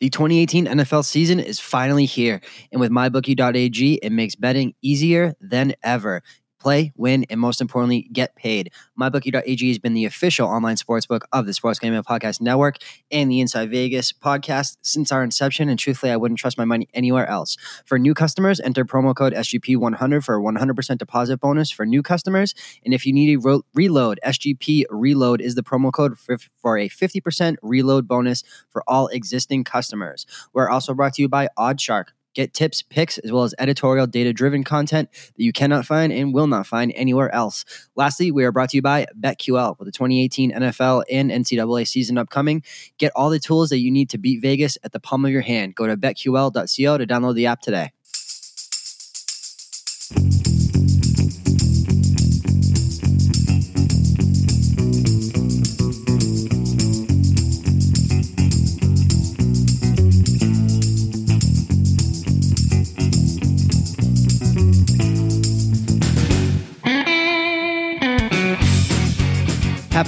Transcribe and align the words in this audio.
The 0.00 0.10
2018 0.10 0.66
NFL 0.66 1.04
season 1.04 1.40
is 1.40 1.58
finally 1.58 2.04
here, 2.04 2.40
and 2.70 2.80
with 2.80 2.92
MyBookie.ag, 2.92 3.94
it 3.94 4.10
makes 4.10 4.36
betting 4.36 4.74
easier 4.80 5.34
than 5.40 5.74
ever 5.82 6.22
play, 6.58 6.92
win, 6.96 7.24
and 7.30 7.40
most 7.40 7.60
importantly, 7.60 8.08
get 8.12 8.34
paid. 8.36 8.72
MyBookie.ag 9.00 9.68
has 9.68 9.78
been 9.78 9.94
the 9.94 10.04
official 10.04 10.48
online 10.48 10.76
sportsbook 10.76 11.22
of 11.32 11.46
the 11.46 11.52
Sports 11.52 11.78
Gambling 11.78 12.02
Podcast 12.02 12.40
Network 12.40 12.76
and 13.10 13.30
the 13.30 13.40
Inside 13.40 13.70
Vegas 13.70 14.12
podcast 14.12 14.76
since 14.82 15.12
our 15.12 15.22
inception. 15.22 15.68
And 15.68 15.78
truthfully, 15.78 16.12
I 16.12 16.16
wouldn't 16.16 16.40
trust 16.40 16.58
my 16.58 16.64
money 16.64 16.88
anywhere 16.94 17.26
else. 17.26 17.56
For 17.84 17.98
new 17.98 18.14
customers, 18.14 18.60
enter 18.60 18.84
promo 18.84 19.14
code 19.14 19.32
SGP100 19.32 20.24
for 20.24 20.36
a 20.36 20.40
100% 20.40 20.98
deposit 20.98 21.40
bonus 21.40 21.70
for 21.70 21.86
new 21.86 22.02
customers. 22.02 22.54
And 22.84 22.92
if 22.92 23.06
you 23.06 23.12
need 23.12 23.38
a 23.38 23.60
reload, 23.74 24.20
SGP 24.24 24.84
Reload 24.90 25.40
is 25.40 25.54
the 25.54 25.62
promo 25.62 25.92
code 25.92 26.18
for, 26.18 26.38
for 26.60 26.78
a 26.78 26.88
50% 26.88 27.56
reload 27.62 28.08
bonus 28.08 28.42
for 28.70 28.82
all 28.86 29.08
existing 29.08 29.64
customers. 29.64 30.26
We're 30.52 30.68
also 30.68 30.94
brought 30.94 31.14
to 31.14 31.22
you 31.22 31.28
by 31.28 31.48
OddsShark. 31.58 32.08
Get 32.38 32.54
tips, 32.54 32.82
picks, 32.82 33.18
as 33.18 33.32
well 33.32 33.42
as 33.42 33.52
editorial 33.58 34.06
data 34.06 34.32
driven 34.32 34.62
content 34.62 35.10
that 35.10 35.42
you 35.42 35.52
cannot 35.52 35.84
find 35.84 36.12
and 36.12 36.32
will 36.32 36.46
not 36.46 36.68
find 36.68 36.92
anywhere 36.94 37.34
else. 37.34 37.64
Lastly, 37.96 38.30
we 38.30 38.44
are 38.44 38.52
brought 38.52 38.68
to 38.68 38.76
you 38.76 38.82
by 38.82 39.06
BetQL 39.18 39.76
with 39.76 39.86
the 39.86 39.90
2018 39.90 40.52
NFL 40.52 41.02
and 41.10 41.32
NCAA 41.32 41.88
season 41.88 42.16
upcoming. 42.16 42.62
Get 42.96 43.10
all 43.16 43.28
the 43.28 43.40
tools 43.40 43.70
that 43.70 43.80
you 43.80 43.90
need 43.90 44.10
to 44.10 44.18
beat 44.18 44.40
Vegas 44.40 44.78
at 44.84 44.92
the 44.92 45.00
palm 45.00 45.24
of 45.24 45.32
your 45.32 45.40
hand. 45.40 45.74
Go 45.74 45.88
to 45.88 45.96
betql.co 45.96 46.98
to 46.98 47.06
download 47.08 47.34
the 47.34 47.46
app 47.46 47.60
today. 47.60 47.90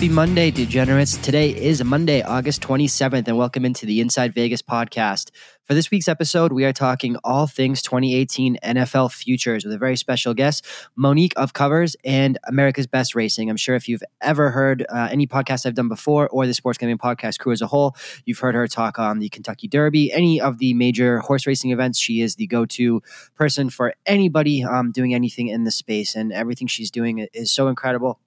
Happy 0.01 0.09
Monday, 0.09 0.51
degenerates. 0.51 1.19
Today 1.19 1.51
is 1.51 1.85
Monday, 1.85 2.23
August 2.23 2.63
27th, 2.63 3.29
and 3.29 3.37
welcome 3.37 3.67
into 3.67 3.85
the 3.85 4.01
Inside 4.01 4.33
Vegas 4.33 4.63
podcast. 4.63 5.29
For 5.67 5.75
this 5.75 5.91
week's 5.91 6.09
episode, 6.09 6.53
we 6.55 6.65
are 6.65 6.73
talking 6.73 7.17
all 7.23 7.47
things 7.47 7.83
2018 7.83 8.57
NFL 8.65 9.13
futures 9.13 9.63
with 9.63 9.75
a 9.75 9.77
very 9.77 9.99
special 9.99 10.33
guest, 10.33 10.65
Monique 10.97 11.35
of 11.37 11.53
Covers 11.53 11.97
and 12.03 12.39
America's 12.45 12.87
Best 12.87 13.15
Racing. 13.15 13.51
I'm 13.51 13.59
sure 13.59 13.75
if 13.75 13.91
you've 13.91 14.03
ever 14.23 14.49
heard 14.49 14.87
uh, 14.89 15.09
any 15.13 15.27
podcast 15.27 15.67
I've 15.67 15.75
done 15.75 15.89
before 15.89 16.31
or 16.31 16.47
the 16.47 16.55
Sports 16.55 16.79
Gambling 16.79 16.97
Podcast 16.97 17.39
crew 17.39 17.53
as 17.53 17.61
a 17.61 17.67
whole, 17.67 17.95
you've 18.25 18.39
heard 18.39 18.55
her 18.55 18.67
talk 18.67 18.99
on 18.99 19.19
the 19.19 19.29
Kentucky 19.29 19.69
Derby, 19.69 20.11
any 20.15 20.41
of 20.41 20.57
the 20.57 20.73
major 20.73 21.19
horse 21.19 21.47
racing 21.47 21.73
events. 21.73 21.99
She 21.99 22.23
is 22.23 22.37
the 22.37 22.47
go 22.47 22.65
to 22.65 23.03
person 23.35 23.69
for 23.69 23.93
anybody 24.07 24.65
um, 24.65 24.93
doing 24.93 25.13
anything 25.13 25.49
in 25.49 25.65
the 25.65 25.71
space, 25.71 26.15
and 26.15 26.33
everything 26.33 26.69
she's 26.69 26.91
doing 26.91 27.29
is 27.35 27.53
so 27.53 27.69
incredible 27.69 28.19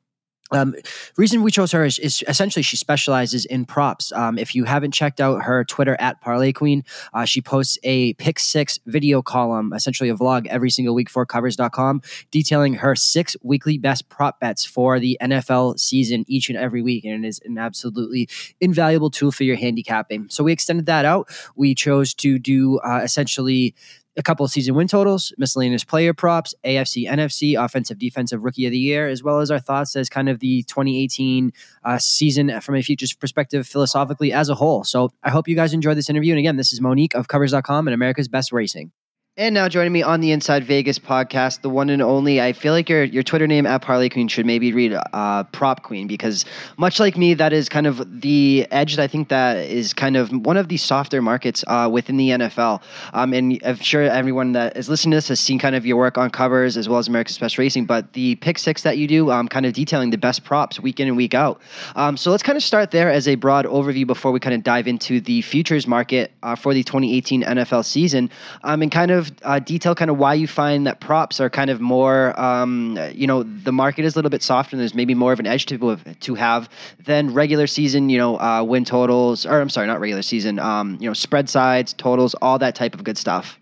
um, 0.53 0.75
reason 1.17 1.41
we 1.41 1.51
chose 1.51 1.71
her 1.71 1.83
is, 1.83 1.99
is, 1.99 2.23
essentially 2.27 2.63
she 2.63 2.77
specializes 2.77 3.45
in 3.45 3.65
props. 3.65 4.11
Um, 4.11 4.37
if 4.37 4.55
you 4.55 4.63
haven't 4.63 4.91
checked 4.91 5.19
out 5.19 5.43
her 5.43 5.63
Twitter 5.65 5.97
at 5.99 6.21
Parlay 6.21 6.53
Queen, 6.53 6.83
uh, 7.13 7.25
she 7.25 7.41
posts 7.41 7.77
a 7.83 8.13
pick 8.13 8.39
six 8.39 8.79
video 8.85 9.21
column, 9.21 9.73
essentially 9.73 10.09
a 10.09 10.15
vlog 10.15 10.47
every 10.47 10.69
single 10.69 10.95
week 10.95 11.09
for 11.09 11.25
covers.com, 11.25 12.01
detailing 12.31 12.75
her 12.75 12.95
six 12.95 13.35
weekly 13.43 13.77
best 13.77 14.09
prop 14.09 14.39
bets 14.39 14.63
for 14.65 14.99
the 14.99 15.17
NFL 15.21 15.79
season 15.79 16.23
each 16.27 16.49
and 16.49 16.57
every 16.57 16.81
week. 16.81 17.05
And 17.05 17.25
it 17.25 17.27
is 17.27 17.41
an 17.45 17.57
absolutely 17.57 18.29
invaluable 18.61 19.09
tool 19.09 19.31
for 19.31 19.43
your 19.43 19.57
handicapping. 19.57 20.27
So 20.29 20.43
we 20.43 20.51
extended 20.51 20.85
that 20.85 21.05
out. 21.05 21.29
We 21.55 21.75
chose 21.75 22.13
to 22.15 22.39
do 22.39 22.79
uh, 22.79 23.01
essentially 23.03 23.75
a 24.16 24.23
couple 24.23 24.45
of 24.45 24.52
season 24.52 24.75
win 24.75 24.88
totals, 24.88 25.33
miscellaneous 25.38 25.83
player 25.83 26.14
props, 26.14 26.53
AFC, 26.64 27.08
NFC, 27.09 27.61
offensive, 27.61 27.97
defensive 27.97 28.44
rookie 28.44 28.66
of 28.66 28.72
the 28.72 28.78
year, 28.78 29.08
as 29.08 29.24
well 29.24 29.40
as 29.40 29.51
our 29.51 29.59
thoughts 29.59 29.96
as 29.96 30.09
kind 30.09 30.29
of 30.29 30.40
the 30.40 30.63
2018 30.63 31.51
uh, 31.84 31.97
season 31.97 32.62
from 32.62 32.75
a 32.75 32.81
futures 32.81 33.13
perspective 33.13 33.68
philosophically 33.68 34.31
as 34.31 34.50
a 34.50 34.56
whole. 34.56 34.84
So 34.84 35.12
I 35.23 35.29
hope 35.29 35.47
you 35.47 35.56
guys 35.56 35.73
enjoyed 35.73 35.97
this 35.97 36.09
interview. 36.09 36.34
And 36.34 36.40
again, 36.40 36.57
this 36.57 36.73
is 36.73 36.81
Monique 36.81 37.16
of 37.16 37.28
Covers.com 37.28 37.88
and 37.88 37.94
America's 37.94 38.28
Best 38.28 38.52
Racing. 38.52 38.91
And 39.35 39.55
now 39.55 39.67
joining 39.67 39.91
me 39.91 40.03
on 40.03 40.21
the 40.21 40.31
Inside 40.31 40.63
Vegas 40.63 40.99
podcast, 40.99 41.61
the 41.61 41.69
one 41.71 41.89
and 41.89 42.03
only. 42.03 42.39
I 42.39 42.53
feel 42.53 42.71
like 42.71 42.88
your 42.88 43.03
your 43.03 43.23
Twitter 43.23 43.47
name 43.47 43.66
at 43.66 43.83
Harley 43.83 44.07
Queen 44.07 44.27
should 44.27 44.45
maybe 44.45 44.71
read 44.71 44.94
uh, 44.94 45.44
Prop 45.45 45.81
Queen 45.81 46.05
because 46.05 46.45
much 46.77 46.99
like 46.99 47.17
me, 47.17 47.33
that 47.33 47.51
is 47.51 47.67
kind 47.67 47.88
of 47.88 48.22
the 48.22 48.67
edge. 48.69 48.95
That 48.95 49.01
I 49.01 49.07
think 49.07 49.29
that 49.29 49.57
is 49.57 49.91
kind 49.91 50.17
of 50.17 50.31
one 50.31 50.55
of 50.55 50.67
the 50.67 50.77
softer 50.77 51.19
markets 51.19 51.63
uh, 51.66 51.89
within 51.91 52.17
the 52.17 52.29
NFL. 52.29 52.83
Um, 53.13 53.33
and 53.33 53.59
I'm 53.66 53.77
sure 53.77 54.03
everyone 54.03 54.51
that 54.51 54.77
is 54.77 54.88
listening 54.88 55.13
to 55.13 55.17
this 55.17 55.29
has 55.29 55.39
seen 55.39 55.57
kind 55.57 55.73
of 55.73 55.83
your 55.83 55.97
work 55.97 56.19
on 56.19 56.29
covers 56.29 56.77
as 56.77 56.88
well 56.88 56.99
as 56.99 57.07
America's 57.07 57.39
Best 57.39 57.57
Racing. 57.57 57.85
But 57.85 58.13
the 58.13 58.35
pick 58.35 58.59
six 58.59 58.83
that 58.83 58.99
you 58.99 59.07
do, 59.07 59.31
um, 59.31 59.47
kind 59.47 59.66
of 59.66 59.73
detailing 59.73 60.11
the 60.11 60.17
best 60.19 60.43
props 60.43 60.79
week 60.79 60.99
in 60.99 61.07
and 61.07 61.17
week 61.17 61.33
out. 61.33 61.59
Um, 61.95 62.17
so 62.17 62.29
let's 62.29 62.43
kind 62.43 62.55
of 62.55 62.61
start 62.61 62.91
there 62.91 63.09
as 63.09 63.27
a 63.27 63.33
broad 63.33 63.66
overview 63.66 64.05
before 64.05 64.31
we 64.31 64.39
kind 64.39 64.53
of 64.53 64.61
dive 64.61 64.88
into 64.88 65.19
the 65.19 65.41
futures 65.41 65.88
market 65.88 66.31
uh, 66.43 66.53
for 66.55 66.75
the 66.75 66.83
2018 66.83 67.41
NFL 67.41 67.83
season, 67.83 68.29
um, 68.63 68.83
and 68.83 68.91
kind 68.91 69.09
of 69.09 69.22
of 69.29 69.31
uh, 69.44 69.59
detail 69.59 69.95
kind 69.95 70.11
of 70.11 70.17
why 70.17 70.34
you 70.34 70.47
find 70.47 70.88
that 70.88 71.00
props 71.00 71.39
are 71.39 71.50
kind 71.50 71.69
of 71.69 71.81
more, 71.81 72.39
um, 72.39 72.97
you 73.13 73.28
know, 73.28 73.44
the 73.44 73.72
market 73.72 74.06
is 74.06 74.16
a 74.16 74.17
little 74.17 74.29
bit 74.29 74.44
softer 74.44 74.75
and 74.75 74.81
there's 74.81 74.95
maybe 74.95 75.16
more 75.16 75.34
of 75.34 75.39
an 75.39 75.47
edge 75.47 75.66
to 75.67 75.97
to 75.97 76.35
have 76.35 76.69
than 77.06 77.34
regular 77.34 77.67
season, 77.67 78.09
you 78.09 78.17
know, 78.17 78.39
uh, 78.39 78.63
win 78.63 78.85
totals, 78.85 79.45
or 79.45 79.59
I'm 79.59 79.69
sorry, 79.69 79.88
not 79.88 80.00
regular 80.00 80.22
season, 80.22 80.59
um, 80.59 80.97
you 81.00 81.09
know, 81.09 81.13
spread 81.13 81.50
sides, 81.50 81.94
totals, 81.94 82.35
all 82.35 82.59
that 82.59 82.75
type 82.75 82.94
of 82.94 83.03
good 83.03 83.17
stuff. 83.17 83.59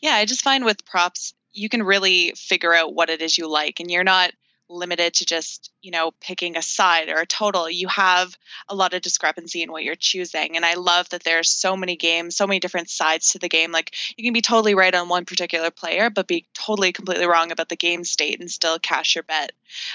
Yeah, 0.00 0.14
I 0.14 0.24
just 0.24 0.42
find 0.42 0.64
with 0.64 0.84
props, 0.84 1.34
you 1.52 1.68
can 1.68 1.82
really 1.82 2.32
figure 2.36 2.74
out 2.74 2.94
what 2.94 3.10
it 3.10 3.20
is 3.20 3.36
you 3.36 3.48
like, 3.48 3.80
and 3.80 3.90
you're 3.90 4.04
not 4.04 4.32
limited 4.72 5.14
to 5.14 5.26
just 5.26 5.70
you 5.82 5.90
know 5.90 6.12
picking 6.20 6.56
a 6.56 6.62
side 6.62 7.08
or 7.08 7.18
a 7.18 7.26
total. 7.26 7.68
You 7.68 7.88
have 7.88 8.36
a 8.68 8.74
lot 8.74 8.94
of 8.94 9.02
discrepancy 9.02 9.62
in 9.62 9.70
what 9.70 9.84
you're 9.84 9.94
choosing 9.94 10.56
and 10.56 10.64
i 10.64 10.74
love 10.74 11.08
that 11.10 11.22
there's 11.24 11.50
so 11.50 11.76
many 11.76 11.96
games 11.96 12.36
so 12.36 12.46
many 12.46 12.60
different 12.60 12.90
sides 12.90 13.30
to 13.30 13.38
the 13.38 13.48
game. 13.48 13.72
Like 13.72 13.94
you 14.16 14.24
can 14.24 14.32
be 14.32 14.42
totally 14.42 14.74
right 14.74 14.94
on 14.94 15.08
one 15.08 15.24
particular 15.24 15.70
player 15.70 16.10
but 16.10 16.26
be 16.26 16.46
totally 16.54 16.92
completely 16.92 17.26
wrong 17.26 17.52
about 17.52 17.68
the 17.68 17.76
game 17.76 18.04
state 18.04 18.40
and 18.40 18.50
still 18.50 18.78
cash 18.78 19.14
your 19.14 19.24
bet. 19.24 19.52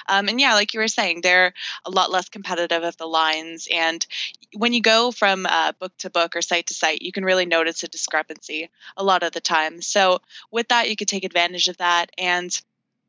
Um, 0.08 0.28
and 0.28 0.40
yeah 0.40 0.54
like 0.54 0.74
you 0.74 0.80
were 0.80 0.88
saying 0.88 1.22
they're 1.22 1.54
a 1.86 1.92
lot 1.92 2.12
less 2.12 2.30
competitive 2.30 2.84
of 2.84 2.98
the 2.98 3.08
lines 3.08 3.68
and 3.72 4.06
when 4.56 4.74
you 4.74 4.82
go 4.82 5.12
from 5.12 5.46
uh, 5.46 5.74
book 5.74 5.96
to 5.98 6.09
book 6.09 6.36
or 6.36 6.42
site 6.42 6.68
to 6.68 6.74
site 6.74 7.02
you 7.02 7.12
can 7.12 7.26
really 7.26 7.46
notice 7.46 7.84
a 7.84 7.88
discrepancy 7.88 8.70
a 8.96 9.04
lot 9.04 9.24
of 9.24 9.32
the 9.32 9.42
time. 9.42 9.82
So 9.82 10.22
with 10.52 10.70
that 10.70 10.90
you 10.90 10.96
could 10.96 11.08
take 11.08 11.24
advantage 11.24 11.68
of 11.68 11.78
that 11.78 12.12
and 12.18 12.59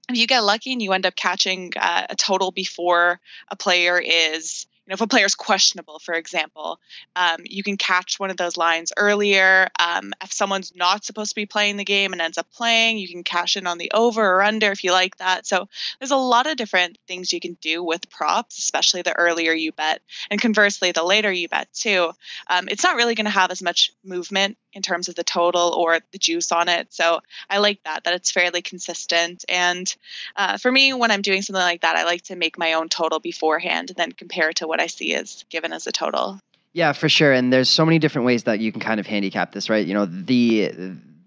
if 0.08 0.16
you 0.16 0.26
get 0.26 0.44
lucky 0.44 0.72
and 0.72 0.82
you 0.82 0.92
end 0.92 1.06
up 1.06 1.14
catching 1.16 1.72
uh, 1.80 2.06
a 2.10 2.16
total 2.16 2.50
before 2.50 3.20
a 3.48 3.56
player 3.56 3.98
is 3.98 4.66
know, 4.88 4.94
if 4.94 5.00
a 5.00 5.06
player 5.06 5.26
is 5.26 5.34
questionable, 5.34 5.98
for 5.98 6.14
example, 6.14 6.80
um, 7.16 7.40
you 7.44 7.62
can 7.62 7.76
catch 7.76 8.18
one 8.18 8.30
of 8.30 8.36
those 8.36 8.56
lines 8.56 8.92
earlier. 8.96 9.68
Um, 9.78 10.12
if 10.22 10.32
someone's 10.32 10.72
not 10.74 11.04
supposed 11.04 11.30
to 11.30 11.34
be 11.34 11.46
playing 11.46 11.76
the 11.76 11.84
game 11.84 12.12
and 12.12 12.22
ends 12.22 12.38
up 12.38 12.50
playing, 12.50 12.98
you 12.98 13.08
can 13.08 13.24
cash 13.24 13.56
in 13.56 13.66
on 13.66 13.78
the 13.78 13.90
over 13.92 14.24
or 14.24 14.42
under 14.42 14.70
if 14.70 14.84
you 14.84 14.92
like 14.92 15.16
that. 15.18 15.46
So 15.46 15.68
there's 15.98 16.10
a 16.10 16.16
lot 16.16 16.46
of 16.46 16.56
different 16.56 16.98
things 17.06 17.32
you 17.32 17.40
can 17.40 17.56
do 17.60 17.82
with 17.82 18.10
props, 18.10 18.58
especially 18.58 19.02
the 19.02 19.16
earlier 19.16 19.52
you 19.52 19.72
bet. 19.72 20.00
And 20.30 20.40
conversely, 20.40 20.92
the 20.92 21.04
later 21.04 21.30
you 21.30 21.48
bet 21.48 21.72
too. 21.72 22.12
Um, 22.48 22.68
it's 22.68 22.84
not 22.84 22.96
really 22.96 23.14
going 23.14 23.26
to 23.26 23.30
have 23.30 23.50
as 23.50 23.62
much 23.62 23.92
movement 24.04 24.56
in 24.72 24.82
terms 24.82 25.08
of 25.08 25.14
the 25.14 25.24
total 25.24 25.74
or 25.76 25.98
the 26.12 26.18
juice 26.18 26.52
on 26.52 26.68
it. 26.68 26.92
So 26.92 27.20
I 27.48 27.58
like 27.58 27.82
that, 27.84 28.04
that 28.04 28.14
it's 28.14 28.30
fairly 28.30 28.62
consistent. 28.62 29.44
And 29.48 29.92
uh, 30.36 30.58
for 30.58 30.70
me, 30.70 30.92
when 30.92 31.10
I'm 31.10 31.22
doing 31.22 31.42
something 31.42 31.60
like 31.60 31.80
that, 31.80 31.96
I 31.96 32.04
like 32.04 32.22
to 32.24 32.36
make 32.36 32.58
my 32.58 32.74
own 32.74 32.88
total 32.88 33.18
beforehand 33.18 33.90
and 33.90 33.96
then 33.96 34.12
compare 34.12 34.52
to 34.54 34.66
what 34.66 34.77
what 34.78 34.84
I 34.84 34.86
see 34.86 35.12
is 35.12 35.44
given 35.50 35.72
as 35.72 35.86
a 35.86 35.92
total. 35.92 36.38
Yeah, 36.72 36.92
for 36.92 37.08
sure. 37.08 37.32
And 37.32 37.52
there's 37.52 37.68
so 37.68 37.84
many 37.84 37.98
different 37.98 38.26
ways 38.26 38.44
that 38.44 38.60
you 38.60 38.70
can 38.70 38.80
kind 38.80 39.00
of 39.00 39.06
handicap 39.06 39.52
this, 39.52 39.68
right? 39.68 39.84
You 39.84 39.94
know, 39.94 40.06
the 40.06 40.72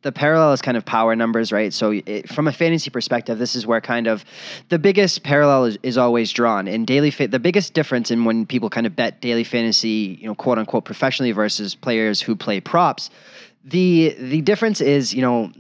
the 0.04 0.12
parallel 0.12 0.54
is 0.54 0.62
kind 0.64 0.78
of 0.78 0.86
power 0.86 1.16
numbers, 1.16 1.52
right? 1.52 1.72
So, 1.72 1.92
it, 1.92 2.28
from 2.30 2.48
a 2.48 2.52
fantasy 2.52 2.90
perspective, 2.90 3.38
this 3.38 3.56
is 3.56 3.68
where 3.68 3.82
kind 3.82 4.08
of 4.08 4.26
the 4.70 4.80
biggest 4.80 5.24
parallel 5.24 5.66
is, 5.66 5.78
is 5.84 5.98
always 5.98 6.32
drawn. 6.32 6.68
In 6.68 6.86
daily, 6.86 7.12
fa- 7.12 7.28
the 7.28 7.40
biggest 7.40 7.74
difference 7.74 8.10
in 8.10 8.26
when 8.26 8.46
people 8.46 8.70
kind 8.70 8.88
of 8.88 8.96
bet 8.96 9.22
daily 9.22 9.44
fantasy, 9.44 10.18
you 10.20 10.28
know, 10.28 10.34
quote 10.34 10.58
unquote, 10.58 10.86
professionally 10.86 11.34
versus 11.34 11.76
players 11.76 12.22
who 12.22 12.36
play 12.36 12.62
props, 12.62 13.10
the 13.66 14.16
the 14.18 14.42
difference 14.42 14.80
is, 14.80 15.14
you 15.14 15.22
know, 15.22 15.52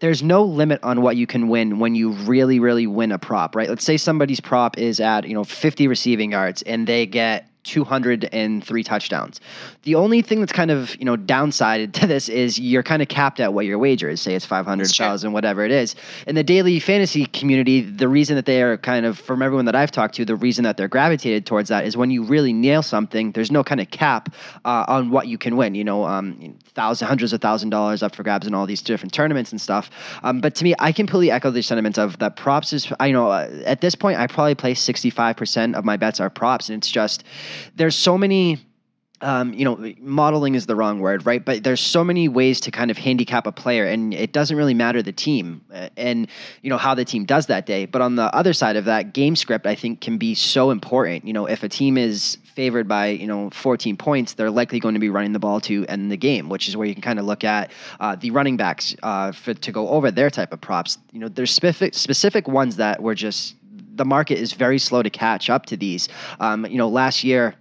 there's 0.00 0.22
no 0.22 0.44
limit 0.44 0.80
on 0.82 1.02
what 1.02 1.16
you 1.16 1.26
can 1.26 1.48
win 1.48 1.78
when 1.78 1.94
you 1.94 2.12
really, 2.12 2.60
really 2.60 2.86
win 2.86 3.12
a 3.12 3.18
prop, 3.18 3.56
right? 3.56 3.68
Let's 3.68 3.84
say 3.84 3.96
somebody's 3.96 4.40
prop 4.40 4.78
is 4.78 5.00
at, 5.00 5.26
you 5.26 5.34
know, 5.34 5.44
50 5.44 5.88
receiving 5.88 6.32
yards 6.32 6.62
and 6.62 6.86
they 6.86 7.06
get 7.06 7.50
203 7.68 8.82
touchdowns. 8.82 9.40
The 9.82 9.94
only 9.94 10.22
thing 10.22 10.40
that's 10.40 10.52
kind 10.52 10.70
of 10.70 10.96
you 10.96 11.04
know 11.04 11.16
downside 11.16 11.94
to 11.98 12.06
this 12.06 12.28
is 12.28 12.58
you're 12.58 12.82
kind 12.82 13.02
of 13.02 13.08
capped 13.08 13.40
at 13.40 13.52
what 13.52 13.66
your 13.66 13.78
wager 13.78 14.08
is. 14.08 14.20
Say 14.20 14.34
it's 14.34 14.46
500,000, 14.46 15.32
whatever 15.32 15.64
it 15.64 15.70
is. 15.70 15.94
In 16.26 16.34
the 16.34 16.42
daily 16.42 16.80
fantasy 16.80 17.26
community, 17.26 17.82
the 17.82 18.08
reason 18.08 18.36
that 18.36 18.46
they 18.46 18.62
are 18.62 18.76
kind 18.78 19.04
of 19.06 19.18
from 19.18 19.42
everyone 19.42 19.66
that 19.66 19.76
I've 19.76 19.90
talked 19.90 20.14
to, 20.16 20.24
the 20.24 20.36
reason 20.36 20.64
that 20.64 20.76
they're 20.76 20.88
gravitated 20.88 21.46
towards 21.46 21.68
that 21.68 21.84
is 21.86 21.96
when 21.96 22.10
you 22.10 22.24
really 22.24 22.52
nail 22.52 22.82
something, 22.82 23.32
there's 23.32 23.50
no 23.50 23.62
kind 23.62 23.80
of 23.80 23.90
cap 23.90 24.34
uh, 24.64 24.84
on 24.88 25.10
what 25.10 25.28
you 25.28 25.38
can 25.38 25.56
win. 25.56 25.74
You 25.74 25.84
know, 25.84 26.04
um, 26.04 26.56
thousand, 26.74 27.08
hundreds 27.08 27.32
of 27.32 27.40
thousand 27.40 27.70
dollars 27.70 28.02
up 28.02 28.14
for 28.14 28.22
grabs 28.22 28.46
in 28.46 28.54
all 28.54 28.66
these 28.66 28.82
different 28.82 29.12
tournaments 29.12 29.52
and 29.52 29.60
stuff. 29.60 29.90
Um, 30.22 30.40
but 30.40 30.54
to 30.56 30.64
me, 30.64 30.74
I 30.78 30.92
completely 30.92 31.30
echo 31.30 31.50
the 31.50 31.62
sentiments 31.62 31.98
of 31.98 32.18
that 32.18 32.36
props 32.36 32.72
is. 32.72 32.90
I 33.00 33.10
know 33.10 33.30
uh, 33.30 33.48
at 33.64 33.80
this 33.80 33.94
point, 33.94 34.18
I 34.18 34.26
probably 34.26 34.54
play 34.54 34.74
65% 34.74 35.74
of 35.74 35.84
my 35.84 35.96
bets 35.96 36.20
are 36.20 36.30
props, 36.30 36.68
and 36.68 36.78
it's 36.78 36.90
just 36.90 37.24
there's 37.76 37.96
so 37.96 38.18
many 38.18 38.58
um, 39.20 39.52
you 39.52 39.64
know, 39.64 39.92
modeling 39.98 40.54
is 40.54 40.66
the 40.66 40.76
wrong 40.76 41.00
word, 41.00 41.26
right? 41.26 41.44
But 41.44 41.64
there's 41.64 41.80
so 41.80 42.04
many 42.04 42.28
ways 42.28 42.60
to 42.60 42.70
kind 42.70 42.90
of 42.90 42.96
handicap 42.96 43.46
a 43.46 43.52
player, 43.52 43.84
and 43.84 44.14
it 44.14 44.32
doesn't 44.32 44.56
really 44.56 44.74
matter 44.74 45.02
the 45.02 45.12
team 45.12 45.60
uh, 45.72 45.88
and 45.96 46.28
you 46.62 46.70
know 46.70 46.78
how 46.78 46.94
the 46.94 47.04
team 47.04 47.24
does 47.24 47.46
that 47.46 47.66
day. 47.66 47.86
But 47.86 48.00
on 48.00 48.14
the 48.14 48.34
other 48.34 48.52
side 48.52 48.76
of 48.76 48.84
that, 48.84 49.12
game 49.12 49.34
script 49.34 49.66
I 49.66 49.74
think 49.74 50.00
can 50.00 50.18
be 50.18 50.34
so 50.34 50.70
important. 50.70 51.26
You 51.26 51.32
know, 51.32 51.46
if 51.46 51.62
a 51.64 51.68
team 51.68 51.98
is 51.98 52.38
favored 52.54 52.86
by 52.86 53.08
you 53.08 53.26
know 53.26 53.50
14 53.50 53.96
points, 53.96 54.34
they're 54.34 54.50
likely 54.50 54.78
going 54.78 54.94
to 54.94 55.00
be 55.00 55.10
running 55.10 55.32
the 55.32 55.40
ball 55.40 55.60
to 55.62 55.84
end 55.86 56.12
the 56.12 56.16
game, 56.16 56.48
which 56.48 56.68
is 56.68 56.76
where 56.76 56.86
you 56.86 56.94
can 56.94 57.02
kind 57.02 57.18
of 57.18 57.24
look 57.24 57.42
at 57.42 57.72
uh, 57.98 58.14
the 58.14 58.30
running 58.30 58.56
backs 58.56 58.94
uh, 59.02 59.32
for, 59.32 59.54
to 59.54 59.72
go 59.72 59.88
over 59.88 60.10
their 60.12 60.30
type 60.30 60.52
of 60.52 60.60
props. 60.60 60.98
You 61.12 61.18
know, 61.20 61.28
there's 61.28 61.50
specific 61.50 61.94
specific 61.94 62.46
ones 62.46 62.76
that 62.76 63.02
were 63.02 63.14
just 63.16 63.56
the 63.98 64.04
market 64.04 64.38
is 64.38 64.52
very 64.52 64.78
slow 64.78 65.02
to 65.02 65.10
catch 65.10 65.50
up 65.50 65.66
to 65.66 65.76
these. 65.76 66.08
Um, 66.40 66.66
you 66.66 66.78
know, 66.78 66.88
last 66.88 67.24
year 67.24 67.54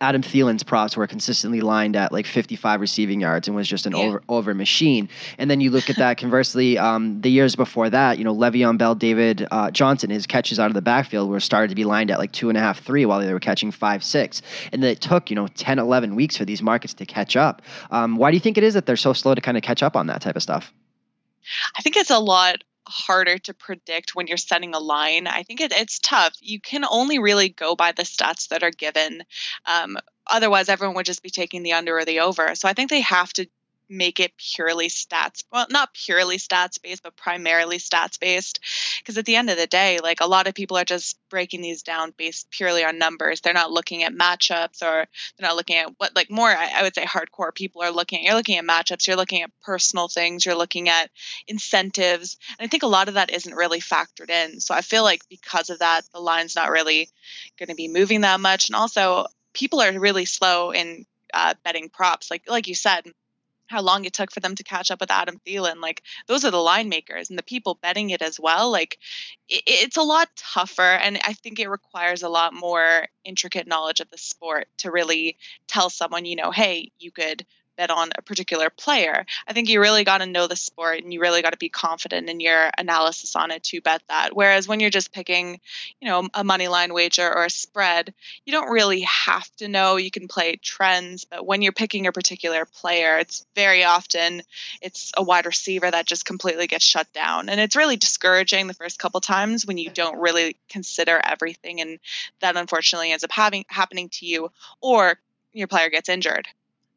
Adam 0.00 0.22
Thielen's 0.22 0.62
props 0.62 0.96
were 0.96 1.06
consistently 1.06 1.60
lined 1.60 1.96
at 1.96 2.12
like 2.12 2.26
55 2.26 2.80
receiving 2.80 3.20
yards 3.20 3.48
and 3.48 3.56
was 3.56 3.66
just 3.66 3.86
an 3.86 3.92
yeah. 3.92 4.04
over 4.04 4.22
over 4.28 4.54
machine. 4.54 5.08
And 5.38 5.50
then 5.50 5.60
you 5.60 5.70
look 5.70 5.90
at 5.90 5.96
that 5.96 6.16
conversely, 6.16 6.78
um, 6.78 7.20
the 7.20 7.30
years 7.30 7.56
before 7.56 7.90
that, 7.90 8.18
you 8.18 8.24
know, 8.24 8.34
Le'Veon 8.34 8.78
Bell, 8.78 8.94
David 8.94 9.46
uh, 9.50 9.70
Johnson, 9.70 10.10
his 10.10 10.26
catches 10.26 10.60
out 10.60 10.68
of 10.68 10.74
the 10.74 10.82
backfield 10.82 11.28
were 11.28 11.40
started 11.40 11.68
to 11.68 11.74
be 11.74 11.84
lined 11.84 12.10
at 12.10 12.18
like 12.18 12.32
two 12.32 12.48
and 12.48 12.56
a 12.56 12.60
half, 12.60 12.80
three, 12.80 13.04
while 13.04 13.20
they 13.20 13.32
were 13.32 13.40
catching 13.40 13.70
five, 13.70 14.04
six. 14.04 14.42
And 14.72 14.82
then 14.82 14.90
it 14.90 15.00
took 15.00 15.28
you 15.28 15.36
know 15.36 15.48
10, 15.48 15.78
11 15.78 16.14
weeks 16.14 16.36
for 16.36 16.44
these 16.44 16.62
markets 16.62 16.94
to 16.94 17.06
catch 17.06 17.36
up. 17.36 17.62
Um, 17.90 18.16
why 18.16 18.30
do 18.30 18.36
you 18.36 18.40
think 18.40 18.58
it 18.58 18.64
is 18.64 18.74
that 18.74 18.86
they're 18.86 18.96
so 18.96 19.12
slow 19.12 19.34
to 19.34 19.40
kind 19.40 19.56
of 19.56 19.62
catch 19.62 19.82
up 19.82 19.96
on 19.96 20.06
that 20.06 20.20
type 20.20 20.36
of 20.36 20.42
stuff? 20.42 20.72
I 21.76 21.82
think 21.82 21.96
it's 21.96 22.10
a 22.10 22.18
lot 22.18 22.62
harder 22.90 23.38
to 23.38 23.54
predict 23.54 24.14
when 24.14 24.26
you're 24.26 24.36
setting 24.36 24.74
a 24.74 24.78
line. 24.78 25.26
I 25.26 25.42
think 25.42 25.60
it, 25.60 25.72
it's 25.72 25.98
tough. 25.98 26.34
You 26.40 26.60
can 26.60 26.84
only 26.84 27.18
really 27.18 27.48
go 27.48 27.76
by 27.76 27.92
the 27.92 28.02
stats 28.02 28.48
that 28.48 28.62
are 28.62 28.70
given. 28.70 29.22
Um, 29.64 29.96
otherwise, 30.26 30.68
everyone 30.68 30.96
would 30.96 31.06
just 31.06 31.22
be 31.22 31.30
taking 31.30 31.62
the 31.62 31.72
under 31.72 31.98
or 31.98 32.04
the 32.04 32.20
over. 32.20 32.54
So 32.54 32.68
I 32.68 32.72
think 32.72 32.90
they 32.90 33.00
have 33.00 33.32
to 33.34 33.46
make 33.90 34.20
it 34.20 34.32
purely 34.36 34.88
stats 34.88 35.44
well 35.52 35.66
not 35.70 35.92
purely 35.94 36.38
stats 36.38 36.80
based 36.80 37.02
but 37.02 37.16
primarily 37.16 37.78
stats 37.78 38.18
based 38.18 38.60
because 38.98 39.18
at 39.18 39.24
the 39.24 39.36
end 39.36 39.50
of 39.50 39.56
the 39.56 39.66
day 39.66 39.98
like 40.02 40.20
a 40.20 40.26
lot 40.26 40.46
of 40.46 40.54
people 40.54 40.76
are 40.76 40.84
just 40.84 41.18
breaking 41.30 41.62
these 41.62 41.82
down 41.82 42.12
based 42.16 42.50
purely 42.50 42.84
on 42.84 42.98
numbers. 42.98 43.40
They're 43.40 43.54
not 43.54 43.70
looking 43.70 44.02
at 44.02 44.12
matchups 44.12 44.82
or 44.82 45.06
they're 45.38 45.48
not 45.48 45.56
looking 45.56 45.76
at 45.76 45.92
what 45.96 46.14
like 46.14 46.30
more 46.30 46.48
I, 46.48 46.70
I 46.76 46.82
would 46.82 46.94
say 46.94 47.04
hardcore 47.04 47.54
people 47.54 47.82
are 47.82 47.90
looking 47.90 48.20
at 48.20 48.24
you're 48.24 48.34
looking 48.34 48.58
at 48.58 48.64
matchups 48.64 49.06
you're 49.06 49.16
looking 49.16 49.42
at 49.42 49.50
personal 49.62 50.08
things 50.08 50.44
you're 50.44 50.54
looking 50.54 50.88
at 50.88 51.10
incentives. 51.48 52.36
And 52.58 52.66
i 52.66 52.68
think 52.68 52.82
a 52.82 52.88
lot 52.88 53.08
of 53.08 53.14
that 53.14 53.30
isn't 53.30 53.54
really 53.54 53.80
factored 53.80 54.30
in. 54.30 54.60
So 54.60 54.74
i 54.74 54.82
feel 54.82 55.02
like 55.02 55.22
because 55.28 55.70
of 55.70 55.78
that 55.78 56.02
the 56.12 56.20
line's 56.20 56.56
not 56.56 56.70
really 56.70 57.08
going 57.58 57.68
to 57.68 57.74
be 57.74 57.88
moving 57.88 58.22
that 58.22 58.40
much. 58.40 58.68
And 58.68 58.76
also 58.76 59.26
people 59.52 59.80
are 59.80 59.98
really 59.98 60.24
slow 60.24 60.72
in 60.72 61.06
uh, 61.32 61.54
betting 61.64 61.88
props. 61.88 62.30
Like 62.30 62.42
like 62.48 62.68
you 62.68 62.74
said 62.74 63.04
how 63.70 63.80
long 63.80 64.04
it 64.04 64.12
took 64.12 64.32
for 64.32 64.40
them 64.40 64.56
to 64.56 64.64
catch 64.64 64.90
up 64.90 65.00
with 65.00 65.12
Adam 65.12 65.40
Thielen. 65.46 65.80
Like 65.80 66.02
those 66.26 66.44
are 66.44 66.50
the 66.50 66.58
line 66.58 66.88
makers 66.88 67.30
and 67.30 67.38
the 67.38 67.42
people 67.42 67.78
betting 67.80 68.10
it 68.10 68.20
as 68.20 68.38
well. 68.40 68.70
Like 68.70 68.98
it, 69.48 69.62
it's 69.66 69.96
a 69.96 70.02
lot 70.02 70.28
tougher, 70.36 70.82
and 70.82 71.18
I 71.24 71.32
think 71.34 71.60
it 71.60 71.68
requires 71.68 72.22
a 72.22 72.28
lot 72.28 72.52
more 72.52 73.06
intricate 73.24 73.68
knowledge 73.68 74.00
of 74.00 74.10
the 74.10 74.18
sport 74.18 74.66
to 74.78 74.90
really 74.90 75.36
tell 75.68 75.88
someone, 75.88 76.24
you 76.24 76.36
know, 76.36 76.50
hey, 76.50 76.90
you 76.98 77.12
could 77.12 77.46
bet 77.80 77.90
on 77.90 78.10
a 78.14 78.20
particular 78.20 78.68
player. 78.68 79.24
I 79.46 79.54
think 79.54 79.70
you 79.70 79.80
really 79.80 80.04
got 80.04 80.18
to 80.18 80.26
know 80.26 80.46
the 80.46 80.54
sport 80.54 81.02
and 81.02 81.14
you 81.14 81.20
really 81.20 81.40
got 81.40 81.52
to 81.52 81.56
be 81.56 81.70
confident 81.70 82.28
in 82.28 82.38
your 82.38 82.70
analysis 82.76 83.34
on 83.34 83.50
it 83.50 83.62
to 83.64 83.80
bet 83.80 84.02
that. 84.08 84.36
Whereas 84.36 84.68
when 84.68 84.80
you're 84.80 84.90
just 84.90 85.12
picking, 85.12 85.60
you 85.98 86.08
know, 86.08 86.28
a 86.34 86.44
money 86.44 86.68
line 86.68 86.92
wager 86.92 87.26
or 87.26 87.46
a 87.46 87.50
spread, 87.50 88.12
you 88.44 88.52
don't 88.52 88.70
really 88.70 89.00
have 89.00 89.48
to 89.56 89.68
know. 89.68 89.96
You 89.96 90.10
can 90.10 90.28
play 90.28 90.56
trends, 90.56 91.24
but 91.24 91.46
when 91.46 91.62
you're 91.62 91.72
picking 91.72 92.06
a 92.06 92.12
particular 92.12 92.66
player, 92.66 93.16
it's 93.16 93.46
very 93.54 93.82
often 93.82 94.42
it's 94.82 95.12
a 95.16 95.22
wide 95.22 95.46
receiver 95.46 95.90
that 95.90 96.04
just 96.04 96.26
completely 96.26 96.66
gets 96.66 96.84
shut 96.84 97.10
down. 97.14 97.48
And 97.48 97.58
it's 97.58 97.76
really 97.76 97.96
discouraging 97.96 98.66
the 98.66 98.74
first 98.74 98.98
couple 98.98 99.22
times 99.22 99.64
when 99.64 99.78
you 99.78 99.88
don't 99.88 100.20
really 100.20 100.58
consider 100.68 101.18
everything 101.24 101.80
and 101.80 101.98
that 102.40 102.58
unfortunately 102.58 103.10
ends 103.10 103.24
up 103.24 103.32
having 103.32 103.64
happening 103.68 104.10
to 104.10 104.26
you 104.26 104.50
or 104.82 105.18
your 105.54 105.66
player 105.66 105.88
gets 105.88 106.10
injured 106.10 106.46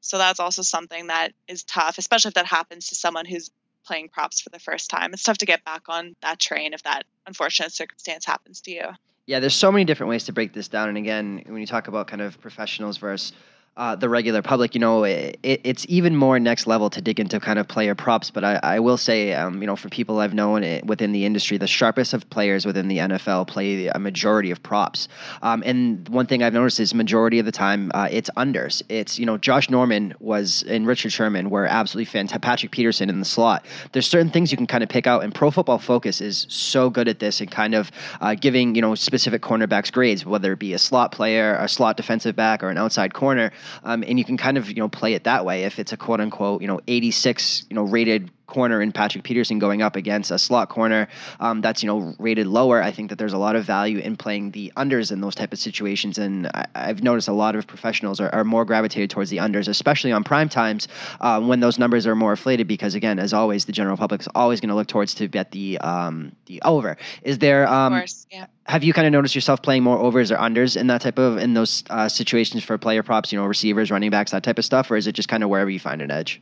so 0.03 0.17
that's 0.17 0.41
also 0.41 0.61
something 0.61 1.07
that 1.07 1.31
is 1.47 1.63
tough, 1.63 1.97
especially 1.97 2.27
if 2.27 2.33
that 2.35 2.45
happens 2.45 2.89
to 2.89 2.95
someone 2.95 3.25
who's 3.25 3.49
playing 3.85 4.09
props 4.09 4.41
for 4.41 4.49
the 4.49 4.59
first 4.59 4.89
time. 4.89 5.13
It's 5.13 5.23
tough 5.23 5.37
to 5.39 5.45
get 5.45 5.63
back 5.63 5.83
on 5.87 6.15
that 6.21 6.39
train 6.39 6.73
if 6.73 6.83
that 6.83 7.05
unfortunate 7.25 7.71
circumstance 7.71 8.25
happens 8.25 8.59
to 8.61 8.71
you. 8.71 8.83
Yeah, 9.27 9.39
there's 9.39 9.55
so 9.55 9.71
many 9.71 9.85
different 9.85 10.09
ways 10.09 10.25
to 10.25 10.33
break 10.33 10.51
this 10.51 10.67
down. 10.67 10.89
And 10.89 10.97
again, 10.97 11.41
when 11.47 11.61
you 11.61 11.65
talk 11.65 11.87
about 11.87 12.07
kind 12.07 12.21
of 12.21 12.39
professionals 12.41 12.97
versus 12.97 13.31
uh, 13.75 13.95
the 13.95 14.07
regular 14.07 14.43
public, 14.43 14.75
you 14.75 14.79
know, 14.79 15.03
it, 15.03 15.39
it's 15.41 15.83
even 15.89 16.15
more 16.15 16.39
next 16.39 16.67
level 16.67 16.91
to 16.91 17.01
dig 17.01 17.19
into 17.19 17.39
kind 17.39 17.57
of 17.57 17.67
player 17.67 17.95
props. 17.95 18.29
But 18.29 18.43
I, 18.43 18.59
I 18.61 18.79
will 18.79 18.97
say, 18.97 19.33
um, 19.33 19.61
you 19.61 19.67
know, 19.67 19.75
from 19.75 19.89
people 19.89 20.19
I've 20.19 20.35
known 20.35 20.63
it, 20.63 20.85
within 20.85 21.11
the 21.11 21.25
industry, 21.25 21.57
the 21.57 21.65
sharpest 21.65 22.13
of 22.13 22.29
players 22.29 22.67
within 22.67 22.87
the 22.87 22.99
NFL 22.99 23.47
play 23.47 23.87
a 23.87 23.97
majority 23.97 24.51
of 24.51 24.61
props. 24.61 25.07
Um, 25.41 25.63
and 25.65 26.07
one 26.09 26.27
thing 26.27 26.43
I've 26.43 26.53
noticed 26.53 26.79
is 26.79 26.93
majority 26.93 27.39
of 27.39 27.47
the 27.47 27.51
time 27.51 27.91
uh, 27.95 28.07
it's 28.11 28.29
unders. 28.37 28.83
It's 28.89 29.17
you 29.17 29.25
know, 29.25 29.39
Josh 29.39 29.71
Norman 29.71 30.13
was 30.19 30.63
and 30.67 30.85
Richard 30.85 31.11
Sherman 31.11 31.49
were 31.49 31.65
absolutely 31.65 32.05
fantastic. 32.05 32.43
Patrick 32.43 32.71
Peterson 32.71 33.09
in 33.09 33.19
the 33.19 33.25
slot. 33.25 33.65
There's 33.91 34.07
certain 34.07 34.29
things 34.29 34.51
you 34.51 34.57
can 34.57 34.67
kind 34.67 34.83
of 34.83 34.89
pick 34.89 35.07
out, 35.07 35.23
and 35.23 35.33
Pro 35.33 35.49
Football 35.49 35.79
Focus 35.79 36.21
is 36.21 36.45
so 36.49 36.89
good 36.89 37.07
at 37.07 37.19
this 37.19 37.41
and 37.41 37.49
kind 37.49 37.73
of 37.73 37.91
uh, 38.21 38.35
giving 38.35 38.75
you 38.75 38.81
know 38.81 38.93
specific 38.93 39.41
cornerbacks 39.41 39.91
grades, 39.91 40.25
whether 40.25 40.53
it 40.53 40.59
be 40.59 40.73
a 40.73 40.79
slot 40.79 41.11
player, 41.11 41.55
a 41.55 41.67
slot 41.67 41.97
defensive 41.97 42.35
back, 42.35 42.61
or 42.61 42.69
an 42.69 42.77
outside 42.77 43.15
corner 43.15 43.51
um, 43.83 44.03
and 44.07 44.17
you 44.17 44.25
can 44.25 44.37
kind 44.37 44.57
of 44.57 44.69
you 44.69 44.75
know 44.75 44.89
play 44.89 45.13
it 45.13 45.23
that 45.25 45.45
way. 45.45 45.63
If 45.63 45.79
it's 45.79 45.93
a 45.93 45.97
quote 45.97 46.19
unquote 46.19 46.61
you 46.61 46.67
know 46.67 46.79
86 46.87 47.65
you 47.69 47.75
know 47.75 47.83
rated 47.83 48.31
corner 48.45 48.81
in 48.81 48.91
Patrick 48.91 49.23
Peterson 49.23 49.59
going 49.59 49.81
up 49.81 49.95
against 49.95 50.31
a 50.31 50.37
slot 50.37 50.69
corner 50.69 51.07
um, 51.39 51.61
that's 51.61 51.81
you 51.83 51.87
know 51.87 52.15
rated 52.19 52.47
lower. 52.47 52.81
I 52.81 52.91
think 52.91 53.09
that 53.09 53.17
there's 53.17 53.33
a 53.33 53.37
lot 53.37 53.55
of 53.55 53.65
value 53.65 53.99
in 53.99 54.15
playing 54.15 54.51
the 54.51 54.71
unders 54.75 55.11
in 55.11 55.21
those 55.21 55.35
type 55.35 55.53
of 55.53 55.59
situations, 55.59 56.17
and 56.17 56.47
I, 56.47 56.65
have 56.75 57.03
noticed 57.03 57.27
a 57.27 57.33
lot 57.33 57.55
of 57.55 57.65
professionals 57.67 58.19
are, 58.19 58.29
are, 58.29 58.43
more 58.43 58.65
gravitated 58.65 59.09
towards 59.09 59.29
the 59.29 59.37
unders, 59.37 59.67
especially 59.67 60.11
on 60.11 60.23
prime 60.23 60.49
times 60.49 60.87
uh, 61.21 61.41
when 61.41 61.59
those 61.59 61.79
numbers 61.79 62.05
are 62.05 62.15
more 62.15 62.31
inflated. 62.31 62.67
Because 62.67 62.95
again, 62.95 63.19
as 63.19 63.33
always, 63.33 63.65
the 63.65 63.71
general 63.71 63.97
public 63.97 64.21
is 64.21 64.27
always 64.35 64.59
going 64.59 64.69
to 64.69 64.75
look 64.75 64.87
towards 64.87 65.13
to 65.15 65.27
bet 65.27 65.51
the 65.51 65.77
um, 65.79 66.35
the 66.45 66.61
over. 66.63 66.97
Is 67.23 67.39
there? 67.39 67.67
Um, 67.67 67.93
of 67.93 67.99
course, 68.01 68.27
yeah. 68.31 68.47
Have 68.65 68.83
you 68.83 68.93
kind 68.93 69.05
of 69.05 69.11
noticed 69.11 69.35
yourself 69.35 69.61
playing 69.61 69.83
more 69.83 69.97
overs 69.97 70.31
or 70.31 70.37
unders 70.37 70.77
in 70.77 70.87
that 70.87 71.01
type 71.01 71.19
of 71.19 71.37
in 71.37 71.53
those 71.53 71.83
uh, 71.89 72.07
situations 72.07 72.63
for 72.63 72.77
player 72.77 73.03
props? 73.03 73.31
You 73.31 73.39
know, 73.39 73.45
receivers, 73.45 73.91
running 73.91 74.09
backs, 74.09 74.31
that 74.31 74.43
type 74.43 74.57
of 74.57 74.65
stuff, 74.65 74.91
or 74.91 74.95
is 74.95 75.07
it 75.07 75.13
just 75.13 75.29
kind 75.29 75.43
of 75.43 75.49
wherever 75.49 75.69
you 75.69 75.79
find 75.79 76.01
an 76.01 76.11
edge? 76.11 76.41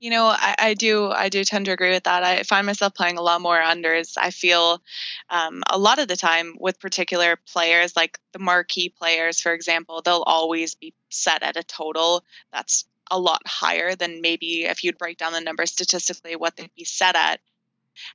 You 0.00 0.08
know, 0.08 0.26
I, 0.28 0.54
I, 0.58 0.74
do 0.74 1.10
I 1.10 1.28
do 1.28 1.44
tend 1.44 1.66
to 1.66 1.72
agree 1.72 1.90
with 1.90 2.04
that. 2.04 2.24
I 2.24 2.42
find 2.42 2.66
myself 2.66 2.94
playing 2.94 3.18
a 3.18 3.22
lot 3.22 3.42
more 3.42 3.60
unders. 3.60 4.14
I 4.16 4.30
feel 4.30 4.82
um, 5.28 5.62
a 5.68 5.78
lot 5.78 5.98
of 5.98 6.08
the 6.08 6.16
time 6.16 6.56
with 6.58 6.80
particular 6.80 7.36
players, 7.52 7.94
like 7.94 8.18
the 8.32 8.38
marquee 8.38 8.88
players, 8.88 9.40
for 9.40 9.52
example, 9.52 10.00
they'll 10.00 10.24
always 10.26 10.74
be 10.74 10.94
set 11.10 11.42
at 11.42 11.58
a 11.58 11.62
total 11.62 12.24
that's 12.50 12.86
a 13.10 13.18
lot 13.18 13.42
higher 13.46 13.94
than 13.94 14.22
maybe 14.22 14.64
if 14.64 14.84
you'd 14.84 14.96
break 14.96 15.18
down 15.18 15.34
the 15.34 15.40
numbers 15.40 15.70
statistically 15.70 16.34
what 16.34 16.56
they'd 16.56 16.74
be 16.74 16.84
set 16.84 17.14
at. 17.14 17.40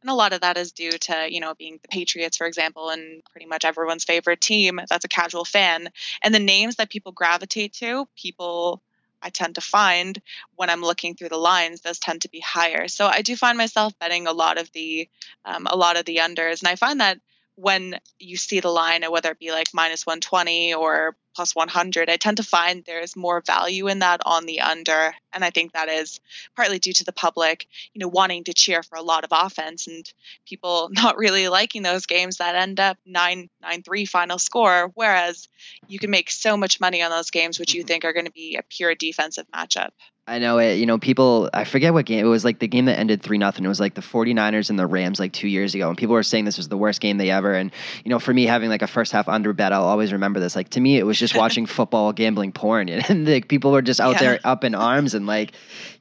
And 0.01 0.10
a 0.10 0.15
lot 0.15 0.34
of 0.34 0.42
that 0.42 0.58
is 0.58 0.72
due 0.72 0.92
to, 0.92 1.27
you 1.30 1.39
know, 1.39 1.54
being 1.54 1.77
the 1.82 1.88
Patriots, 1.89 2.38
for 2.38 2.48
example, 2.48 2.89
and 2.89 3.22
pretty 3.32 3.46
much 3.46 3.65
everyone's 3.65 4.06
favorite 4.06 4.42
team 4.42 4.80
that's 4.89 5.06
a 5.06 5.10
casual 5.10 5.46
fan. 5.46 5.89
And 6.24 6.34
the 6.34 6.39
names 6.39 6.77
that 6.77 6.89
people 6.89 7.12
gravitate 7.12 7.74
to, 7.74 8.08
people 8.15 8.82
I 9.25 9.29
tend 9.29 9.55
to 9.55 9.62
find 9.62 10.22
when 10.55 10.70
I'm 10.70 10.82
looking 10.82 11.15
through 11.15 11.29
the 11.29 11.38
lines, 11.38 11.82
those 11.82 11.98
tend 11.98 12.22
to 12.22 12.29
be 12.29 12.39
higher. 12.39 12.88
So 12.88 13.08
I 13.08 13.24
do 13.24 13.36
find 13.36 13.58
myself 13.58 13.98
betting 14.00 14.27
a 14.27 14.34
lot 14.34 14.60
of 14.60 14.72
the 14.72 15.10
um, 15.44 15.67
a 15.70 15.75
lot 15.75 15.98
of 15.98 16.05
the 16.05 16.17
unders, 16.17 16.62
and 16.62 16.67
I 16.67 16.75
find 16.75 17.01
that 17.01 17.20
when 17.55 18.00
you 18.20 18.38
see 18.38 18.60
the 18.60 18.70
line, 18.70 19.03
whether 19.10 19.32
it 19.32 19.39
be 19.39 19.51
like 19.51 19.67
minus 19.74 20.05
120 20.05 20.75
or 20.75 21.15
plus 21.36 21.56
100, 21.56 22.10
I 22.10 22.18
tend 22.18 22.38
to 22.38 22.44
find 22.44 22.84
there's 22.84 23.15
more 23.15 23.42
value 23.42 23.88
in 23.88 24.00
that 24.00 24.22
on 24.25 24.46
the 24.46 24.62
under. 24.62 25.13
And 25.34 25.44
I 25.44 25.50
think 25.50 25.74
that 25.74 25.89
is 25.89 26.20
partly 26.56 26.80
due 26.80 26.94
to 26.94 27.04
the 27.04 27.12
public, 27.12 27.68
you 27.94 28.00
know, 28.00 28.08
wanting 28.08 28.46
to 28.46 28.54
cheer 28.54 28.82
for 28.84 28.96
a 28.96 29.01
lot 29.01 29.24
of 29.24 29.32
offense 29.34 29.88
and 29.88 30.12
people 30.46 30.89
not 30.94 31.18
really 31.18 31.48
liking 31.50 31.84
those 31.84 32.06
games 32.06 32.38
that 32.38 32.56
end 32.56 32.80
up 32.80 32.98
9 33.06 33.50
9 33.62 33.84
3 33.84 34.06
final 34.06 34.39
score. 34.39 34.92
Whereas 34.96 35.48
you 35.88 36.00
can 36.00 36.10
make 36.10 36.32
so 36.32 36.58
much 36.58 36.80
money 36.80 37.01
on 37.01 37.12
those 37.12 37.32
games, 37.32 37.60
which 37.60 37.74
you 37.74 37.82
mm-hmm. 37.82 37.88
think 37.88 38.06
are 38.06 38.13
going 38.13 38.25
to 38.25 38.32
be 38.32 38.56
a 38.56 38.63
pure 38.63 38.96
defensive 38.96 39.46
matchup. 39.54 39.92
I 40.27 40.39
know 40.39 40.58
it. 40.58 40.79
You 40.79 40.88
know, 40.88 40.98
people. 40.98 41.51
I 41.53 41.65
forget 41.65 41.94
what 41.94 42.08
game 42.08 42.25
it 42.25 42.27
was. 42.27 42.44
Like 42.44 42.58
the 42.58 42.67
game 42.67 42.86
that 42.86 42.98
ended 42.98 43.22
three 43.22 43.38
nothing. 43.38 43.63
It 43.63 43.67
was 43.67 43.79
like 43.79 43.94
the 43.94 44.01
49ers 44.01 44.72
and 44.72 44.79
the 44.79 44.88
Rams 44.88 45.20
like 45.20 45.34
two 45.34 45.48
years 45.48 45.75
ago, 45.75 45.88
and 45.88 45.96
people 45.96 46.13
were 46.13 46.24
saying 46.24 46.46
this 46.46 46.58
was 46.58 46.67
the 46.67 46.77
worst 46.77 47.00
game 47.00 47.17
they 47.17 47.29
ever. 47.29 47.53
And 47.53 47.72
you 48.03 48.10
know, 48.10 48.17
for 48.17 48.34
me 48.34 48.48
having 48.48 48.70
like 48.72 48.82
a 48.82 48.88
first 48.88 49.12
half 49.12 49.29
under 49.29 49.53
bet, 49.53 49.72
I'll 49.72 49.84
always 49.84 50.12
remember 50.12 50.39
this. 50.39 50.55
Like 50.55 50.70
to 50.70 50.82
me, 50.82 50.98
it 50.98 51.03
was 51.03 51.20
just 51.20 51.36
watching 51.38 51.67
football 51.67 52.12
gambling 52.12 52.53
porn, 52.53 52.89
and 53.10 53.27
like 53.27 53.48
people 53.50 53.72
were 53.72 53.84
just 53.84 54.01
out 54.01 54.13
yeah. 54.13 54.20
there 54.20 54.39
up 54.44 54.63
in 54.63 54.74
arms, 54.74 55.13
and 55.13 55.27
like, 55.27 55.51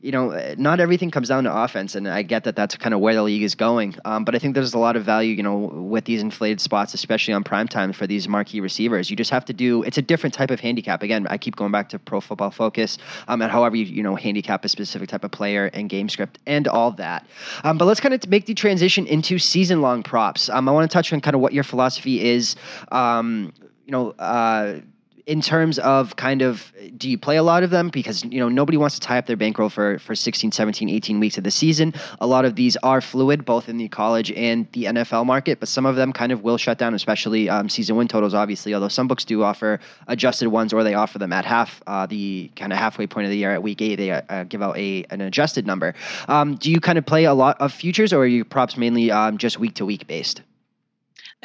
you 0.01 0.11
know, 0.11 0.55
not 0.57 0.81
everything 0.81 1.11
comes 1.11 1.29
down 1.29 1.45
to 1.45 1.55
offense, 1.55 1.95
and 1.95 2.09
I 2.09 2.23
get 2.23 2.45
that 2.45 2.57
that's 2.57 2.77
kind 2.77 2.95
of 2.95 3.01
where 3.01 3.15
the 3.15 3.23
league 3.23 3.43
is 3.43 3.55
going. 3.55 3.95
Um, 4.07 4.25
but 4.25 4.35
I 4.35 4.39
think 4.39 4.55
there's 4.55 4.73
a 4.73 4.79
lot 4.79 4.97
of 4.97 5.05
value, 5.05 5.35
you 5.35 5.43
know, 5.43 5.59
with 5.59 6.07
these 6.07 6.23
inflated 6.23 6.63
spots, 6.63 6.95
especially 6.95 7.35
on 7.35 7.45
prime 7.45 7.69
time 7.69 7.93
for 7.93 8.07
these 8.07 8.27
marquee 8.27 8.61
receivers. 8.61 9.11
You 9.11 9.17
just 9.17 9.33
have 9.33 9.45
to 9.45 9.53
do. 9.53 9.83
It's 9.83 9.99
a 9.99 10.03
different 10.03 10.33
type 10.33 10.51
of 10.51 10.61
handicap. 10.61 11.03
Again, 11.03 11.27
I 11.29 11.37
keep 11.37 11.57
going 11.57 11.73
back 11.73 11.91
to 11.91 11.99
Pro 11.99 12.23
Football 12.23 12.53
Focus, 12.53 12.97
um, 13.29 13.43
and 13.43 13.53
however 13.53 13.77
you 13.77 13.85
you 13.85 14.03
know 14.03 14.14
handicap 14.17 14.65
a 14.65 14.69
specific 14.69 14.85
specific 14.85 15.09
type 15.09 15.25
of 15.25 15.31
player 15.31 15.71
and 15.73 15.89
game 15.89 16.09
script 16.09 16.39
and 16.47 16.69
all 16.69 16.93
that. 16.93 17.27
Um, 17.65 17.79
but 17.79 17.87
let's 17.87 18.01
kind 18.01 18.15
of 18.15 18.29
make 18.29 18.47
the 18.47 18.55
transition 18.55 19.07
into 19.07 19.39
season 19.39 19.81
long 19.81 20.03
props. 20.03 20.49
Um, 20.49 20.69
I 20.69 20.73
want 20.73 20.91
to 20.91 20.93
touch 20.93 21.13
on 21.13 21.21
kind 21.21 21.35
of 21.35 21.41
what 21.41 21.53
your 21.53 21.65
philosophy 21.65 22.25
is. 22.25 22.57
Um, 22.93 23.53
you 23.87 23.93
know, 23.93 24.11
uh, 24.13 24.81
in 25.27 25.41
terms 25.41 25.79
of 25.79 26.17
kind 26.17 26.43
of 26.43 26.73
do 26.97 27.09
you 27.09 27.17
play 27.17 27.37
a 27.37 27.43
lot 27.43 27.63
of 27.63 27.71
them? 27.71 27.89
Because 27.89 28.25
you 28.25 28.39
know 28.41 28.49
nobody 28.49 28.77
wants 28.77 28.95
to 28.97 29.01
tie 29.01 29.19
up 29.19 29.27
their 29.27 29.37
bankroll 29.37 29.69
for 29.69 29.99
for 29.99 30.15
16 30.15 30.53
17 30.53 30.89
18 30.89 31.21
weeks 31.21 31.39
of 31.39 31.45
the 31.45 31.51
season. 31.51 31.95
A 32.21 32.27
lot 32.27 32.45
of 32.45 32.57
these 32.57 32.77
are 32.79 33.01
fluid 33.01 33.45
both 33.45 33.69
in 33.69 33.79
the 33.79 33.89
college 33.89 34.31
and 34.33 34.67
the 34.73 34.85
nfl 34.85 35.25
market 35.25 35.61
but 35.61 35.69
some 35.69 35.87
of 35.87 35.97
them 35.97 36.13
kind 36.13 36.33
of 36.33 36.43
will 36.43 36.59
shut 36.59 36.79
down 36.79 36.95
especially 36.95 37.49
um, 37.49 37.69
season 37.69 37.97
win 37.97 38.09
totals 38.09 38.35
obviously 38.35 38.75
although 38.75 38.89
some 38.89 39.09
books 39.09 39.25
do 39.25 39.43
offer 39.43 39.81
adjusted 40.09 40.49
ones 40.49 40.73
or 40.73 40.83
they 40.85 40.95
offer 40.95 41.19
them 41.19 41.33
at 41.33 41.45
half 41.45 41.83
uh, 41.87 42.07
the 42.07 42.51
kind 42.57 42.73
of 42.73 42.79
halfway 42.79 43.07
point 43.07 43.25
of 43.25 43.31
the 43.31 43.37
year 43.37 43.53
at 43.53 43.63
week 43.63 43.81
eight 43.81 43.97
they 43.97 44.11
uh, 44.11 44.21
uh, 44.29 44.45
give 44.45 44.63
out 44.63 44.77
a 44.77 45.05
an 45.11 45.21
adjusted 45.21 45.67
number. 45.67 45.95
Um, 46.29 46.57
do 46.57 46.71
you 46.71 46.81
kind 46.81 46.99
of 46.99 47.07
play 47.07 47.25
a 47.25 47.35
lot 47.35 47.61
of 47.61 47.73
futures 47.73 48.13
or 48.13 48.23
are 48.23 48.27
you 48.27 48.45
props 48.45 48.77
mainly 48.77 49.11
um, 49.11 49.39
just 49.39 49.59
week 49.59 49.75
to 49.75 49.85
week 49.85 50.07
based 50.07 50.43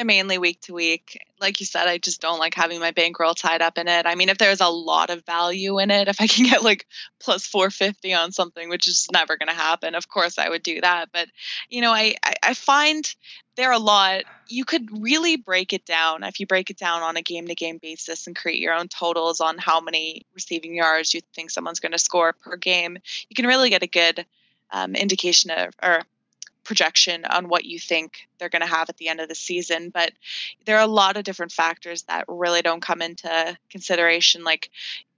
mainly 0.06 0.38
week 0.38 0.62
to 0.62 0.74
week. 0.74 1.26
Like 1.40 1.60
you 1.60 1.66
said, 1.66 1.88
I 1.88 1.98
just 1.98 2.22
don't 2.22 2.40
like 2.40 2.54
having 2.54 2.80
my 2.80 2.92
bankroll 2.92 3.34
tied 3.34 3.62
up 3.62 3.78
in 3.78 3.88
it. 3.88 4.06
I 4.06 4.16
mean, 4.16 4.30
if 4.30 4.38
there's 4.38 4.62
a 4.62 4.68
lot 4.68 5.10
of 5.10 5.26
value 5.26 5.80
in 5.80 5.92
it, 5.92 6.08
if 6.08 6.22
I 6.22 6.28
can 6.28 6.46
get 6.46 6.64
like 6.64 6.86
plus 7.20 7.46
450 7.46 8.14
on 8.14 8.32
something, 8.32 8.70
which 8.70 8.88
is 8.88 9.08
never 9.12 9.38
going 9.38 9.50
to 9.50 9.56
happen, 9.56 9.96
of 9.96 10.08
course 10.08 10.38
I 10.38 10.50
would 10.50 10.64
do 10.64 10.82
that. 10.82 11.10
But, 11.12 11.28
you 11.70 11.82
know, 11.82 11.92
I, 11.92 12.16
I 12.44 12.54
find 12.54 13.04
there 13.56 13.70
are 13.70 13.74
a 13.74 13.80
lot. 13.80 14.24
You 14.48 14.66
could 14.66 15.02
really 15.02 15.36
break 15.36 15.74
it 15.74 15.86
down 15.86 16.24
if 16.24 16.40
you 16.40 16.48
break 16.48 16.70
it 16.70 16.78
down 16.78 17.02
on 17.02 17.18
a 17.18 17.22
game 17.22 17.48
to 17.48 17.56
game 17.56 17.78
basis 17.82 18.28
and 18.28 18.36
create 18.36 18.60
your 18.60 18.74
own 18.74 18.88
totals 18.88 19.42
on 19.42 19.58
how 19.58 19.82
many 19.82 20.26
receiving 20.34 20.76
yards 20.76 21.14
you 21.14 21.22
think 21.36 21.52
someone's 21.52 21.80
going 21.82 21.92
to 21.92 22.00
score 22.00 22.34
per 22.34 22.56
game. 22.56 22.98
You 23.28 23.36
can 23.36 23.48
really 23.48 23.70
get 23.70 23.84
a 23.84 23.88
good 23.88 24.26
um, 24.72 24.96
indication 24.96 25.52
of, 25.52 25.74
or 25.84 26.04
projection 26.70 27.26
on 27.26 27.50
what 27.50 27.66
you 27.66 27.80
think 27.80 28.28
they're 28.38 28.48
going 28.48 28.62
to 28.62 28.68
have 28.68 28.90
at 28.90 28.98
the 28.98 29.08
end 29.08 29.20
of 29.20 29.28
the 29.28 29.34
season. 29.34 29.90
But 29.90 30.12
there 30.66 30.78
are 30.78 30.84
a 30.84 30.88
lot 31.02 31.18
of 31.18 31.24
different 31.24 31.52
factors 31.52 32.04
that 32.04 32.26
really 32.28 32.62
don't 32.62 32.80
come 32.80 33.02
into 33.02 33.58
consideration. 33.72 34.44
Like 34.44 34.70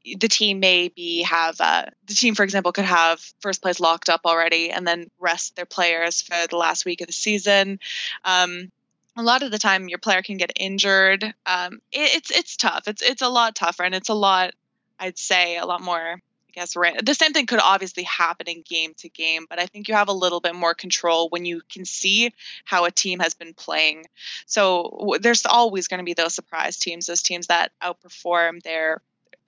the 0.06 0.30
team 0.30 0.62
may 0.62 0.88
be 0.88 1.24
have 1.24 1.60
uh, 1.60 1.88
the 2.06 2.14
team, 2.14 2.36
for 2.36 2.44
example, 2.44 2.72
could 2.72 2.86
have 2.86 3.20
first 3.42 3.62
place 3.62 3.82
locked 3.82 4.08
up 4.08 4.22
already 4.24 4.72
and 4.72 4.88
then 4.88 5.12
rest 5.20 5.58
their 5.58 5.66
players 5.66 6.22
for 6.22 6.38
the 6.50 6.56
last 6.56 6.86
week 6.86 7.02
of 7.02 7.08
the 7.08 7.14
season. 7.14 7.82
Um, 8.24 8.72
a 9.18 9.24
lot 9.24 9.44
of 9.44 9.52
the 9.52 9.60
time, 9.60 9.90
your 9.90 10.00
player 10.00 10.22
can 10.22 10.38
get 10.38 10.54
injured. 10.56 11.26
Um, 11.46 11.82
it, 11.92 12.16
it's 12.16 12.32
it's 12.32 12.56
tough. 12.56 12.88
It's 12.88 13.02
it's 13.02 13.22
a 13.22 13.28
lot 13.28 13.56
tougher, 13.56 13.84
and 13.84 13.94
it's 13.94 14.08
a 14.08 14.14
lot, 14.14 14.54
I'd 14.98 15.18
say, 15.18 15.58
a 15.58 15.66
lot 15.66 15.82
more 15.82 16.22
I 16.52 16.60
guess 16.60 16.76
right. 16.76 17.04
The 17.04 17.14
same 17.14 17.32
thing 17.32 17.46
could 17.46 17.60
obviously 17.62 18.04
happen 18.04 18.48
in 18.50 18.64
game 18.68 18.94
to 18.98 19.10
game, 19.10 19.46
but 19.50 19.60
I 19.60 19.68
think 19.68 19.88
you 19.88 19.96
have 19.96 20.10
a 20.10 20.14
little 20.14 20.42
bit 20.42 20.54
more 20.54 20.74
control 20.74 21.30
when 21.30 21.46
you 21.46 21.62
can 21.72 21.86
see 21.86 22.34
how 22.66 22.84
a 22.86 22.92
team 22.92 23.20
has 23.20 23.34
been 23.34 23.54
playing. 23.54 24.06
So 24.48 25.16
there's 25.22 25.46
always 25.46 25.88
going 25.88 26.00
to 26.00 26.04
be 26.04 26.14
those 26.14 26.36
surprise 26.36 26.78
teams, 26.78 27.06
those 27.06 27.22
teams 27.22 27.48
that 27.48 27.72
outperform 27.82 28.62
their 28.64 29.02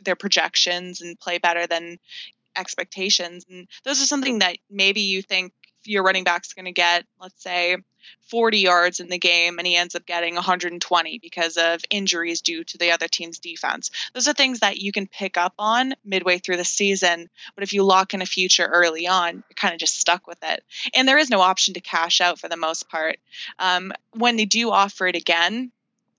their 0.03 0.15
projections 0.15 1.01
and 1.01 1.19
play 1.19 1.39
better 1.39 1.67
than 1.67 1.99
expectations. 2.55 3.45
And 3.49 3.67
those 3.83 4.01
are 4.01 4.05
something 4.05 4.39
that 4.39 4.57
maybe 4.69 5.01
you 5.01 5.21
think 5.21 5.53
your 5.85 6.03
running 6.03 6.23
back's 6.23 6.53
going 6.53 6.65
to 6.65 6.71
get, 6.71 7.05
let's 7.19 7.41
say, 7.41 7.77
40 8.21 8.59
yards 8.59 8.99
in 8.99 9.09
the 9.09 9.17
game 9.17 9.57
and 9.57 9.67
he 9.67 9.75
ends 9.75 9.95
up 9.95 10.05
getting 10.05 10.35
120 10.35 11.19
because 11.19 11.57
of 11.57 11.81
injuries 11.89 12.41
due 12.41 12.63
to 12.63 12.77
the 12.77 12.91
other 12.91 13.07
team's 13.07 13.39
defense. 13.39 13.91
Those 14.13 14.27
are 14.27 14.33
things 14.33 14.59
that 14.59 14.77
you 14.77 14.91
can 14.91 15.07
pick 15.07 15.37
up 15.37 15.53
on 15.59 15.93
midway 16.03 16.39
through 16.39 16.57
the 16.57 16.65
season, 16.65 17.29
but 17.55 17.63
if 17.63 17.73
you 17.73 17.83
lock 17.83 18.13
in 18.13 18.21
a 18.21 18.25
future 18.25 18.65
early 18.65 19.07
on, 19.07 19.35
you're 19.35 19.55
kind 19.55 19.73
of 19.73 19.79
just 19.79 19.99
stuck 19.99 20.27
with 20.27 20.39
it. 20.43 20.63
And 20.93 21.07
there 21.07 21.17
is 21.17 21.29
no 21.29 21.41
option 21.41 21.73
to 21.75 21.81
cash 21.81 22.21
out 22.21 22.39
for 22.39 22.49
the 22.49 22.57
most 22.57 22.89
part. 22.89 23.17
Um, 23.59 23.93
when 24.11 24.35
they 24.35 24.45
do 24.45 24.71
offer 24.71 25.07
it 25.07 25.15
again, 25.15 25.71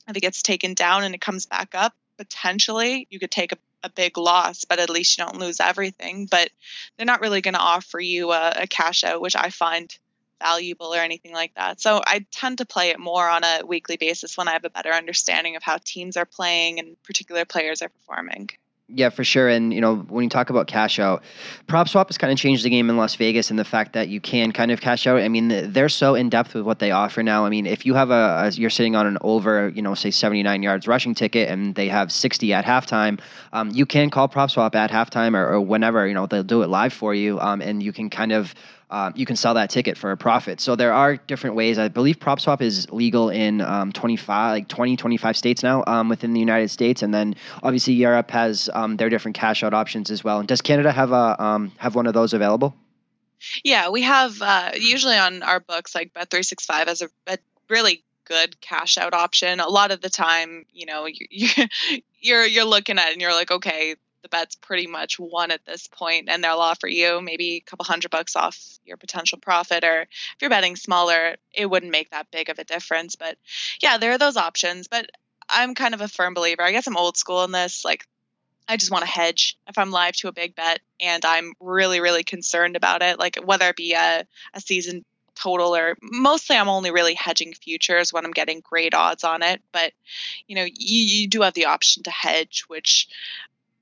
if 0.09 0.17
it 0.17 0.21
gets 0.21 0.43
taken 0.43 0.75
down 0.75 1.05
and 1.05 1.14
it 1.14 1.21
comes 1.21 1.47
back 1.47 1.75
up, 1.75 1.95
potentially 2.17 3.07
you 3.11 3.19
could 3.19 3.31
take 3.31 3.53
a 3.53 3.59
a 3.85 3.91
big 3.91 4.17
loss, 4.17 4.64
but 4.64 4.81
at 4.81 4.91
least 4.91 5.17
you 5.17 5.25
don't 5.25 5.38
lose 5.38 5.61
everything. 5.61 6.26
But 6.26 6.50
they're 6.97 7.07
not 7.07 7.21
really 7.21 7.43
going 7.43 7.55
to 7.55 7.61
offer 7.61 8.00
you 8.00 8.33
a, 8.33 8.53
a 8.62 8.67
cash 8.67 9.05
out, 9.05 9.21
which 9.21 9.37
I 9.37 9.50
find 9.50 9.97
valuable 10.45 10.95
or 10.95 10.99
anything 10.99 11.33
like 11.33 11.55
that. 11.55 11.81
So 11.81 12.03
I 12.07 12.27
tend 12.31 12.59
to 12.59 12.67
play 12.67 12.91
it 12.91 12.99
more 12.99 13.29
on 13.29 13.45
a 13.45 13.63
weekly 13.67 13.97
basis 13.97 14.37
when 14.37 14.49
I 14.49 14.53
have 14.53 14.65
a 14.65 14.71
better 14.71 14.93
understanding 14.93 15.57
of 15.57 15.63
how 15.63 15.79
teams 15.85 16.17
are 16.17 16.27
playing 16.27 16.79
and 16.79 17.03
particular 17.03 17.45
players 17.45 17.83
are 17.83 17.89
performing. 17.89 18.51
Yeah, 18.89 19.09
for 19.09 19.25
sure. 19.25 19.49
And 19.49 19.73
you 19.73 19.81
know, 19.81 19.97
when 19.97 20.25
you 20.25 20.29
talk 20.29 20.51
about 20.51 20.67
cash 20.67 20.99
out, 20.99 21.23
prop 21.67 21.89
swap 21.89 22.09
has 22.11 22.19
kind 22.19 22.31
of 22.31 22.39
changed 22.39 22.67
the 22.67 22.71
game 22.71 22.91
in 22.91 22.99
Las 22.99 23.15
Vegas, 23.15 23.49
and 23.49 23.59
the 23.59 23.65
fact 23.65 23.95
that 23.95 24.09
you 24.09 24.21
can 24.21 24.53
kind 24.53 24.71
of 24.71 24.83
cash 24.83 25.07
out. 25.07 25.21
I 25.21 25.29
mean, 25.29 25.73
they're 25.73 25.89
so 25.89 26.15
in 26.15 26.29
depth 26.29 26.53
with 26.53 26.65
what 26.65 26.81
they 26.81 26.91
offer 26.91 27.23
now. 27.23 27.47
I 27.47 27.49
mean, 27.49 27.65
if 27.65 27.87
you 27.87 27.95
have 27.95 28.11
a, 28.11 28.43
a 28.45 28.51
you're 28.51 28.69
sitting 28.69 28.95
on 28.95 29.07
an 29.07 29.17
over, 29.23 29.71
you 29.71 29.81
know, 29.81 29.95
say 29.95 30.11
79 30.11 30.63
yards 30.63 30.87
rushing 30.87 31.15
ticket, 31.15 31.49
and 31.49 31.75
they 31.75 31.89
have 31.89 32.13
60 32.13 32.53
at 32.53 32.67
halftime, 32.67 33.21
um, 33.55 33.71
you 33.71 33.87
can 33.87 34.11
call 34.11 34.29
prop 34.29 34.51
swap 34.51 34.75
at 34.75 34.91
halftime 34.91 35.35
or, 35.35 35.55
or, 35.55 35.63
whenever. 35.63 36.07
You 36.07 36.13
know, 36.13 36.27
they'll 36.27 36.43
do 36.43 36.63
it 36.63 36.69
live 36.69 36.93
for 36.93 37.15
you, 37.15 37.41
um, 37.41 37.63
and 37.63 37.83
you 37.83 37.93
can 37.95 38.11
kind 38.11 38.33
of 38.33 38.55
um, 38.91 39.12
you 39.17 39.26
can 39.26 39.37
sell 39.37 39.55
that 39.55 39.71
ticket 39.71 39.97
for 39.97 40.12
a 40.12 40.17
profit. 40.17 40.61
So 40.61 40.76
there 40.76 40.93
are 40.93 41.17
different 41.17 41.57
ways. 41.57 41.79
I 41.79 41.88
believe 41.88 42.21
prop 42.21 42.41
swap 42.41 42.62
is 42.62 42.91
legal 42.91 43.31
in 43.31 43.61
um, 43.61 43.93
25, 43.93 44.53
like 44.53 44.69
20, 44.69 44.97
25 44.97 45.37
states 45.37 45.62
now 45.62 45.85
um, 45.87 46.09
within 46.09 46.33
the 46.33 46.41
United 46.41 46.69
States, 46.69 47.03
and 47.03 47.12
then 47.12 47.35
obviously 47.62 47.95
Europe 47.95 48.31
has 48.31 48.71
um, 48.75 48.97
their 48.97 49.09
different 49.09 49.37
cash 49.37 49.62
out 49.62 49.75
options 49.75 50.11
as 50.11 50.23
well. 50.23 50.38
And 50.38 50.49
does 50.49 50.61
Canada 50.61 50.93
have 50.93 51.12
a 51.12 51.43
um, 51.43 51.73
have 51.79 51.95
one 51.95 52.07
of 52.07 52.14
those 52.14 52.35
available? 52.35 52.75
Yeah, 53.62 53.91
we 53.91 54.03
have 54.03 54.41
uh, 54.41 54.71
usually 54.75 55.17
on 55.17 55.43
our 55.43 55.61
books 55.61 55.95
like 55.95 56.14
Bet365 56.14 56.87
has 56.87 57.03
a, 57.03 57.09
a 57.26 57.38
really 57.69 58.03
good 58.25 58.61
cash 58.61 58.99
out 58.99 59.14
option. 59.14 59.61
A 59.61 59.69
lot 59.69 59.91
of 59.91 60.00
the 60.00 60.11
time, 60.11 60.64
you 60.73 60.87
know, 60.87 61.07
you, 61.07 61.26
you're 62.21 62.47
you're 62.47 62.64
looking 62.64 62.99
at 62.99 63.09
it 63.09 63.12
and 63.12 63.21
you're 63.21 63.35
like, 63.35 63.50
okay, 63.50 63.97
the 64.25 64.28
bet's 64.31 64.57
pretty 64.57 64.87
much 64.87 65.21
won 65.21 65.50
at 65.50 65.64
this 65.66 65.87
point 65.87 66.28
and 66.31 66.43
they'll 66.43 66.59
offer 66.59 66.88
you 66.88 67.21
maybe 67.21 67.57
a 67.57 67.61
couple 67.61 67.85
hundred 67.85 68.11
bucks 68.11 68.35
off 68.35 68.59
your 68.85 68.97
potential 68.97 69.38
profit 69.38 69.85
or 69.85 70.00
if 70.00 70.37
you're 70.40 70.50
betting 70.50 70.76
smaller 70.76 71.37
it 71.52 71.66
wouldn't 71.66 71.93
make 71.93 72.11
that 72.11 72.31
big 72.31 72.49
of 72.49 72.59
a 72.59 72.64
difference. 72.64 73.16
But 73.16 73.37
yeah 73.83 73.99
there 73.99 74.12
are 74.12 74.19
those 74.19 74.38
options. 74.38 74.88
But 74.88 75.11
i'm 75.49 75.75
kind 75.75 75.93
of 75.93 76.00
a 76.00 76.09
firm 76.09 76.33
believer. 76.33 76.62
I 76.62 76.73
guess 76.73 76.87
i'm 76.87 76.97
old 76.97 77.19
school 77.19 77.45
in 77.45 77.52
this. 77.52 77.85
Like 77.85 78.09
I 78.66 78.78
just 78.78 78.90
want 78.90 79.04
to 79.04 79.11
hedge 79.11 79.59
if 79.69 79.76
I'm 79.76 79.90
live 79.90 80.14
to 80.16 80.28
a 80.28 80.33
big 80.33 80.54
bet 80.54 80.81
and 80.99 81.23
I'm 81.26 81.52
really, 81.61 82.00
really 82.00 82.25
concerned 82.25 82.76
about 82.76 83.02
it, 83.02 83.19
like 83.19 83.37
whether 83.45 83.69
it 83.69 83.76
be 83.76 83.93
a, 83.93 84.25
a 84.54 84.61
season 84.61 85.04
total 85.35 85.75
or 85.75 85.97
mostly 86.00 86.57
I'm 86.57 86.69
only 86.69 86.90
really 86.90 87.14
hedging 87.14 87.54
futures 87.54 88.12
when 88.12 88.25
I'm 88.25 88.31
getting 88.31 88.61
great 88.61 88.95
odds 88.95 89.25
on 89.25 89.43
it. 89.43 89.61
But 89.73 89.93
you 90.47 90.57
know, 90.57 90.64
you, 90.64 90.73
you 90.78 91.28
do 91.28 91.43
have 91.43 91.54
the 91.54 91.66
option 91.66 92.04
to 92.04 92.11
hedge, 92.11 92.64
which 92.69 93.09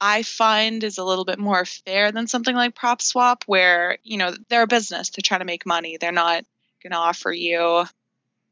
I 0.05 0.25
find 0.25 0.83
is 0.83 0.99
a 0.99 1.05
little 1.05 1.25
bit 1.25 1.39
more 1.39 1.65
fair 1.65 2.11
than 2.11 2.27
something 2.27 2.57
like 2.57 2.75
prop 2.75 3.01
swap 3.01 3.45
where, 3.47 3.99
you 4.03 4.17
know, 4.17 4.35
they're 4.49 4.63
a 4.63 4.67
business 4.67 5.11
to 5.11 5.23
try 5.23 5.39
to 5.39 5.45
make 5.45 5.65
money. 5.65 5.97
They're 5.97 6.11
not 6.11 6.45
going 6.83 6.91
to 6.91 6.97
offer 6.97 7.31
you 7.31 7.85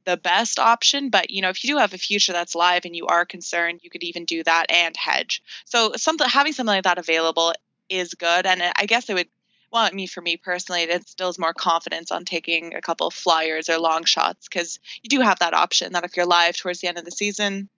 the 0.04 0.16
best 0.16 0.60
option, 0.60 1.10
but 1.10 1.30
you 1.30 1.42
know, 1.42 1.48
if 1.48 1.64
you 1.64 1.74
do 1.74 1.78
have 1.78 1.92
a 1.92 1.98
future 1.98 2.32
that's 2.32 2.54
live 2.54 2.84
and 2.84 2.94
you 2.94 3.08
are 3.08 3.24
concerned, 3.26 3.80
you 3.82 3.90
could 3.90 4.04
even 4.04 4.26
do 4.26 4.44
that 4.44 4.70
and 4.70 4.96
hedge. 4.96 5.42
So 5.64 5.94
something 5.96 6.28
having 6.28 6.52
something 6.52 6.72
like 6.72 6.84
that 6.84 6.98
available 6.98 7.52
is 7.88 8.14
good 8.14 8.46
and 8.46 8.62
I 8.76 8.86
guess 8.86 9.10
it 9.10 9.14
would 9.14 9.28
well, 9.72 9.82
I 9.84 9.90
mean, 9.90 10.08
for 10.08 10.20
me 10.20 10.36
personally, 10.36 10.82
it 10.82 10.90
instills 10.90 11.38
more 11.38 11.54
confidence 11.54 12.10
on 12.10 12.24
taking 12.24 12.74
a 12.74 12.80
couple 12.80 13.08
of 13.08 13.14
flyers 13.14 13.68
or 13.68 13.78
long 13.78 14.04
shots 14.04 14.48
because 14.48 14.78
you 15.02 15.08
do 15.08 15.20
have 15.20 15.40
that 15.40 15.54
option 15.54 15.92
that 15.92 16.04
if 16.04 16.16
you're 16.16 16.26
live 16.26 16.56
towards 16.56 16.80
the 16.80 16.88
end 16.88 16.98
of 16.98 17.04
the 17.04 17.10
season, 17.12 17.68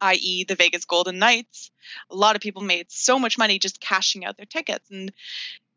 i.e., 0.00 0.44
the 0.44 0.54
Vegas 0.54 0.84
Golden 0.84 1.18
Knights. 1.18 1.70
A 2.10 2.16
lot 2.16 2.36
of 2.36 2.42
people 2.42 2.62
made 2.62 2.90
so 2.90 3.18
much 3.18 3.38
money 3.38 3.58
just 3.58 3.80
cashing 3.80 4.24
out 4.24 4.36
their 4.36 4.46
tickets. 4.46 4.90
And 4.90 5.12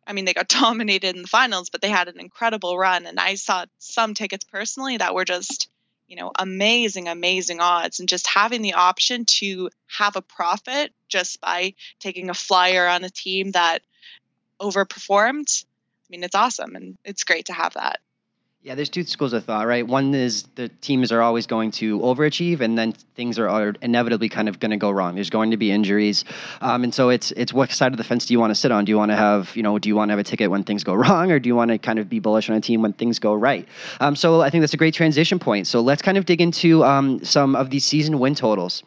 I 0.06 0.14
mean, 0.14 0.26
they 0.26 0.34
got 0.34 0.48
dominated 0.50 1.16
in 1.16 1.22
the 1.22 1.28
finals, 1.28 1.70
but 1.70 1.82
they 1.82 1.90
had 1.90 2.08
an 2.08 2.20
incredible 2.20 2.78
run. 2.78 3.06
And 3.06 3.20
I 3.20 3.36
saw 3.36 3.66
some 3.80 4.14
tickets 4.14 4.46
personally 4.46 4.98
that 4.98 5.16
were 5.16 5.26
just, 5.26 5.70
you 6.08 6.16
know, 6.16 6.32
amazing, 6.38 7.08
amazing 7.08 7.60
odds. 7.60 8.00
And 8.00 8.10
just 8.10 8.28
having 8.28 8.62
the 8.62 8.74
option 8.74 9.26
to 9.26 9.70
have 9.88 10.16
a 10.16 10.22
profit 10.22 10.94
just 11.08 11.42
by 11.42 11.74
taking 12.00 12.30
a 12.30 12.34
flyer 12.34 12.88
on 12.88 13.04
a 13.04 13.10
team 13.10 13.52
that 13.52 13.82
overperformed, 14.60 15.66
I 15.66 16.08
mean, 16.10 16.24
it's 16.24 16.36
awesome. 16.36 16.76
And 16.76 16.98
it's 17.04 17.24
great 17.24 17.46
to 17.46 17.54
have 17.54 17.74
that. 17.74 18.00
Yeah, 18.66 18.76
there's 18.76 18.88
two 18.88 19.04
schools 19.04 19.34
of 19.34 19.44
thought, 19.44 19.68
right? 19.68 19.86
One 19.86 20.16
is 20.16 20.44
the 20.56 20.70
teams 20.70 21.12
are 21.12 21.22
always 21.22 21.48
going 21.48 21.72
to 21.72 22.00
overachieve, 22.00 22.62
and 22.62 22.78
then 22.78 22.94
things 23.14 23.38
are, 23.38 23.50
are 23.50 23.74
inevitably 23.82 24.30
kind 24.30 24.48
of 24.48 24.58
going 24.62 24.72
to 24.72 24.78
go 24.78 24.90
wrong. 24.90 25.16
There's 25.16 25.30
going 25.30 25.52
to 25.52 25.58
be 25.58 25.70
injuries, 25.70 26.24
um, 26.62 26.86
and 26.86 26.94
so 26.94 27.10
it's 27.10 27.32
it's 27.32 27.52
what 27.52 27.74
side 27.74 27.92
of 27.92 27.98
the 27.98 28.06
fence 28.06 28.26
do 28.26 28.34
you 28.34 28.40
want 28.40 28.52
to 28.52 28.56
sit 28.56 28.72
on? 28.72 28.86
Do 28.86 28.92
you 28.94 28.98
want 28.98 29.12
to 29.12 29.18
have 29.18 29.54
you 29.58 29.64
know 29.64 29.80
do 29.80 29.90
you 29.90 29.98
want 29.98 30.10
to 30.10 30.14
have 30.14 30.20
a 30.20 30.24
ticket 30.24 30.50
when 30.50 30.64
things 30.64 30.86
go 30.86 30.94
wrong, 31.04 31.30
or 31.30 31.40
do 31.40 31.50
you 31.50 31.58
want 31.58 31.72
to 31.72 31.78
kind 31.78 32.00
of 32.00 32.08
be 32.08 32.20
bullish 32.20 32.50
on 32.50 32.56
a 32.56 32.62
team 32.62 32.82
when 32.82 32.94
things 32.94 33.20
go 33.20 33.34
right? 33.34 33.68
Um, 34.00 34.16
so 34.16 34.40
I 34.40 34.50
think 34.50 34.62
that's 34.62 34.74
a 34.74 34.78
great 34.78 34.94
transition 34.94 35.40
point. 35.40 35.68
So 35.68 35.82
let's 35.82 36.02
kind 36.02 36.18
of 36.18 36.26
dig 36.26 36.40
into 36.40 36.86
um, 36.86 37.22
some 37.22 37.58
of 37.58 37.70
these 37.70 37.84
season 37.84 38.18
win 38.18 38.34
totals. 38.34 38.82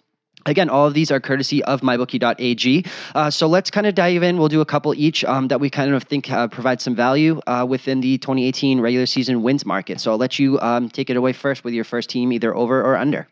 Again, 0.46 0.70
all 0.70 0.86
of 0.86 0.94
these 0.94 1.10
are 1.10 1.20
courtesy 1.20 1.62
of 1.64 1.80
mybookie.ag. 1.80 2.84
Uh, 3.14 3.30
so 3.30 3.46
let's 3.46 3.70
kind 3.70 3.86
of 3.86 3.94
dive 3.94 4.22
in. 4.22 4.38
We'll 4.38 4.48
do 4.48 4.60
a 4.60 4.64
couple 4.64 4.94
each 4.94 5.24
um, 5.24 5.48
that 5.48 5.60
we 5.60 5.68
kind 5.70 5.92
of 5.92 6.04
think 6.04 6.30
uh, 6.30 6.48
provide 6.48 6.80
some 6.80 6.94
value 6.94 7.40
uh, 7.46 7.66
within 7.68 8.00
the 8.00 8.18
2018 8.18 8.80
regular 8.80 9.06
season 9.06 9.42
wins 9.42 9.66
market. 9.66 10.00
So 10.00 10.12
I'll 10.12 10.18
let 10.18 10.38
you 10.38 10.58
um, 10.60 10.88
take 10.88 11.10
it 11.10 11.16
away 11.16 11.32
first 11.32 11.64
with 11.64 11.74
your 11.74 11.84
first 11.84 12.08
team, 12.08 12.32
either 12.32 12.54
over 12.54 12.80
or 12.80 12.96
under 12.96 13.28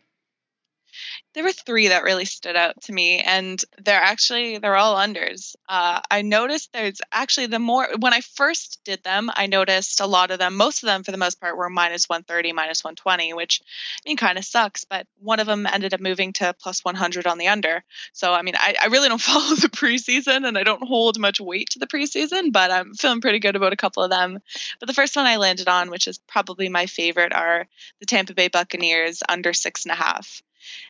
there 1.35 1.43
were 1.43 1.51
three 1.51 1.89
that 1.89 2.03
really 2.03 2.25
stood 2.25 2.55
out 2.55 2.81
to 2.81 2.93
me 2.93 3.19
and 3.19 3.63
they're 3.83 4.01
actually 4.01 4.57
they're 4.57 4.75
all 4.75 4.95
unders. 4.95 5.55
Uh, 5.69 6.01
i 6.09 6.21
noticed 6.21 6.71
there's 6.73 7.01
actually 7.11 7.47
the 7.47 7.59
more 7.59 7.87
when 7.99 8.13
i 8.13 8.21
first 8.21 8.79
did 8.85 9.03
them 9.03 9.29
i 9.35 9.45
noticed 9.45 9.99
a 9.99 10.07
lot 10.07 10.31
of 10.31 10.39
them 10.39 10.55
most 10.55 10.81
of 10.81 10.87
them 10.87 11.03
for 11.03 11.11
the 11.11 11.17
most 11.17 11.39
part 11.39 11.57
were 11.57 11.69
minus 11.69 12.07
130 12.07 12.53
minus 12.53 12.83
120 12.83 13.33
which 13.33 13.61
i 13.63 14.09
mean 14.09 14.17
kind 14.17 14.37
of 14.37 14.45
sucks 14.45 14.85
but 14.85 15.05
one 15.19 15.39
of 15.39 15.47
them 15.47 15.67
ended 15.67 15.93
up 15.93 15.99
moving 15.99 16.31
to 16.33 16.55
plus 16.59 16.83
100 16.83 17.27
on 17.27 17.37
the 17.37 17.49
under. 17.49 17.83
So 18.13 18.33
i 18.33 18.41
mean 18.41 18.55
I, 18.55 18.75
I 18.81 18.87
really 18.87 19.09
don't 19.09 19.21
follow 19.31 19.55
the 19.55 19.69
preseason 19.69 20.47
and 20.47 20.57
i 20.57 20.63
don't 20.63 20.87
hold 20.87 21.19
much 21.19 21.41
weight 21.41 21.71
to 21.71 21.79
the 21.79 21.87
preseason 21.87 22.51
but 22.51 22.71
i'm 22.71 22.93
feeling 22.93 23.21
pretty 23.21 23.39
good 23.39 23.55
about 23.55 23.73
a 23.73 23.77
couple 23.77 24.03
of 24.03 24.09
them. 24.09 24.39
But 24.79 24.87
the 24.87 24.93
first 24.93 25.15
one 25.15 25.25
i 25.25 25.35
landed 25.35 25.67
on 25.67 25.91
which 25.91 26.07
is 26.07 26.17
probably 26.17 26.69
my 26.69 26.85
favorite 26.85 27.33
are 27.33 27.67
the 27.99 28.05
tampa 28.05 28.33
bay 28.33 28.47
buccaneers 28.47 29.21
under 29.27 29.53
six 29.53 29.83
and 29.83 29.91
a 29.91 29.95
half 29.95 30.41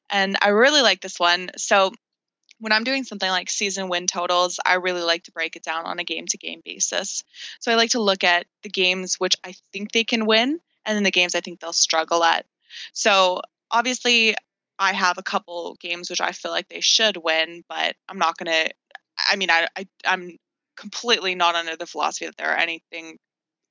and 0.10 0.38
I 0.42 0.50
really 0.50 0.82
like 0.82 1.02
this 1.02 1.20
one. 1.20 1.50
So 1.58 1.92
when 2.60 2.72
I'm 2.72 2.84
doing 2.84 3.04
something 3.04 3.30
like 3.30 3.50
season 3.50 3.90
win 3.90 4.08
totals, 4.08 4.60
I 4.66 4.76
really 4.76 5.02
like 5.02 5.24
to 5.24 5.32
break 5.32 5.56
it 5.56 5.64
down 5.64 5.86
on 5.86 6.00
a 6.00 6.04
game 6.04 6.26
to 6.28 6.38
game 6.38 6.62
basis. 6.64 7.24
So 7.60 7.72
I 7.72 7.76
like 7.76 7.92
to 7.92 8.02
look 8.02 8.24
at 8.24 8.46
the 8.64 8.70
games 8.70 9.16
which 9.16 9.36
I 9.44 9.56
think 9.74 9.92
they 9.92 10.04
can 10.04 10.26
win 10.26 10.60
and 10.86 10.96
then 10.96 11.04
the 11.04 11.12
games 11.12 11.36
I 11.36 11.42
think 11.42 11.60
they'll 11.60 11.74
struggle 11.74 12.24
at. 12.24 12.46
So 12.94 13.42
obviously, 13.72 14.36
I 14.78 14.94
have 14.94 15.18
a 15.18 15.24
couple 15.24 15.78
games 15.80 16.10
which 16.10 16.22
I 16.22 16.32
feel 16.32 16.52
like 16.52 16.68
they 16.68 16.82
should 16.82 17.18
win, 17.18 17.64
but 17.68 17.96
I'm 18.10 18.20
not 18.20 18.38
going 18.38 18.52
to. 18.52 18.74
I 19.18 19.36
mean, 19.38 19.50
I, 19.50 19.68
I 19.76 19.88
I'm 20.06 20.38
completely 20.76 21.36
not 21.36 21.56
under 21.56 21.76
the 21.76 21.86
philosophy 21.86 22.26
that 22.26 22.38
there 22.38 22.52
are 22.52 22.58
anything 22.58 23.18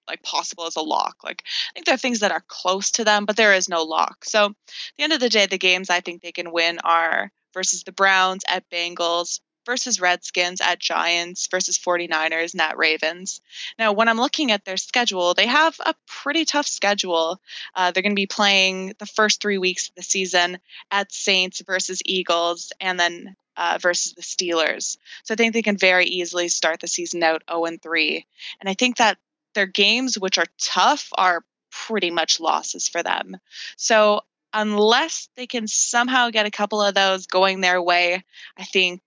like 0.08 0.22
possible 0.22 0.66
as 0.66 0.76
a 0.76 0.80
lock. 0.80 1.16
Like 1.24 1.42
I 1.44 1.72
think 1.74 1.86
there 1.86 1.94
are 1.94 1.98
things 1.98 2.20
that 2.20 2.32
are 2.32 2.44
close 2.46 2.92
to 2.92 3.04
them, 3.04 3.24
but 3.24 3.36
there 3.36 3.54
is 3.54 3.68
no 3.68 3.82
lock. 3.82 4.24
So 4.24 4.54
the 4.96 5.04
end 5.04 5.12
of 5.12 5.20
the 5.20 5.28
day, 5.28 5.46
the 5.46 5.58
games 5.58 5.90
I 5.90 6.00
think 6.00 6.22
they 6.22 6.32
can 6.32 6.52
win 6.52 6.78
are 6.80 7.30
versus 7.52 7.84
the 7.84 7.92
Browns 7.92 8.44
at 8.48 8.68
Bengals, 8.68 9.40
versus 9.64 10.00
Redskins 10.00 10.60
at 10.60 10.78
Giants, 10.78 11.48
versus 11.50 11.78
49ers 11.78 12.52
and 12.52 12.60
at 12.60 12.76
Ravens. 12.76 13.40
Now, 13.78 13.92
when 13.92 14.08
I'm 14.08 14.18
looking 14.18 14.50
at 14.50 14.64
their 14.64 14.76
schedule, 14.76 15.34
they 15.34 15.46
have 15.46 15.78
a 15.80 15.94
pretty 16.06 16.44
tough 16.44 16.66
schedule. 16.66 17.40
Uh, 17.74 17.90
they're 17.90 18.02
going 18.02 18.12
to 18.12 18.16
be 18.16 18.26
playing 18.26 18.94
the 18.98 19.06
first 19.06 19.40
three 19.40 19.58
weeks 19.58 19.88
of 19.88 19.94
the 19.94 20.02
season 20.02 20.58
at 20.90 21.12
Saints 21.12 21.62
versus 21.62 22.02
Eagles, 22.04 22.72
and 22.80 22.98
then 22.98 23.36
uh, 23.56 23.78
versus 23.80 24.12
the 24.14 24.22
Steelers. 24.22 24.98
So 25.22 25.34
I 25.34 25.36
think 25.36 25.54
they 25.54 25.62
can 25.62 25.76
very 25.76 26.06
easily 26.06 26.48
start 26.48 26.80
the 26.80 26.88
season 26.88 27.22
out 27.22 27.42
0 27.48 27.64
and 27.66 27.80
3. 27.80 28.26
And 28.60 28.68
I 28.68 28.74
think 28.74 28.96
that 28.96 29.18
their 29.54 29.66
games, 29.66 30.18
which 30.18 30.38
are 30.38 30.46
tough, 30.58 31.08
are 31.16 31.44
pretty 31.70 32.10
much 32.10 32.40
losses 32.40 32.88
for 32.88 33.02
them. 33.02 33.36
So 33.76 34.20
unless 34.52 35.28
they 35.36 35.46
can 35.46 35.66
somehow 35.66 36.30
get 36.30 36.46
a 36.46 36.50
couple 36.50 36.80
of 36.80 36.94
those 36.94 37.26
going 37.26 37.60
their 37.60 37.82
way, 37.82 38.24
I 38.56 38.64
think 38.64 39.02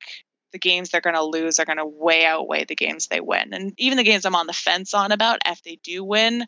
the 0.51 0.60
games 0.60 0.89
they're 0.89 1.01
going 1.01 1.16
to 1.16 1.24
lose 1.24 1.60
are 1.60 1.66
going 1.66 1.77
to 1.77 1.86
way 1.86 2.25
outweigh 2.25 2.66
the 2.66 2.75
games 2.75 3.08
they 3.08 3.22
win. 3.22 3.54
And 3.54 3.74
even 3.77 3.98
the 3.98 4.04
games 4.04 4.25
I'm 4.25 4.36
on 4.36 4.48
the 4.48 4.54
fence 4.54 4.94
on 4.94 5.12
about, 5.12 5.39
if 5.46 5.62
they 5.63 5.77
do 5.84 6.04
win, 6.04 6.46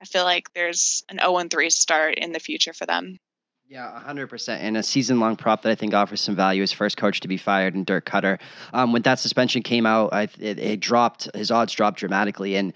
I 0.00 0.04
feel 0.04 0.24
like 0.24 0.52
there's 0.54 1.04
an 1.08 1.18
0 1.18 1.48
3 1.50 1.70
start 1.70 2.16
in 2.16 2.32
the 2.32 2.40
future 2.40 2.72
for 2.72 2.86
them. 2.86 3.18
Yeah, 3.68 4.02
100%. 4.06 4.48
And 4.60 4.76
a 4.76 4.82
season 4.82 5.18
long 5.18 5.36
prop 5.36 5.62
that 5.62 5.72
I 5.72 5.74
think 5.74 5.94
offers 5.94 6.20
some 6.20 6.36
value 6.36 6.62
is 6.62 6.72
first 6.72 6.98
coach 6.98 7.20
to 7.20 7.28
be 7.28 7.38
fired 7.38 7.74
and 7.74 7.86
Dirk 7.86 8.04
Koetter. 8.04 8.38
Um, 8.74 8.92
when 8.92 9.00
that 9.02 9.18
suspension 9.18 9.62
came 9.62 9.86
out, 9.86 10.12
I, 10.12 10.24
it, 10.38 10.58
it 10.58 10.80
dropped, 10.80 11.34
his 11.34 11.50
odds 11.50 11.72
dropped 11.72 11.98
dramatically. 11.98 12.56
And 12.56 12.74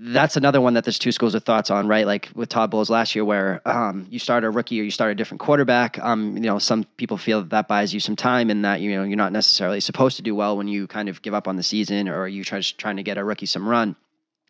that's 0.00 0.36
another 0.36 0.60
one 0.60 0.74
that 0.74 0.84
there's 0.84 0.98
two 0.98 1.10
schools 1.10 1.34
of 1.34 1.42
thoughts 1.42 1.70
on, 1.70 1.88
right? 1.88 2.06
Like 2.06 2.30
with 2.34 2.48
Todd 2.48 2.70
Bowles 2.70 2.88
last 2.88 3.16
year, 3.16 3.24
where 3.24 3.60
um, 3.64 4.06
you 4.10 4.20
start 4.20 4.44
a 4.44 4.50
rookie 4.50 4.80
or 4.80 4.84
you 4.84 4.92
start 4.92 5.10
a 5.10 5.14
different 5.14 5.40
quarterback. 5.40 5.98
Um, 5.98 6.36
you 6.36 6.44
know, 6.44 6.60
some 6.60 6.84
people 6.96 7.16
feel 7.16 7.40
that 7.40 7.50
that 7.50 7.68
buys 7.68 7.92
you 7.92 7.98
some 7.98 8.14
time, 8.14 8.48
and 8.50 8.64
that 8.64 8.80
you 8.80 8.94
know 8.94 9.02
you're 9.02 9.16
not 9.16 9.32
necessarily 9.32 9.80
supposed 9.80 10.16
to 10.18 10.22
do 10.22 10.34
well 10.34 10.56
when 10.56 10.68
you 10.68 10.86
kind 10.86 11.08
of 11.08 11.20
give 11.20 11.34
up 11.34 11.48
on 11.48 11.56
the 11.56 11.64
season 11.64 12.08
or 12.08 12.28
you 12.28 12.44
try 12.44 12.60
trying 12.60 12.96
to 12.96 13.02
get 13.02 13.18
a 13.18 13.24
rookie 13.24 13.46
some 13.46 13.68
run. 13.68 13.96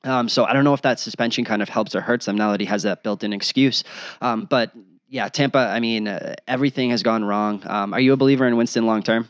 Um, 0.04 0.28
so 0.28 0.44
I 0.44 0.52
don't 0.52 0.64
know 0.64 0.74
if 0.74 0.82
that 0.82 1.00
suspension 1.00 1.44
kind 1.44 1.62
of 1.62 1.68
helps 1.68 1.94
or 1.94 2.00
hurts 2.00 2.26
them 2.26 2.37
now 2.37 2.52
that 2.52 2.61
he 2.61 2.66
has 2.66 2.84
that 2.84 3.02
built-in 3.02 3.32
excuse. 3.32 3.82
Um, 4.20 4.44
but 4.44 4.72
yeah, 5.08 5.28
Tampa. 5.28 5.58
I 5.58 5.80
mean, 5.80 6.08
uh, 6.08 6.34
everything 6.46 6.90
has 6.90 7.02
gone 7.02 7.24
wrong. 7.24 7.62
Um, 7.66 7.94
are 7.94 8.00
you 8.00 8.12
a 8.12 8.16
believer 8.16 8.46
in 8.46 8.56
Winston 8.56 8.87
long 8.87 9.02
term? 9.02 9.28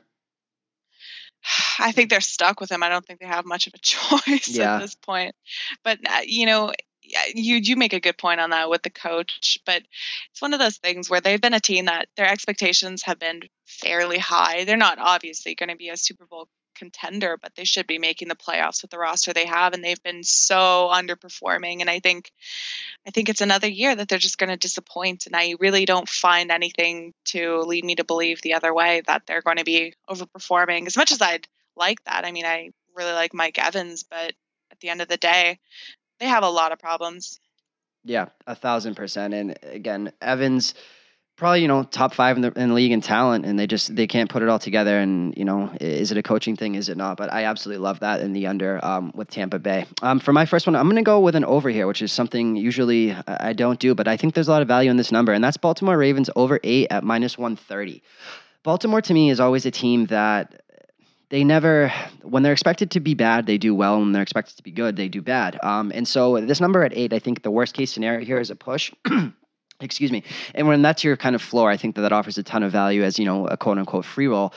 I 1.79 1.93
think 1.93 2.11
they're 2.11 2.21
stuck 2.21 2.61
with 2.61 2.71
him. 2.71 2.83
I 2.83 2.89
don't 2.89 3.05
think 3.05 3.21
they 3.21 3.27
have 3.27 3.47
much 3.47 3.67
of 3.67 3.75
a 3.75 3.79
choice 3.83 4.49
yeah. 4.49 4.77
at 4.77 4.81
this 4.81 4.95
point. 4.95 5.35
But 5.85 5.99
uh, 6.09 6.21
you 6.25 6.47
know, 6.47 6.73
you 7.35 7.57
you 7.57 7.77
make 7.77 7.93
a 7.93 8.01
good 8.01 8.19
point 8.19 8.41
on 8.41 8.51
that 8.51 8.71
with 8.71 8.83
the 8.83 8.91
coach, 8.91 9.59
but 9.65 9.83
it's 10.31 10.43
one 10.43 10.53
of 10.53 10.61
those 10.61 10.77
things 10.77 11.09
where 11.09 11.21
they've 11.21 11.41
been 11.41 11.55
a 11.55 11.61
team 11.61 11.87
that 11.87 12.09
their 12.17 12.29
expectations 12.29 13.03
have 13.05 13.19
been 13.19 13.43
fairly 13.67 14.19
high. 14.19 14.65
They're 14.65 14.77
not 14.77 14.99
obviously 14.99 15.55
going 15.55 15.71
to 15.71 15.77
be 15.77 15.89
a 15.89 15.97
Super 15.97 16.27
Bowl 16.27 16.49
contender, 16.79 17.37
but 17.37 17.55
they 17.57 17.65
should 17.65 17.87
be 17.87 17.99
making 17.99 18.29
the 18.29 18.37
playoffs 18.37 18.83
with 18.83 18.91
the 18.91 18.99
roster 18.99 19.33
they 19.33 19.47
have, 19.47 19.75
and 19.75 19.83
they've 19.83 20.03
been 20.03 20.23
so 20.23 20.89
underperforming. 20.93 21.81
And 21.81 21.91
I 21.91 21.99
think, 21.99 22.31
I 23.07 23.11
think 23.11 23.29
it's 23.29 23.41
another 23.41 23.69
year 23.69 23.95
that 23.95 24.09
they're 24.09 24.19
just 24.19 24.39
going 24.39 24.51
to 24.51 24.57
disappoint. 24.57 25.27
And 25.27 25.35
I 25.35 25.55
really 25.59 25.85
don't 25.85 26.09
find 26.09 26.51
anything 26.51 27.13
to 27.27 27.61
lead 27.63 27.85
me 27.85 27.97
to 27.97 28.05
believe 28.05 28.41
the 28.41 28.55
other 28.55 28.73
way 28.73 29.03
that 29.07 29.23
they're 29.27 29.43
going 29.43 29.57
to 29.57 29.65
be 29.65 29.95
overperforming. 30.09 30.87
As 30.87 30.97
much 30.97 31.13
as 31.13 31.21
I'd 31.21 31.47
like 31.79 32.03
that, 32.05 32.25
I 32.25 32.33
mean, 32.33 32.45
I 32.45 32.71
really 32.95 33.13
like 33.13 33.33
Mike 33.33 33.59
Evans, 33.59 34.05
but 34.05 34.33
at 34.71 34.81
the 34.81 34.91
end 34.91 35.01
of 35.01 35.09
the 35.09 35.17
day, 35.17 35.59
they 36.21 36.27
have 36.27 36.43
a 36.43 36.51
lot 36.51 36.73
of 36.73 36.79
problems. 36.79 37.41
Yeah, 38.05 38.27
a 38.47 38.55
thousand 38.55 38.95
percent. 38.95 39.35
And 39.35 39.59
again, 39.63 40.13
Evans 40.21 40.75
probably 41.37 41.63
you 41.63 41.69
know 41.69 41.85
top 41.85 42.13
five 42.13 42.37
in 42.37 42.43
the, 42.43 42.53
in 42.61 42.69
the 42.69 42.75
league 42.75 42.91
in 42.91 43.01
talent, 43.01 43.47
and 43.47 43.59
they 43.59 43.67
just 43.67 43.95
they 43.95 44.07
can't 44.07 44.29
put 44.29 44.43
it 44.43 44.49
all 44.49 44.59
together. 44.59 44.99
And 44.99 45.35
you 45.37 45.45
know, 45.45 45.73
is 45.81 46.11
it 46.11 46.19
a 46.19 46.23
coaching 46.23 46.57
thing? 46.57 46.75
Is 46.75 46.89
it 46.89 46.97
not? 46.97 47.17
But 47.17 47.33
I 47.33 47.45
absolutely 47.45 47.83
love 47.83 48.01
that 48.01 48.21
in 48.21 48.33
the 48.33 48.47
under 48.47 48.85
um, 48.85 49.13
with 49.15 49.31
Tampa 49.31 49.59
Bay. 49.59 49.87
Um, 50.03 50.21
for 50.21 50.33
my 50.33 50.47
first 50.47 50.67
one, 50.67 50.77
I'm 50.77 50.87
going 50.87 50.97
to 50.97 51.03
go 51.03 51.21
with 51.21 51.37
an 51.37 51.45
over 51.45 51.71
here, 51.71 51.87
which 51.87 52.03
is 52.03 52.13
something 52.13 52.57
usually 52.57 53.13
I 53.27 53.53
don't 53.53 53.79
do, 53.79 53.95
but 53.95 54.09
I 54.09 54.17
think 54.17 54.35
there's 54.35 54.49
a 54.49 54.51
lot 54.51 54.63
of 54.63 54.69
value 54.69 54.91
in 54.91 54.97
this 54.97 55.13
number, 55.13 55.33
and 55.33 55.43
that's 55.43 55.57
Baltimore 55.57 55.97
Ravens 55.97 56.29
over 56.37 56.61
eight 56.63 56.89
at 56.91 57.05
minus 57.05 57.39
one 57.39 57.57
thirty. 57.57 58.03
Baltimore 58.65 59.01
to 59.01 59.15
me 59.15 59.31
is 59.31 59.41
always 59.41 59.65
a 59.65 59.71
team 59.71 60.07
that 60.07 60.63
they 61.31 61.45
never 61.45 61.93
when 62.23 62.43
they're 62.43 62.53
expected 62.53 62.91
to 62.93 63.01
be 63.01 63.15
bad 63.15 63.47
they 63.47 63.59
do 63.59 63.75
well. 63.75 63.99
When 63.99 64.13
they're 64.13 64.23
expected 64.23 64.57
to 64.57 64.63
be 64.63 64.71
good 64.71 64.97
they 64.97 65.09
do 65.09 65.23
bad. 65.23 65.59
Um, 65.63 65.93
and 65.95 66.07
so 66.07 66.41
this 66.41 66.61
number 66.61 66.85
at 66.85 66.93
eight 66.97 67.13
i 67.13 67.19
think 67.19 67.43
the 67.43 67.51
worst 67.51 67.75
case 67.75 67.93
scenario 67.93 68.25
here 68.25 68.39
is 68.39 68.51
a 68.51 68.57
push. 68.57 68.93
Excuse 69.81 70.11
me. 70.11 70.25
And 70.57 70.67
when 70.67 70.83
that's 70.83 71.05
your 71.05 71.17
kind 71.17 71.35
of 71.35 71.43
floor 71.43 71.71
i 71.71 71.77
think 71.77 71.95
that 71.97 72.03
that 72.03 72.13
offers 72.13 72.39
a 72.39 72.43
ton 72.43 72.63
of 72.63 72.73
value 72.73 73.03
as 73.03 73.19
you 73.19 73.25
know 73.25 73.47
a 73.47 73.57
quote 73.57 73.79
unquote 73.79 74.05
free 74.05 74.27
roll 74.27 74.53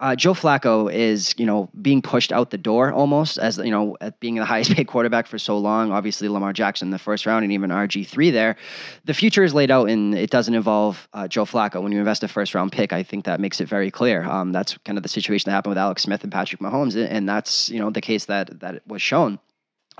uh, 0.00 0.16
Joe 0.16 0.32
Flacco 0.32 0.92
is, 0.92 1.34
you 1.36 1.44
know, 1.44 1.68
being 1.80 2.00
pushed 2.00 2.32
out 2.32 2.50
the 2.50 2.58
door 2.58 2.92
almost 2.92 3.38
as 3.38 3.58
you 3.58 3.70
know, 3.70 3.96
being 4.18 4.36
the 4.36 4.44
highest 4.52 4.74
paid 4.74 4.86
quarterback 4.86 5.26
for 5.26 5.38
so 5.38 5.58
long. 5.58 5.92
Obviously, 5.92 6.28
Lamar 6.28 6.52
Jackson 6.52 6.88
in 6.88 6.92
the 6.92 6.98
first 6.98 7.26
round, 7.26 7.44
and 7.44 7.52
even 7.52 7.70
RG 7.70 8.06
three 8.06 8.30
there. 8.30 8.56
The 9.04 9.14
future 9.14 9.44
is 9.44 9.54
laid 9.54 9.70
out, 9.70 9.90
and 9.90 10.14
it 10.14 10.30
doesn't 10.30 10.54
involve 10.54 11.06
uh, 11.12 11.28
Joe 11.28 11.44
Flacco. 11.44 11.82
When 11.82 11.92
you 11.92 11.98
invest 11.98 12.22
a 12.22 12.28
first 12.28 12.54
round 12.54 12.72
pick, 12.72 12.92
I 12.92 13.02
think 13.02 13.26
that 13.26 13.40
makes 13.40 13.60
it 13.60 13.68
very 13.68 13.90
clear. 13.90 14.24
Um, 14.24 14.52
that's 14.52 14.76
kind 14.78 14.96
of 14.96 15.02
the 15.02 15.08
situation 15.08 15.50
that 15.50 15.54
happened 15.54 15.72
with 15.72 15.78
Alex 15.78 16.02
Smith 16.02 16.22
and 16.22 16.32
Patrick 16.32 16.60
Mahomes, 16.60 16.96
and 16.96 17.28
that's 17.28 17.68
you 17.68 17.78
know 17.78 17.90
the 17.90 18.00
case 18.00 18.24
that 18.24 18.60
that 18.60 18.86
was 18.86 19.02
shown. 19.02 19.38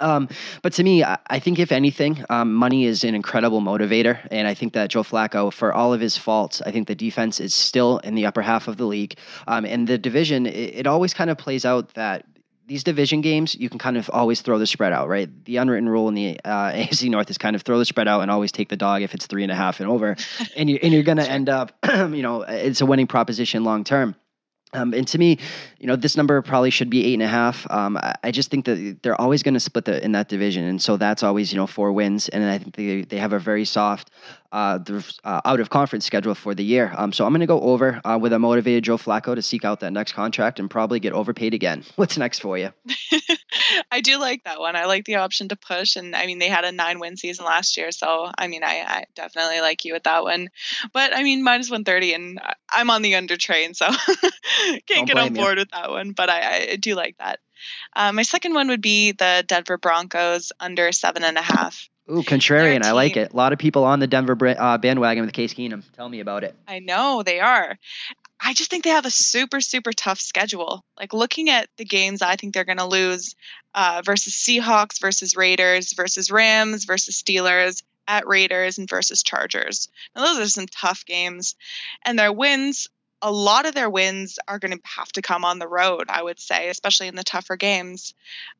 Um, 0.00 0.28
but 0.62 0.72
to 0.74 0.82
me, 0.82 1.04
I, 1.04 1.18
I 1.28 1.38
think 1.38 1.58
if 1.58 1.72
anything, 1.72 2.24
um, 2.30 2.52
money 2.52 2.84
is 2.84 3.04
an 3.04 3.14
incredible 3.14 3.60
motivator, 3.60 4.18
and 4.30 4.48
I 4.48 4.54
think 4.54 4.72
that 4.72 4.90
Joe 4.90 5.02
Flacco, 5.02 5.52
for 5.52 5.72
all 5.72 5.92
of 5.92 6.00
his 6.00 6.16
faults, 6.16 6.62
I 6.62 6.70
think 6.72 6.88
the 6.88 6.94
defense 6.94 7.40
is 7.40 7.54
still 7.54 7.98
in 7.98 8.14
the 8.14 8.26
upper 8.26 8.42
half 8.42 8.68
of 8.68 8.76
the 8.76 8.86
league, 8.86 9.16
um, 9.46 9.64
and 9.64 9.86
the 9.86 9.98
division. 9.98 10.46
It, 10.46 10.80
it 10.80 10.86
always 10.86 11.14
kind 11.14 11.30
of 11.30 11.38
plays 11.38 11.64
out 11.64 11.94
that 11.94 12.24
these 12.70 12.84
division 12.84 13.20
games, 13.20 13.56
you 13.56 13.68
can 13.68 13.80
kind 13.80 13.96
of 13.96 14.08
always 14.12 14.42
throw 14.42 14.56
the 14.56 14.66
spread 14.66 14.92
out, 14.92 15.08
right? 15.08 15.28
The 15.44 15.56
unwritten 15.56 15.88
rule 15.88 16.06
in 16.06 16.14
the 16.14 16.38
uh, 16.44 16.70
AFC 16.72 17.10
North 17.10 17.28
is 17.28 17.36
kind 17.36 17.56
of 17.56 17.62
throw 17.62 17.78
the 17.78 17.84
spread 17.84 18.06
out 18.06 18.20
and 18.20 18.30
always 18.30 18.52
take 18.52 18.68
the 18.68 18.76
dog 18.76 19.02
if 19.02 19.12
it's 19.12 19.26
three 19.26 19.42
and 19.42 19.50
a 19.50 19.56
half 19.56 19.80
and 19.80 19.90
over, 19.90 20.16
and 20.56 20.70
you 20.70 20.78
and 20.80 20.92
you're 20.92 21.02
going 21.02 21.18
to 21.18 21.28
end 21.28 21.48
up, 21.48 21.72
you 21.88 22.22
know, 22.22 22.42
it's 22.42 22.80
a 22.80 22.86
winning 22.86 23.08
proposition 23.08 23.64
long 23.64 23.84
term. 23.84 24.14
Um, 24.72 24.94
and 24.94 25.06
to 25.08 25.18
me, 25.18 25.38
you 25.78 25.86
know, 25.86 25.96
this 25.96 26.16
number 26.16 26.40
probably 26.42 26.70
should 26.70 26.90
be 26.90 27.04
eight 27.04 27.14
and 27.14 27.22
a 27.22 27.28
half. 27.28 27.68
Um, 27.70 27.96
I, 27.96 28.14
I, 28.22 28.30
just 28.30 28.50
think 28.50 28.66
that 28.66 28.98
they're 29.02 29.20
always 29.20 29.42
going 29.42 29.54
to 29.54 29.60
split 29.60 29.84
the, 29.84 30.02
in 30.04 30.12
that 30.12 30.28
division, 30.28 30.64
and 30.64 30.80
so 30.80 30.96
that's 30.96 31.24
always 31.24 31.52
you 31.52 31.58
know 31.58 31.66
four 31.66 31.92
wins. 31.92 32.28
And 32.28 32.44
I 32.44 32.58
think 32.58 32.76
they 32.76 33.02
they 33.02 33.16
have 33.16 33.32
a 33.32 33.38
very 33.38 33.64
soft 33.64 34.10
uh, 34.52 34.78
the 34.78 35.04
uh, 35.24 35.40
out 35.44 35.60
of 35.60 35.70
conference 35.70 36.04
schedule 36.04 36.34
for 36.34 36.54
the 36.54 36.64
year. 36.64 36.92
Um, 36.96 37.12
so 37.12 37.24
I'm 37.24 37.32
going 37.32 37.40
to 37.40 37.46
go 37.46 37.60
over 37.60 38.00
uh, 38.04 38.18
with 38.20 38.32
a 38.32 38.38
motivated 38.38 38.84
Joe 38.84 38.96
Flacco 38.96 39.34
to 39.34 39.42
seek 39.42 39.64
out 39.64 39.80
that 39.80 39.92
next 39.92 40.12
contract 40.12 40.58
and 40.58 40.70
probably 40.70 41.00
get 41.00 41.12
overpaid 41.12 41.54
again. 41.54 41.84
What's 41.96 42.16
next 42.16 42.40
for 42.40 42.58
you? 42.58 42.70
I 43.92 44.00
do 44.00 44.18
like 44.18 44.44
that 44.44 44.58
one. 44.58 44.76
I 44.76 44.86
like 44.86 45.04
the 45.04 45.16
option 45.16 45.48
to 45.48 45.56
push, 45.56 45.96
and 45.96 46.16
I 46.16 46.26
mean 46.26 46.38
they 46.38 46.48
had 46.48 46.64
a 46.64 46.72
nine 46.72 46.98
win 46.98 47.16
season 47.16 47.44
last 47.44 47.76
year, 47.76 47.92
so 47.92 48.30
I 48.36 48.48
mean 48.48 48.64
I, 48.64 48.84
I 48.86 49.04
definitely 49.14 49.60
like 49.60 49.84
you 49.84 49.92
with 49.92 50.04
that 50.04 50.22
one. 50.22 50.48
But 50.92 51.14
I 51.14 51.22
mean 51.22 51.44
minus 51.44 51.70
one 51.70 51.84
thirty, 51.84 52.14
and 52.14 52.40
I'm 52.70 52.90
on 52.90 53.02
the 53.02 53.14
under 53.16 53.36
train, 53.36 53.74
so 53.74 53.86
can't 53.86 54.86
Don't 54.88 55.06
get 55.06 55.18
on 55.18 55.34
board 55.34 55.58
you. 55.58 55.62
with 55.62 55.70
that 55.72 55.90
one. 55.90 56.12
But 56.12 56.30
I, 56.30 56.70
I 56.72 56.76
do 56.76 56.94
like 56.94 57.16
that. 57.18 57.40
Uh, 57.94 58.12
my 58.12 58.22
second 58.22 58.54
one 58.54 58.68
would 58.68 58.80
be 58.80 59.12
the 59.12 59.44
Denver 59.46 59.76
Broncos 59.76 60.52
under 60.60 60.92
seven 60.92 61.24
and 61.24 61.36
a 61.36 61.42
half. 61.42 61.89
Ooh, 62.10 62.22
contrarian. 62.22 62.82
I 62.82 62.92
like 62.92 63.16
it. 63.16 63.32
A 63.32 63.36
lot 63.36 63.52
of 63.52 63.58
people 63.58 63.84
on 63.84 64.00
the 64.00 64.06
Denver 64.06 64.36
uh, 64.58 64.78
bandwagon 64.78 65.24
with 65.24 65.32
Case 65.32 65.54
Keenum. 65.54 65.84
Tell 65.92 66.08
me 66.08 66.20
about 66.20 66.42
it. 66.42 66.56
I 66.66 66.80
know 66.80 67.22
they 67.22 67.38
are. 67.38 67.78
I 68.40 68.54
just 68.54 68.70
think 68.70 68.84
they 68.84 68.90
have 68.90 69.06
a 69.06 69.10
super, 69.10 69.60
super 69.60 69.92
tough 69.92 70.18
schedule. 70.18 70.84
Like 70.98 71.12
looking 71.12 71.50
at 71.50 71.68
the 71.76 71.84
games, 71.84 72.22
I 72.22 72.36
think 72.36 72.54
they're 72.54 72.64
going 72.64 72.78
to 72.78 72.86
lose 72.86 73.36
uh, 73.74 74.02
versus 74.04 74.32
Seahawks, 74.32 75.00
versus 75.00 75.36
Raiders, 75.36 75.92
versus 75.92 76.30
Rams, 76.30 76.84
versus 76.84 77.22
Steelers, 77.22 77.82
at 78.08 78.26
Raiders, 78.26 78.78
and 78.78 78.88
versus 78.88 79.22
Chargers. 79.22 79.88
Now, 80.16 80.24
those 80.24 80.40
are 80.40 80.48
some 80.48 80.66
tough 80.66 81.04
games. 81.04 81.54
And 82.04 82.18
their 82.18 82.32
wins 82.32 82.88
a 83.22 83.30
lot 83.30 83.66
of 83.66 83.74
their 83.74 83.90
wins 83.90 84.38
are 84.48 84.58
going 84.58 84.72
to 84.72 84.80
have 84.84 85.12
to 85.12 85.22
come 85.22 85.44
on 85.44 85.58
the 85.58 85.68
road, 85.68 86.06
I 86.08 86.22
would 86.22 86.40
say, 86.40 86.68
especially 86.68 87.08
in 87.08 87.16
the 87.16 87.24
tougher 87.24 87.56
games. 87.56 88.14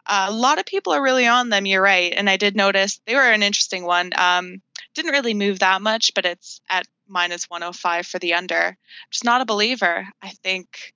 Uh, 0.06 0.26
a 0.28 0.32
lot 0.32 0.58
of 0.58 0.66
people 0.66 0.92
are 0.92 1.02
really 1.02 1.26
on 1.26 1.48
them, 1.48 1.66
you're 1.66 1.82
right. 1.82 2.12
And 2.14 2.28
I 2.28 2.36
did 2.36 2.56
notice 2.56 3.00
they 3.06 3.14
were 3.14 3.30
an 3.30 3.42
interesting 3.42 3.84
one. 3.84 4.10
Um, 4.16 4.60
didn't 4.94 5.12
really 5.12 5.34
move 5.34 5.60
that 5.60 5.82
much, 5.82 6.12
but 6.14 6.26
it's 6.26 6.60
at 6.68 6.86
minus 7.08 7.48
105 7.48 8.06
for 8.06 8.18
the 8.18 8.34
under. 8.34 8.76
Just 9.10 9.24
not 9.24 9.40
a 9.40 9.46
believer. 9.46 10.06
I 10.20 10.28
think 10.28 10.94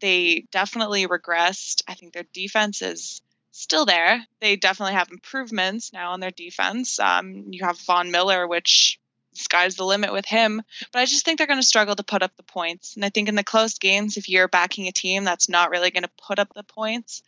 they 0.00 0.46
definitely 0.50 1.06
regressed. 1.06 1.82
I 1.88 1.94
think 1.94 2.12
their 2.12 2.26
defense 2.32 2.82
is 2.82 3.22
still 3.52 3.86
there. 3.86 4.24
They 4.40 4.56
definitely 4.56 4.94
have 4.94 5.10
improvements 5.10 5.92
now 5.92 6.12
on 6.12 6.20
their 6.20 6.30
defense. 6.30 6.98
Um, 6.98 7.46
you 7.50 7.64
have 7.64 7.78
Von 7.80 8.10
Miller, 8.10 8.46
which 8.46 8.98
sky's 9.42 9.76
the 9.76 9.84
limit 9.84 10.12
with 10.12 10.26
him. 10.26 10.62
But 10.92 11.00
I 11.00 11.04
just 11.04 11.24
think 11.24 11.38
they're 11.38 11.46
going 11.46 11.60
to 11.60 11.66
struggle 11.66 11.96
to 11.96 12.02
put 12.02 12.22
up 12.22 12.36
the 12.36 12.42
points. 12.42 12.96
And 12.96 13.04
I 13.04 13.10
think 13.10 13.28
in 13.28 13.34
the 13.34 13.44
close 13.44 13.78
games, 13.78 14.16
if 14.16 14.28
you're 14.28 14.48
backing 14.48 14.88
a 14.88 14.92
team 14.92 15.24
that's 15.24 15.48
not 15.48 15.70
really 15.70 15.90
going 15.90 16.02
to 16.02 16.10
put 16.26 16.38
up 16.38 16.52
the 16.54 16.62
points, 16.62 17.22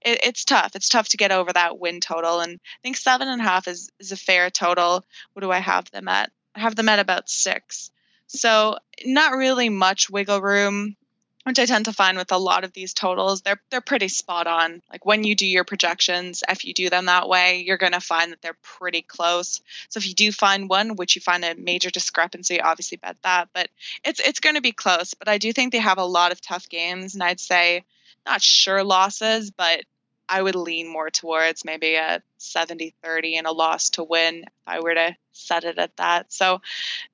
it, 0.00 0.20
it's 0.24 0.44
tough. 0.44 0.74
It's 0.74 0.88
tough 0.88 1.08
to 1.10 1.16
get 1.16 1.32
over 1.32 1.52
that 1.52 1.78
win 1.78 2.00
total. 2.00 2.40
And 2.40 2.60
I 2.62 2.78
think 2.82 2.96
seven 2.96 3.28
and 3.28 3.40
a 3.40 3.44
half 3.44 3.68
is, 3.68 3.90
is 3.98 4.12
a 4.12 4.16
fair 4.16 4.50
total. 4.50 5.04
What 5.32 5.40
do 5.40 5.50
I 5.50 5.58
have 5.58 5.90
them 5.90 6.08
at? 6.08 6.30
I 6.54 6.60
have 6.60 6.76
them 6.76 6.88
at 6.88 6.98
about 6.98 7.28
six. 7.28 7.90
So 8.26 8.76
not 9.04 9.36
really 9.36 9.68
much 9.68 10.08
wiggle 10.08 10.40
room 10.40 10.96
which 11.44 11.58
I 11.58 11.66
tend 11.66 11.86
to 11.86 11.92
find 11.92 12.18
with 12.18 12.32
a 12.32 12.38
lot 12.38 12.64
of 12.64 12.72
these 12.72 12.92
totals, 12.92 13.40
they're 13.42 13.60
they're 13.70 13.80
pretty 13.80 14.08
spot 14.08 14.46
on. 14.46 14.82
Like 14.90 15.06
when 15.06 15.24
you 15.24 15.34
do 15.34 15.46
your 15.46 15.64
projections, 15.64 16.42
if 16.48 16.64
you 16.64 16.74
do 16.74 16.90
them 16.90 17.06
that 17.06 17.28
way, 17.28 17.62
you're 17.66 17.78
going 17.78 17.92
to 17.92 18.00
find 18.00 18.32
that 18.32 18.42
they're 18.42 18.56
pretty 18.62 19.02
close. 19.02 19.60
So 19.88 19.98
if 19.98 20.06
you 20.06 20.14
do 20.14 20.32
find 20.32 20.68
one, 20.68 20.96
which 20.96 21.16
you 21.16 21.22
find 21.22 21.44
a 21.44 21.54
major 21.54 21.90
discrepancy, 21.90 22.60
obviously 22.60 22.98
bet 22.98 23.16
that, 23.22 23.48
but 23.54 23.68
it's 24.04 24.20
it's 24.20 24.40
going 24.40 24.56
to 24.56 24.60
be 24.60 24.72
close. 24.72 25.14
But 25.14 25.28
I 25.28 25.38
do 25.38 25.52
think 25.52 25.72
they 25.72 25.78
have 25.78 25.98
a 25.98 26.04
lot 26.04 26.32
of 26.32 26.40
tough 26.40 26.68
games, 26.68 27.14
and 27.14 27.22
I'd 27.22 27.40
say 27.40 27.84
not 28.26 28.42
sure 28.42 28.84
losses, 28.84 29.50
but 29.50 29.84
I 30.30 30.40
would 30.40 30.54
lean 30.54 30.86
more 30.86 31.10
towards 31.10 31.64
maybe 31.64 31.96
a 31.96 32.22
70 32.38 32.94
30 33.02 33.36
and 33.36 33.46
a 33.48 33.52
loss 33.52 33.90
to 33.90 34.04
win 34.04 34.44
if 34.44 34.52
I 34.64 34.78
were 34.78 34.94
to 34.94 35.16
set 35.32 35.64
it 35.64 35.76
at 35.78 35.96
that. 35.96 36.32
So 36.32 36.60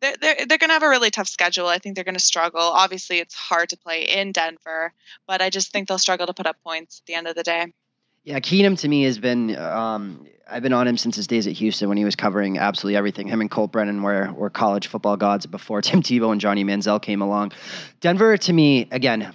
they're, 0.01 0.17
they're, 0.21 0.47
they're 0.47 0.59
going 0.59 0.69
to 0.69 0.75
have 0.75 0.83
a 0.83 0.89
really 0.89 1.11
tough 1.11 1.27
schedule. 1.27 1.67
I 1.67 1.79
think 1.79 1.95
they're 1.95 2.05
going 2.05 2.15
to 2.15 2.21
struggle. 2.21 2.61
Obviously, 2.61 3.19
it's 3.19 3.35
hard 3.35 3.71
to 3.71 3.79
play 3.79 4.03
in 4.03 4.33
Denver, 4.33 4.93
but 5.27 5.41
I 5.41 5.49
just 5.49 5.73
think 5.73 5.89
they'll 5.89 5.99
struggle 5.99 6.27
to 6.27 6.35
put 6.35 6.47
up 6.47 6.63
points 6.63 7.01
at 7.01 7.07
the 7.07 7.15
end 7.15 7.27
of 7.27 7.35
the 7.35 7.43
day. 7.43 7.73
Yeah, 8.23 8.41
Keenum 8.41 8.79
to 8.81 8.89
me 8.89 9.05
has 9.05 9.19
been. 9.19 9.57
Um, 9.57 10.27
I've 10.49 10.63
been 10.63 10.73
on 10.73 10.87
him 10.87 10.97
since 10.97 11.17
his 11.17 11.27
days 11.27 11.47
at 11.47 11.55
Houston 11.55 11.89
when 11.89 11.97
he 11.97 12.05
was 12.05 12.17
covering 12.17 12.59
absolutely 12.59 12.97
everything. 12.97 13.29
Him 13.29 13.41
and 13.41 13.51
Colt 13.51 13.73
Brennan 13.73 14.03
were 14.03 14.33
were 14.33 14.51
college 14.51 14.89
football 14.89 15.17
gods 15.17 15.47
before 15.47 15.81
Tim 15.83 16.03
Tebow 16.03 16.33
and 16.33 16.41
Johnny 16.41 16.65
Manziel 16.65 17.01
came 17.01 17.23
along. 17.23 17.53
Denver 18.01 18.37
to 18.37 18.53
me 18.53 18.89
again 18.91 19.33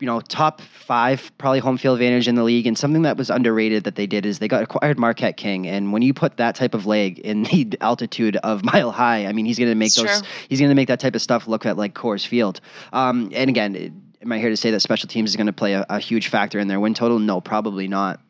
you 0.00 0.06
know, 0.06 0.20
top 0.20 0.60
five 0.60 1.30
probably 1.38 1.58
home 1.58 1.76
field 1.76 1.96
advantage 1.96 2.28
in 2.28 2.34
the 2.34 2.44
league. 2.44 2.66
And 2.66 2.78
something 2.78 3.02
that 3.02 3.16
was 3.16 3.30
underrated 3.30 3.84
that 3.84 3.96
they 3.96 4.06
did 4.06 4.26
is 4.26 4.38
they 4.38 4.48
got 4.48 4.62
acquired 4.62 4.98
Marquette 4.98 5.36
King. 5.36 5.66
And 5.66 5.92
when 5.92 6.02
you 6.02 6.14
put 6.14 6.36
that 6.36 6.54
type 6.54 6.74
of 6.74 6.86
leg 6.86 7.18
in 7.18 7.42
the 7.44 7.76
altitude 7.80 8.36
of 8.36 8.64
Mile 8.64 8.90
High, 8.90 9.26
I 9.26 9.32
mean, 9.32 9.46
he's 9.46 9.58
going 9.58 9.70
to 9.70 9.74
make 9.74 9.88
it's 9.88 9.96
those. 9.96 10.20
True. 10.20 10.28
He's 10.48 10.60
going 10.60 10.70
to 10.70 10.74
make 10.74 10.88
that 10.88 11.00
type 11.00 11.14
of 11.14 11.22
stuff 11.22 11.48
look 11.48 11.66
at 11.66 11.76
like 11.76 11.94
Coors 11.94 12.26
Field. 12.26 12.60
Um, 12.92 13.30
and 13.32 13.50
again, 13.50 14.02
am 14.22 14.32
I 14.32 14.38
here 14.38 14.50
to 14.50 14.56
say 14.56 14.70
that 14.70 14.80
special 14.80 15.08
teams 15.08 15.30
is 15.30 15.36
going 15.36 15.46
to 15.46 15.52
play 15.52 15.74
a, 15.74 15.84
a 15.88 15.98
huge 15.98 16.28
factor 16.28 16.58
in 16.58 16.68
their 16.68 16.80
win 16.80 16.94
total? 16.94 17.18
No, 17.18 17.40
probably 17.40 17.88
not. 17.88 18.20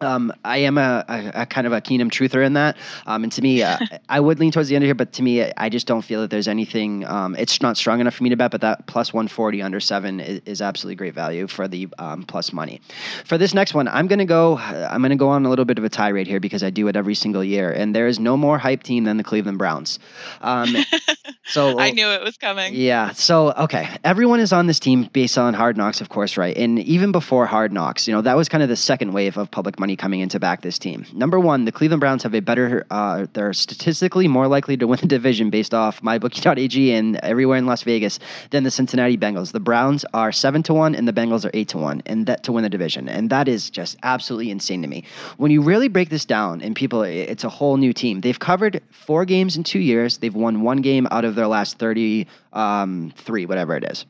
Um, 0.00 0.32
I 0.44 0.58
am 0.58 0.76
a, 0.76 1.04
a, 1.08 1.42
a, 1.42 1.46
kind 1.46 1.66
of 1.66 1.72
a 1.72 1.80
Keenum 1.80 2.10
truther 2.10 2.44
in 2.44 2.54
that, 2.54 2.76
um, 3.06 3.22
and 3.22 3.32
to 3.32 3.42
me, 3.42 3.62
uh, 3.62 3.78
I 4.08 4.20
would 4.20 4.38
lean 4.38 4.50
towards 4.50 4.68
the 4.68 4.76
under 4.76 4.86
here. 4.86 4.94
But 4.94 5.12
to 5.14 5.22
me, 5.22 5.50
I 5.56 5.68
just 5.68 5.86
don't 5.86 6.02
feel 6.02 6.20
that 6.22 6.30
there's 6.30 6.48
anything. 6.48 7.04
Um, 7.06 7.36
it's 7.36 7.62
not 7.62 7.76
strong 7.76 8.00
enough 8.00 8.14
for 8.14 8.24
me 8.24 8.30
to 8.30 8.36
bet. 8.36 8.50
But 8.50 8.60
that 8.62 8.86
plus 8.86 9.12
140 9.12 9.62
under 9.62 9.80
seven 9.80 10.20
is, 10.20 10.40
is 10.46 10.62
absolutely 10.62 10.96
great 10.96 11.14
value 11.14 11.46
for 11.46 11.68
the 11.68 11.88
um, 11.98 12.24
plus 12.24 12.52
money. 12.52 12.80
For 13.24 13.38
this 13.38 13.54
next 13.54 13.74
one, 13.74 13.88
I'm 13.88 14.06
gonna 14.06 14.24
go. 14.24 14.58
I'm 14.58 15.00
gonna 15.02 15.16
go 15.16 15.28
on 15.28 15.46
a 15.46 15.48
little 15.48 15.64
bit 15.64 15.78
of 15.78 15.84
a 15.84 15.88
tirade 15.88 16.26
here 16.26 16.40
because 16.40 16.62
I 16.62 16.70
do 16.70 16.88
it 16.88 16.96
every 16.96 17.14
single 17.14 17.44
year, 17.44 17.70
and 17.70 17.94
there 17.94 18.06
is 18.06 18.18
no 18.18 18.36
more 18.36 18.58
hype 18.58 18.82
team 18.82 19.04
than 19.04 19.16
the 19.16 19.24
Cleveland 19.24 19.58
Browns. 19.58 19.98
Um, 20.40 20.76
so 21.46 21.78
I 21.78 21.92
knew 21.92 22.08
it 22.08 22.22
was 22.22 22.36
coming. 22.36 22.74
Yeah. 22.74 23.12
So 23.12 23.52
okay, 23.52 23.88
everyone 24.02 24.40
is 24.40 24.52
on 24.52 24.66
this 24.66 24.80
team 24.80 25.08
based 25.12 25.38
on 25.38 25.54
Hard 25.54 25.76
Knocks, 25.76 26.00
of 26.00 26.08
course, 26.08 26.36
right? 26.36 26.56
And 26.56 26.78
even 26.80 27.12
before 27.12 27.46
Hard 27.46 27.72
Knocks, 27.72 28.08
you 28.08 28.14
know 28.14 28.22
that 28.22 28.36
was 28.36 28.48
kind 28.48 28.62
of 28.62 28.68
the 28.68 28.76
second 28.76 29.12
wave 29.12 29.36
of 29.36 29.50
public 29.50 29.78
money 29.84 29.96
coming 29.96 30.20
in 30.20 30.30
to 30.30 30.40
back 30.40 30.62
this 30.62 30.78
team. 30.78 31.04
Number 31.12 31.38
one, 31.38 31.66
the 31.66 31.72
Cleveland 31.72 32.00
Browns 32.00 32.22
have 32.22 32.34
a 32.34 32.40
better, 32.40 32.86
uh, 32.90 33.26
they're 33.34 33.52
statistically 33.52 34.26
more 34.26 34.48
likely 34.48 34.78
to 34.78 34.86
win 34.86 34.98
the 34.98 35.06
division 35.06 35.50
based 35.50 35.74
off 35.74 36.00
mybookie.ag 36.00 36.92
and 36.94 37.16
everywhere 37.16 37.58
in 37.58 37.66
Las 37.66 37.82
Vegas 37.82 38.18
than 38.48 38.64
the 38.64 38.70
Cincinnati 38.70 39.18
Bengals. 39.18 39.52
The 39.52 39.60
Browns 39.60 40.06
are 40.14 40.32
seven 40.32 40.62
to 40.62 40.72
one 40.72 40.94
and 40.94 41.06
the 41.06 41.12
Bengals 41.12 41.44
are 41.44 41.50
eight 41.52 41.68
to 41.68 41.76
one, 41.76 42.02
and 42.06 42.24
that 42.24 42.44
to 42.44 42.52
win 42.52 42.62
the 42.62 42.70
division. 42.70 43.10
And 43.10 43.28
that 43.28 43.46
is 43.46 43.68
just 43.68 43.98
absolutely 44.02 44.50
insane 44.50 44.80
to 44.80 44.88
me. 44.88 45.04
When 45.36 45.50
you 45.50 45.60
really 45.60 45.88
break 45.88 46.08
this 46.08 46.24
down, 46.24 46.62
and 46.62 46.74
people, 46.74 47.02
it's 47.02 47.44
a 47.44 47.50
whole 47.50 47.76
new 47.76 47.92
team. 47.92 48.22
They've 48.22 48.38
covered 48.38 48.80
four 48.90 49.26
games 49.26 49.54
in 49.54 49.64
two 49.64 49.80
years. 49.80 50.16
They've 50.16 50.34
won 50.34 50.62
one 50.62 50.78
game 50.78 51.06
out 51.10 51.26
of 51.26 51.34
their 51.34 51.46
last 51.46 51.78
thirty-three, 51.78 53.42
um, 53.44 53.48
whatever 53.48 53.76
it 53.76 53.84
is 53.84 54.06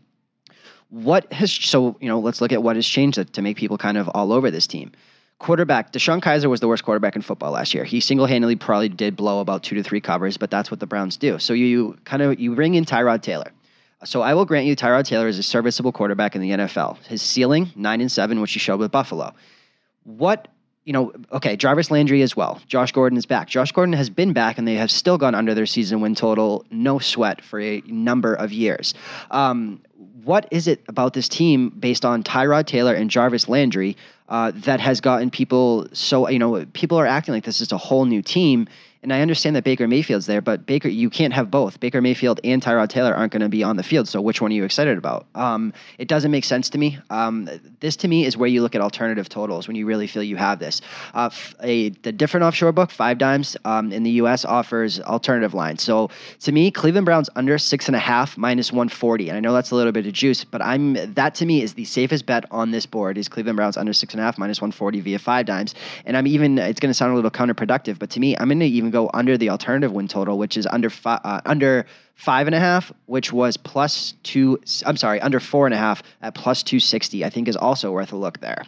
what 0.91 1.33
has 1.33 1.51
so 1.51 1.97
you 2.01 2.09
know 2.09 2.21
let's 2.21 2.41
look 2.41 2.53
at 2.53 2.63
what 2.63 2.77
has 2.77 2.87
changed 2.87 3.33
to 3.33 3.43
make 3.43 3.57
people 3.57 3.77
kind 3.77 3.99
of 3.99 4.09
all 4.11 4.33
over 4.33 4.49
this 4.49 4.69
team 4.69 4.93
quarterback 5.45 5.93
DeShone 5.93 6.23
Kizer 6.23 6.49
was 6.49 6.61
the 6.61 6.69
worst 6.69 6.85
quarterback 6.85 7.17
in 7.17 7.21
football 7.21 7.53
last 7.53 7.75
year. 7.75 7.85
He 7.85 8.01
single-handedly 8.01 8.57
probably 8.57 8.89
did 8.89 9.15
blow 9.15 9.41
about 9.41 9.63
two 9.63 9.75
to 9.75 9.83
three 9.83 10.01
covers, 10.01 10.39
but 10.39 10.51
that's 10.51 10.71
what 10.71 10.81
the 10.81 10.87
Browns 10.87 11.19
do. 11.19 11.39
So 11.39 11.53
you 11.53 11.99
kind 12.05 12.23
of 12.23 12.41
you 12.41 12.55
bring 12.55 12.75
in 12.77 12.87
Tyrod 12.87 13.21
Taylor. 13.21 13.53
So 14.05 14.23
I 14.23 14.33
will 14.33 14.47
grant 14.47 14.65
you 14.65 14.75
Tyrod 14.75 15.05
Taylor 15.05 15.29
is 15.29 15.39
a 15.39 15.43
serviceable 15.43 15.93
quarterback 15.93 16.35
in 16.35 16.41
the 16.41 16.51
NFL. 16.51 16.97
His 17.05 17.21
ceiling 17.21 17.71
nine 17.77 18.01
and 18.01 18.11
seven, 18.11 18.41
which 18.41 18.55
he 18.55 18.59
showed 18.59 18.81
with 18.81 18.91
Buffalo. 18.91 19.35
What 20.05 20.49
you 20.85 20.93
know, 20.95 21.13
okay, 21.33 21.57
Jarvis 21.57 21.91
Landry 21.91 22.23
as 22.23 22.35
well. 22.35 22.61
Josh 22.67 22.93
Gordon 22.93 23.19
is 23.19 23.27
back. 23.27 23.49
Josh 23.49 23.73
Gordon 23.73 23.95
has 23.95 24.09
been 24.09 24.33
back, 24.33 24.57
and 24.57 24.67
they 24.69 24.75
have 24.75 24.91
still 24.91 25.19
gone 25.19 25.35
under 25.35 25.55
their 25.55 25.67
season 25.67 26.01
win 26.01 26.15
total, 26.15 26.65
no 26.71 26.99
sweat, 26.99 27.43
for 27.43 27.61
a 27.61 27.83
number 27.87 28.35
of 28.35 28.53
years. 28.53 28.95
Um, 29.31 29.83
what 30.25 30.47
is 30.51 30.67
it 30.67 30.83
about 30.89 31.13
this 31.13 31.29
team 31.29 31.71
based 31.71 32.05
on 32.05 32.23
Tyrod 32.23 32.67
Taylor 32.67 32.95
and 32.95 33.11
Jarvis 33.11 33.49
Landry 33.49 33.97
uh, 34.29 34.53
that 34.55 34.81
has 34.81 35.01
gotten 35.01 35.31
people 35.31 35.87
so 35.93 36.29
you 36.29 36.39
know 36.39 36.65
people 36.73 36.99
are 36.99 37.07
acting 37.07 37.35
like 37.35 37.45
this 37.45 37.61
is 37.61 37.73
a 37.73 37.79
whole 37.79 38.05
new 38.05 38.23
team 38.23 38.69
and 39.05 39.13
I 39.13 39.21
understand 39.21 39.55
that 39.55 39.65
Baker 39.65 39.87
Mayfield's 39.87 40.25
there, 40.25 40.41
but 40.41 40.65
Baker, 40.65 40.89
you 40.89 41.11
can't 41.11 41.35
have 41.35 41.51
both. 41.51 41.79
Baker 41.79 42.01
Mayfield 42.01 42.41
and 42.43 42.63
Tyrod 42.63 42.89
Taylor 42.89 43.15
aren't 43.15 43.33
going 43.33 43.43
to 43.43 43.51
be 43.51 43.63
on 43.63 43.77
the 43.77 43.83
field. 43.83 44.09
So 44.09 44.21
which 44.21 44.41
one 44.41 44.51
are 44.51 44.55
you 44.55 44.65
excited 44.65 44.97
about? 44.97 45.27
Um, 45.35 45.75
it 45.99 46.09
doesn't 46.09 46.31
make 46.31 46.45
sense 46.45 46.71
to 46.71 46.79
me. 46.79 46.99
Um, 47.11 47.49
this 47.81 47.97
to 47.97 48.09
me 48.09 48.25
is 48.25 48.37
where 48.37 48.49
you 48.49 48.63
look 48.63 48.75
at 48.75 48.81
alternative 48.81 49.29
totals 49.29 49.69
when 49.69 49.77
you 49.77 49.85
really 49.85 50.07
feel 50.07 50.23
you 50.23 50.37
have 50.37 50.59
this. 50.59 50.81
Uh, 51.13 51.29
a 51.63 51.91
the 51.91 52.13
different 52.13 52.45
offshore 52.45 52.73
book, 52.73 52.89
5Dimes 52.91 53.57
um, 53.67 53.93
in 53.93 54.05
the 54.05 54.13
U.S. 54.13 54.47
offers 54.47 54.99
alternative 55.01 55.53
lines. 55.53 55.83
So 55.83 56.09
to 56.41 56.53
me, 56.53 56.71
Cleveland 56.71 57.05
Browns 57.05 57.29
under 57.37 57.59
six 57.59 57.87
and 57.89 57.97
a 57.97 58.01
half 58.01 58.39
minus 58.39 58.73
140, 58.73 59.29
and 59.29 59.37
I 59.37 59.41
know 59.41 59.53
that's 59.53 59.71
a 59.71 59.75
little 59.75 59.93
bit 59.93 60.07
of 60.07 60.15
juice, 60.15 60.45
but 60.45 60.63
I'm 60.63 60.95
that 61.15 61.35
to 61.37 61.47
me 61.47 61.61
is 61.61 61.75
the 61.75 61.85
safest 61.85 62.25
bet 62.25 62.47
on 62.51 62.71
this 62.71 62.87
board 62.87 63.19
is 63.19 63.29
Cleveland 63.29 63.57
Browns 63.57 63.77
under 63.77 63.93
six 63.93 64.15
and 64.15 64.21
a 64.23 64.25
half 64.25 64.39
minus 64.39 64.63
140 64.63 65.01
via 65.01 65.19
5Dimes, 65.19 65.75
and 66.07 66.17
I'm 66.17 66.27
even 66.27 66.57
it's 66.57 66.81
going 66.81 66.91
to 66.91 66.95
sound 66.95 67.13
a 67.13 67.17
little 67.17 67.31
counterproductive, 67.31 67.99
but 67.99 68.09
to 68.11 68.21
me, 68.21 68.35
I'm 68.39 68.49
going 68.49 68.61
to 68.61 68.67
even 68.67 68.94
go 68.95 69.11
under 69.13 69.37
the 69.37 69.51
alternative 69.51 69.93
win 69.93 70.09
total, 70.09 70.39
which 70.39 70.57
is 70.57 70.67
under 70.67 70.89
fi- 70.89 71.21
uh, 71.23 71.41
under 71.45 71.85
five 72.15 72.47
and 72.47 72.55
a 72.55 72.61
half, 72.61 72.93
which 73.07 73.33
was 73.33 73.57
plus 73.59 74.15
two. 74.23 74.59
I'm 74.87 74.97
sorry, 74.97 75.21
under 75.21 75.41
four 75.41 75.67
and 75.67 75.75
a 75.75 75.79
half 75.79 76.03
at 76.23 76.35
plus 76.35 76.63
two 76.63 76.81
sixty. 76.81 77.25
I 77.25 77.31
think 77.31 77.49
is 77.49 77.57
also 77.57 77.91
worth 77.93 78.13
a 78.13 78.17
look 78.17 78.41
there. 78.41 78.63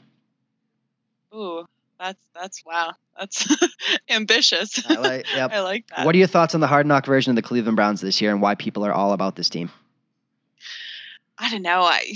Ooh, 1.35 1.65
that's 1.99 2.23
that's 2.35 2.65
wow, 2.67 2.93
that's 3.19 3.47
ambitious. 4.11 4.85
I 4.91 4.95
like, 4.95 5.27
yep. 5.35 5.53
I 5.53 5.61
like 5.61 5.87
that. 5.89 6.05
What 6.05 6.15
are 6.15 6.19
your 6.19 6.27
thoughts 6.27 6.55
on 6.55 6.61
the 6.61 6.67
hard 6.67 6.87
knock 6.87 7.07
version 7.07 7.31
of 7.31 7.37
the 7.37 7.43
Cleveland 7.43 7.77
Browns 7.77 8.01
this 8.01 8.21
year, 8.21 8.33
and 8.33 8.43
why 8.43 8.57
people 8.57 8.85
are 8.85 8.93
all 8.93 9.13
about 9.13 9.37
this 9.37 9.49
team? 9.49 9.71
I 11.39 11.51
don't 11.51 11.63
know. 11.63 11.83
I 11.83 12.15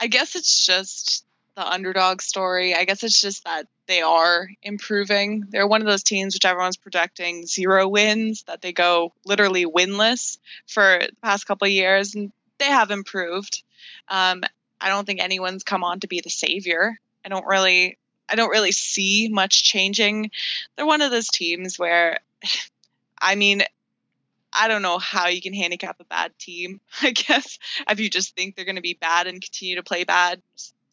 I 0.00 0.06
guess 0.06 0.36
it's 0.36 0.64
just 0.64 1.24
the 1.58 1.68
underdog 1.68 2.22
story. 2.22 2.72
I 2.72 2.84
guess 2.84 3.02
it's 3.02 3.20
just 3.20 3.42
that 3.42 3.66
they 3.88 4.00
are 4.00 4.48
improving. 4.62 5.44
They're 5.48 5.66
one 5.66 5.80
of 5.80 5.88
those 5.88 6.04
teams 6.04 6.36
which 6.36 6.44
everyone's 6.44 6.76
projecting 6.76 7.46
zero 7.46 7.88
wins, 7.88 8.44
that 8.44 8.62
they 8.62 8.72
go 8.72 9.12
literally 9.26 9.66
winless 9.66 10.38
for 10.68 11.00
the 11.00 11.16
past 11.20 11.48
couple 11.48 11.66
of 11.66 11.72
years, 11.72 12.14
and 12.14 12.30
they 12.58 12.66
have 12.66 12.92
improved. 12.92 13.64
Um, 14.08 14.44
I 14.80 14.88
don't 14.88 15.04
think 15.04 15.20
anyone's 15.20 15.64
come 15.64 15.82
on 15.82 15.98
to 16.00 16.06
be 16.06 16.20
the 16.20 16.30
savior. 16.30 16.96
I 17.24 17.28
don't 17.28 17.44
really, 17.44 17.98
I 18.28 18.36
don't 18.36 18.50
really 18.50 18.70
see 18.70 19.28
much 19.28 19.64
changing. 19.64 20.30
They're 20.76 20.86
one 20.86 21.02
of 21.02 21.10
those 21.10 21.26
teams 21.26 21.76
where, 21.76 22.20
I 23.20 23.34
mean, 23.34 23.64
I 24.52 24.68
don't 24.68 24.82
know 24.82 24.98
how 24.98 25.26
you 25.26 25.42
can 25.42 25.54
handicap 25.54 25.98
a 25.98 26.04
bad 26.04 26.38
team. 26.38 26.80
I 27.02 27.10
guess 27.10 27.58
if 27.90 27.98
you 27.98 28.08
just 28.08 28.36
think 28.36 28.54
they're 28.54 28.64
going 28.64 28.76
to 28.76 28.80
be 28.80 28.94
bad 28.94 29.26
and 29.26 29.42
continue 29.42 29.74
to 29.74 29.82
play 29.82 30.04
bad, 30.04 30.40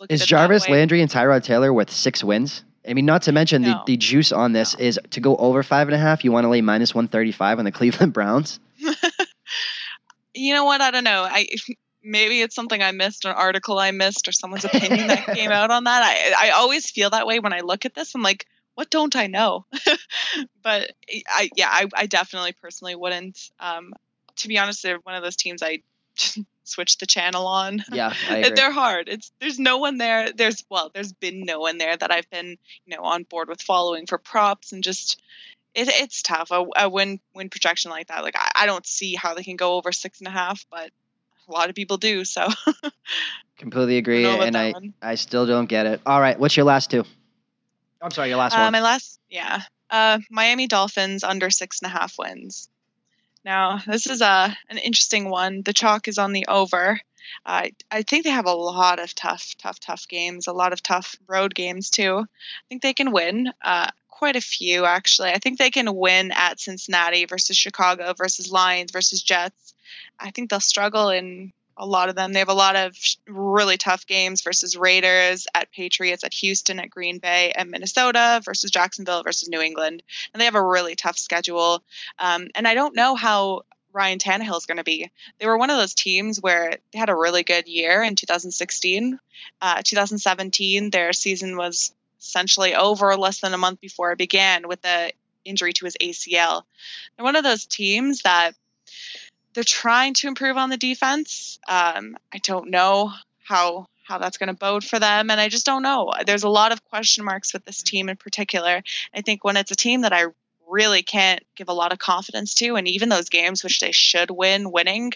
is 0.09 0.25
Jarvis 0.25 0.67
Landry 0.69 1.01
and 1.01 1.09
Tyrod 1.09 1.43
Taylor 1.43 1.71
with 1.73 1.91
six 1.91 2.23
wins? 2.23 2.63
I 2.87 2.93
mean, 2.93 3.05
not 3.05 3.23
to 3.23 3.31
mention 3.31 3.63
no. 3.63 3.69
the, 3.69 3.93
the 3.93 3.97
juice 3.97 4.31
on 4.31 4.51
this 4.53 4.77
no. 4.77 4.85
is 4.85 4.99
to 5.11 5.19
go 5.19 5.35
over 5.37 5.63
five 5.63 5.87
and 5.87 5.95
a 5.95 5.97
half. 5.97 6.23
You 6.23 6.31
want 6.31 6.45
to 6.45 6.49
lay 6.49 6.61
minus 6.61 6.93
one 6.93 7.07
thirty 7.07 7.31
five 7.31 7.59
on 7.59 7.65
the 7.65 7.71
Cleveland 7.73 8.13
Browns. 8.13 8.59
you 10.33 10.53
know 10.53 10.65
what? 10.65 10.81
I 10.81 10.91
don't 10.91 11.03
know. 11.03 11.23
I 11.23 11.47
maybe 12.03 12.41
it's 12.41 12.55
something 12.55 12.81
I 12.81 12.91
missed, 12.91 13.25
an 13.25 13.31
article 13.31 13.79
I 13.79 13.91
missed, 13.91 14.27
or 14.27 14.31
someone's 14.31 14.65
opinion 14.65 15.07
that 15.07 15.25
came 15.25 15.51
out 15.51 15.71
on 15.71 15.85
that. 15.85 16.03
I 16.03 16.47
I 16.47 16.51
always 16.51 16.89
feel 16.89 17.09
that 17.11 17.27
way 17.27 17.39
when 17.39 17.53
I 17.53 17.61
look 17.61 17.85
at 17.85 17.95
this. 17.95 18.13
I'm 18.15 18.21
like, 18.21 18.45
what 18.75 18.89
don't 18.89 19.15
I 19.15 19.27
know? 19.27 19.65
but 20.61 20.91
I 21.29 21.49
yeah, 21.55 21.69
I, 21.69 21.87
I 21.95 22.05
definitely 22.05 22.53
personally 22.53 22.95
wouldn't. 22.95 23.39
Um, 23.59 23.93
to 24.37 24.47
be 24.47 24.57
honest, 24.57 24.83
they're 24.83 24.99
one 24.99 25.15
of 25.15 25.23
those 25.23 25.37
teams 25.37 25.63
I 25.63 25.79
switch 26.65 26.97
the 26.97 27.05
channel 27.05 27.47
on. 27.47 27.83
Yeah, 27.91 28.13
they're 28.29 28.71
hard. 28.71 29.07
It's 29.07 29.31
there's 29.39 29.59
no 29.59 29.77
one 29.77 29.97
there. 29.97 30.31
There's 30.31 30.63
well, 30.69 30.91
there's 30.93 31.13
been 31.13 31.43
no 31.45 31.59
one 31.59 31.77
there 31.77 31.95
that 31.95 32.11
I've 32.11 32.29
been 32.29 32.57
you 32.85 32.95
know 32.95 33.03
on 33.03 33.23
board 33.23 33.47
with 33.47 33.61
following 33.61 34.05
for 34.05 34.17
props 34.17 34.71
and 34.71 34.83
just 34.83 35.21
it, 35.73 35.87
it's 35.89 36.21
tough. 36.21 36.51
A, 36.51 36.65
a 36.75 36.89
win 36.89 37.19
win 37.33 37.49
projection 37.49 37.91
like 37.91 38.07
that, 38.07 38.23
like 38.23 38.35
I, 38.37 38.63
I 38.63 38.65
don't 38.65 38.85
see 38.85 39.15
how 39.15 39.33
they 39.33 39.43
can 39.43 39.55
go 39.55 39.75
over 39.75 39.91
six 39.91 40.19
and 40.19 40.27
a 40.27 40.31
half, 40.31 40.65
but 40.69 40.89
a 41.47 41.51
lot 41.51 41.69
of 41.69 41.75
people 41.75 41.97
do. 41.97 42.25
So 42.25 42.47
completely 43.57 43.97
agree, 43.97 44.25
I 44.25 44.45
and 44.45 44.57
I 44.57 44.71
one. 44.71 44.93
I 45.01 45.15
still 45.15 45.45
don't 45.45 45.67
get 45.67 45.85
it. 45.85 46.01
All 46.05 46.19
right, 46.19 46.39
what's 46.39 46.57
your 46.57 46.65
last 46.65 46.91
two? 46.91 47.03
I'm 48.01 48.11
sorry, 48.11 48.29
your 48.29 48.37
last 48.37 48.53
uh, 48.53 48.61
one. 48.61 48.71
My 48.71 48.81
last, 48.81 49.19
yeah, 49.29 49.61
uh, 49.89 50.19
Miami 50.29 50.67
Dolphins 50.67 51.23
under 51.23 51.49
six 51.49 51.81
and 51.81 51.91
a 51.91 51.97
half 51.97 52.15
wins. 52.17 52.69
Now, 53.45 53.79
this 53.85 54.07
is 54.07 54.21
a 54.21 54.57
an 54.69 54.77
interesting 54.79 55.29
one. 55.29 55.61
The 55.61 55.73
chalk 55.73 56.07
is 56.07 56.17
on 56.17 56.33
the 56.33 56.47
over. 56.47 56.99
Uh, 57.45 57.67
I 57.91 58.01
think 58.01 58.23
they 58.23 58.31
have 58.31 58.47
a 58.47 58.53
lot 58.53 58.99
of 58.99 59.13
tough, 59.13 59.55
tough, 59.57 59.79
tough 59.79 60.07
games. 60.07 60.47
A 60.47 60.53
lot 60.53 60.73
of 60.73 60.81
tough 60.81 61.15
road 61.27 61.53
games 61.53 61.91
too. 61.91 62.17
I 62.17 62.63
think 62.67 62.81
they 62.81 62.93
can 62.93 63.11
win. 63.11 63.51
Uh, 63.63 63.91
quite 64.09 64.35
a 64.35 64.41
few 64.41 64.85
actually. 64.85 65.29
I 65.29 65.37
think 65.37 65.59
they 65.59 65.69
can 65.69 65.95
win 65.95 66.31
at 66.31 66.59
Cincinnati 66.59 67.25
versus 67.25 67.57
Chicago 67.57 68.13
versus 68.17 68.51
Lions 68.51 68.91
versus 68.91 69.21
Jets. 69.21 69.73
I 70.19 70.31
think 70.31 70.49
they'll 70.49 70.59
struggle 70.59 71.09
in 71.09 71.53
a 71.77 71.85
lot 71.85 72.09
of 72.09 72.15
them. 72.15 72.33
They 72.33 72.39
have 72.39 72.49
a 72.49 72.53
lot 72.53 72.75
of 72.75 72.97
really 73.27 73.77
tough 73.77 74.07
games 74.07 74.41
versus 74.41 74.77
Raiders, 74.77 75.47
at 75.53 75.71
Patriots, 75.71 76.23
at 76.23 76.33
Houston, 76.35 76.79
at 76.79 76.89
Green 76.89 77.19
Bay, 77.19 77.51
at 77.55 77.67
Minnesota 77.67 78.41
versus 78.43 78.71
Jacksonville 78.71 79.23
versus 79.23 79.49
New 79.49 79.61
England, 79.61 80.03
and 80.33 80.41
they 80.41 80.45
have 80.45 80.55
a 80.55 80.63
really 80.63 80.95
tough 80.95 81.17
schedule. 81.17 81.83
Um, 82.19 82.47
and 82.55 82.67
I 82.67 82.73
don't 82.73 82.95
know 82.95 83.15
how 83.15 83.63
Ryan 83.95 84.19
Tannehill 84.19 84.57
is 84.57 84.65
going 84.65 84.77
to 84.77 84.83
be. 84.83 85.09
They 85.39 85.47
were 85.47 85.57
one 85.57 85.69
of 85.69 85.77
those 85.77 85.93
teams 85.93 86.41
where 86.41 86.77
they 86.91 86.99
had 86.99 87.09
a 87.09 87.15
really 87.15 87.43
good 87.43 87.67
year 87.67 88.03
in 88.03 88.15
2016. 88.15 89.19
Uh, 89.61 89.81
2017, 89.83 90.89
their 90.89 91.13
season 91.13 91.55
was 91.55 91.93
essentially 92.19 92.75
over 92.75 93.15
less 93.15 93.39
than 93.39 93.53
a 93.53 93.57
month 93.57 93.79
before 93.79 94.11
it 94.11 94.17
began 94.17 94.67
with 94.67 94.81
the 94.81 95.11
injury 95.45 95.73
to 95.73 95.85
his 95.85 95.95
ACL. 96.01 96.63
They're 97.15 97.23
one 97.23 97.35
of 97.35 97.43
those 97.43 97.65
teams 97.65 98.23
that 98.23 98.53
they're 99.55 99.63
trying 99.63 100.13
to 100.15 100.27
improve 100.27 100.57
on 100.57 100.69
the 100.69 100.77
defense. 100.77 101.59
Um, 101.67 102.17
I 102.31 102.37
don't 102.37 102.69
know 102.69 103.11
how 103.43 103.87
how 104.03 104.19
that's 104.19 104.37
going 104.37 104.47
to 104.47 104.53
bode 104.53 104.83
for 104.83 104.99
them, 104.99 105.31
and 105.31 105.41
I 105.41 105.49
just 105.49 105.65
don't 105.65 105.81
know. 105.81 106.13
There's 106.27 106.43
a 106.43 106.49
lot 106.49 106.71
of 106.71 106.85
question 106.85 107.25
marks 107.25 107.53
with 107.53 107.65
this 107.65 107.81
team 107.81 108.07
in 108.07 108.17
particular. 108.17 108.83
I 109.13 109.21
think 109.21 109.43
when 109.43 109.57
it's 109.57 109.71
a 109.71 109.75
team 109.75 110.01
that 110.01 110.13
I 110.13 110.25
really 110.67 111.01
can't 111.01 111.41
give 111.55 111.69
a 111.69 111.73
lot 111.73 111.91
of 111.91 111.97
confidence 111.97 112.53
to, 112.55 112.75
and 112.75 112.87
even 112.87 113.09
those 113.09 113.29
games 113.29 113.63
which 113.63 113.79
they 113.79 113.91
should 113.91 114.29
win, 114.29 114.71
winning, 114.71 115.13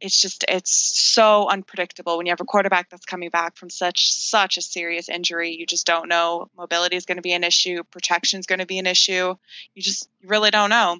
it's 0.00 0.20
just 0.20 0.44
it's 0.48 0.70
so 0.72 1.48
unpredictable 1.48 2.18
when 2.18 2.26
you 2.26 2.32
have 2.32 2.40
a 2.40 2.44
quarterback 2.44 2.90
that's 2.90 3.06
coming 3.06 3.30
back 3.30 3.56
from 3.56 3.70
such 3.70 4.12
such 4.12 4.58
a 4.58 4.62
serious 4.62 5.08
injury. 5.08 5.52
You 5.52 5.64
just 5.64 5.86
don't 5.86 6.08
know. 6.08 6.50
Mobility 6.56 6.96
is 6.96 7.06
going 7.06 7.16
to 7.16 7.22
be 7.22 7.32
an 7.32 7.44
issue. 7.44 7.84
Protection 7.84 8.40
is 8.40 8.46
going 8.46 8.58
to 8.58 8.66
be 8.66 8.78
an 8.78 8.86
issue. 8.86 9.34
You 9.74 9.82
just 9.82 10.08
you 10.20 10.28
really 10.28 10.50
don't 10.50 10.70
know. 10.70 10.98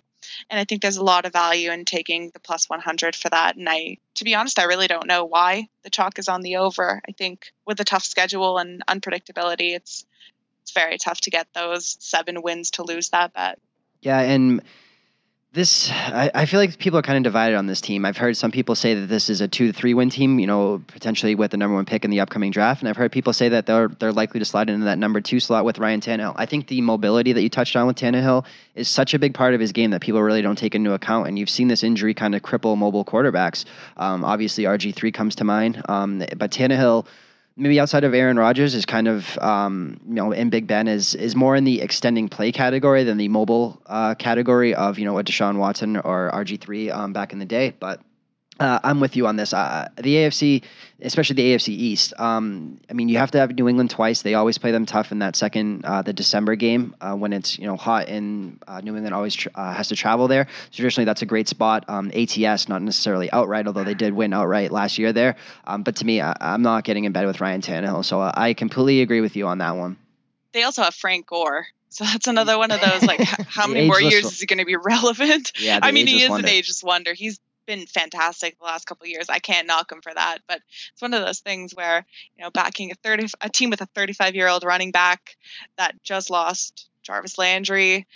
And 0.48 0.58
I 0.58 0.64
think 0.64 0.82
there's 0.82 0.96
a 0.96 1.04
lot 1.04 1.24
of 1.24 1.32
value 1.32 1.70
in 1.70 1.84
taking 1.84 2.30
the 2.32 2.40
plus 2.40 2.68
100 2.68 3.16
for 3.16 3.28
that. 3.30 3.56
And 3.56 3.68
I, 3.68 3.98
to 4.16 4.24
be 4.24 4.34
honest, 4.34 4.58
I 4.58 4.64
really 4.64 4.86
don't 4.86 5.06
know 5.06 5.24
why 5.24 5.68
the 5.82 5.90
chalk 5.90 6.18
is 6.18 6.28
on 6.28 6.42
the 6.42 6.56
over. 6.56 7.00
I 7.08 7.12
think 7.12 7.52
with 7.66 7.80
a 7.80 7.84
tough 7.84 8.04
schedule 8.04 8.58
and 8.58 8.84
unpredictability, 8.86 9.74
it's 9.74 10.04
it's 10.62 10.72
very 10.72 10.98
tough 10.98 11.20
to 11.22 11.30
get 11.30 11.48
those 11.54 11.96
seven 12.00 12.42
wins 12.42 12.72
to 12.72 12.82
lose 12.82 13.10
that 13.10 13.32
bet. 13.32 13.58
Yeah, 14.02 14.20
and 14.20 14.62
this 15.52 15.90
I, 15.90 16.30
I, 16.32 16.46
feel 16.46 16.60
like 16.60 16.78
people 16.78 16.96
are 17.00 17.02
kind 17.02 17.16
of 17.16 17.24
divided 17.24 17.56
on 17.56 17.66
this 17.66 17.80
team. 17.80 18.04
I've 18.04 18.16
heard 18.16 18.36
some 18.36 18.52
people 18.52 18.76
say 18.76 18.94
that 18.94 19.08
this 19.08 19.28
is 19.28 19.40
a 19.40 19.48
two 19.48 19.66
to 19.66 19.72
three 19.72 19.94
win 19.94 20.08
team, 20.08 20.38
you 20.38 20.46
know, 20.46 20.80
potentially 20.86 21.34
with 21.34 21.50
the 21.50 21.56
number 21.56 21.74
one 21.74 21.84
pick 21.84 22.04
in 22.04 22.10
the 22.12 22.20
upcoming 22.20 22.52
draft. 22.52 22.82
And 22.82 22.88
I've 22.88 22.96
heard 22.96 23.10
people 23.10 23.32
say 23.32 23.48
that 23.48 23.66
they're 23.66 23.88
they're 23.88 24.12
likely 24.12 24.38
to 24.38 24.44
slide 24.44 24.70
into 24.70 24.84
that 24.84 24.98
number 24.98 25.20
two 25.20 25.40
slot 25.40 25.64
with 25.64 25.78
Ryan 25.78 26.00
Tannehill. 26.00 26.34
I 26.36 26.46
think 26.46 26.68
the 26.68 26.80
mobility 26.80 27.32
that 27.32 27.42
you 27.42 27.48
touched 27.48 27.74
on 27.74 27.88
with 27.88 27.96
Tannehill 27.96 28.44
is 28.76 28.88
such 28.88 29.12
a 29.12 29.18
big 29.18 29.34
part 29.34 29.54
of 29.54 29.60
his 29.60 29.72
game 29.72 29.90
that 29.90 30.02
people 30.02 30.22
really 30.22 30.42
don't 30.42 30.56
take 30.56 30.76
into 30.76 30.92
account. 30.92 31.26
And 31.26 31.36
you've 31.36 31.50
seen 31.50 31.66
this 31.66 31.82
injury 31.82 32.14
kind 32.14 32.36
of 32.36 32.42
cripple 32.42 32.78
mobile 32.78 33.04
quarterbacks. 33.04 33.64
Um, 33.96 34.24
obviously, 34.24 34.64
RG 34.64 34.94
three 34.94 35.10
comes 35.10 35.34
to 35.36 35.44
mind, 35.44 35.82
um, 35.88 36.18
but 36.36 36.52
Tannehill 36.52 37.06
maybe 37.60 37.78
outside 37.78 38.04
of 38.04 38.14
Aaron 38.14 38.38
Rodgers 38.38 38.74
is 38.74 38.86
kind 38.86 39.06
of 39.06 39.38
um, 39.38 40.00
you 40.08 40.14
know 40.14 40.32
and 40.32 40.50
Big 40.50 40.66
Ben 40.66 40.88
is 40.88 41.14
is 41.14 41.36
more 41.36 41.54
in 41.54 41.64
the 41.64 41.80
extending 41.80 42.28
play 42.28 42.50
category 42.50 43.04
than 43.04 43.18
the 43.18 43.28
mobile 43.28 43.80
uh, 43.86 44.14
category 44.14 44.74
of 44.74 44.98
you 44.98 45.04
know 45.04 45.18
a 45.18 45.24
Deshaun 45.24 45.58
Watson 45.58 45.96
or 45.98 46.30
RG 46.32 46.60
three 46.60 46.90
um, 46.90 47.12
back 47.12 47.32
in 47.32 47.38
the 47.38 47.44
day, 47.44 47.74
but 47.78 48.00
uh, 48.60 48.78
I'm 48.84 49.00
with 49.00 49.16
you 49.16 49.26
on 49.26 49.36
this. 49.36 49.54
Uh, 49.54 49.88
the 49.96 50.16
AFC, 50.16 50.62
especially 51.00 51.36
the 51.36 51.54
AFC 51.54 51.68
East. 51.70 52.12
Um, 52.18 52.78
I 52.90 52.92
mean, 52.92 53.08
you 53.08 53.16
have 53.16 53.30
to 53.30 53.38
have 53.38 53.52
New 53.52 53.68
England 53.68 53.88
twice. 53.88 54.20
They 54.20 54.34
always 54.34 54.58
play 54.58 54.70
them 54.70 54.84
tough 54.84 55.12
in 55.12 55.20
that 55.20 55.34
second, 55.34 55.84
uh, 55.86 56.02
the 56.02 56.12
December 56.12 56.56
game 56.56 56.94
uh, 57.00 57.14
when 57.14 57.32
it's 57.32 57.58
you 57.58 57.66
know 57.66 57.76
hot 57.76 58.08
and 58.08 58.62
uh, 58.68 58.80
New 58.82 58.94
England 58.94 59.14
always 59.14 59.34
tra- 59.34 59.50
uh, 59.54 59.72
has 59.72 59.88
to 59.88 59.96
travel 59.96 60.28
there. 60.28 60.46
So 60.70 60.76
traditionally, 60.76 61.06
that's 61.06 61.22
a 61.22 61.26
great 61.26 61.48
spot. 61.48 61.86
Um, 61.88 62.12
ATS, 62.14 62.68
not 62.68 62.82
necessarily 62.82 63.32
outright, 63.32 63.66
although 63.66 63.84
they 63.84 63.94
did 63.94 64.12
win 64.12 64.34
outright 64.34 64.70
last 64.70 64.98
year 64.98 65.14
there. 65.14 65.36
Um, 65.64 65.82
but 65.82 65.96
to 65.96 66.04
me, 66.04 66.20
I, 66.20 66.34
am 66.40 66.60
not 66.60 66.84
getting 66.84 67.04
in 67.04 67.12
bed 67.12 67.26
with 67.26 67.40
Ryan 67.40 67.62
Tannehill, 67.62 68.04
so 68.04 68.20
I 68.20 68.52
completely 68.52 69.00
agree 69.00 69.22
with 69.22 69.36
you 69.36 69.46
on 69.46 69.58
that 69.58 69.76
one. 69.76 69.96
They 70.52 70.64
also 70.64 70.82
have 70.82 70.94
Frank 70.94 71.26
Gore. 71.26 71.66
So 71.92 72.04
that's 72.04 72.28
another 72.28 72.56
one 72.56 72.70
of 72.70 72.80
those 72.80 73.02
like, 73.02 73.20
how 73.48 73.66
many 73.66 73.88
more 73.88 74.00
years 74.00 74.24
is 74.24 74.38
he 74.38 74.46
going 74.46 74.58
to 74.58 74.64
be 74.64 74.76
relevant? 74.84 75.50
Yeah, 75.58 75.80
I 75.82 75.90
mean, 75.90 76.06
he 76.06 76.22
is 76.22 76.30
wonder. 76.30 76.46
an 76.46 76.52
ageless 76.52 76.84
wonder. 76.84 77.14
He's 77.14 77.40
been 77.70 77.86
fantastic 77.86 78.58
the 78.58 78.64
last 78.64 78.84
couple 78.84 79.06
years. 79.06 79.28
I 79.28 79.38
can't 79.38 79.68
knock 79.68 79.92
him 79.92 80.00
for 80.02 80.12
that, 80.12 80.38
but 80.48 80.60
it's 80.92 81.00
one 81.00 81.14
of 81.14 81.24
those 81.24 81.38
things 81.38 81.72
where 81.72 82.04
you 82.36 82.44
know 82.44 82.50
backing 82.50 82.90
a 82.90 82.94
thirty 82.96 83.28
a 83.40 83.48
team 83.48 83.70
with 83.70 83.80
a 83.80 83.86
35 83.86 84.34
year 84.34 84.48
old 84.48 84.64
running 84.64 84.90
back 84.90 85.36
that 85.78 86.02
just 86.02 86.30
lost 86.30 86.88
Jarvis 87.04 87.38
Landry, 87.38 88.06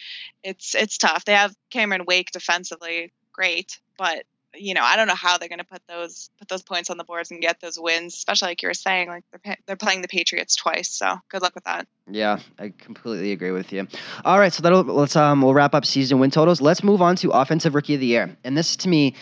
it's 0.42 0.74
it's 0.74 0.98
tough. 0.98 1.24
They 1.24 1.34
have 1.34 1.54
Cameron 1.70 2.04
Wake 2.04 2.32
defensively, 2.32 3.12
great, 3.32 3.78
but 3.96 4.24
you 4.56 4.74
know, 4.74 4.82
I 4.82 4.96
don't 4.96 5.06
know 5.06 5.14
how 5.14 5.38
they're 5.38 5.48
going 5.48 5.58
to 5.58 5.64
put 5.64 5.82
those 5.88 6.30
put 6.38 6.48
those 6.48 6.62
points 6.62 6.90
on 6.90 6.98
the 6.98 7.04
boards 7.04 7.30
and 7.30 7.40
get 7.40 7.60
those 7.60 7.78
wins, 7.78 8.14
especially 8.14 8.48
like 8.48 8.62
you 8.62 8.68
were 8.68 8.74
saying, 8.74 9.08
like 9.08 9.24
they're 9.32 9.56
they're 9.66 9.76
playing 9.76 10.02
the 10.02 10.08
Patriots 10.08 10.56
twice. 10.56 10.90
So 10.90 11.18
good 11.28 11.42
luck 11.42 11.54
with 11.54 11.64
that. 11.64 11.86
Yeah, 12.10 12.38
I 12.58 12.72
completely 12.76 13.32
agree 13.32 13.50
with 13.50 13.72
you. 13.72 13.88
All 14.24 14.38
right, 14.38 14.52
so 14.52 14.62
that'll 14.62 14.82
let's 14.82 15.16
um 15.16 15.42
we'll 15.42 15.54
wrap 15.54 15.74
up 15.74 15.86
season 15.86 16.18
win 16.18 16.30
totals. 16.30 16.60
Let's 16.60 16.82
move 16.82 17.02
on 17.02 17.16
to 17.16 17.30
offensive 17.30 17.74
rookie 17.74 17.94
of 17.94 18.00
the 18.00 18.06
year, 18.06 18.36
and 18.44 18.56
this 18.56 18.76
to 18.76 18.88
me. 18.88 19.14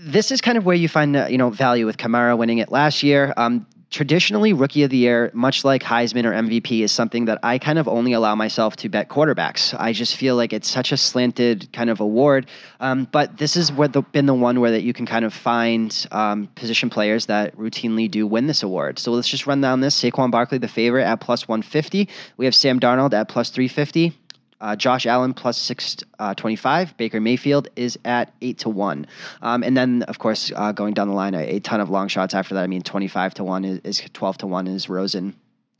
This 0.00 0.30
is 0.30 0.40
kind 0.40 0.56
of 0.56 0.64
where 0.64 0.76
you 0.76 0.88
find 0.88 1.16
uh, 1.16 1.26
you 1.28 1.38
know 1.38 1.50
value 1.50 1.84
with 1.84 1.96
Kamara 1.96 2.38
winning 2.38 2.58
it 2.58 2.70
last 2.70 3.02
year. 3.02 3.34
Um, 3.36 3.66
traditionally 3.90 4.52
rookie 4.52 4.82
of 4.82 4.90
the 4.90 4.96
year 4.96 5.30
much 5.32 5.64
like 5.64 5.82
heisman 5.82 6.24
or 6.24 6.32
mvp 6.32 6.80
is 6.82 6.92
something 6.92 7.24
that 7.24 7.38
i 7.42 7.58
kind 7.58 7.78
of 7.78 7.88
only 7.88 8.12
allow 8.12 8.34
myself 8.34 8.76
to 8.76 8.88
bet 8.88 9.08
quarterbacks. 9.08 9.74
I 9.78 9.92
just 9.92 10.16
feel 10.16 10.36
like 10.36 10.52
it's 10.52 10.70
such 10.70 10.92
a 10.92 10.96
slanted 10.96 11.68
kind 11.72 11.90
of 11.90 12.00
award. 12.00 12.46
Um, 12.80 13.08
but 13.10 13.36
this 13.36 13.54
has 13.54 13.70
been 13.70 14.26
the 14.26 14.34
one 14.34 14.60
where 14.60 14.70
that 14.70 14.82
you 14.82 14.92
can 14.92 15.06
kind 15.06 15.24
of 15.24 15.34
find 15.34 16.06
um, 16.12 16.48
position 16.54 16.90
players 16.90 17.26
that 17.26 17.56
routinely 17.56 18.10
do 18.10 18.26
win 18.26 18.46
this 18.46 18.62
award. 18.62 18.98
So 18.98 19.12
let's 19.12 19.28
just 19.28 19.46
run 19.46 19.60
down 19.60 19.80
this. 19.80 20.00
Saquon 20.00 20.30
barkley 20.30 20.58
the 20.58 20.68
favorite 20.68 21.04
at 21.04 21.20
plus 21.20 21.48
150 21.48 22.08
we 22.36 22.44
have 22.44 22.54
sam 22.54 22.78
darnold 22.78 23.12
at 23.12 23.28
plus 23.28 23.50
350 23.50 24.16
uh, 24.60 24.76
Josh 24.76 25.06
Allen 25.06 25.34
plus 25.34 25.56
625. 25.58 26.88
Uh, 26.88 26.92
Baker 26.96 27.20
Mayfield 27.20 27.68
is 27.76 27.98
at 28.04 28.32
8 28.40 28.58
to 28.58 28.68
1. 28.68 29.06
Um, 29.42 29.62
and 29.62 29.76
then, 29.76 30.02
of 30.04 30.18
course, 30.18 30.52
uh, 30.54 30.72
going 30.72 30.94
down 30.94 31.08
the 31.08 31.14
line, 31.14 31.34
a, 31.34 31.56
a, 31.56 31.60
ton 31.60 31.80
of 31.80 31.90
long 31.90 32.08
shots 32.08 32.34
after 32.34 32.54
that. 32.54 32.64
I 32.64 32.66
mean, 32.66 32.82
25 32.82 33.34
to 33.34 33.44
1 33.44 33.64
is, 33.64 33.80
is 33.84 34.02
12 34.12 34.38
to 34.38 34.46
1 34.46 34.66
is 34.66 34.88
Rosen. 34.88 35.34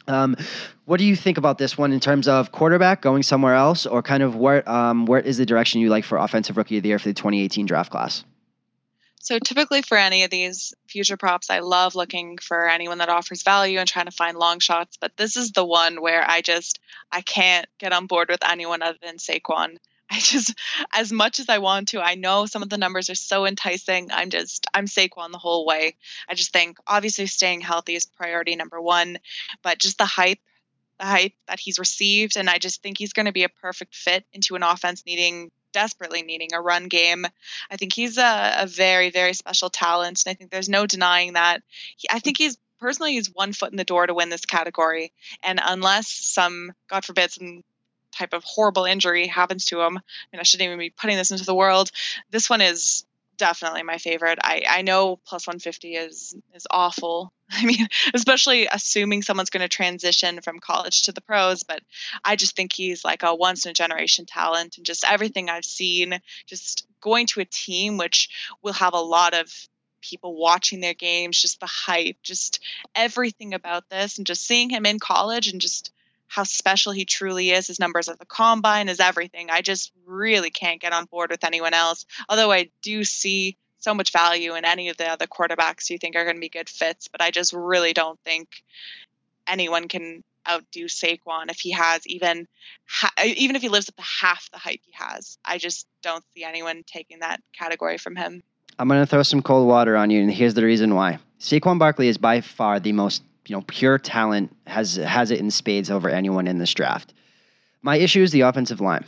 Um, 0.06 0.36
what 0.86 0.98
do 0.98 1.04
you 1.04 1.14
think 1.14 1.36
about 1.36 1.58
this 1.58 1.76
one 1.76 1.92
in 1.92 2.00
terms 2.00 2.28
of 2.28 2.50
quarterback 2.50 3.02
going 3.02 3.22
somewhere 3.22 3.54
else, 3.54 3.84
or 3.84 4.02
kind 4.02 4.22
of 4.22 4.36
where 4.36 4.66
um, 4.68 5.04
where 5.04 5.20
is 5.20 5.36
the 5.36 5.44
direction 5.44 5.82
you 5.82 5.90
like 5.90 6.04
for 6.04 6.16
offensive 6.16 6.56
rookie 6.56 6.78
of 6.78 6.82
the 6.82 6.88
year 6.88 6.98
for 6.98 7.08
the 7.08 7.14
2018 7.14 7.66
draft 7.66 7.90
class? 7.90 8.24
So 9.20 9.38
typically 9.38 9.82
for 9.82 9.96
any 9.96 10.24
of 10.24 10.30
these 10.30 10.74
future 10.86 11.16
props, 11.16 11.50
I 11.50 11.58
love 11.60 11.94
looking 11.94 12.38
for 12.38 12.68
anyone 12.68 12.98
that 12.98 13.08
offers 13.08 13.42
value 13.42 13.78
and 13.78 13.88
trying 13.88 14.06
to 14.06 14.10
find 14.10 14.38
long 14.38 14.58
shots. 14.58 14.96
But 15.00 15.16
this 15.16 15.36
is 15.36 15.52
the 15.52 15.64
one 15.64 16.00
where 16.00 16.24
I 16.28 16.40
just 16.40 16.78
I 17.10 17.20
can't 17.20 17.66
get 17.78 17.92
on 17.92 18.06
board 18.06 18.28
with 18.30 18.48
anyone 18.48 18.82
other 18.82 18.98
than 19.02 19.18
Saquon. 19.18 19.76
I 20.10 20.18
just 20.20 20.54
as 20.94 21.12
much 21.12 21.38
as 21.38 21.50
I 21.50 21.58
want 21.58 21.88
to, 21.88 22.00
I 22.00 22.14
know 22.14 22.46
some 22.46 22.62
of 22.62 22.70
the 22.70 22.78
numbers 22.78 23.10
are 23.10 23.14
so 23.14 23.44
enticing. 23.44 24.10
I'm 24.10 24.30
just 24.30 24.66
I'm 24.72 24.86
Saquon 24.86 25.32
the 25.32 25.38
whole 25.38 25.66
way. 25.66 25.96
I 26.28 26.34
just 26.34 26.52
think 26.52 26.78
obviously 26.86 27.26
staying 27.26 27.60
healthy 27.60 27.94
is 27.94 28.06
priority 28.06 28.56
number 28.56 28.80
one, 28.80 29.18
but 29.62 29.78
just 29.78 29.98
the 29.98 30.06
hype 30.06 30.38
the 30.98 31.04
hype 31.04 31.34
that 31.46 31.60
he's 31.60 31.78
received 31.78 32.36
and 32.36 32.50
I 32.50 32.58
just 32.58 32.82
think 32.82 32.98
he's 32.98 33.12
going 33.12 33.26
to 33.26 33.32
be 33.32 33.44
a 33.44 33.48
perfect 33.48 33.94
fit 33.94 34.24
into 34.32 34.56
an 34.56 34.62
offense 34.62 35.04
needing 35.06 35.50
desperately 35.72 36.22
needing 36.22 36.52
a 36.52 36.60
run 36.60 36.88
game. 36.88 37.26
I 37.70 37.76
think 37.76 37.92
he's 37.92 38.18
a, 38.18 38.56
a 38.60 38.66
very, 38.66 39.10
very 39.10 39.34
special 39.34 39.70
talent, 39.70 40.22
and 40.24 40.30
I 40.30 40.34
think 40.34 40.50
there's 40.50 40.68
no 40.68 40.86
denying 40.86 41.34
that. 41.34 41.62
He, 41.96 42.08
I 42.10 42.18
think 42.18 42.38
he's 42.38 42.56
personally 42.80 43.12
he's 43.12 43.34
one 43.34 43.52
foot 43.52 43.70
in 43.70 43.76
the 43.76 43.84
door 43.84 44.06
to 44.06 44.14
win 44.14 44.28
this 44.28 44.44
category, 44.44 45.12
and 45.42 45.60
unless 45.64 46.08
some, 46.08 46.72
God 46.88 47.04
forbid, 47.04 47.30
some 47.30 47.62
type 48.12 48.32
of 48.32 48.44
horrible 48.44 48.84
injury 48.84 49.26
happens 49.26 49.66
to 49.66 49.80
him, 49.80 49.98
I 49.98 50.02
mean, 50.32 50.40
I 50.40 50.42
shouldn't 50.42 50.66
even 50.66 50.78
be 50.78 50.90
putting 50.90 51.16
this 51.16 51.30
into 51.30 51.44
the 51.44 51.54
world. 51.54 51.90
This 52.30 52.50
one 52.50 52.60
is 52.60 53.04
definitely 53.38 53.82
my 53.82 53.98
favorite. 53.98 54.38
I, 54.42 54.62
I 54.68 54.82
know 54.82 55.16
plus 55.16 55.46
150 55.46 55.94
is 55.94 56.36
is 56.54 56.66
awful. 56.70 57.32
I 57.50 57.64
mean, 57.64 57.88
especially 58.12 58.68
assuming 58.70 59.22
someone's 59.22 59.50
going 59.50 59.62
to 59.62 59.68
transition 59.68 60.40
from 60.42 60.58
college 60.58 61.04
to 61.04 61.12
the 61.12 61.22
pros, 61.22 61.62
but 61.62 61.80
I 62.24 62.36
just 62.36 62.54
think 62.54 62.72
he's 62.72 63.04
like 63.04 63.22
a 63.22 63.34
once 63.34 63.64
in 63.64 63.70
a 63.70 63.74
generation 63.74 64.26
talent 64.26 64.76
and 64.76 64.84
just 64.84 65.10
everything 65.10 65.48
I've 65.48 65.64
seen, 65.64 66.20
just 66.46 66.86
going 67.00 67.26
to 67.28 67.40
a 67.40 67.46
team 67.46 67.96
which 67.96 68.28
will 68.62 68.74
have 68.74 68.92
a 68.92 69.00
lot 69.00 69.32
of 69.32 69.50
people 70.00 70.36
watching 70.36 70.80
their 70.80 70.94
games, 70.94 71.40
just 71.40 71.60
the 71.60 71.66
hype, 71.66 72.16
just 72.22 72.60
everything 72.94 73.54
about 73.54 73.88
this 73.88 74.18
and 74.18 74.26
just 74.26 74.46
seeing 74.46 74.70
him 74.70 74.86
in 74.86 74.98
college 74.98 75.48
and 75.48 75.60
just 75.60 75.92
how 76.28 76.44
special 76.44 76.92
he 76.92 77.04
truly 77.04 77.50
is. 77.50 77.66
His 77.66 77.80
numbers 77.80 78.08
at 78.08 78.18
the 78.18 78.26
combine 78.26 78.88
is 78.88 79.00
everything. 79.00 79.50
I 79.50 79.62
just 79.62 79.92
really 80.06 80.50
can't 80.50 80.80
get 80.80 80.92
on 80.92 81.06
board 81.06 81.30
with 81.30 81.44
anyone 81.44 81.74
else. 81.74 82.06
Although 82.28 82.52
I 82.52 82.70
do 82.82 83.02
see 83.02 83.56
so 83.78 83.94
much 83.94 84.12
value 84.12 84.54
in 84.54 84.64
any 84.64 84.88
of 84.88 84.96
the 84.96 85.08
other 85.08 85.26
quarterbacks 85.26 85.90
you 85.90 85.98
think 85.98 86.16
are 86.16 86.24
going 86.24 86.36
to 86.36 86.40
be 86.40 86.48
good 86.48 86.68
fits, 86.68 87.08
but 87.08 87.22
I 87.22 87.30
just 87.30 87.52
really 87.52 87.92
don't 87.92 88.18
think 88.24 88.48
anyone 89.46 89.88
can 89.88 90.22
outdo 90.48 90.86
Saquon 90.86 91.50
if 91.50 91.60
he 91.60 91.72
has 91.72 92.06
even 92.06 92.46
even 93.24 93.56
if 93.56 93.62
he 93.62 93.68
lives 93.68 93.88
up 93.88 93.96
to 93.96 94.02
half 94.02 94.50
the 94.50 94.58
hype 94.58 94.80
he 94.84 94.92
has. 94.94 95.38
I 95.44 95.58
just 95.58 95.86
don't 96.02 96.24
see 96.34 96.44
anyone 96.44 96.84
taking 96.86 97.20
that 97.20 97.40
category 97.52 97.98
from 97.98 98.16
him. 98.16 98.42
I'm 98.78 98.88
going 98.88 99.00
to 99.00 99.06
throw 99.06 99.22
some 99.22 99.42
cold 99.42 99.66
water 99.66 99.96
on 99.96 100.10
you, 100.10 100.20
and 100.20 100.32
here's 100.32 100.54
the 100.54 100.64
reason 100.64 100.94
why. 100.94 101.18
Saquon 101.40 101.78
Barkley 101.78 102.08
is 102.08 102.18
by 102.18 102.40
far 102.40 102.80
the 102.80 102.92
most 102.92 103.22
you 103.48 103.56
know 103.56 103.62
pure 103.66 103.98
talent 103.98 104.54
has 104.66 104.96
has 104.96 105.30
it 105.30 105.40
in 105.40 105.50
spades 105.50 105.90
over 105.90 106.08
anyone 106.08 106.46
in 106.46 106.58
this 106.58 106.72
draft. 106.74 107.14
My 107.82 107.96
issue 107.96 108.22
is 108.22 108.32
the 108.32 108.42
offensive 108.42 108.80
line. 108.80 109.04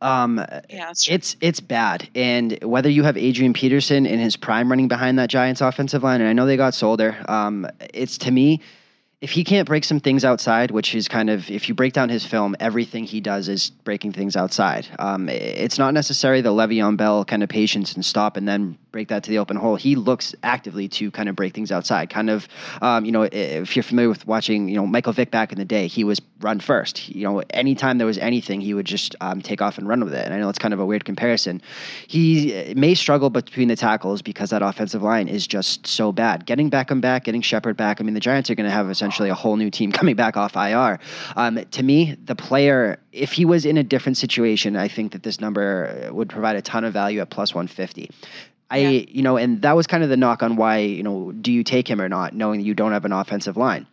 Um, 0.00 0.44
yeah, 0.68 0.90
it's 0.90 1.36
it's 1.40 1.60
bad, 1.60 2.08
and 2.14 2.58
whether 2.62 2.90
you 2.90 3.02
have 3.04 3.16
Adrian 3.16 3.52
Peterson 3.52 4.06
in 4.06 4.18
his 4.18 4.36
prime 4.36 4.68
running 4.68 4.88
behind 4.88 5.18
that 5.18 5.30
Giants 5.30 5.60
offensive 5.60 6.02
line, 6.02 6.20
and 6.20 6.28
I 6.28 6.32
know 6.32 6.46
they 6.46 6.56
got 6.56 6.74
Solder, 6.74 7.16
um, 7.28 7.66
it's 7.92 8.18
to 8.18 8.30
me 8.30 8.60
if 9.24 9.30
he 9.30 9.42
can't 9.42 9.66
break 9.66 9.84
some 9.84 10.00
things 10.00 10.22
outside, 10.22 10.70
which 10.70 10.94
is 10.94 11.08
kind 11.08 11.30
of 11.30 11.50
if 11.50 11.66
you 11.66 11.74
break 11.74 11.94
down 11.94 12.10
his 12.10 12.26
film, 12.26 12.54
everything 12.60 13.04
he 13.04 13.22
does 13.22 13.48
is 13.48 13.70
breaking 13.70 14.12
things 14.12 14.36
outside. 14.36 14.86
Um, 14.98 15.30
it's 15.30 15.78
not 15.78 15.94
necessarily 15.94 16.42
the 16.42 16.50
Le'Veon 16.50 16.98
Bell 16.98 17.24
kind 17.24 17.42
of 17.42 17.48
patience 17.48 17.94
and 17.94 18.04
stop 18.04 18.36
and 18.36 18.46
then 18.46 18.76
break 18.92 19.08
that 19.08 19.24
to 19.24 19.30
the 19.30 19.38
open 19.38 19.56
hole. 19.56 19.76
He 19.76 19.96
looks 19.96 20.34
actively 20.42 20.88
to 20.88 21.10
kind 21.10 21.30
of 21.30 21.36
break 21.36 21.54
things 21.54 21.72
outside. 21.72 22.10
Kind 22.10 22.28
of, 22.28 22.46
um, 22.82 23.06
you 23.06 23.12
know, 23.12 23.22
if 23.22 23.74
you're 23.74 23.82
familiar 23.82 24.10
with 24.10 24.26
watching, 24.26 24.68
you 24.68 24.76
know, 24.76 24.86
Michael 24.86 25.14
Vick 25.14 25.30
back 25.30 25.52
in 25.52 25.58
the 25.58 25.64
day, 25.64 25.86
he 25.86 26.04
was 26.04 26.20
run 26.44 26.60
first. 26.60 27.08
You 27.08 27.24
know, 27.24 27.42
anytime 27.50 27.98
there 27.98 28.06
was 28.06 28.18
anything, 28.18 28.60
he 28.60 28.74
would 28.74 28.86
just 28.86 29.16
um, 29.20 29.40
take 29.40 29.60
off 29.60 29.78
and 29.78 29.88
run 29.88 30.04
with 30.04 30.14
it. 30.14 30.24
And 30.24 30.32
I 30.32 30.38
know 30.38 30.48
it's 30.48 30.58
kind 30.58 30.74
of 30.74 30.78
a 30.78 30.86
weird 30.86 31.04
comparison. 31.04 31.60
He 32.06 32.74
may 32.76 32.94
struggle 32.94 33.30
between 33.30 33.68
the 33.68 33.76
tackles 33.76 34.22
because 34.22 34.50
that 34.50 34.62
offensive 34.62 35.02
line 35.02 35.26
is 35.26 35.46
just 35.46 35.86
so 35.86 36.12
bad. 36.12 36.46
Getting 36.46 36.70
Beckham 36.70 37.00
back, 37.00 37.24
getting 37.24 37.42
Shepard 37.42 37.76
back. 37.76 38.00
I 38.00 38.04
mean, 38.04 38.14
the 38.14 38.20
Giants 38.20 38.50
are 38.50 38.54
going 38.54 38.68
to 38.68 38.74
have 38.74 38.90
essentially 38.90 39.30
a 39.30 39.34
whole 39.34 39.56
new 39.56 39.70
team 39.70 39.90
coming 39.98 40.14
back 40.14 40.36
off 40.36 40.54
IR. 40.54 41.00
Um, 41.34 41.64
to 41.72 41.82
me, 41.82 42.16
the 42.24 42.36
player, 42.36 43.00
if 43.12 43.32
he 43.32 43.44
was 43.44 43.64
in 43.64 43.76
a 43.78 43.82
different 43.82 44.18
situation, 44.18 44.76
I 44.76 44.88
think 44.88 45.12
that 45.12 45.22
this 45.22 45.40
number 45.40 46.10
would 46.12 46.28
provide 46.28 46.56
a 46.56 46.62
ton 46.62 46.84
of 46.84 46.92
value 46.92 47.20
at 47.20 47.30
plus 47.30 47.54
150. 47.54 48.10
I, 48.70 48.78
yeah. 48.78 49.04
you 49.08 49.22
know, 49.22 49.36
and 49.36 49.62
that 49.62 49.76
was 49.76 49.86
kind 49.86 50.02
of 50.02 50.08
the 50.08 50.16
knock 50.16 50.42
on 50.42 50.56
why, 50.56 50.78
you 50.78 51.02
know, 51.02 51.32
do 51.32 51.52
you 51.52 51.62
take 51.62 51.88
him 51.88 52.00
or 52.00 52.08
not, 52.08 52.34
knowing 52.34 52.60
that 52.60 52.66
you 52.66 52.74
don't 52.74 52.92
have 52.92 53.04
an 53.04 53.12
offensive 53.12 53.56
line. 53.56 53.86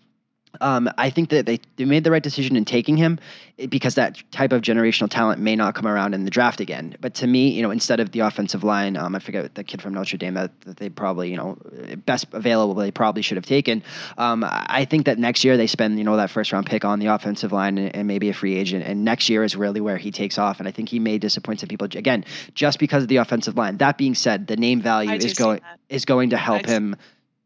Um, 0.59 0.89
I 0.97 1.09
think 1.09 1.29
that 1.29 1.45
they, 1.45 1.59
they 1.77 1.85
made 1.85 2.03
the 2.03 2.11
right 2.11 2.21
decision 2.21 2.55
in 2.55 2.65
taking 2.65 2.97
him 2.97 3.19
eh, 3.57 3.67
because 3.67 3.95
that 3.95 4.21
type 4.31 4.51
of 4.51 4.61
generational 4.61 5.09
talent 5.09 5.39
may 5.39 5.55
not 5.55 5.75
come 5.75 5.87
around 5.87 6.13
in 6.13 6.25
the 6.25 6.29
draft 6.29 6.59
again. 6.59 6.95
But 6.99 7.13
to 7.15 7.27
me, 7.27 7.49
you 7.49 7.61
know, 7.61 7.71
instead 7.71 7.99
of 7.99 8.11
the 8.11 8.19
offensive 8.19 8.63
line, 8.63 8.97
um, 8.97 9.15
I 9.15 9.19
forget 9.19 9.55
the 9.55 9.63
kid 9.63 9.81
from 9.81 9.93
Notre 9.93 10.17
Dame 10.17 10.33
that, 10.33 10.59
that 10.61 10.77
they 10.77 10.89
probably, 10.89 11.31
you 11.31 11.37
know, 11.37 11.57
best 12.05 12.27
available 12.33 12.75
they 12.75 12.91
probably 12.91 13.21
should 13.21 13.37
have 13.37 13.45
taken. 13.45 13.81
Um, 14.17 14.43
I 14.47 14.85
think 14.85 15.05
that 15.05 15.17
next 15.17 15.43
year 15.43 15.55
they 15.55 15.67
spend, 15.67 15.97
you 15.97 16.03
know, 16.03 16.17
that 16.17 16.29
first 16.29 16.51
round 16.51 16.65
pick 16.65 16.83
on 16.83 16.99
the 16.99 17.07
offensive 17.07 17.51
line 17.51 17.77
and, 17.77 17.95
and, 17.95 18.07
maybe 18.07 18.29
a 18.29 18.33
free 18.33 18.57
agent. 18.57 18.83
And 18.85 19.05
next 19.05 19.29
year 19.29 19.43
is 19.43 19.55
really 19.55 19.79
where 19.79 19.97
he 19.97 20.11
takes 20.11 20.37
off. 20.37 20.59
And 20.59 20.67
I 20.67 20.71
think 20.71 20.89
he 20.89 20.99
may 20.99 21.17
disappoint 21.17 21.61
some 21.61 21.69
people 21.69 21.85
again 21.85 22.25
just 22.55 22.77
because 22.77 23.03
of 23.03 23.09
the 23.09 23.17
offensive 23.17 23.55
line. 23.55 23.77
That 23.77 23.97
being 23.97 24.15
said, 24.15 24.47
the 24.47 24.57
name 24.57 24.81
value 24.81 25.13
is 25.13 25.33
going 25.33 25.61
is 25.87 26.03
going 26.05 26.31
to 26.31 26.37
help 26.37 26.65
him 26.65 26.95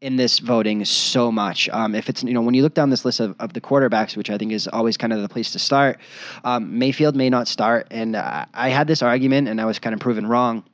in 0.00 0.16
this 0.16 0.38
voting 0.38 0.84
so 0.84 1.32
much. 1.32 1.68
Um, 1.70 1.94
if 1.94 2.08
it's 2.08 2.22
you 2.22 2.34
know 2.34 2.42
when 2.42 2.54
you 2.54 2.62
look 2.62 2.74
down 2.74 2.90
this 2.90 3.04
list 3.04 3.20
of, 3.20 3.34
of 3.40 3.52
the 3.52 3.60
quarterbacks, 3.60 4.16
which 4.16 4.30
I 4.30 4.38
think 4.38 4.52
is 4.52 4.68
always 4.68 4.96
kind 4.96 5.12
of 5.12 5.22
the 5.22 5.28
place 5.28 5.52
to 5.52 5.58
start, 5.58 5.98
um, 6.44 6.78
Mayfield 6.78 7.16
may 7.16 7.30
not 7.30 7.48
start, 7.48 7.86
and 7.90 8.16
uh, 8.16 8.44
I 8.52 8.68
had 8.68 8.86
this 8.86 9.02
argument 9.02 9.48
and 9.48 9.60
I 9.60 9.64
was 9.64 9.78
kind 9.78 9.94
of 9.94 10.00
proven 10.00 10.26
wrong 10.26 10.64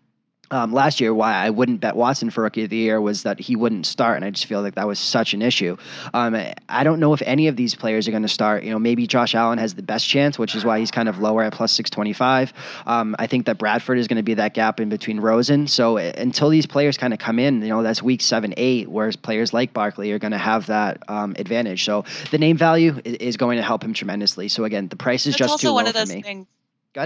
um, 0.53 0.73
last 0.73 1.01
year 1.01 1.13
why 1.15 1.35
I 1.35 1.51
wouldn't 1.51 1.81
bet 1.81 1.97
Watson 1.97 2.31
for 2.31 2.43
rookie 2.43 2.65
of 2.65 2.71
the 2.71 2.77
year 2.77 3.01
was 3.01 3.23
that 3.23 3.41
he 3.41 3.57
wouldn't 3.57 3.87
start, 3.87 4.17
and 4.17 4.25
I 4.25 4.31
just 4.31 4.47
feel 4.47 4.61
like 4.63 4.75
that 4.75 4.87
was 4.87 4.99
such 4.99 5.33
an 5.35 5.43
issue. 5.43 5.77
Um, 6.13 6.37
I 6.69 6.85
don't 6.85 7.01
know 7.01 7.15
if 7.15 7.23
any 7.23 7.49
of 7.49 7.57
these 7.57 7.75
players 7.75 8.07
are 8.07 8.11
going 8.11 8.23
to 8.23 8.29
start. 8.29 8.63
You 8.63 8.71
know, 8.71 8.79
maybe 8.79 9.07
Josh 9.07 9.35
Allen 9.35 9.59
has 9.59 9.75
the 9.75 9.83
best 9.83 10.07
chance, 10.07 10.39
which 10.39 10.55
is 10.55 10.65
why 10.65 10.79
he's 10.79 10.91
kind 10.91 11.09
of 11.09 11.19
lower 11.19 11.43
at 11.43 11.55
plus 11.55 11.73
six 11.73 11.89
twenty 11.89 12.13
five. 12.13 12.53
Um, 12.87 13.17
I 13.19 13.27
think 13.27 13.47
that 13.47 13.59
Bradford 13.59 13.99
is 13.99 14.07
going 14.07 14.19
to 14.19 14.23
be 14.23 14.35
that 14.35 14.55
gap 14.55 14.79
in 14.79 14.91
between 14.91 15.21
Rosen. 15.21 15.67
So 15.67 15.97
uh, 15.97 16.13
until 16.19 16.51
these 16.51 16.67
players 16.67 16.99
kind 16.99 17.13
of 17.15 17.19
come 17.19 17.39
in, 17.39 17.63
you 17.63 17.69
know, 17.69 17.83
that's 17.83 18.03
week 18.03 18.21
seven, 18.21 18.53
eight, 18.59 18.89
whereas 18.89 19.17
players 19.17 19.55
like 19.55 19.73
Barkley 19.73 20.13
are 20.13 20.19
going 20.19 20.33
to 20.33 20.39
have 20.39 20.67
that 20.67 20.99
um, 21.09 21.35
advantage. 21.39 21.85
So 21.85 22.05
the 22.31 22.39
name 22.39 22.59
value 22.59 23.01
is, 23.05 23.15
is, 23.15 23.37
going 23.37 23.57
to 23.57 23.63
help 23.63 23.83
him 23.83 23.95
tremendously. 23.95 24.49
So 24.49 24.65
again, 24.65 24.89
the 24.89 24.97
price 24.97 25.27
is 25.27 25.33
that's 25.33 25.39
just 25.39 25.51
also 25.53 25.69
too 25.69 25.75
one 25.75 25.85
low 25.85 25.89
of 25.89 25.95
those 25.95 26.11
for 26.11 26.17
me. 26.17 26.23
Things 26.23 26.47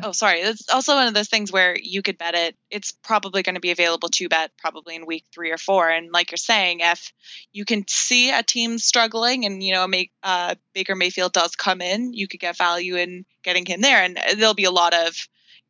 Oh, 0.05 0.13
sorry. 0.13 0.41
It's 0.41 0.69
also 0.69 0.95
one 0.95 1.07
of 1.07 1.15
those 1.15 1.29
things 1.29 1.53
where 1.53 1.77
you 1.81 2.03
could 2.03 2.19
bet 2.19 2.35
it. 2.35 2.57
It's 2.71 2.93
probably 2.93 3.43
going 3.43 3.55
to 3.55 3.61
be 3.61 3.71
available 3.71 4.09
to 4.09 4.29
bet 4.29 4.51
probably 4.59 4.97
in 4.97 5.07
week 5.07 5.25
three 5.33 5.53
or 5.53 5.59
four. 5.59 5.89
And 5.89 6.11
like 6.13 6.31
you're 6.33 6.39
saying, 6.39 6.81
if 6.81 7.13
you 7.53 7.65
can 7.65 7.87
see 7.87 8.31
a 8.31 8.43
team 8.43 8.79
struggling 8.79 9.45
and, 9.45 9.63
you 9.63 9.73
know, 9.73 9.87
make 9.87 10.11
uh, 10.23 10.57
Baker 10.75 10.97
Mayfield 10.97 11.33
does 11.33 11.55
come 11.55 11.81
in, 11.81 12.13
you 12.13 12.27
could 12.27 12.41
get 12.41 12.57
value 12.57 12.97
in 12.97 13.25
getting 13.43 13.65
him 13.65 13.81
there. 13.81 14.03
And 14.03 14.19
there'll 14.37 14.55
be 14.55 14.65
a 14.65 14.71
lot 14.73 14.93
of, 14.93 15.15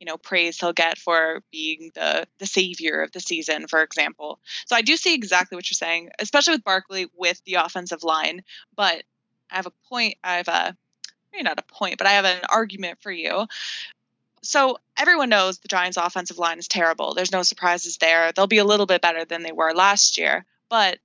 you 0.01 0.07
know, 0.07 0.17
praise 0.17 0.59
he'll 0.59 0.73
get 0.73 0.99
for 0.99 1.43
being 1.51 1.91
the 1.95 2.27
the 2.39 2.47
savior 2.47 3.03
of 3.03 3.13
the 3.13 3.21
season, 3.21 3.67
for 3.67 3.83
example. 3.83 4.41
So 4.67 4.77
I 4.77 4.83
do 4.83 4.97
see 4.97 5.15
exactly 5.15 5.57
what 5.57 5.71
you're 5.71 5.75
saying, 5.75 6.11
especially 6.19 6.55
with 6.55 6.65
Barkley 6.65 7.07
with 7.15 7.43
the 7.45 7.55
offensive 7.55 8.03
line. 8.03 8.43
But 8.75 9.03
I 9.51 9.57
have 9.57 9.67
a 9.67 9.73
point. 9.89 10.17
I 10.25 10.37
have 10.37 10.49
a 10.49 10.77
maybe 11.33 11.45
not 11.45 11.59
a 11.59 11.75
point, 11.75 11.99
but 11.99 12.07
I 12.07 12.13
have 12.13 12.25
an 12.25 12.41
argument 12.49 12.99
for 13.01 13.11
you 13.11 13.47
so 14.47 14.79
everyone 14.97 15.29
knows 15.29 15.59
the 15.59 15.69
Giants' 15.69 15.97
offensive 15.97 16.39
line 16.39 16.59
is 16.59 16.69
terrible. 16.69 17.15
There's 17.15 17.33
no 17.33 17.43
surprises 17.43 17.99
there. 17.99 18.33
They'll 18.33 18.47
be 18.47 18.59
a 18.59 18.65
little 18.65 18.87
bit 18.87 19.03
better 19.03 19.25
than 19.25 19.43
they 19.43 19.53
were 19.53 19.73
last 19.73 20.19
year. 20.19 20.45
But 20.69 20.99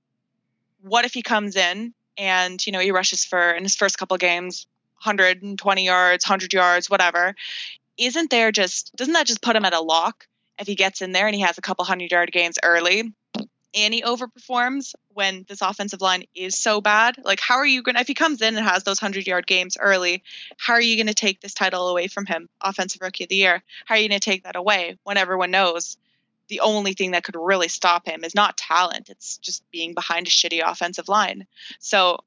what 0.80 1.04
if 1.04 1.14
he 1.14 1.22
comes 1.22 1.56
in 1.56 1.94
and, 2.16 2.64
you 2.64 2.72
know, 2.72 2.80
he 2.80 2.90
rushes 2.90 3.24
for 3.24 3.52
in 3.52 3.62
his 3.62 3.76
first 3.76 3.98
couple 3.98 4.16
games 4.16 4.66
120 5.04 5.84
yards, 5.84 6.24
100 6.24 6.52
yards, 6.52 6.88
whatever? 6.88 7.34
Isn't 7.98 8.30
there 8.30 8.52
just 8.52 8.94
doesn't 8.96 9.14
that 9.14 9.26
just 9.26 9.42
put 9.42 9.56
him 9.56 9.64
at 9.64 9.74
a 9.74 9.80
lock 9.80 10.26
if 10.58 10.66
he 10.66 10.74
gets 10.74 11.02
in 11.02 11.12
there 11.12 11.26
and 11.26 11.34
he 11.34 11.42
has 11.42 11.58
a 11.58 11.62
couple 11.62 11.84
hundred 11.84 12.10
yard 12.10 12.32
games 12.32 12.58
early? 12.62 13.12
and 13.74 13.94
he 13.94 14.02
overperforms 14.02 14.94
when 15.14 15.44
this 15.48 15.62
offensive 15.62 16.00
line 16.00 16.24
is 16.34 16.58
so 16.58 16.80
bad. 16.80 17.16
Like, 17.22 17.40
how 17.40 17.56
are 17.56 17.66
you 17.66 17.82
going 17.82 17.94
to, 17.94 18.00
if 18.00 18.08
he 18.08 18.14
comes 18.14 18.42
in 18.42 18.56
and 18.56 18.66
has 18.66 18.84
those 18.84 19.00
100 19.00 19.26
yard 19.26 19.46
games 19.46 19.76
early, 19.78 20.22
how 20.58 20.74
are 20.74 20.80
you 20.80 20.96
going 20.96 21.06
to 21.06 21.14
take 21.14 21.40
this 21.40 21.54
title 21.54 21.88
away 21.88 22.08
from 22.08 22.26
him, 22.26 22.48
Offensive 22.60 23.00
Rookie 23.00 23.24
of 23.24 23.30
the 23.30 23.36
Year? 23.36 23.62
How 23.84 23.94
are 23.94 23.98
you 23.98 24.08
going 24.08 24.20
to 24.20 24.24
take 24.24 24.44
that 24.44 24.56
away 24.56 24.98
when 25.04 25.16
everyone 25.16 25.50
knows 25.50 25.96
the 26.48 26.60
only 26.60 26.92
thing 26.92 27.12
that 27.12 27.24
could 27.24 27.36
really 27.36 27.68
stop 27.68 28.06
him 28.06 28.24
is 28.24 28.34
not 28.34 28.56
talent, 28.56 29.08
it's 29.08 29.38
just 29.38 29.62
being 29.70 29.94
behind 29.94 30.26
a 30.26 30.30
shitty 30.30 30.60
offensive 30.64 31.08
line? 31.08 31.46
So, 31.78 32.18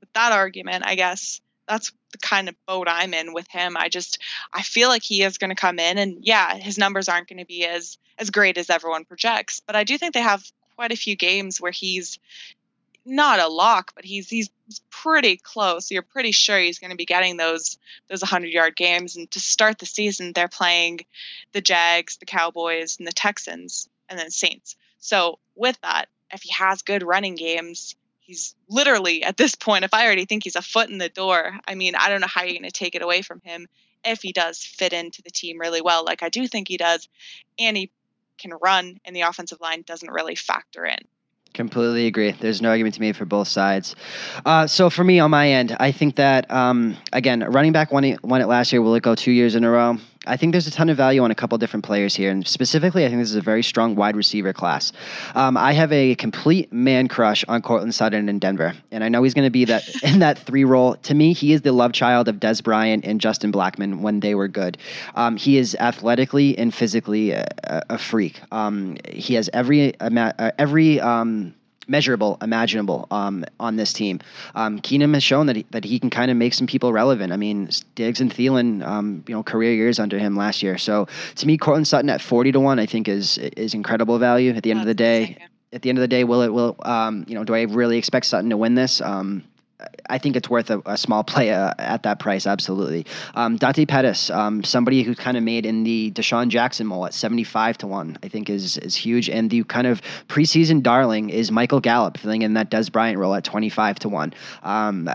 with 0.00 0.12
that 0.14 0.32
argument, 0.32 0.84
I 0.86 0.94
guess 0.94 1.40
that's 1.68 1.92
the 2.10 2.18
kind 2.18 2.48
of 2.48 2.56
boat 2.66 2.88
I'm 2.90 3.14
in 3.14 3.32
with 3.32 3.48
him. 3.48 3.76
I 3.76 3.88
just 3.88 4.18
I 4.52 4.62
feel 4.62 4.88
like 4.88 5.02
he 5.02 5.22
is 5.22 5.38
going 5.38 5.50
to 5.50 5.56
come 5.56 5.78
in 5.78 5.98
and 5.98 6.18
yeah, 6.22 6.56
his 6.56 6.76
numbers 6.76 7.08
aren't 7.08 7.28
going 7.28 7.38
to 7.38 7.46
be 7.46 7.64
as 7.64 7.96
as 8.18 8.30
great 8.30 8.58
as 8.58 8.68
everyone 8.68 9.04
projects, 9.04 9.62
but 9.66 9.76
I 9.76 9.84
do 9.84 9.96
think 9.96 10.12
they 10.12 10.20
have 10.20 10.44
quite 10.80 10.92
a 10.92 10.96
few 10.96 11.14
games 11.14 11.60
where 11.60 11.70
he's 11.70 12.18
not 13.04 13.38
a 13.38 13.48
lock, 13.48 13.92
but 13.94 14.02
he's 14.02 14.30
he's 14.30 14.48
pretty 14.88 15.36
close. 15.36 15.90
You're 15.90 16.00
pretty 16.00 16.32
sure 16.32 16.58
he's 16.58 16.78
going 16.78 16.90
to 16.90 16.96
be 16.96 17.04
getting 17.04 17.36
those 17.36 17.76
those 18.08 18.22
100 18.22 18.46
yard 18.46 18.76
games. 18.76 19.14
And 19.14 19.30
to 19.32 19.40
start 19.40 19.78
the 19.78 19.84
season, 19.84 20.32
they're 20.32 20.48
playing 20.48 21.00
the 21.52 21.60
Jags, 21.60 22.16
the 22.16 22.24
Cowboys, 22.24 22.96
and 22.98 23.06
the 23.06 23.12
Texans, 23.12 23.90
and 24.08 24.18
then 24.18 24.30
Saints. 24.30 24.74
So 25.00 25.38
with 25.54 25.78
that, 25.82 26.06
if 26.32 26.40
he 26.40 26.50
has 26.52 26.80
good 26.80 27.02
running 27.02 27.34
games, 27.34 27.94
he's 28.20 28.54
literally 28.66 29.22
at 29.22 29.36
this 29.36 29.54
point. 29.54 29.84
If 29.84 29.92
I 29.92 30.06
already 30.06 30.24
think 30.24 30.44
he's 30.44 30.56
a 30.56 30.62
foot 30.62 30.88
in 30.88 30.96
the 30.96 31.10
door, 31.10 31.58
I 31.68 31.74
mean, 31.74 31.94
I 31.94 32.08
don't 32.08 32.22
know 32.22 32.26
how 32.26 32.44
you're 32.44 32.58
going 32.58 32.62
to 32.62 32.70
take 32.70 32.94
it 32.94 33.02
away 33.02 33.20
from 33.20 33.42
him 33.44 33.68
if 34.02 34.22
he 34.22 34.32
does 34.32 34.64
fit 34.64 34.94
into 34.94 35.20
the 35.20 35.30
team 35.30 35.60
really 35.60 35.82
well, 35.82 36.06
like 36.06 36.22
I 36.22 36.30
do 36.30 36.46
think 36.46 36.68
he 36.68 36.78
does, 36.78 37.06
and 37.58 37.76
he 37.76 37.90
can 38.40 38.52
run 38.60 38.98
and 39.04 39.14
the 39.14 39.22
offensive 39.22 39.60
line 39.60 39.82
doesn't 39.82 40.10
really 40.10 40.34
factor 40.34 40.84
in. 40.84 40.98
Completely 41.52 42.06
agree. 42.06 42.30
There's 42.30 42.62
no 42.62 42.70
argument 42.70 42.94
to 42.94 43.00
made 43.00 43.16
for 43.16 43.24
both 43.24 43.48
sides. 43.48 43.96
Uh, 44.46 44.66
so 44.68 44.88
for 44.88 45.02
me, 45.02 45.18
on 45.18 45.32
my 45.32 45.50
end, 45.50 45.76
I 45.80 45.90
think 45.90 46.16
that 46.16 46.48
um, 46.50 46.96
again, 47.12 47.40
running 47.40 47.72
back 47.72 47.90
won 47.90 48.04
it, 48.04 48.22
won 48.22 48.40
it 48.40 48.46
last 48.46 48.72
year. 48.72 48.80
Will 48.80 48.94
it 48.94 49.02
go 49.02 49.16
two 49.16 49.32
years 49.32 49.56
in 49.56 49.64
a 49.64 49.70
row? 49.70 49.98
I 50.26 50.36
think 50.36 50.52
there's 50.52 50.66
a 50.66 50.70
ton 50.70 50.90
of 50.90 50.98
value 50.98 51.22
on 51.24 51.30
a 51.30 51.34
couple 51.34 51.56
different 51.56 51.82
players 51.82 52.14
here, 52.14 52.30
and 52.30 52.46
specifically, 52.46 53.06
I 53.06 53.08
think 53.08 53.22
this 53.22 53.30
is 53.30 53.36
a 53.36 53.40
very 53.40 53.62
strong 53.62 53.96
wide 53.96 54.16
receiver 54.16 54.52
class. 54.52 54.92
Um, 55.34 55.56
I 55.56 55.72
have 55.72 55.90
a 55.92 56.14
complete 56.16 56.70
man 56.70 57.08
crush 57.08 57.42
on 57.48 57.62
Courtland 57.62 57.94
Sutton 57.94 58.28
in 58.28 58.38
Denver, 58.38 58.74
and 58.90 59.02
I 59.02 59.08
know 59.08 59.22
he's 59.22 59.32
going 59.32 59.46
to 59.46 59.50
be 59.50 59.64
that 59.64 59.82
in 60.02 60.18
that 60.18 60.38
three 60.38 60.64
role. 60.64 60.96
To 60.96 61.14
me, 61.14 61.32
he 61.32 61.54
is 61.54 61.62
the 61.62 61.72
love 61.72 61.92
child 61.92 62.28
of 62.28 62.36
Dez 62.36 62.62
Bryant 62.62 63.06
and 63.06 63.18
Justin 63.18 63.50
Blackmon 63.50 64.02
when 64.02 64.20
they 64.20 64.34
were 64.34 64.48
good. 64.48 64.76
Um, 65.14 65.38
he 65.38 65.56
is 65.56 65.74
athletically 65.76 66.56
and 66.58 66.74
physically 66.74 67.30
a, 67.30 67.46
a 67.64 67.96
freak. 67.96 68.42
Um, 68.52 68.98
he 69.08 69.34
has 69.34 69.48
every 69.54 69.98
uh, 70.00 70.50
every 70.58 71.00
um, 71.00 71.54
measurable 71.90 72.38
imaginable 72.40 73.06
um, 73.10 73.44
on 73.58 73.76
this 73.76 73.92
team. 73.92 74.20
Um, 74.54 74.80
Keenum 74.80 75.12
has 75.14 75.22
shown 75.22 75.46
that 75.46 75.56
he, 75.56 75.66
that 75.70 75.84
he 75.84 75.98
can 75.98 76.08
kind 76.08 76.30
of 76.30 76.36
make 76.36 76.54
some 76.54 76.66
people 76.66 76.92
relevant. 76.92 77.32
I 77.32 77.36
mean, 77.36 77.68
Diggs 77.96 78.20
and 78.20 78.32
Thielen, 78.32 78.86
um, 78.86 79.24
you 79.26 79.34
know, 79.34 79.42
career 79.42 79.74
years 79.74 79.98
under 79.98 80.18
him 80.18 80.36
last 80.36 80.62
year. 80.62 80.78
So 80.78 81.08
to 81.34 81.46
me, 81.46 81.58
Courtland 81.58 81.88
Sutton 81.88 82.08
at 82.08 82.22
forty 82.22 82.52
to 82.52 82.60
one, 82.60 82.78
I 82.78 82.86
think 82.86 83.08
is 83.08 83.36
is 83.38 83.74
incredible 83.74 84.18
value. 84.18 84.52
At 84.54 84.62
the 84.62 84.70
end 84.70 84.80
of 84.80 84.86
the 84.86 84.94
day, 84.94 85.36
at 85.72 85.82
the 85.82 85.88
end 85.88 85.98
of 85.98 86.02
the 86.02 86.08
day, 86.08 86.24
will 86.24 86.42
it 86.42 86.52
will 86.52 86.76
um, 86.82 87.24
you 87.28 87.34
know? 87.34 87.44
Do 87.44 87.54
I 87.54 87.62
really 87.62 87.98
expect 87.98 88.26
Sutton 88.26 88.50
to 88.50 88.56
win 88.56 88.76
this? 88.76 89.00
Um, 89.00 89.42
I 90.08 90.18
think 90.18 90.36
it's 90.36 90.50
worth 90.50 90.70
a, 90.70 90.82
a 90.86 90.96
small 90.96 91.24
play 91.24 91.50
uh, 91.50 91.74
at 91.78 92.02
that 92.02 92.18
price, 92.18 92.46
absolutely. 92.46 93.06
Um, 93.34 93.56
Dante 93.56 93.86
Pettis, 93.86 94.30
um, 94.30 94.64
somebody 94.64 95.02
who 95.02 95.14
kind 95.14 95.36
of 95.36 95.42
made 95.42 95.66
in 95.66 95.84
the 95.84 96.10
DeSean 96.12 96.48
Jackson 96.48 96.86
mold 96.86 97.06
at 97.06 97.14
75 97.14 97.78
to 97.78 97.86
1, 97.86 98.18
I 98.22 98.28
think 98.28 98.50
is 98.50 98.76
is 98.78 98.96
huge. 98.96 99.28
And 99.28 99.50
the 99.50 99.64
kind 99.64 99.86
of 99.86 100.02
preseason 100.28 100.82
darling 100.82 101.30
is 101.30 101.50
Michael 101.50 101.80
Gallup, 101.80 102.18
filling 102.18 102.42
in 102.42 102.54
that 102.54 102.70
Dez 102.70 102.90
Bryant 102.90 103.18
role 103.18 103.34
at 103.34 103.44
25 103.44 103.98
to 104.00 104.08
1. 104.08 104.34
Um, 104.62 105.08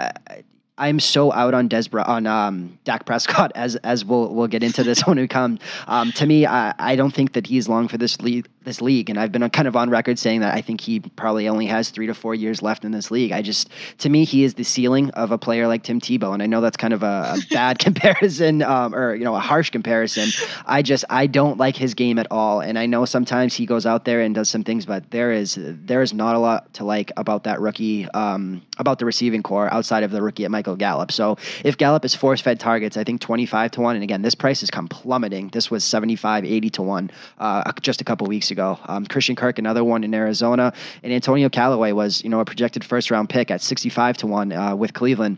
I'm 0.78 0.99
so 0.99 1.32
out 1.32 1.53
on 1.53 1.68
Des 1.68 1.84
on 1.93 2.28
um, 2.28 2.78
Dak 2.84 3.05
Prescott 3.05 3.51
as 3.55 3.76
as 3.78 4.03
we'll 4.03 4.34
we'll 4.34 4.47
get 4.47 4.63
into 4.63 4.84
this 4.84 5.01
when 5.07 5.18
we 5.18 5.28
come. 5.28 5.59
Um, 5.88 6.11
to 6.13 6.26
me, 6.26 6.45
I, 6.45 6.74
I 6.78 6.95
don't 6.95 7.13
think 7.13 7.34
that 7.34 7.47
he's 7.47 7.70
long 7.70 7.88
for 7.88 7.97
this 7.97 8.22
league 8.22 8.47
this 8.66 8.82
league, 8.82 9.09
and 9.09 9.20
I've 9.20 9.32
been 9.32 9.49
kind 9.49 9.68
of 9.68 9.76
on 9.76 9.89
record 9.89 10.20
saying 10.20 10.41
that 10.41 10.53
I 10.53 10.61
think 10.61 10.82
he 10.82 10.99
probably 10.99 11.47
only 11.47 11.66
has 11.68 11.89
three 11.89 12.07
to 12.07 12.13
four 12.13 12.36
years 12.36 12.61
left 12.61 12.84
in 12.84 12.91
this 12.91 13.11
league. 13.11 13.32
I 13.32 13.41
just 13.41 13.70
to 13.99 14.09
me 14.09 14.26
he 14.26 14.43
is 14.43 14.55
the 14.55 14.63
ceiling 14.63 15.09
of 15.11 15.32
a 15.32 15.38
player 15.38 15.68
like 15.68 15.84
Tim 15.84 16.01
Tebow, 16.01 16.34
and 16.34 16.43
I 16.43 16.45
know 16.45 16.61
that's 16.61 16.78
kind 16.78 16.93
of 16.93 17.03
a, 17.03 17.36
a 17.36 17.38
bad 17.51 17.80
comparison 17.80 18.61
um, 18.61 18.93
or 18.93 19.16
you 19.16 19.24
know 19.24 19.36
a 19.36 19.39
harsh 19.39 19.70
comparison. 19.70 20.30
I 20.66 20.82
just 20.82 21.05
I 21.09 21.28
don't 21.28 21.57
like 21.57 21.76
his 21.76 21.93
game 21.93 22.20
at 22.20 22.28
all, 22.32 22.61
and 22.61 22.78
I 22.78 22.86
know 22.86 23.05
sometimes 23.05 23.53
he 23.53 23.66
goes 23.66 23.86
out 23.86 24.05
there 24.05 24.22
and 24.22 24.36
does 24.36 24.49
some 24.49 24.63
things, 24.63 24.86
but 24.86 25.09
there 25.11 25.32
is 25.32 25.57
there 25.59 26.01
is 26.01 26.13
not 26.13 26.36
a 26.36 26.39
lot 26.39 26.74
to 26.74 26.84
like 26.84 27.11
about 27.18 27.43
that 27.43 27.61
rookie 27.61 28.09
um, 28.09 28.61
about 28.78 28.99
the 28.99 29.05
receiving 29.05 29.43
corps 29.43 29.72
outside 29.74 30.03
of 30.03 30.11
the 30.11 30.22
rookie 30.22 30.45
at 30.45 30.51
Michael 30.51 30.76
Gallup. 30.76 31.11
So 31.11 31.38
if 31.63 31.78
Gallup 31.78 32.03
is 32.05 32.16
force 32.16 32.41
fed 32.41 32.59
targets, 32.59 32.97
I 32.97 33.03
think 33.03 33.22
25 33.22 33.72
to 33.72 33.82
1. 33.82 33.95
And 33.95 34.03
again, 34.03 34.22
this 34.22 34.36
price 34.36 34.61
has 34.61 34.70
come 34.70 34.88
plummeting. 34.88 35.49
This 35.49 35.70
was 35.72 35.84
75, 35.84 36.45
80 36.45 36.70
to 36.72 36.82
1 36.82 37.11
uh, 37.39 37.72
just 37.82 38.01
a 38.01 38.03
couple 38.03 38.28
weeks 38.28 38.51
ago. 38.51 38.55
Um, 38.60 39.06
Christian 39.06 39.36
Kirk, 39.36 39.60
another 39.60 39.84
one 39.84 40.03
in 40.03 40.14
Arizona. 40.14 40.74
And 41.03 41.14
Antonio 41.14 41.49
Callaway 41.49 41.91
was, 41.91 42.24
you 42.24 42.30
know, 42.30 42.39
a 42.39 42.45
projected 42.45 42.84
first 42.84 43.12
round 43.12 43.30
pick 43.30 43.51
at 43.51 43.62
65 43.62 44.18
to 44.18 44.28
1 44.28 44.51
uh, 44.51 44.76
with 44.76 44.93
Cleveland 44.93 45.38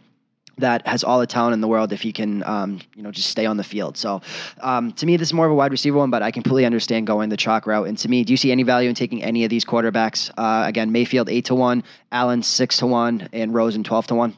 that 0.58 0.86
has 0.88 1.04
all 1.04 1.20
the 1.20 1.28
talent 1.28 1.54
in 1.54 1.62
the 1.62 1.68
world 1.68 1.94
if 1.94 2.02
he 2.02 2.12
can, 2.12 2.44
um, 2.44 2.80
you 2.96 3.04
know, 3.04 3.12
just 3.12 3.30
stay 3.30 3.46
on 3.46 3.58
the 3.58 3.64
field. 3.64 3.98
So, 3.98 4.22
um, 4.62 4.92
to 4.94 5.06
me, 5.06 5.18
this 5.18 5.30
is 5.30 5.34
more 5.34 5.46
of 5.46 5.52
a 5.52 5.56
wide 5.56 5.72
receiver 5.72 5.98
one, 5.98 6.10
but 6.10 6.24
I 6.24 6.32
completely 6.32 6.66
understand 6.66 7.08
going 7.08 7.30
the 7.30 7.38
chalk 7.38 7.68
route. 7.68 7.88
And 7.88 7.98
to 8.00 8.10
me, 8.10 8.24
do 8.24 8.34
you 8.34 8.38
see 8.38 8.52
any 8.52 8.64
value 8.64 8.90
in 8.90 8.96
taking 8.96 9.24
any 9.24 9.44
of 9.44 9.50
these 9.50 9.66
quarterbacks? 9.66 10.32
Uh, 10.38 10.68
again, 10.68 10.92
Mayfield 10.92 11.30
eight 11.30 11.46
to 11.46 11.56
one, 11.56 11.84
Allen 12.12 12.42
six 12.44 12.78
to 12.78 12.88
one, 12.88 13.30
and 13.34 13.54
Rosen 13.54 13.84
twelve 13.84 14.08
to 14.08 14.16
one. 14.16 14.36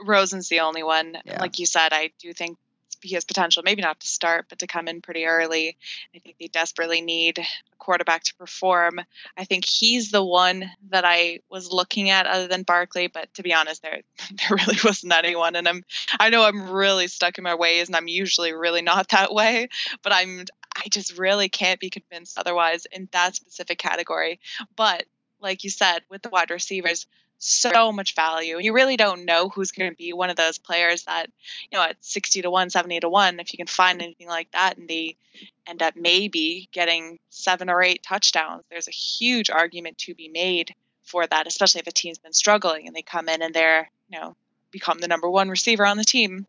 Rosen's 0.00 0.48
the 0.48 0.60
only 0.60 0.82
one. 0.82 1.18
Yeah. 1.24 1.40
Like 1.40 1.58
you 1.58 1.66
said, 1.66 1.92
I 1.92 2.10
do 2.20 2.32
think 2.32 2.56
he 3.02 3.14
has 3.14 3.24
potential, 3.24 3.62
maybe 3.62 3.82
not 3.82 4.00
to 4.00 4.06
start, 4.06 4.46
but 4.48 4.58
to 4.60 4.66
come 4.66 4.88
in 4.88 5.00
pretty 5.00 5.24
early. 5.24 5.76
I 6.14 6.18
think 6.18 6.36
they 6.38 6.48
desperately 6.48 7.00
need 7.00 7.38
a 7.38 7.76
quarterback 7.78 8.24
to 8.24 8.34
perform. 8.34 9.00
I 9.36 9.44
think 9.44 9.64
he's 9.64 10.10
the 10.10 10.24
one 10.24 10.70
that 10.90 11.04
I 11.04 11.40
was 11.50 11.70
looking 11.72 12.10
at 12.10 12.26
other 12.26 12.48
than 12.48 12.62
Barkley, 12.62 13.06
but 13.06 13.32
to 13.34 13.42
be 13.42 13.54
honest, 13.54 13.82
there 13.82 14.00
there 14.30 14.56
really 14.56 14.78
wasn't 14.84 15.12
anyone. 15.12 15.56
And 15.56 15.68
I'm 15.68 15.84
I 16.18 16.30
know 16.30 16.44
I'm 16.44 16.70
really 16.70 17.08
stuck 17.08 17.38
in 17.38 17.44
my 17.44 17.54
ways 17.54 17.88
and 17.88 17.96
I'm 17.96 18.08
usually 18.08 18.52
really 18.52 18.82
not 18.82 19.08
that 19.10 19.32
way, 19.32 19.68
but 20.02 20.12
I'm 20.12 20.44
I 20.76 20.88
just 20.88 21.18
really 21.18 21.48
can't 21.48 21.80
be 21.80 21.90
convinced 21.90 22.38
otherwise 22.38 22.86
in 22.92 23.08
that 23.12 23.34
specific 23.34 23.78
category. 23.78 24.40
But 24.76 25.04
like 25.40 25.64
you 25.64 25.70
said, 25.70 26.00
with 26.10 26.22
the 26.22 26.30
wide 26.30 26.50
receivers, 26.50 27.06
so 27.38 27.92
much 27.92 28.14
value. 28.14 28.58
You 28.58 28.72
really 28.72 28.96
don't 28.96 29.24
know 29.24 29.48
who's 29.48 29.70
going 29.70 29.90
to 29.90 29.96
be 29.96 30.12
one 30.12 30.30
of 30.30 30.36
those 30.36 30.58
players 30.58 31.04
that, 31.04 31.30
you 31.70 31.78
know, 31.78 31.84
at 31.84 31.96
60 32.00 32.42
to 32.42 32.50
1, 32.50 32.70
70 32.70 33.00
to 33.00 33.08
1, 33.08 33.40
if 33.40 33.52
you 33.52 33.56
can 33.56 33.66
find 33.66 34.02
anything 34.02 34.28
like 34.28 34.50
that 34.52 34.76
and 34.76 34.88
they 34.88 35.16
end 35.66 35.82
up 35.82 35.94
maybe 35.96 36.68
getting 36.72 37.18
seven 37.30 37.70
or 37.70 37.82
eight 37.82 38.02
touchdowns, 38.02 38.64
there's 38.70 38.88
a 38.88 38.92
huge 38.92 39.50
argument 39.50 39.98
to 39.98 40.14
be 40.14 40.28
made 40.28 40.74
for 41.04 41.26
that, 41.26 41.46
especially 41.46 41.80
if 41.80 41.86
a 41.86 41.92
team's 41.92 42.18
been 42.18 42.32
struggling 42.32 42.86
and 42.86 42.94
they 42.94 43.02
come 43.02 43.28
in 43.28 43.40
and 43.40 43.54
they're, 43.54 43.90
you 44.08 44.18
know, 44.18 44.36
become 44.70 44.98
the 44.98 45.08
number 45.08 45.30
one 45.30 45.48
receiver 45.48 45.86
on 45.86 45.96
the 45.96 46.04
team. 46.04 46.46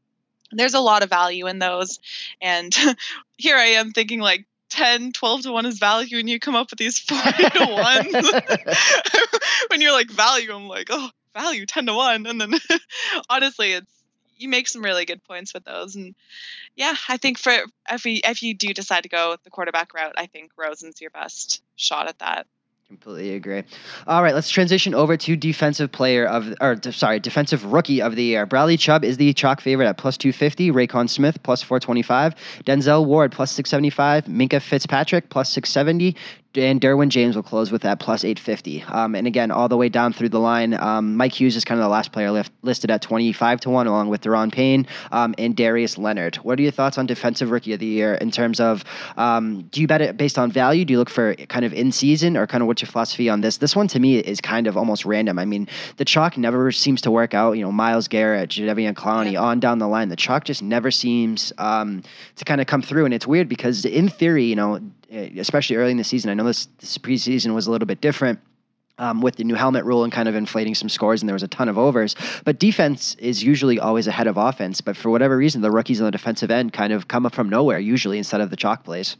There's 0.52 0.74
a 0.74 0.80
lot 0.80 1.04
of 1.04 1.10
value 1.10 1.48
in 1.48 1.60
those. 1.60 2.00
And 2.42 2.76
here 3.38 3.56
I 3.56 3.66
am 3.66 3.92
thinking, 3.92 4.20
like, 4.20 4.46
10, 4.70 5.12
12 5.12 5.42
to 5.44 5.52
1 5.52 5.66
is 5.66 5.80
value, 5.80 6.18
and 6.18 6.30
you 6.30 6.40
come 6.40 6.56
up 6.56 6.70
with 6.70 6.80
these 6.80 7.00
40 7.08 7.50
to 7.50 7.66
1. 7.66 8.24
when 9.70 9.82
you're 9.82 9.92
like 9.92 10.10
value, 10.10 10.54
I'm 10.54 10.68
like, 10.68 10.88
oh, 10.90 11.10
value 11.34 11.66
10 11.66 11.88
to 11.88 11.94
1. 11.94 12.26
And 12.26 12.42
then 12.42 12.54
honestly, 13.30 13.74
it's 13.74 13.92
you 14.38 14.48
make 14.48 14.68
some 14.68 14.82
really 14.82 15.06
good 15.06 15.24
points 15.26 15.54
with 15.54 15.66
those. 15.66 15.96
And 15.96 16.16
yeah, 16.76 16.96
I 17.08 17.18
think 17.18 17.38
for 17.38 17.52
if 17.92 18.06
we 18.06 18.22
if 18.24 18.42
you 18.42 18.54
do 18.54 18.74
decide 18.74 19.04
to 19.04 19.10
go 19.10 19.36
the 19.44 19.50
quarterback 19.50 19.94
route, 19.94 20.16
I 20.18 20.28
think 20.28 20.52
Rosen's 20.58 21.02
your 21.02 21.10
best 21.10 21.62
shot 21.76 22.08
at 22.08 22.20
that. 22.20 22.48
Completely 22.90 23.36
agree. 23.36 23.62
All 24.08 24.24
right, 24.24 24.34
let's 24.34 24.50
transition 24.50 24.96
over 24.96 25.16
to 25.16 25.36
defensive 25.36 25.92
player 25.92 26.26
of, 26.26 26.56
or 26.60 26.76
sorry, 26.92 27.20
defensive 27.20 27.72
rookie 27.72 28.02
of 28.02 28.16
the 28.16 28.24
year. 28.24 28.48
Bradley 28.48 28.78
Chubb 28.78 29.04
is 29.04 29.18
the 29.18 29.32
chalk 29.34 29.62
favorite 29.62 29.88
at 29.88 30.00
plus 30.00 30.18
250. 30.18 30.72
Roquan 30.72 31.08
Smith 31.08 31.38
plus 31.44 31.62
425. 31.62 32.34
Denzel 32.66 33.06
Ward 33.06 33.32
plus 33.32 33.52
675. 33.52 34.26
Minkah 34.26 34.60
Fitzpatrick 34.60 35.30
plus 35.30 35.52
670 35.52 36.16
and 36.56 36.82
Derwin 36.82 37.10
James 37.10 37.36
will 37.36 37.44
close 37.44 37.72
with 37.72 37.84
that 37.84 38.00
plus 38.00 38.24
850. 38.24 38.84
Um, 38.84 39.14
and 39.14 39.28
again, 39.28 39.52
all 39.52 39.70
the 39.70 39.78
way 39.78 39.88
down 39.88 40.14
through 40.14 40.30
the 40.30 40.40
line, 40.40 40.74
um, 40.74 41.16
Mike 41.16 41.40
Hughes 41.40 41.56
is 41.56 41.64
kind 41.64 41.80
of 41.80 41.84
the 41.84 41.90
last 41.90 42.12
player 42.12 42.32
lift, 42.32 42.52
listed 42.64 42.90
at 42.90 43.04
25 43.04 43.62
to 43.62 43.70
1, 43.70 43.86
along 43.86 44.10
with 44.10 44.22
Daron 44.22 44.52
Payne 44.52 44.88
um, 45.12 45.36
and 45.38 45.56
Darius 45.56 45.98
Leonard. 46.00 46.38
What 46.38 46.58
are 46.58 46.64
your 46.64 46.72
thoughts 46.72 46.98
on 46.98 47.06
Defensive 47.06 47.52
Rookie 47.52 47.74
of 47.74 47.80
the 47.80 47.86
Year 47.86 48.16
in 48.16 48.32
terms 48.32 48.60
of 48.60 48.84
um, 49.16 49.64
do 49.72 49.80
you 49.80 49.86
bet 49.86 50.02
it 50.02 50.18
based 50.18 50.40
on 50.40 50.52
value? 50.52 50.86
Do 50.86 50.94
you 50.94 50.98
look 50.98 51.10
for 51.10 51.36
kind 51.36 51.66
of 51.66 51.74
in 51.74 51.92
season, 51.92 52.36
or 52.36 52.48
kind 52.48 52.64
of 52.64 52.68
what's 52.68 52.82
your 52.82 52.90
philosophy 52.90 53.30
on 53.30 53.42
this? 53.42 53.58
This 53.58 53.76
one 53.76 53.88
to 53.90 54.00
me 54.00 54.18
is 54.18 54.42
kind 54.42 54.66
of 54.66 54.76
almost 54.76 55.06
random. 55.06 55.38
I 55.38 55.46
mean, 55.46 55.68
the 55.98 56.06
chalk 56.06 56.36
never 56.36 56.72
seems 56.72 57.02
to 57.02 57.12
work 57.12 57.36
out. 57.36 57.54
You 57.54 57.64
know, 57.64 57.72
Myles 57.72 58.08
Garrett, 58.08 58.50
Jadeveon 58.50 58.94
Clowney, 58.94 59.34
yeah. 59.34 59.42
on 59.42 59.60
down 59.60 59.78
the 59.78 59.88
line, 59.88 60.10
the 60.10 60.16
chalk 60.16 60.46
just 60.46 60.64
never 60.64 60.90
seems 60.90 61.54
um, 61.60 62.02
to 62.38 62.46
kind 62.46 62.60
of 62.60 62.66
come 62.66 62.82
through. 62.82 63.06
And 63.06 63.14
it's 63.14 63.28
weird 63.28 63.48
because 63.48 63.86
in 63.86 64.10
theory, 64.10 64.46
you 64.46 64.56
know, 64.56 64.80
especially 65.12 65.76
early 65.78 65.92
in 65.92 65.98
the 65.98 66.04
season. 66.04 66.30
I 66.30 66.34
know 66.34 66.46
this, 66.46 66.68
this 66.80 66.98
preseason 66.98 67.54
was 67.54 67.68
a 67.68 67.72
little 67.72 67.86
bit 67.86 68.02
different. 68.02 68.40
Um, 68.98 69.22
with 69.22 69.38
the 69.38 69.46
new 69.46 69.56
helmet 69.56 69.86
rule 69.86 70.04
and 70.04 70.12
kind 70.12 70.28
of 70.28 70.36
inflating 70.36 70.76
some 70.76 70.90
scores, 70.90 71.22
and 71.22 71.30
there 71.30 71.34
was 71.34 71.42
a 71.42 71.48
ton 71.48 71.70
of 71.70 71.78
overs. 71.78 72.18
But 72.44 72.60
defense 72.60 73.16
is 73.16 73.42
usually 73.42 73.80
always 73.80 74.08
ahead 74.08 74.28
of 74.28 74.36
offense. 74.36 74.82
But 74.82 74.98
for 74.98 75.10
whatever 75.10 75.38
reason, 75.38 75.62
the 75.62 75.72
rookies 75.72 76.02
on 76.02 76.06
the 76.06 76.12
defensive 76.12 76.52
end 76.52 76.74
kind 76.74 76.92
of 76.92 77.08
come 77.08 77.26
up 77.26 77.34
from 77.34 77.48
nowhere 77.48 77.80
usually 77.80 78.18
instead 78.18 78.42
of 78.42 78.50
the 78.50 78.58
chalk 78.58 78.84
plays. 78.84 79.16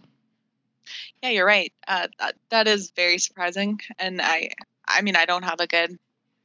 Yeah, 1.24 1.30
you're 1.30 1.46
right. 1.46 1.72
Uh, 1.88 2.08
that, 2.20 2.36
that 2.50 2.68
is 2.68 2.92
very 2.94 3.20
surprising, 3.20 3.80
and 3.98 4.22
I, 4.22 4.50
I 4.86 5.02
mean, 5.02 5.16
I 5.16 5.26
don't 5.26 5.44
have 5.44 5.62
a 5.62 5.68
good 5.68 5.98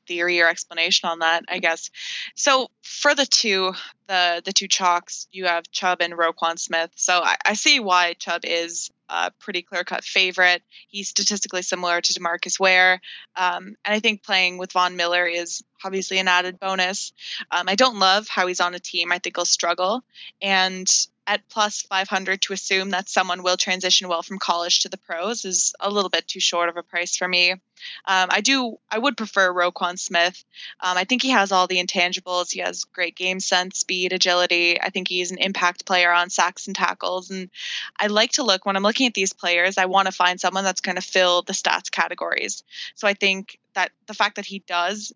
theory 0.07 0.41
or 0.41 0.49
explanation 0.49 1.09
on 1.09 1.21
that, 1.21 1.45
I 1.49 1.59
guess. 1.59 1.91
So 2.35 2.71
for 2.83 3.15
the 3.15 3.27
two, 3.27 3.73
the 4.07 4.43
the 4.45 4.53
two 4.53 4.69
chalks, 4.69 5.27
you 5.33 5.47
have 5.47 5.71
Chubb 5.71 6.03
and 6.03 6.15
Roquan 6.15 6.59
Smith. 6.59 6.91
So 6.95 7.21
I, 7.21 7.37
I 7.45 7.55
see 7.55 7.81
why 7.81 8.15
Chubb 8.15 8.43
is 8.45 8.91
a 9.09 9.31
pretty 9.41 9.63
clear 9.63 9.85
cut 9.85 10.05
favorite. 10.05 10.63
He's 10.89 11.09
statistically 11.09 11.63
similar 11.63 12.01
to 12.01 12.13
Demarcus 12.13 12.59
Ware. 12.59 13.01
Um, 13.37 13.77
and 13.85 13.95
I 13.95 14.01
think 14.01 14.23
playing 14.23 14.59
with 14.59 14.73
Von 14.73 14.97
Miller 14.97 15.27
is 15.27 15.63
obviously 15.85 16.19
an 16.19 16.29
added 16.29 16.59
bonus. 16.59 17.13
Um, 17.51 17.69
I 17.69 17.75
don't 17.75 17.99
love 17.99 18.29
how 18.29 18.47
he's 18.47 18.61
on 18.61 18.75
a 18.75 18.81
team. 18.81 19.13
I 19.13 19.19
think 19.19 19.37
he'll 19.37 19.45
struggle. 19.45 20.03
And 20.41 20.89
at 21.27 21.49
plus 21.49 21.83
500 21.83 22.43
to 22.43 22.53
assume 22.53 22.91
that 22.91 23.09
someone 23.09 23.43
will 23.43 23.57
transition 23.57 24.09
well 24.09 24.23
from 24.23 24.39
college 24.39 24.81
to 24.81 24.89
the 24.89 24.99
pros 24.99 25.45
is 25.45 25.75
a 25.81 25.91
little 25.91 26.11
bit 26.11 26.29
too 26.29 26.41
short 26.41 26.69
of 26.69 26.77
a 26.77 26.83
price 26.83 27.17
for 27.17 27.27
me. 27.27 27.53
Um, 27.53 27.59
I 28.07 28.41
do, 28.41 28.79
I 28.91 28.99
would 28.99 29.17
prefer 29.17 29.53
Roquan 29.53 29.99
Smith. 29.99 30.45
Um, 30.81 30.97
I 30.97 31.05
think 31.05 31.23
he 31.23 31.31
has 31.31 31.53
all 31.53 31.67
the 31.67 31.83
intangibles. 31.83 32.53
He 32.53 32.61
has 32.61 32.85
great 32.85 33.17
game 33.17 33.41
sense, 33.41 33.79
speed, 33.79 34.13
agility. 34.13 34.81
I 34.81 34.91
think 34.91 35.09
he's 35.09 35.31
an 35.31 35.39
impact 35.39 35.87
player 35.87 36.13
on 36.13 36.31
sacks 36.31 36.67
and 36.67 36.77
tackles. 36.77 37.31
And 37.31 37.51
I 37.99 38.09
like 38.09 38.33
to 38.33 38.43
look 38.43 38.65
when 38.65 38.77
I'm 38.77 38.83
looking 38.83 39.07
at 39.07 39.15
these 39.15 39.33
players, 39.33 39.79
I 39.79 39.87
want 39.87 40.07
to 40.07 40.13
find 40.13 40.41
someone 40.41 40.65
that's 40.65 40.81
going 40.81 40.97
to 40.97 41.03
fill 41.03 41.43
the 41.43 41.53
stats 41.53 41.91
categories. 41.91 42.63
So 42.95 43.09
I 43.09 43.15
think 43.15 43.59
that 43.75 43.93
the 44.07 44.15
fact 44.15 44.37
that 44.37 44.47
he 44.47 44.61
does 44.61 45.13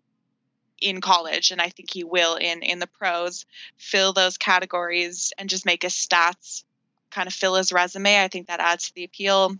in 0.81 1.01
college, 1.01 1.51
and 1.51 1.61
I 1.61 1.69
think 1.69 1.91
he 1.91 2.03
will 2.03 2.35
in 2.35 2.61
in 2.61 2.79
the 2.79 2.87
pros, 2.87 3.45
fill 3.77 4.13
those 4.13 4.37
categories 4.37 5.33
and 5.37 5.49
just 5.49 5.65
make 5.65 5.83
his 5.83 5.93
stats 5.93 6.63
kind 7.11 7.27
of 7.27 7.33
fill 7.33 7.55
his 7.55 7.71
resume. 7.71 8.21
I 8.21 8.27
think 8.27 8.47
that 8.47 8.59
adds 8.59 8.87
to 8.87 8.95
the 8.95 9.03
appeal. 9.03 9.55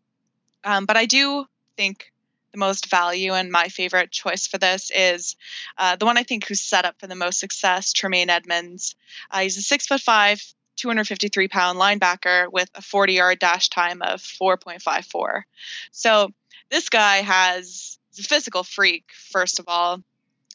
Um, 0.64 0.86
but 0.86 0.98
I 0.98 1.06
do 1.06 1.46
think 1.78 2.12
the 2.52 2.58
most 2.58 2.90
value 2.90 3.34
and 3.34 3.52
my 3.52 3.68
favorite 3.68 4.12
choice 4.12 4.48
for 4.48 4.58
this 4.58 4.92
is 4.94 5.36
uh, 5.78 5.96
the 5.96 6.06
one 6.06 6.18
I 6.18 6.24
think 6.24 6.48
who's 6.48 6.62
set 6.62 6.86
up 6.86 7.00
for 7.00 7.08
the 7.08 7.16
most 7.16 7.40
success, 7.40 7.94
Tremaine 7.94 8.30
Edmunds. 8.30 8.96
Uh, 9.30 9.40
he's 9.40 9.58
a 9.58 9.62
six 9.62 9.88
foot 9.88 10.02
five, 10.02 10.42
253 10.78 11.48
pound 11.48 11.80
linebacker 11.80 12.52
with 12.52 12.70
a 12.76 12.82
40 12.82 13.14
yard 13.14 13.40
dash 13.40 13.70
time 13.70 14.02
of 14.02 14.22
4.54. 14.22 15.44
So 15.92 16.32
this 16.70 16.90
guy 16.90 17.18
has 17.18 17.98
a 18.18 18.24
physical 18.24 18.64
freak, 18.64 19.06
first 19.14 19.60
of 19.60 19.66
all. 19.68 20.02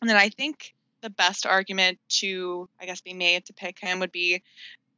And 0.00 0.10
then 0.10 0.16
I 0.16 0.28
think 0.28 0.74
the 1.02 1.10
best 1.10 1.46
argument 1.46 1.98
to, 2.08 2.68
I 2.80 2.86
guess, 2.86 3.00
be 3.00 3.14
made 3.14 3.46
to 3.46 3.52
pick 3.52 3.78
him 3.78 4.00
would 4.00 4.12
be 4.12 4.42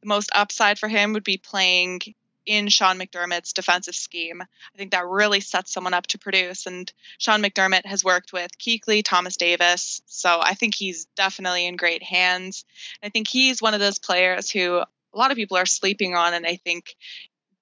the 0.01 0.07
most 0.07 0.29
upside 0.33 0.79
for 0.79 0.87
him 0.87 1.13
would 1.13 1.23
be 1.23 1.37
playing 1.37 2.01
in 2.45 2.69
Sean 2.69 2.97
McDermott's 2.97 3.51
defensive 3.53 3.93
scheme. 3.93 4.41
I 4.41 4.77
think 4.77 4.91
that 4.91 5.05
really 5.05 5.41
sets 5.41 5.73
someone 5.73 5.93
up 5.93 6.07
to 6.07 6.17
produce. 6.17 6.65
And 6.65 6.91
Sean 7.17 7.43
McDermott 7.43 7.85
has 7.85 8.03
worked 8.03 8.31
with 8.31 8.57
Kuechly, 8.57 9.03
Thomas 9.03 9.35
Davis. 9.35 10.01
So 10.05 10.39
I 10.41 10.53
think 10.53 10.73
he's 10.73 11.05
definitely 11.15 11.67
in 11.67 11.75
great 11.75 12.01
hands. 12.01 12.63
I 13.03 13.09
think 13.09 13.27
he's 13.27 13.61
one 13.61 13.73
of 13.73 13.81
those 13.81 13.99
players 13.99 14.49
who 14.49 14.77
a 14.77 14.87
lot 15.13 15.31
of 15.31 15.37
people 15.37 15.57
are 15.57 15.65
sleeping 15.65 16.15
on. 16.15 16.33
And 16.33 16.47
I 16.47 16.55
think 16.55 16.95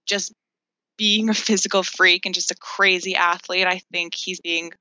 just 0.05 0.33
being 0.97 1.29
a 1.29 1.33
physical 1.33 1.81
freak 1.81 2.25
and 2.25 2.35
just 2.35 2.51
a 2.51 2.55
crazy 2.55 3.15
athlete, 3.15 3.67
I 3.67 3.81
think 3.91 4.13
he's 4.13 4.39
being 4.39 4.71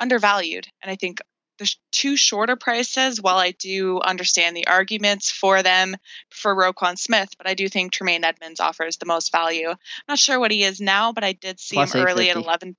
undervalued. 0.00 0.66
And 0.82 0.90
I 0.90 0.96
think 0.96 1.20
the 1.58 1.72
two 1.90 2.16
shorter 2.16 2.56
prices, 2.56 3.20
while 3.20 3.38
I 3.38 3.50
do 3.52 4.00
understand 4.00 4.56
the 4.56 4.66
arguments 4.66 5.30
for 5.30 5.62
them 5.62 5.96
for 6.30 6.54
Roquan 6.54 6.98
Smith, 6.98 7.30
but 7.36 7.48
I 7.48 7.54
do 7.54 7.68
think 7.68 7.92
Tremaine 7.92 8.24
Edmunds 8.24 8.60
offers 8.60 8.96
the 8.96 9.06
most 9.06 9.32
value. 9.32 9.68
I'm 9.68 9.76
not 10.08 10.18
sure 10.18 10.38
what 10.38 10.50
he 10.50 10.64
is 10.64 10.80
now, 10.80 11.12
but 11.12 11.24
I 11.24 11.32
did 11.32 11.60
see 11.60 11.76
Plus 11.76 11.94
him 11.94 12.06
early 12.06 12.30
at 12.30 12.36
11. 12.36 12.76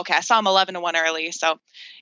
Okay, 0.00 0.14
I 0.14 0.20
saw 0.20 0.38
him 0.38 0.46
11 0.46 0.74
to 0.74 0.80
1 0.80 0.96
early. 0.96 1.32
So 1.32 1.58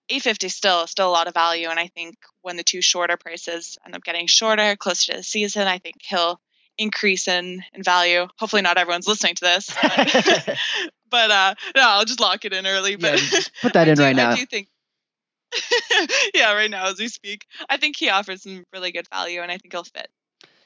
850 0.09 0.49
still 0.49 0.87
still 0.87 1.09
a 1.09 1.11
lot 1.11 1.29
of 1.29 1.35
value. 1.35 1.69
And 1.69 1.79
I 1.79 1.89
think 1.89 2.17
when 2.43 2.57
the 2.57 2.63
two 2.63 2.83
shorter 2.83 3.17
prices 3.17 3.79
end 3.85 3.95
up 3.95 4.05
getting 4.05 4.27
shorter, 4.27 4.77
closer 4.77 5.13
to 5.13 5.19
the 5.19 5.23
season, 5.23 5.67
I 5.67 5.79
think 5.79 5.97
he'll 6.01 6.41
increase 6.79 7.29
in, 7.29 7.63
in 7.73 7.83
value. 7.83 8.27
Hopefully 8.39 8.63
not 8.63 8.79
everyone's 8.79 9.09
listening 9.09 9.35
to 9.37 9.45
this. 9.45 9.75
But, 9.81 10.59
but 11.11 11.31
uh 11.31 11.55
no, 11.75 11.83
I'll 11.83 12.05
just 12.05 12.21
lock 12.21 12.45
it 12.45 12.53
in 12.53 12.67
early. 12.67 12.97
But 12.97 13.21
yeah, 13.33 13.41
put 13.63 13.73
that 13.75 13.89
in 13.89 13.97
do, 13.97 14.03
right 14.03 14.17
now. 14.17 14.31
I 14.31 14.37
do 14.37 14.47
think 14.47 14.69
yeah, 16.35 16.55
right 16.55 16.71
now 16.71 16.87
as 16.87 16.99
we 16.99 17.09
speak. 17.09 17.47
I 17.69 17.77
think 17.77 17.97
he 17.97 18.09
offers 18.09 18.43
some 18.43 18.65
really 18.73 18.93
good 18.93 19.09
value 19.09 19.41
and 19.41 19.51
I 19.51 19.59
think 19.59 19.73
he'll 19.73 19.85
fit. 19.85 20.09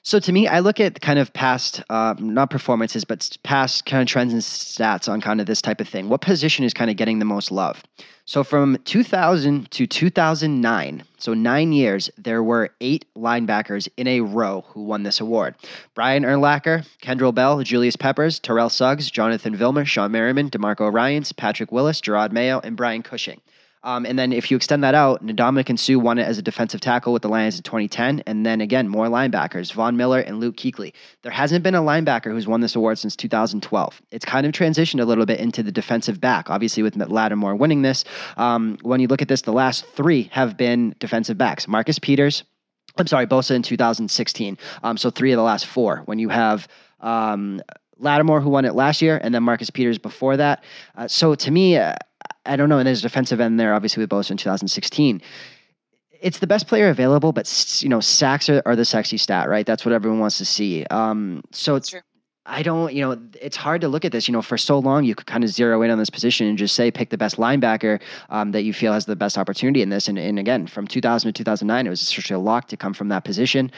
So 0.02 0.18
to 0.18 0.32
me, 0.32 0.48
I 0.48 0.60
look 0.60 0.80
at 0.80 1.02
kind 1.02 1.18
of 1.18 1.30
past, 1.34 1.82
uh, 1.90 2.14
not 2.18 2.48
performances, 2.48 3.04
but 3.04 3.36
past 3.42 3.84
kind 3.84 4.00
of 4.00 4.08
trends 4.08 4.32
and 4.32 4.40
stats 4.40 5.10
on 5.10 5.20
kind 5.20 5.40
of 5.40 5.46
this 5.46 5.60
type 5.60 5.78
of 5.78 5.88
thing. 5.88 6.08
What 6.08 6.22
position 6.22 6.64
is 6.64 6.72
kind 6.72 6.90
of 6.90 6.96
getting 6.96 7.18
the 7.18 7.26
most 7.26 7.52
love? 7.52 7.82
So 8.24 8.42
from 8.42 8.78
2000 8.84 9.70
to 9.72 9.86
2009, 9.86 11.02
so 11.18 11.34
nine 11.34 11.72
years, 11.72 12.08
there 12.16 12.42
were 12.42 12.70
eight 12.80 13.04
linebackers 13.14 13.88
in 13.98 14.06
a 14.06 14.22
row 14.22 14.64
who 14.68 14.84
won 14.84 15.02
this 15.02 15.20
award. 15.20 15.54
Brian 15.94 16.22
Urlacher, 16.22 16.86
Kendrell 17.02 17.34
Bell, 17.34 17.62
Julius 17.62 17.96
Peppers, 17.96 18.38
Terrell 18.38 18.70
Suggs, 18.70 19.10
Jonathan 19.10 19.54
Vilma, 19.54 19.82
Shawne 19.82 20.12
Merriman, 20.12 20.48
DeMarco 20.48 20.90
Ryans, 20.90 21.32
Patrick 21.32 21.72
Willis, 21.72 22.00
Gerard 22.00 22.32
Mayo, 22.32 22.60
and 22.64 22.74
Brian 22.74 23.02
Cushing. 23.02 23.40
Um, 23.82 24.04
and 24.04 24.18
then 24.18 24.32
if 24.32 24.50
you 24.50 24.56
extend 24.56 24.84
that 24.84 24.94
out, 24.94 25.24
Ndamukong 25.24 25.78
Suh 25.78 25.98
won 25.98 26.18
it 26.18 26.24
as 26.24 26.38
a 26.38 26.42
defensive 26.42 26.80
tackle 26.80 27.12
with 27.12 27.22
the 27.22 27.28
Lions 27.28 27.56
in 27.56 27.62
2010. 27.62 28.22
And 28.26 28.44
then 28.44 28.60
again, 28.60 28.88
more 28.88 29.06
linebackers, 29.06 29.72
Von 29.72 29.96
Miller 29.96 30.20
and 30.20 30.38
Luke 30.38 30.56
Kuechly. 30.56 30.92
There 31.22 31.32
hasn't 31.32 31.62
been 31.62 31.74
a 31.74 31.80
linebacker 31.80 32.30
who's 32.30 32.46
won 32.46 32.60
this 32.60 32.76
award 32.76 32.98
since 32.98 33.16
2012. 33.16 34.02
It's 34.10 34.24
kind 34.24 34.46
of 34.46 34.52
transitioned 34.52 35.00
a 35.00 35.04
little 35.04 35.24
bit 35.24 35.40
into 35.40 35.62
the 35.62 35.72
defensive 35.72 36.20
back, 36.20 36.50
obviously 36.50 36.82
with 36.82 36.96
Lattimore 36.96 37.56
winning 37.56 37.82
this. 37.82 38.04
Um, 38.36 38.76
when 38.82 39.00
you 39.00 39.08
look 39.08 39.22
at 39.22 39.28
this, 39.28 39.42
the 39.42 39.52
last 39.52 39.86
three 39.86 40.24
have 40.32 40.56
been 40.56 40.94
defensive 40.98 41.38
backs. 41.38 41.66
Marcus 41.66 41.98
Peters, 41.98 42.44
I'm 42.98 43.06
sorry, 43.06 43.26
Bosa 43.26 43.52
in 43.52 43.62
2016. 43.62 44.58
Um, 44.82 44.96
so 44.98 45.10
three 45.10 45.32
of 45.32 45.36
the 45.36 45.42
last 45.42 45.66
four. 45.66 46.02
When 46.04 46.18
you 46.18 46.28
have 46.28 46.68
um, 47.00 47.62
Lattimore, 47.98 48.40
who 48.40 48.50
won 48.50 48.64
it 48.64 48.74
last 48.74 49.00
year, 49.00 49.20
and 49.22 49.34
then 49.34 49.42
Marcus 49.42 49.70
Peters 49.70 49.98
before 49.98 50.36
that. 50.36 50.64
Uh, 50.96 51.08
so 51.08 51.34
to 51.34 51.50
me, 51.50 51.76
uh, 51.76 51.94
I 52.46 52.56
don't 52.56 52.68
know. 52.68 52.78
And 52.78 52.86
there's 52.86 53.00
a 53.00 53.02
defensive 53.02 53.40
end 53.40 53.58
there, 53.60 53.74
obviously 53.74 54.02
with 54.02 54.10
Bosa 54.10 54.32
in 54.32 54.36
2016. 54.36 55.20
It's 56.20 56.38
the 56.38 56.46
best 56.46 56.66
player 56.66 56.88
available, 56.88 57.32
but 57.32 57.78
you 57.82 57.88
know, 57.88 58.00
sacks 58.00 58.48
are, 58.48 58.62
are 58.66 58.76
the 58.76 58.84
sexy 58.84 59.16
stat, 59.16 59.48
right? 59.48 59.64
That's 59.64 59.84
what 59.84 59.92
everyone 59.92 60.20
wants 60.20 60.38
to 60.38 60.44
see. 60.44 60.84
Um, 60.84 61.42
so 61.52 61.76
it's. 61.76 61.94
I 62.46 62.62
don't, 62.62 62.92
you 62.92 63.02
know, 63.02 63.20
it's 63.40 63.56
hard 63.56 63.82
to 63.82 63.88
look 63.88 64.04
at 64.04 64.12
this. 64.12 64.26
You 64.26 64.32
know, 64.32 64.42
for 64.42 64.56
so 64.56 64.78
long, 64.78 65.04
you 65.04 65.14
could 65.14 65.26
kind 65.26 65.44
of 65.44 65.50
zero 65.50 65.82
in 65.82 65.90
on 65.90 65.98
this 65.98 66.10
position 66.10 66.46
and 66.46 66.56
just 66.58 66.74
say 66.74 66.90
pick 66.90 67.10
the 67.10 67.18
best 67.18 67.36
linebacker 67.36 68.00
um, 68.30 68.50
that 68.52 68.62
you 68.62 68.72
feel 68.72 68.92
has 68.92 69.04
the 69.04 69.14
best 69.14 69.36
opportunity 69.38 69.82
in 69.82 69.90
this. 69.90 70.08
And, 70.08 70.18
and 70.18 70.38
again, 70.38 70.66
from 70.66 70.88
2000 70.88 71.28
to 71.28 71.32
2009, 71.32 71.86
it 71.86 71.90
was 71.90 72.00
essentially 72.00 72.34
a 72.34 72.40
lock 72.40 72.66
to 72.68 72.78
come 72.78 72.94
from 72.94 73.08
that 73.08 73.24
position. 73.24 73.70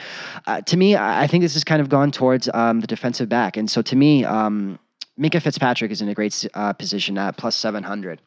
Uh, 0.47 0.61
to 0.61 0.77
me, 0.77 0.95
I 0.95 1.27
think 1.27 1.43
this 1.43 1.53
has 1.53 1.65
kind 1.65 1.81
of 1.81 1.89
gone 1.89 2.11
towards 2.11 2.49
um, 2.53 2.79
the 2.79 2.87
defensive 2.87 3.27
back. 3.27 3.57
And 3.57 3.69
so 3.69 3.81
to 3.83 3.95
me, 3.95 4.23
um, 4.23 4.79
Fitzpatrick 5.21 5.91
is 5.91 6.01
in 6.01 6.07
a 6.09 6.13
great 6.15 6.47
uh, 6.53 6.73
position 6.73 7.17
at 7.17 7.37
plus 7.37 7.55
700 7.57 8.21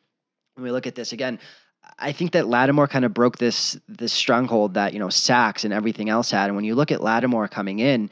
when 0.57 0.65
we 0.65 0.71
look 0.71 0.87
at 0.87 0.95
this 0.95 1.13
again, 1.13 1.39
I 1.99 2.13
think 2.13 2.33
that 2.33 2.49
Lattimore 2.49 2.89
kind 2.89 3.05
of 3.05 3.15
broke 3.15 3.39
this 3.39 3.79
this 3.89 4.13
stronghold 4.13 4.75
that 4.75 4.93
you 4.93 4.99
know 4.99 5.11
sacks 5.11 5.65
and 5.65 5.73
everything 5.73 6.09
else 6.09 6.31
had. 6.31 6.47
And 6.47 6.57
when 6.57 6.65
you 6.65 6.75
look 6.75 6.91
at 6.91 7.03
Lattimore 7.03 7.47
coming 7.47 7.79
in, 7.79 8.11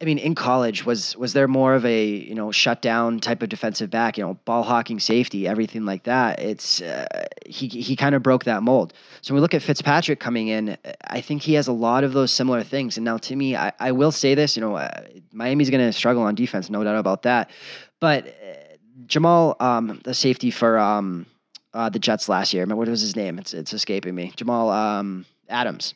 I 0.00 0.06
mean, 0.06 0.18
in 0.18 0.34
college, 0.34 0.86
was 0.86 1.16
was 1.16 1.34
there 1.34 1.46
more 1.46 1.74
of 1.74 1.84
a 1.84 2.04
you 2.04 2.34
know 2.34 2.50
shutdown 2.50 3.20
type 3.20 3.42
of 3.42 3.50
defensive 3.50 3.90
back, 3.90 4.16
you 4.16 4.24
know, 4.24 4.34
ball 4.46 4.62
hawking 4.62 4.98
safety, 4.98 5.46
everything 5.46 5.84
like 5.84 6.04
that? 6.04 6.40
It's 6.40 6.80
uh, 6.80 7.06
he 7.46 7.68
he 7.68 7.94
kind 7.94 8.14
of 8.14 8.22
broke 8.22 8.44
that 8.44 8.62
mold. 8.62 8.94
So 9.20 9.34
when 9.34 9.40
we 9.40 9.42
look 9.42 9.54
at 9.54 9.62
Fitzpatrick 9.62 10.18
coming 10.18 10.48
in, 10.48 10.78
I 11.04 11.20
think 11.20 11.42
he 11.42 11.54
has 11.54 11.68
a 11.68 11.72
lot 11.72 12.04
of 12.04 12.14
those 12.14 12.32
similar 12.32 12.62
things. 12.62 12.96
And 12.96 13.04
now, 13.04 13.18
to 13.18 13.36
me, 13.36 13.54
I, 13.54 13.72
I 13.78 13.92
will 13.92 14.12
say 14.12 14.34
this, 14.34 14.56
you 14.56 14.62
know, 14.62 14.76
uh, 14.76 15.02
Miami's 15.32 15.68
going 15.68 15.84
to 15.86 15.92
struggle 15.92 16.22
on 16.22 16.34
defense, 16.34 16.70
no 16.70 16.82
doubt 16.82 16.96
about 16.96 17.22
that. 17.22 17.50
But 18.00 18.28
uh, 18.28 18.30
Jamal, 19.04 19.56
um, 19.60 20.00
the 20.04 20.14
safety 20.14 20.50
for 20.50 20.78
um, 20.78 21.26
uh, 21.74 21.88
the 21.88 21.98
Jets 21.98 22.28
last 22.28 22.52
year, 22.52 22.66
what 22.66 22.88
was 22.88 23.00
his 23.00 23.16
name? 23.16 23.38
It's 23.38 23.54
it's 23.54 23.72
escaping 23.72 24.14
me. 24.14 24.32
Jamal 24.36 24.70
um, 24.70 25.24
Adams 25.48 25.94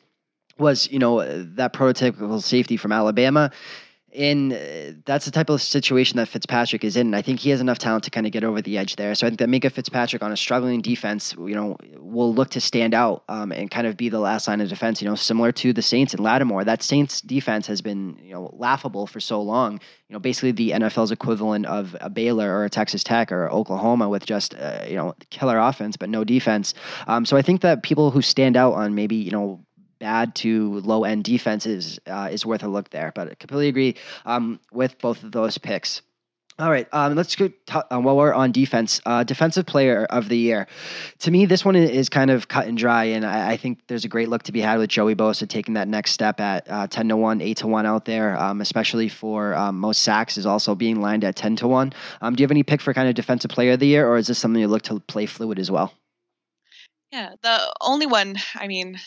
was 0.57 0.89
you 0.91 0.99
know 0.99 1.43
that 1.43 1.73
prototypical 1.73 2.41
safety 2.41 2.77
from 2.77 2.91
Alabama 2.91 3.51
in 4.15 4.53
uh, 4.53 4.93
that's 5.05 5.25
the 5.25 5.31
type 5.31 5.49
of 5.49 5.61
situation 5.61 6.17
that 6.17 6.27
Fitzpatrick 6.27 6.83
is 6.83 6.95
in. 6.95 7.13
I 7.13 7.21
think 7.21 7.39
he 7.39 7.49
has 7.49 7.59
enough 7.61 7.77
talent 7.77 8.05
to 8.05 8.11
kind 8.11 8.25
of 8.25 8.31
get 8.31 8.43
over 8.43 8.61
the 8.61 8.77
edge 8.77 8.95
there. 8.95 9.13
So 9.13 9.27
I 9.27 9.29
think 9.29 9.39
that 9.39 9.49
Minkah 9.49 9.71
Fitzpatrick 9.71 10.23
on 10.23 10.31
a 10.31 10.37
struggling 10.37 10.81
defense, 10.81 11.33
you 11.37 11.53
know, 11.53 11.77
will 11.97 12.33
look 12.33 12.49
to 12.51 12.61
stand 12.61 12.93
out 12.93 13.23
um, 13.27 13.51
and 13.51 13.69
kind 13.69 13.85
of 13.85 13.97
be 13.97 14.09
the 14.09 14.19
last 14.19 14.47
line 14.47 14.61
of 14.61 14.69
defense. 14.69 15.01
You 15.01 15.09
know, 15.09 15.15
similar 15.15 15.51
to 15.53 15.73
the 15.73 15.81
Saints 15.81 16.13
and 16.13 16.23
Lattimore. 16.23 16.63
That 16.63 16.81
Saints 16.81 17.21
defense 17.21 17.67
has 17.67 17.81
been 17.81 18.17
you 18.23 18.33
know 18.33 18.49
laughable 18.53 19.05
for 19.05 19.19
so 19.19 19.41
long. 19.41 19.73
You 20.07 20.13
know, 20.13 20.19
basically 20.19 20.51
the 20.51 20.71
NFL's 20.71 21.11
equivalent 21.11 21.65
of 21.65 21.95
a 21.99 22.09
Baylor 22.09 22.49
or 22.49 22.65
a 22.65 22.69
Texas 22.69 23.03
Tech 23.03 23.31
or 23.31 23.49
Oklahoma 23.51 24.07
with 24.07 24.25
just 24.25 24.55
uh, 24.55 24.85
you 24.87 24.95
know 24.95 25.13
killer 25.29 25.59
offense 25.59 25.97
but 25.97 26.09
no 26.09 26.23
defense. 26.23 26.73
Um, 27.07 27.25
so 27.25 27.35
I 27.35 27.41
think 27.41 27.61
that 27.61 27.83
people 27.83 28.11
who 28.11 28.21
stand 28.21 28.55
out 28.55 28.73
on 28.73 28.95
maybe 28.95 29.15
you 29.15 29.31
know 29.31 29.65
bad 30.05 30.35
to 30.35 30.79
low 30.81 31.03
end 31.03 31.23
defenses 31.23 31.99
uh, 32.05 32.29
is 32.31 32.45
worth 32.45 32.63
a 32.63 32.67
look 32.67 32.91
there. 32.91 33.11
But 33.15 33.31
I 33.31 33.33
completely 33.33 33.69
agree 33.69 33.95
um, 34.23 34.59
with 34.71 34.99
both 34.99 35.23
of 35.23 35.31
those 35.31 35.57
picks. 35.57 36.03
All 36.57 36.71
right, 36.71 36.87
um, 36.93 37.15
let's 37.15 37.35
go. 37.35 37.47
T- 37.47 37.55
uh, 37.67 37.99
while 37.99 38.15
we're 38.15 38.33
on 38.33 38.53
defense, 38.53 39.01
uh, 39.05 39.23
defensive 39.25 39.65
player 39.65 40.05
of 40.05 40.29
the 40.29 40.37
year. 40.37 40.67
To 41.19 41.31
me, 41.31 41.45
this 41.47 41.65
one 41.65 41.75
is 41.75 42.07
kind 42.07 42.31
of 42.31 42.47
cut 42.47 42.67
and 42.67 42.77
dry, 42.77 43.05
and 43.15 43.25
I, 43.25 43.53
I 43.53 43.57
think 43.57 43.79
there's 43.87 44.05
a 44.05 44.07
great 44.07 44.29
look 44.29 44.43
to 44.43 44.53
be 44.53 44.61
had 44.61 44.77
with 44.77 44.89
Joey 44.89 45.15
Bosa 45.15 45.49
taking 45.49 45.73
that 45.73 45.89
next 45.89 46.11
step 46.11 46.39
at 46.39 46.69
uh, 46.69 46.87
ten 46.87 47.09
to 47.09 47.17
one, 47.17 47.41
eight 47.41 47.57
to 47.57 47.67
one 47.67 47.85
out 47.85 48.05
there, 48.05 48.37
um, 48.37 48.61
especially 48.61 49.09
for 49.09 49.53
um, 49.55 49.79
most 49.79 50.03
sacks 50.03 50.37
is 50.37 50.45
also 50.45 50.75
being 50.75 51.01
lined 51.01 51.25
at 51.25 51.35
ten 51.35 51.57
to 51.57 51.67
one. 51.67 51.91
Um, 52.21 52.35
do 52.35 52.41
you 52.41 52.45
have 52.45 52.51
any 52.51 52.63
pick 52.63 52.79
for 52.79 52.93
kind 52.93 53.09
of 53.09 53.15
defensive 53.15 53.51
player 53.51 53.73
of 53.73 53.79
the 53.79 53.87
year, 53.87 54.07
or 54.07 54.15
is 54.15 54.27
this 54.27 54.39
something 54.39 54.61
you 54.61 54.69
look 54.69 54.83
to 54.83 55.01
play 55.01 55.25
fluid 55.25 55.59
as 55.59 55.69
well? 55.69 55.91
Yeah, 57.11 57.31
the 57.43 57.73
only 57.81 58.05
one. 58.05 58.35
I 58.55 58.67
mean, 58.67 58.97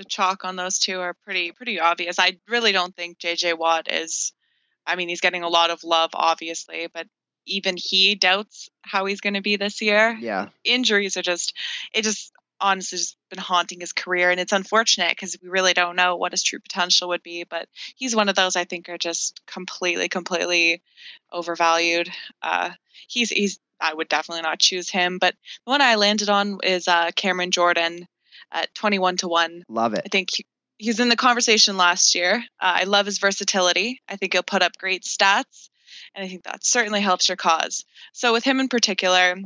the 0.00 0.04
chalk 0.04 0.46
on 0.46 0.56
those 0.56 0.78
two 0.78 0.98
are 0.98 1.12
pretty 1.12 1.52
pretty 1.52 1.78
obvious. 1.78 2.18
I 2.18 2.38
really 2.48 2.72
don't 2.72 2.96
think 2.96 3.18
JJ 3.18 3.58
Watt 3.58 3.92
is 3.92 4.32
I 4.86 4.96
mean, 4.96 5.10
he's 5.10 5.20
getting 5.20 5.42
a 5.42 5.48
lot 5.48 5.70
of 5.70 5.84
love 5.84 6.10
obviously, 6.14 6.88
but 6.92 7.06
even 7.46 7.76
he 7.76 8.14
doubts 8.14 8.70
how 8.82 9.04
he's 9.04 9.20
going 9.20 9.34
to 9.34 9.42
be 9.42 9.56
this 9.56 9.82
year. 9.82 10.16
Yeah. 10.18 10.48
Injuries 10.64 11.18
are 11.18 11.22
just 11.22 11.54
it 11.92 12.02
just 12.02 12.32
honestly 12.62 12.96
just 12.96 13.16
been 13.28 13.38
haunting 13.38 13.80
his 13.80 13.92
career 13.92 14.30
and 14.30 14.40
it's 14.40 14.52
unfortunate 14.52 15.10
because 15.10 15.36
we 15.42 15.50
really 15.50 15.74
don't 15.74 15.96
know 15.96 16.16
what 16.16 16.32
his 16.32 16.42
true 16.42 16.58
potential 16.58 17.08
would 17.08 17.22
be 17.22 17.42
but 17.44 17.66
he's 17.96 18.14
one 18.14 18.28
of 18.28 18.36
those 18.36 18.54
i 18.54 18.64
think 18.64 18.90
are 18.90 18.98
just 18.98 19.40
completely 19.46 20.10
completely 20.10 20.82
overvalued 21.32 22.10
uh, 22.42 22.68
he's 23.08 23.30
he's 23.30 23.58
i 23.80 23.94
would 23.94 24.08
definitely 24.08 24.42
not 24.42 24.58
choose 24.58 24.90
him 24.90 25.16
but 25.18 25.34
the 25.64 25.70
one 25.70 25.80
i 25.80 25.94
landed 25.94 26.28
on 26.28 26.58
is 26.62 26.86
uh, 26.86 27.10
cameron 27.16 27.50
jordan 27.50 28.06
at 28.52 28.74
21 28.74 29.18
to 29.18 29.28
1. 29.28 29.64
Love 29.68 29.94
it. 29.94 30.02
I 30.04 30.08
think 30.08 30.30
he, 30.34 30.46
he's 30.78 31.00
in 31.00 31.08
the 31.08 31.16
conversation 31.16 31.76
last 31.76 32.14
year. 32.14 32.36
Uh, 32.60 32.80
I 32.80 32.84
love 32.84 33.06
his 33.06 33.18
versatility. 33.18 34.00
I 34.08 34.16
think 34.16 34.32
he'll 34.32 34.42
put 34.42 34.62
up 34.62 34.78
great 34.78 35.04
stats, 35.04 35.68
and 36.14 36.24
I 36.24 36.28
think 36.28 36.44
that 36.44 36.64
certainly 36.64 37.00
helps 37.00 37.28
your 37.28 37.36
cause. 37.36 37.84
So, 38.12 38.32
with 38.32 38.44
him 38.44 38.60
in 38.60 38.68
particular, 38.68 39.36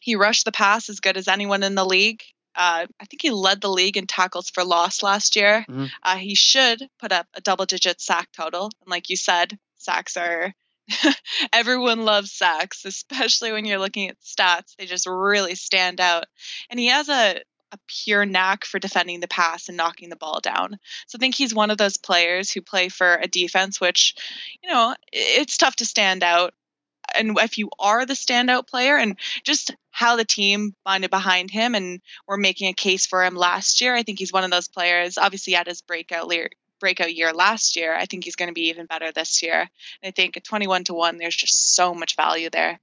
he 0.00 0.16
rushed 0.16 0.44
the 0.44 0.52
pass 0.52 0.88
as 0.88 1.00
good 1.00 1.16
as 1.16 1.28
anyone 1.28 1.62
in 1.62 1.74
the 1.74 1.84
league. 1.84 2.22
Uh, 2.54 2.86
I 2.98 3.04
think 3.04 3.22
he 3.22 3.30
led 3.30 3.60
the 3.60 3.70
league 3.70 3.96
in 3.96 4.06
tackles 4.06 4.50
for 4.50 4.64
loss 4.64 5.02
last 5.02 5.36
year. 5.36 5.64
Mm-hmm. 5.68 5.84
Uh, 6.02 6.16
he 6.16 6.34
should 6.34 6.82
put 6.98 7.12
up 7.12 7.26
a 7.34 7.40
double 7.40 7.66
digit 7.66 8.00
sack 8.00 8.28
total. 8.32 8.64
And 8.64 8.90
like 8.90 9.10
you 9.10 9.16
said, 9.16 9.56
sacks 9.76 10.16
are 10.16 10.52
everyone 11.52 12.04
loves 12.04 12.32
sacks, 12.32 12.84
especially 12.84 13.52
when 13.52 13.64
you're 13.64 13.78
looking 13.78 14.08
at 14.08 14.20
stats. 14.20 14.74
They 14.76 14.86
just 14.86 15.06
really 15.06 15.54
stand 15.54 16.00
out. 16.00 16.24
And 16.70 16.80
he 16.80 16.88
has 16.88 17.08
a 17.08 17.40
a 17.72 17.78
pure 17.86 18.24
knack 18.24 18.64
for 18.64 18.78
defending 18.78 19.20
the 19.20 19.28
pass 19.28 19.68
and 19.68 19.76
knocking 19.76 20.08
the 20.08 20.16
ball 20.16 20.40
down. 20.40 20.78
So 21.06 21.16
I 21.16 21.18
think 21.18 21.34
he's 21.34 21.54
one 21.54 21.70
of 21.70 21.78
those 21.78 21.96
players 21.96 22.50
who 22.50 22.60
play 22.60 22.88
for 22.88 23.14
a 23.14 23.26
defense, 23.26 23.80
which, 23.80 24.14
you 24.62 24.70
know, 24.70 24.94
it's 25.12 25.56
tough 25.56 25.76
to 25.76 25.84
stand 25.84 26.22
out. 26.22 26.54
And 27.14 27.38
if 27.38 27.56
you 27.58 27.70
are 27.78 28.04
the 28.04 28.14
standout 28.14 28.66
player, 28.66 28.96
and 28.96 29.18
just 29.42 29.74
how 29.90 30.16
the 30.16 30.26
team 30.26 30.74
bonded 30.84 31.10
behind 31.10 31.50
him 31.50 31.74
and 31.74 32.00
were 32.26 32.36
making 32.36 32.68
a 32.68 32.74
case 32.74 33.06
for 33.06 33.24
him 33.24 33.34
last 33.34 33.80
year, 33.80 33.94
I 33.94 34.02
think 34.02 34.18
he's 34.18 34.32
one 34.32 34.44
of 34.44 34.50
those 34.50 34.68
players. 34.68 35.16
Obviously, 35.16 35.54
at 35.54 35.66
his 35.66 35.80
breakout 35.80 36.30
breakout 36.80 37.14
year 37.14 37.32
last 37.32 37.76
year, 37.76 37.94
I 37.94 38.04
think 38.04 38.24
he's 38.24 38.36
going 38.36 38.50
to 38.50 38.54
be 38.54 38.68
even 38.68 38.86
better 38.86 39.10
this 39.10 39.42
year. 39.42 39.60
And 39.60 39.68
I 40.04 40.10
think 40.10 40.36
at 40.36 40.44
21 40.44 40.84
to 40.84 40.94
1, 40.94 41.18
there's 41.18 41.34
just 41.34 41.74
so 41.74 41.94
much 41.94 42.14
value 42.14 42.50
there. 42.50 42.78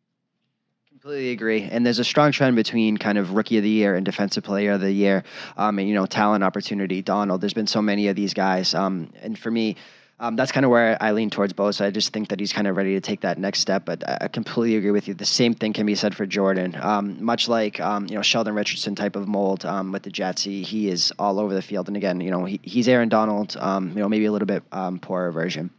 Completely 1.06 1.34
agree. 1.34 1.62
And 1.62 1.86
there's 1.86 2.00
a 2.00 2.04
strong 2.04 2.32
trend 2.32 2.56
between 2.56 2.98
kind 2.98 3.20
of 3.20 3.34
rookie 3.34 3.58
of 3.58 3.64
the 3.64 3.70
year 3.70 3.94
and 3.94 4.04
defensive 4.04 4.44
player 4.44 4.72
of 4.72 4.82
the 4.82 4.92
year, 4.92 5.24
um, 5.56 5.78
and 5.78 5.88
you 5.88 5.94
know, 5.94 6.08
talent 6.08 6.44
opportunity. 6.44 7.04
Donald, 7.04 7.42
there's 7.42 7.54
been 7.54 7.68
so 7.68 7.80
many 7.80 8.08
of 8.08 8.16
these 8.16 8.34
guys, 8.34 8.74
um, 8.74 9.14
and 9.22 9.38
for 9.38 9.52
me. 9.52 9.76
Um, 10.18 10.38
that's 10.38 10.54
kind 10.54 10.66
of 10.66 10.72
where 10.72 10.98
I 11.02 11.12
lean 11.12 11.30
towards 11.30 11.52
Bosa. 11.52 11.86
I 11.86 11.92
just 11.92 12.14
think 12.14 12.30
that 12.30 12.40
he's 12.40 12.54
kind 12.54 12.68
of 12.68 12.78
ready 12.78 12.94
to 12.94 13.02
take 13.02 13.22
that 13.22 13.38
next 13.38 13.60
step. 13.60 13.84
But 13.86 14.02
I 14.08 14.30
completely 14.30 14.78
agree 14.78 14.92
with 14.92 15.10
you. 15.10 15.14
The 15.14 15.26
same 15.26 15.54
thing 15.54 15.74
can 15.74 15.86
be 15.86 15.94
said 15.94 16.16
for 16.16 16.26
Jordan. 16.26 16.74
Um, 16.82 17.24
much 17.24 17.50
like 17.50 17.82
um, 17.82 18.08
you 18.08 18.16
know 18.16 18.22
Sheldon 18.22 18.56
Richardson 18.56 18.96
type 18.96 19.16
of 19.18 19.28
mold 19.28 19.66
um, 19.66 19.92
with 19.92 20.04
the 20.04 20.10
Jets, 20.10 20.42
he, 20.42 20.64
he 20.64 20.90
is 20.90 21.12
all 21.20 21.38
over 21.38 21.54
the 21.54 21.62
field. 21.62 21.88
And 21.90 21.98
again, 21.98 22.22
you 22.22 22.32
know 22.32 22.46
he, 22.46 22.62
he's 22.64 22.88
Aaron 22.88 23.10
Donald. 23.10 23.58
Um, 23.60 23.90
you 23.90 24.00
know 24.00 24.10
maybe 24.10 24.26
a 24.26 24.32
little 24.32 24.48
bit 24.48 24.64
um, 24.72 25.00
poorer 25.00 25.32
version. 25.32 25.70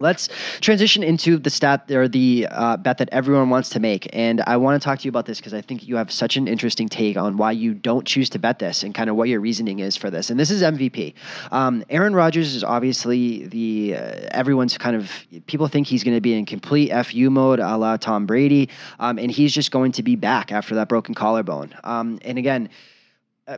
Let's 0.00 0.28
transition 0.60 1.02
into 1.02 1.38
the 1.38 1.50
stat 1.50 1.90
or 1.90 2.06
the 2.06 2.46
uh, 2.50 2.76
bet 2.76 2.98
that 2.98 3.08
everyone 3.10 3.50
wants 3.50 3.70
to 3.70 3.80
make. 3.80 4.08
And 4.12 4.40
I 4.46 4.56
want 4.56 4.80
to 4.80 4.84
talk 4.84 5.00
to 5.00 5.04
you 5.04 5.08
about 5.08 5.26
this 5.26 5.38
because 5.38 5.54
I 5.54 5.60
think 5.60 5.88
you 5.88 5.96
have 5.96 6.12
such 6.12 6.36
an 6.36 6.46
interesting 6.46 6.88
take 6.88 7.16
on 7.16 7.36
why 7.36 7.50
you 7.52 7.74
don't 7.74 8.06
choose 8.06 8.30
to 8.30 8.38
bet 8.38 8.60
this 8.60 8.84
and 8.84 8.94
kind 8.94 9.10
of 9.10 9.16
what 9.16 9.28
your 9.28 9.40
reasoning 9.40 9.80
is 9.80 9.96
for 9.96 10.08
this. 10.08 10.30
And 10.30 10.38
this 10.38 10.50
is 10.50 10.62
MVP. 10.62 11.14
Um, 11.50 11.84
Aaron 11.90 12.14
Rodgers 12.14 12.54
is 12.54 12.62
obviously 12.62 13.46
the 13.46 13.96
uh, 13.96 14.28
everyone's 14.30 14.78
kind 14.78 14.94
of 14.94 15.10
people 15.46 15.66
think 15.66 15.88
he's 15.88 16.04
going 16.04 16.16
to 16.16 16.20
be 16.20 16.34
in 16.34 16.46
complete 16.46 16.92
FU 17.04 17.28
mode 17.30 17.58
a 17.58 17.76
la 17.76 17.96
Tom 17.96 18.24
Brady. 18.24 18.68
Um, 19.00 19.18
and 19.18 19.32
he's 19.32 19.52
just 19.52 19.72
going 19.72 19.92
to 19.92 20.04
be 20.04 20.14
back 20.14 20.52
after 20.52 20.76
that 20.76 20.88
broken 20.88 21.14
collarbone. 21.14 21.74
Um, 21.82 22.20
and 22.22 22.38
again, 22.38 22.68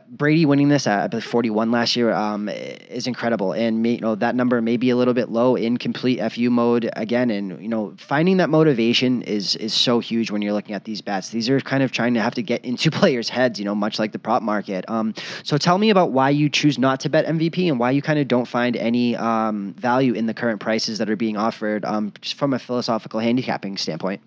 Brady 0.07 0.45
winning 0.45 0.69
this 0.69 0.87
at 0.87 1.21
41 1.21 1.69
last 1.71 1.97
year 1.97 2.13
um, 2.13 2.47
is 2.47 3.07
incredible, 3.07 3.51
and 3.51 3.83
may, 3.83 3.95
you 3.95 3.99
know 3.99 4.15
that 4.15 4.35
number 4.35 4.61
may 4.61 4.77
be 4.77 4.89
a 4.89 4.95
little 4.95 5.13
bit 5.13 5.29
low 5.29 5.55
in 5.55 5.77
complete 5.77 6.19
FU 6.31 6.49
mode 6.49 6.89
again. 6.95 7.29
And 7.29 7.61
you 7.61 7.67
know, 7.67 7.93
finding 7.97 8.37
that 8.37 8.49
motivation 8.49 9.21
is 9.23 9.57
is 9.57 9.73
so 9.73 9.99
huge 9.99 10.31
when 10.31 10.41
you're 10.41 10.53
looking 10.53 10.75
at 10.75 10.85
these 10.85 11.01
bets. 11.01 11.29
These 11.29 11.49
are 11.49 11.59
kind 11.59 11.83
of 11.83 11.91
trying 11.91 12.13
to 12.13 12.21
have 12.21 12.35
to 12.35 12.41
get 12.41 12.63
into 12.63 12.89
players' 13.01 13.27
heads, 13.27 13.59
you 13.59 13.65
know, 13.65 13.75
much 13.75 13.99
like 13.99 14.13
the 14.13 14.19
prop 14.19 14.41
market. 14.41 14.85
Um, 14.87 15.13
so 15.43 15.57
tell 15.57 15.77
me 15.77 15.89
about 15.89 16.11
why 16.11 16.29
you 16.29 16.49
choose 16.49 16.79
not 16.79 17.01
to 17.01 17.09
bet 17.09 17.25
MVP 17.25 17.69
and 17.69 17.77
why 17.77 17.91
you 17.91 18.01
kind 18.01 18.19
of 18.19 18.29
don't 18.29 18.47
find 18.47 18.77
any 18.77 19.17
um, 19.17 19.73
value 19.73 20.13
in 20.13 20.25
the 20.25 20.33
current 20.33 20.61
prices 20.61 20.99
that 20.99 21.09
are 21.09 21.17
being 21.17 21.35
offered, 21.35 21.83
um, 21.83 22.13
just 22.21 22.35
from 22.35 22.53
a 22.53 22.59
philosophical 22.59 23.19
handicapping 23.19 23.75
standpoint. 23.75 24.21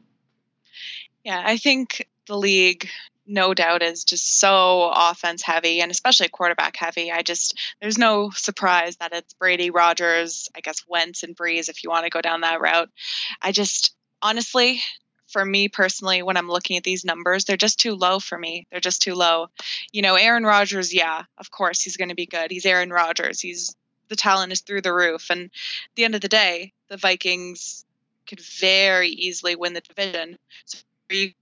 Yeah, 1.25 1.43
I 1.43 1.57
think 1.57 2.07
the 2.27 2.37
league 2.37 2.89
no 3.27 3.55
doubt 3.55 3.83
is 3.83 4.05
just 4.05 4.39
so 4.39 4.91
offense 4.95 5.43
heavy 5.43 5.81
and 5.81 5.91
especially 5.91 6.29
quarterback 6.29 6.77
heavy. 6.77 7.11
I 7.11 7.23
just 7.23 7.59
there's 7.81 7.99
no 7.99 8.31
surprise 8.31 8.97
that 8.97 9.13
it's 9.13 9.35
Brady, 9.35 9.71
Rodgers, 9.71 10.49
I 10.55 10.61
guess 10.61 10.85
Wentz 10.87 11.23
and 11.23 11.37
Brees 11.37 11.69
if 11.69 11.83
you 11.83 11.91
want 11.91 12.05
to 12.05 12.11
go 12.11 12.21
down 12.21 12.43
that 12.43 12.61
route. 12.61 12.91
I 13.41 13.53
just 13.53 13.95
honestly 14.21 14.81
for 15.29 15.45
me 15.45 15.69
personally 15.69 16.23
when 16.23 16.37
I'm 16.37 16.49
looking 16.49 16.77
at 16.77 16.85
these 16.85 17.05
numbers, 17.05 17.45
they're 17.45 17.57
just 17.57 17.81
too 17.81 17.95
low 17.95 18.21
for 18.21 18.39
me. 18.39 18.67
They're 18.71 18.81
just 18.81 19.03
too 19.03 19.15
low. 19.15 19.49
You 19.93 20.03
know, 20.03 20.15
Aaron 20.15 20.45
Rodgers, 20.45 20.95
yeah, 20.95 21.25
of 21.39 21.51
course 21.51 21.81
he's 21.81 21.97
going 21.97 22.11
to 22.11 22.15
be 22.15 22.27
good. 22.27 22.51
He's 22.51 22.67
Aaron 22.67 22.91
Rodgers. 22.91 23.41
He's 23.41 23.75
the 24.09 24.17
talent 24.17 24.53
is 24.53 24.61
through 24.61 24.83
the 24.83 24.93
roof 24.93 25.31
and 25.31 25.45
at 25.45 25.51
the 25.97 26.05
end 26.05 26.15
of 26.15 26.21
the 26.21 26.29
day, 26.29 26.73
the 26.89 26.99
Vikings 26.99 27.85
could 28.27 28.41
very 28.41 29.09
easily 29.09 29.57
win 29.57 29.73
the 29.73 29.81
division. 29.81 30.39
So 30.67 30.79
are 31.11 31.15
you 31.15 31.33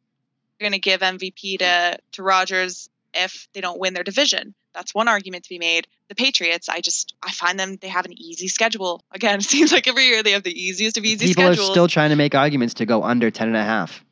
going 0.63 0.73
to 0.73 0.79
give 0.79 1.01
MVP 1.01 1.59
to 1.59 1.99
to 2.13 2.23
Rodgers 2.23 2.89
if 3.15 3.49
they 3.53 3.61
don't 3.61 3.79
win 3.79 3.95
their 3.95 4.05
division. 4.05 4.55
That's 4.75 4.95
one 4.95 5.07
argument 5.07 5.45
to 5.45 5.51
be 5.51 5.59
made. 5.59 5.87
The 6.09 6.15
Patriots, 6.15 6.69
I 6.69 6.81
just 6.81 7.15
I 7.23 7.31
find 7.31 7.61
them 7.61 7.77
they 7.81 7.89
have 7.89 8.07
an 8.07 8.19
easy 8.19 8.49
schedule. 8.49 9.03
Again, 9.13 9.39
it 9.41 9.45
seems 9.45 9.73
like 9.73 9.87
every 9.87 10.07
year 10.07 10.23
they 10.23 10.33
have 10.33 10.43
the 10.43 10.59
easiest 10.59 10.97
of 10.97 11.05
easy 11.05 11.27
People 11.27 11.45
schedules. 11.45 11.69
are 11.69 11.73
still 11.73 11.89
trying 11.89 12.11
to 12.11 12.17
make 12.17 12.35
arguments 12.35 12.75
to 12.75 12.87
go 12.87 13.03
under 13.03 13.31
10 13.31 13.49
and 13.49 13.57
a 13.57 13.65
half. 13.65 14.03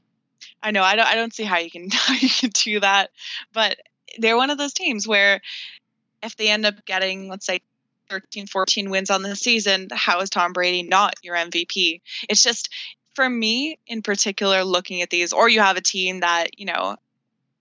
I 0.62 0.72
know. 0.72 0.82
I 0.82 0.96
don't 0.96 1.06
I 1.06 1.14
don't 1.14 1.32
see 1.32 1.44
how 1.44 1.58
you 1.58 1.70
can 1.70 1.88
how 1.92 2.14
you 2.14 2.28
can 2.28 2.50
do 2.50 2.80
that. 2.80 3.10
But 3.52 3.78
they're 4.18 4.36
one 4.36 4.50
of 4.50 4.58
those 4.58 4.74
teams 4.74 5.08
where 5.08 5.40
if 6.22 6.36
they 6.36 6.48
end 6.48 6.66
up 6.66 6.84
getting, 6.84 7.28
let's 7.28 7.46
say, 7.46 7.60
13, 8.08 8.46
14 8.46 8.90
wins 8.90 9.10
on 9.10 9.22
the 9.22 9.36
season, 9.36 9.88
how 9.92 10.20
is 10.20 10.30
Tom 10.30 10.52
Brady 10.52 10.82
not 10.82 11.14
your 11.22 11.36
MVP? 11.36 12.00
It's 12.28 12.42
just, 12.42 12.68
for 13.14 13.28
me 13.28 13.78
in 13.86 14.02
particular, 14.02 14.64
looking 14.64 15.02
at 15.02 15.10
these, 15.10 15.32
or 15.32 15.48
you 15.48 15.60
have 15.60 15.76
a 15.76 15.82
team 15.82 16.20
that, 16.20 16.58
you 16.58 16.66
know, 16.66 16.96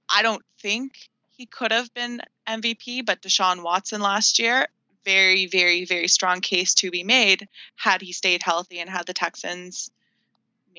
I 0.10 0.22
don't 0.22 0.44
think 0.60 1.10
he 1.38 1.46
could 1.46 1.72
have 1.72 1.94
been 1.94 2.22
MVP, 2.48 3.06
but 3.06 3.22
Deshaun 3.22 3.64
Watson 3.64 4.02
last 4.02 4.40
year, 4.40 4.68
very, 5.06 5.46
very, 5.48 5.86
very 5.86 6.08
strong 6.08 6.42
case 6.42 6.74
to 6.76 6.92
be 6.92 7.04
made 7.04 7.48
had 7.76 8.02
he 8.02 8.12
stayed 8.12 8.44
healthy 8.44 8.80
and 8.80 8.90
had 8.90 9.06
the 9.06 9.14
Texans 9.14 9.90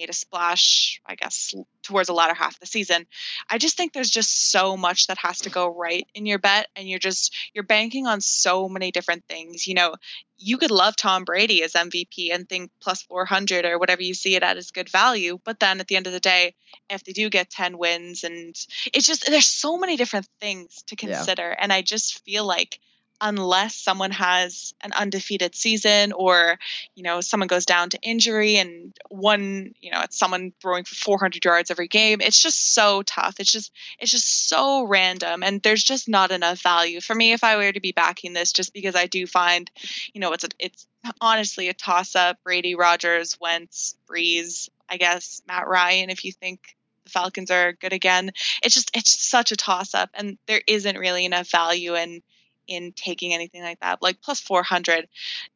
made 0.01 0.11
a 0.11 0.15
splash, 0.15 1.01
I 1.05 1.15
guess, 1.15 1.55
towards 1.83 2.07
the 2.07 2.15
latter 2.15 2.35
half 2.35 2.55
of 2.55 2.61
the 2.61 2.67
season. 2.67 3.07
I 3.49 3.59
just 3.59 3.77
think 3.77 3.93
there's 3.93 4.11
just 4.11 4.51
so 4.51 4.77
much 4.77 5.07
that 5.09 5.19
has 5.19 5.41
to 5.41 5.51
go 5.51 5.69
right 5.69 6.07
in 6.15 6.25
your 6.25 6.39
bet, 6.39 6.69
and 6.75 6.89
you're 6.89 6.99
just 6.99 7.35
you're 7.53 7.65
banking 7.65 8.07
on 8.07 8.21
so 8.21 8.69
many 8.69 8.91
different 8.91 9.25
things. 9.29 9.67
You 9.67 9.75
know, 9.75 9.95
you 10.39 10.57
could 10.57 10.71
love 10.71 10.97
Tom 10.97 11.25
Brady 11.25 11.63
as 11.63 11.75
MVP 11.75 12.33
and 12.33 12.49
think 12.49 12.71
plus 12.81 13.03
400 13.03 13.67
or 13.67 13.79
whatever 13.79 14.03
you 14.03 14.15
see 14.15 14.35
it 14.37 14.43
at 14.43 14.57
is 14.57 14.71
good 14.71 14.89
value, 14.89 15.39
but 15.45 15.61
then 15.61 15.81
at 15.81 15.87
the 15.87 15.97
end 15.97 16.07
of 16.07 16.15
the 16.15 16.21
day, 16.21 16.55
if 16.89 17.05
they 17.05 17.13
do 17.13 17.29
get 17.29 17.51
10 17.51 17.77
wins, 17.77 18.25
and 18.25 18.57
it's 18.95 19.07
just 19.07 19.27
there's 19.27 19.47
so 19.47 19.77
many 19.77 19.97
different 19.97 20.27
things 20.41 20.83
to 20.87 20.97
consider, 20.97 21.49
yeah. 21.49 21.57
and 21.59 21.73
I 21.73 21.83
just 21.83 22.25
feel 22.25 22.47
like 22.47 22.81
unless 23.21 23.75
someone 23.75 24.11
has 24.11 24.75
an 24.81 24.93
undefeated 24.93 25.55
season 25.55 26.13
or 26.13 26.59
you 26.95 27.03
know 27.03 27.21
someone 27.21 27.47
goes 27.47 27.67
down 27.67 27.91
to 27.91 28.01
injury 28.03 28.57
and 28.57 28.93
one 29.09 29.75
you 29.81 29.91
know 29.91 30.01
it's 30.03 30.19
someone 30.19 30.53
throwing 30.61 30.85
for 30.85 30.95
400 30.95 31.45
yards 31.45 31.71
every 31.71 31.89
game. 31.89 32.21
It's 32.21 32.41
just 32.41 32.75
so 32.75 33.03
tough. 33.03 33.41
It's 33.41 33.53
just 33.53 33.73
it's 33.99 34.11
just 34.11 34.49
so 34.49 34.85
random 34.85 35.43
and 35.43 35.63
there's 35.63 35.85
just 35.85 36.09
not 36.09 36.31
enough 36.31 36.63
value. 36.63 37.01
For 37.01 37.15
me 37.15 37.33
if 37.33 37.45
i 37.45 37.57
were 37.57 37.73
to 37.73 37.81
be 37.81 37.93
backing 37.93 38.33
this 38.33 38.53
just 38.53 38.73
because 38.73 38.95
i 38.97 39.07
do 39.07 39.27
find 39.27 39.71
you 40.13 40.21
know 40.21 40.33
it's 40.33 40.45
a, 40.45 40.49
it's 40.59 40.87
honestly 41.21 41.69
a 41.69 41.75
toss 41.75 42.15
up 42.15 42.39
brady 42.45 42.75
Rodgers 42.75 43.39
wentz 43.41 43.97
Brees 44.09 44.69
i 44.89 44.97
guess 44.97 45.43
matt 45.47 45.69
ryan 45.69 46.11
if 46.11 46.25
you 46.25 46.33
think 46.33 46.77
the 47.05 47.11
falcons 47.11 47.51
are 47.51 47.73
good 47.73 47.93
again. 47.93 48.31
It's 48.63 48.75
just 48.75 48.91
it's 48.97 49.21
such 49.21 49.53
a 49.53 49.57
toss 49.57 49.95
up 49.95 50.11
and 50.15 50.39
there 50.47 50.63
isn't 50.67 50.99
really 50.99 51.25
enough 51.25 51.51
value 51.51 51.95
in 51.95 52.23
in 52.71 52.93
taking 52.93 53.35
anything 53.35 53.63
like 53.63 53.81
that, 53.81 54.01
like 54.01 54.23
plus 54.23 54.41
400 54.41 55.09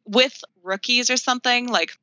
with 0.05 0.45
rookies 0.63 1.11
or 1.11 1.17
something. 1.17 1.69
Like, 1.69 1.97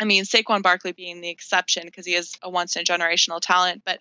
I 0.00 0.04
mean, 0.04 0.24
Saquon 0.24 0.62
Barkley 0.62 0.92
being 0.92 1.20
the 1.20 1.30
exception 1.30 1.84
because 1.86 2.04
he 2.04 2.14
is 2.14 2.34
a 2.42 2.50
once 2.50 2.76
in 2.76 2.82
a 2.82 2.84
generational 2.84 3.40
talent, 3.40 3.82
but 3.86 4.00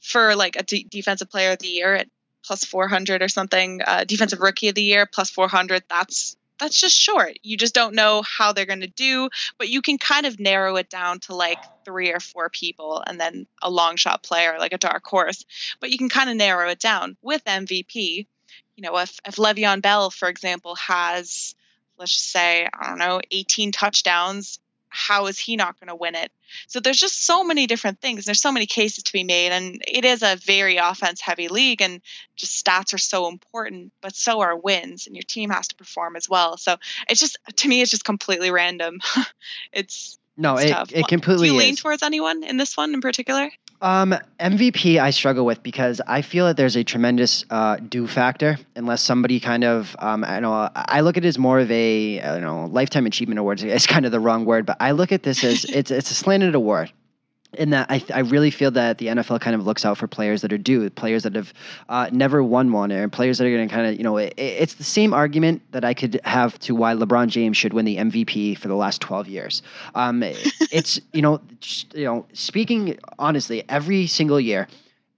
for 0.00 0.34
like 0.34 0.56
a 0.56 0.62
defensive 0.62 1.30
player 1.30 1.52
of 1.52 1.58
the 1.58 1.68
year 1.68 1.94
at 1.94 2.08
plus 2.44 2.64
400 2.64 3.22
or 3.22 3.28
something, 3.28 3.80
uh, 3.86 4.04
defensive 4.04 4.40
rookie 4.40 4.68
of 4.68 4.74
the 4.74 4.82
year 4.82 5.06
plus 5.06 5.30
400, 5.30 5.84
that's 5.88 6.36
that's 6.58 6.80
just 6.80 6.96
short. 6.96 7.38
You 7.42 7.56
just 7.56 7.74
don't 7.74 7.94
know 7.94 8.22
how 8.22 8.52
they're 8.52 8.66
going 8.66 8.82
to 8.82 8.86
do, 8.86 9.28
but 9.58 9.68
you 9.68 9.82
can 9.82 9.98
kind 9.98 10.26
of 10.26 10.38
narrow 10.38 10.76
it 10.76 10.88
down 10.88 11.18
to 11.20 11.34
like 11.34 11.58
three 11.84 12.12
or 12.12 12.20
four 12.20 12.50
people 12.50 13.02
and 13.04 13.18
then 13.18 13.46
a 13.60 13.70
long 13.70 13.96
shot 13.96 14.22
player 14.22 14.56
like 14.58 14.72
a 14.72 14.78
dark 14.78 15.04
horse. 15.04 15.44
But 15.80 15.90
you 15.90 15.98
can 15.98 16.08
kind 16.08 16.30
of 16.30 16.36
narrow 16.36 16.68
it 16.68 16.78
down 16.78 17.16
with 17.20 17.44
MVP 17.44 18.26
you 18.76 18.82
know, 18.82 18.96
if, 18.98 19.18
if 19.26 19.36
Le'Veon 19.36 19.82
Bell, 19.82 20.10
for 20.10 20.28
example, 20.28 20.74
has, 20.76 21.54
let's 21.98 22.12
just 22.12 22.30
say, 22.30 22.68
I 22.72 22.88
don't 22.88 22.98
know, 22.98 23.20
18 23.30 23.72
touchdowns, 23.72 24.58
how 24.88 25.26
is 25.26 25.38
he 25.38 25.56
not 25.56 25.80
going 25.80 25.88
to 25.88 25.94
win 25.94 26.14
it? 26.14 26.30
So 26.66 26.78
there's 26.78 27.00
just 27.00 27.24
so 27.24 27.42
many 27.42 27.66
different 27.66 28.00
things. 28.00 28.26
There's 28.26 28.42
so 28.42 28.52
many 28.52 28.66
cases 28.66 29.04
to 29.04 29.12
be 29.12 29.24
made, 29.24 29.50
and 29.50 29.82
it 29.88 30.04
is 30.04 30.22
a 30.22 30.36
very 30.36 30.76
offense 30.76 31.20
heavy 31.20 31.48
league, 31.48 31.80
and 31.80 32.02
just 32.36 32.62
stats 32.62 32.92
are 32.92 32.98
so 32.98 33.28
important, 33.28 33.92
but 34.02 34.14
so 34.14 34.40
are 34.40 34.56
wins, 34.56 35.06
and 35.06 35.16
your 35.16 35.22
team 35.22 35.48
has 35.48 35.68
to 35.68 35.76
perform 35.76 36.14
as 36.14 36.28
well. 36.28 36.58
So 36.58 36.76
it's 37.08 37.20
just, 37.20 37.38
to 37.56 37.68
me, 37.68 37.80
it's 37.80 37.90
just 37.90 38.04
completely 38.04 38.50
random. 38.50 39.00
it's 39.72 40.18
no, 40.36 40.56
it's 40.56 40.64
it, 40.64 40.68
tough. 40.74 40.92
it 40.92 41.08
completely. 41.08 41.48
Do 41.48 41.54
you 41.54 41.60
is. 41.60 41.64
lean 41.66 41.76
towards 41.76 42.02
anyone 42.02 42.42
in 42.42 42.56
this 42.56 42.76
one 42.76 42.94
in 42.94 43.00
particular? 43.00 43.50
Um, 43.82 44.14
MVP, 44.38 45.00
I 45.00 45.10
struggle 45.10 45.44
with 45.44 45.60
because 45.64 46.00
I 46.06 46.22
feel 46.22 46.46
that 46.46 46.56
there's 46.56 46.76
a 46.76 46.84
tremendous 46.84 47.44
uh, 47.50 47.76
due 47.76 48.06
factor 48.06 48.56
unless 48.76 49.02
somebody 49.02 49.40
kind 49.40 49.64
of, 49.64 49.96
um, 49.98 50.22
I 50.24 50.38
know, 50.38 50.70
I 50.74 51.00
look 51.00 51.16
at 51.16 51.24
it 51.24 51.28
as 51.28 51.36
more 51.36 51.58
of 51.58 51.68
a, 51.68 52.14
you 52.14 52.40
know, 52.40 52.66
lifetime 52.66 53.06
achievement 53.06 53.40
awards. 53.40 53.64
It's 53.64 53.88
kind 53.88 54.06
of 54.06 54.12
the 54.12 54.20
wrong 54.20 54.44
word, 54.44 54.66
but 54.66 54.76
I 54.78 54.92
look 54.92 55.10
at 55.10 55.24
this 55.24 55.42
as 55.42 55.64
it's 55.64 55.90
it's 55.90 56.12
a 56.12 56.14
slanted 56.14 56.54
award 56.54 56.92
in 57.54 57.70
that 57.70 57.90
I, 57.90 58.02
I 58.14 58.20
really 58.20 58.50
feel 58.50 58.70
that 58.72 58.98
the 58.98 59.08
NFL 59.08 59.40
kind 59.40 59.54
of 59.54 59.66
looks 59.66 59.84
out 59.84 59.98
for 59.98 60.06
players 60.06 60.40
that 60.42 60.52
are 60.52 60.58
due, 60.58 60.88
players 60.90 61.22
that 61.24 61.34
have 61.34 61.52
uh, 61.88 62.08
never 62.12 62.42
won 62.42 62.72
one, 62.72 62.90
and 62.90 63.12
players 63.12 63.38
that 63.38 63.46
are 63.46 63.50
going 63.50 63.68
to 63.68 63.74
kind 63.74 63.86
of, 63.86 63.96
you 63.96 64.02
know, 64.02 64.16
it, 64.16 64.34
it's 64.36 64.74
the 64.74 64.84
same 64.84 65.12
argument 65.12 65.62
that 65.72 65.84
I 65.84 65.94
could 65.94 66.20
have 66.24 66.58
to 66.60 66.74
why 66.74 66.94
LeBron 66.94 67.28
James 67.28 67.56
should 67.56 67.72
win 67.72 67.84
the 67.84 67.96
MVP 67.96 68.58
for 68.58 68.68
the 68.68 68.74
last 68.74 69.00
12 69.00 69.28
years. 69.28 69.62
Um, 69.94 70.22
it's, 70.22 71.00
you 71.12 71.22
know, 71.22 71.40
just, 71.60 71.94
you 71.94 72.04
know, 72.04 72.26
speaking 72.32 72.98
honestly, 73.18 73.64
every 73.68 74.06
single 74.06 74.40
year, 74.40 74.68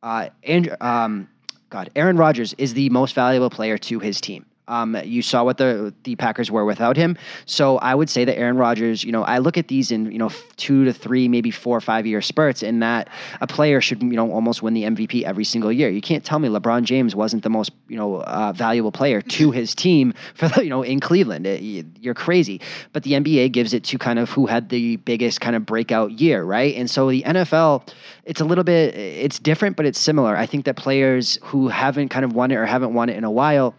uh, 0.03 0.29
and, 0.43 0.77
um, 0.81 1.29
God, 1.71 1.91
Aaron 1.97 2.17
Rodgers 2.17 2.55
is 2.59 2.75
the 2.75 2.89
most 2.91 3.15
valuable 3.15 3.51
player 3.51 3.79
to 3.79 3.99
his 3.99 4.21
team. 4.21 4.47
Um, 4.67 4.97
you 5.05 5.21
saw 5.21 5.45
what 5.45 5.59
the 5.59 5.93
the 6.05 6.17
Packers 6.17 6.51
were 6.51 6.65
without 6.65 6.97
him. 6.97 7.19
So 7.45 7.77
I 7.79 7.95
would 7.95 8.09
say 8.09 8.25
that 8.25 8.39
Aaron 8.39 8.57
Rodgers, 8.57 9.05
you 9.05 9.13
know, 9.13 9.23
I 9.23 9.39
look 9.39 9.59
at 9.59 9.69
these 9.69 9.91
in 9.91 10.11
you 10.11 10.19
know 10.19 10.31
two 10.57 10.85
to 10.87 10.93
three, 10.93 11.29
maybe 11.29 11.51
four 11.51 11.77
or 11.77 11.83
five 11.83 12.07
year 12.07 12.23
spurts, 12.23 12.63
and 12.63 12.83
that 12.83 13.09
a 13.43 13.47
player 13.47 13.81
should 13.83 14.03
you 14.03 14.17
know 14.17 14.33
almost 14.33 14.63
win 14.63 14.73
the 14.73 14.85
MVP 14.85 15.25
every 15.25 15.45
single 15.45 15.71
year. 15.71 15.91
You 15.91 16.01
can't 16.01 16.25
tell 16.25 16.39
me 16.39 16.49
LeBron 16.49 16.85
James 16.85 17.15
wasn't 17.15 17.43
the 17.43 17.51
most 17.51 17.73
you 17.89 17.97
know 17.97 18.23
uh, 18.23 18.53
valuable 18.55 18.93
player 18.93 19.21
to 19.21 19.51
his 19.51 19.75
team 19.75 20.15
for 20.35 20.49
the, 20.49 20.65
you 20.65 20.71
know 20.71 20.83
in 20.83 20.99
Cleveland. 20.99 21.47
It, 21.47 21.87
you're 22.01 22.15
crazy, 22.15 22.61
but 22.93 23.03
the 23.03 23.13
NBA 23.13 23.53
gives 23.53 23.75
it 23.75 23.85
to 23.85 23.99
kind 23.99 24.19
of 24.19 24.31
who 24.31 24.47
had 24.47 24.71
the 24.71 24.97
biggest 24.97 25.43
kind 25.43 25.57
of 25.57 25.67
breakout 25.67 26.13
year, 26.13 26.43
right? 26.43 26.75
And 26.75 26.91
so 26.91 27.11
the 27.11 27.23
NFL, 27.23 27.87
it's 28.25 28.41
a 28.41 28.45
little 28.45 28.65
bit 28.65 28.95
it's 28.95 29.39
different, 29.39 29.77
but 29.77 29.85
it's 29.85 30.01
similar. 30.01 30.37
I 30.37 30.47
think 30.47 30.65
that 30.65 30.77
players 30.77 31.39
who 31.43 31.69
haven't 31.69 32.09
kind 32.09 32.25
of 32.25 32.33
won 32.33 32.51
it 32.51 32.55
or 32.55 32.65
haven't 32.65 32.95
won 32.95 33.11
it 33.11 33.17
in 33.17 33.25
a 33.25 33.31
while 33.31 33.75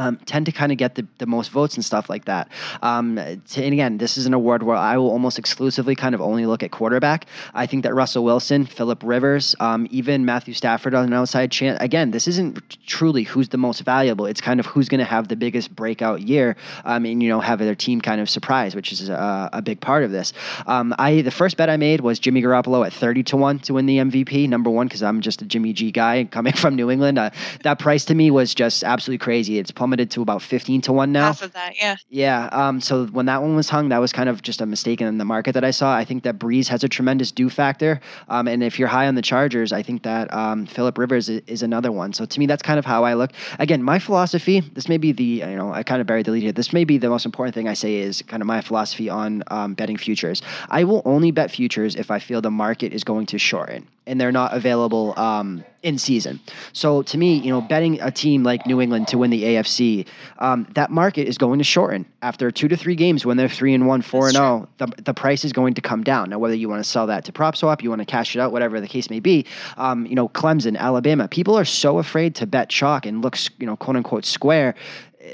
um, 0.00 0.16
tend 0.24 0.46
to 0.46 0.52
kind 0.52 0.72
of 0.72 0.78
get 0.78 0.94
the, 0.94 1.06
the 1.18 1.26
most 1.26 1.50
votes 1.50 1.74
and 1.74 1.84
stuff 1.84 2.08
like 2.08 2.24
that. 2.24 2.48
Um, 2.80 3.16
to, 3.16 3.62
and 3.62 3.72
again, 3.74 3.98
this 3.98 4.16
is 4.16 4.24
an 4.24 4.32
award 4.32 4.62
where 4.62 4.76
I 4.76 4.96
will 4.96 5.10
almost 5.10 5.38
exclusively 5.38 5.94
kind 5.94 6.14
of 6.14 6.22
only 6.22 6.46
look 6.46 6.62
at 6.62 6.70
quarterback. 6.70 7.26
I 7.52 7.66
think 7.66 7.82
that 7.82 7.94
Russell 7.94 8.24
Wilson, 8.24 8.64
Philip 8.64 9.02
Rivers, 9.04 9.54
um, 9.60 9.86
even 9.90 10.24
Matthew 10.24 10.54
Stafford 10.54 10.94
on 10.94 11.04
an 11.04 11.12
outside 11.12 11.50
chance. 11.50 11.76
Again, 11.82 12.12
this 12.12 12.26
isn't 12.28 12.78
truly 12.86 13.24
who's 13.24 13.50
the 13.50 13.58
most 13.58 13.80
valuable. 13.82 14.24
It's 14.24 14.40
kind 14.40 14.58
of 14.58 14.64
who's 14.64 14.88
going 14.88 15.00
to 15.00 15.04
have 15.04 15.28
the 15.28 15.36
biggest 15.36 15.74
breakout 15.76 16.22
year, 16.22 16.56
um, 16.86 17.04
and 17.04 17.22
you 17.22 17.28
know 17.28 17.40
have 17.40 17.58
their 17.58 17.74
team 17.74 18.00
kind 18.00 18.22
of 18.22 18.30
surprise, 18.30 18.74
which 18.74 18.92
is 18.92 19.10
a, 19.10 19.50
a 19.52 19.60
big 19.60 19.80
part 19.80 20.02
of 20.04 20.10
this. 20.10 20.32
Um, 20.66 20.94
I 20.98 21.20
the 21.20 21.30
first 21.30 21.58
bet 21.58 21.68
I 21.68 21.76
made 21.76 22.00
was 22.00 22.18
Jimmy 22.18 22.40
Garoppolo 22.42 22.86
at 22.86 22.94
thirty 22.94 23.22
to 23.24 23.36
one 23.36 23.58
to 23.60 23.74
win 23.74 23.84
the 23.84 23.98
MVP. 23.98 24.48
Number 24.48 24.70
one 24.70 24.86
because 24.86 25.02
I'm 25.02 25.20
just 25.20 25.42
a 25.42 25.44
Jimmy 25.44 25.74
G 25.74 25.90
guy 25.90 26.24
coming 26.24 26.52
from 26.62 26.74
New 26.74 26.90
England. 26.90 27.18
Uh, 27.18 27.30
that 27.64 27.78
price 27.78 28.06
to 28.06 28.14
me 28.14 28.30
was 28.30 28.54
just 28.54 28.82
absolutely 28.82 29.18
crazy. 29.18 29.58
It's 29.58 29.70
plummeted 29.90 30.10
to 30.12 30.22
about 30.22 30.40
15 30.40 30.82
to 30.82 30.92
1 30.92 31.10
now. 31.10 31.26
Half 31.26 31.42
of 31.42 31.52
that, 31.54 31.74
yeah. 31.76 31.96
Yeah. 32.08 32.48
Um, 32.52 32.80
so 32.80 33.06
when 33.06 33.26
that 33.26 33.42
one 33.42 33.56
was 33.56 33.68
hung, 33.68 33.88
that 33.88 33.98
was 33.98 34.12
kind 34.12 34.28
of 34.28 34.40
just 34.40 34.60
a 34.60 34.66
mistake 34.66 35.00
in 35.00 35.18
the 35.18 35.24
market 35.24 35.52
that 35.54 35.64
I 35.64 35.72
saw. 35.72 35.96
I 35.96 36.04
think 36.04 36.22
that 36.22 36.38
Brees 36.38 36.68
has 36.68 36.84
a 36.84 36.88
tremendous 36.88 37.32
due 37.32 37.50
factor. 37.50 38.00
Um, 38.28 38.46
and 38.46 38.62
if 38.62 38.78
you're 38.78 38.86
high 38.86 39.08
on 39.08 39.16
the 39.16 39.22
Chargers, 39.22 39.72
I 39.72 39.82
think 39.82 40.04
that 40.04 40.32
um, 40.32 40.66
Philip 40.66 40.96
Rivers 40.96 41.28
is, 41.28 41.42
is, 41.48 41.62
another 41.62 41.90
one. 41.90 42.12
So 42.12 42.24
to 42.24 42.38
me, 42.38 42.46
that's 42.46 42.62
kind 42.62 42.78
of 42.78 42.84
how 42.84 43.04
I 43.04 43.14
look. 43.14 43.32
Again, 43.58 43.82
my 43.82 43.98
philosophy, 43.98 44.60
this 44.60 44.88
may 44.88 44.96
be 44.96 45.10
the, 45.10 45.24
you 45.24 45.56
know, 45.56 45.72
I 45.72 45.82
kind 45.82 46.00
of 46.00 46.06
buried 46.06 46.26
the 46.26 46.30
lead 46.30 46.42
here. 46.44 46.52
This 46.52 46.72
may 46.72 46.84
be 46.84 46.96
the 46.98 47.08
most 47.08 47.26
important 47.26 47.54
thing 47.54 47.66
I 47.66 47.74
say 47.74 47.96
is 47.96 48.22
kind 48.22 48.42
of 48.42 48.46
my 48.46 48.60
philosophy 48.60 49.10
on 49.10 49.42
um, 49.48 49.74
betting 49.74 49.96
futures. 49.96 50.40
I 50.68 50.84
will 50.84 51.02
only 51.04 51.32
bet 51.32 51.50
futures 51.50 51.96
if 51.96 52.10
I 52.12 52.20
feel 52.20 52.40
the 52.40 52.50
market 52.50 52.92
is 52.92 53.02
going 53.02 53.26
to 53.26 53.38
shorten 53.38 53.88
and 54.06 54.20
they're 54.20 54.32
not 54.32 54.54
available 54.54 55.18
um, 55.18 55.64
in 55.82 55.98
season. 55.98 56.40
So 56.72 57.02
to 57.02 57.18
me, 57.18 57.38
you 57.38 57.50
know, 57.50 57.60
betting 57.60 58.00
a 58.00 58.10
team 58.10 58.42
like 58.42 58.66
New 58.66 58.80
England 58.80 59.08
to 59.08 59.18
win 59.18 59.30
the 59.30 59.42
AFC, 59.42 60.06
um, 60.38 60.66
that 60.74 60.90
market 60.90 61.26
is 61.26 61.38
going 61.38 61.58
to 61.58 61.64
shorten 61.64 62.04
after 62.22 62.50
two 62.50 62.68
to 62.68 62.76
three 62.76 62.94
games 62.94 63.24
when 63.24 63.36
they're 63.36 63.48
three 63.48 63.74
and 63.74 63.86
one, 63.86 64.02
four 64.02 64.24
That's 64.24 64.36
and 64.36 64.44
zero. 64.44 64.68
Oh, 64.80 64.86
the 64.86 65.02
the 65.02 65.14
price 65.14 65.44
is 65.44 65.52
going 65.52 65.74
to 65.74 65.80
come 65.80 66.02
down. 66.02 66.30
Now, 66.30 66.38
whether 66.38 66.54
you 66.54 66.68
want 66.68 66.84
to 66.84 66.88
sell 66.88 67.06
that 67.06 67.24
to 67.26 67.32
PropSwap, 67.32 67.82
you 67.82 67.88
want 67.88 68.00
to 68.00 68.06
cash 68.06 68.36
it 68.36 68.40
out, 68.40 68.52
whatever 68.52 68.80
the 68.80 68.88
case 68.88 69.10
may 69.10 69.20
be. 69.20 69.46
Um, 69.76 70.06
you 70.06 70.14
know, 70.14 70.28
Clemson, 70.28 70.76
Alabama, 70.76 71.28
people 71.28 71.56
are 71.58 71.64
so 71.64 71.98
afraid 71.98 72.34
to 72.36 72.46
bet 72.46 72.68
chalk 72.68 73.06
and 73.06 73.22
look, 73.22 73.36
you 73.58 73.66
know, 73.66 73.76
quote 73.76 73.96
unquote 73.96 74.24
square 74.24 74.74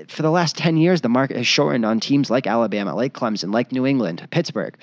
for 0.08 0.22
the 0.22 0.30
last 0.30 0.56
10 0.56 0.76
years, 0.76 1.00
the 1.00 1.08
market 1.08 1.36
has 1.36 1.46
shortened 1.46 1.84
on 1.84 2.00
teams 2.00 2.28
like 2.28 2.46
Alabama, 2.46 2.94
like 2.94 3.12
Clemson, 3.12 3.52
like 3.52 3.70
New 3.70 3.86
England, 3.86 4.26
Pittsburgh. 4.30 4.76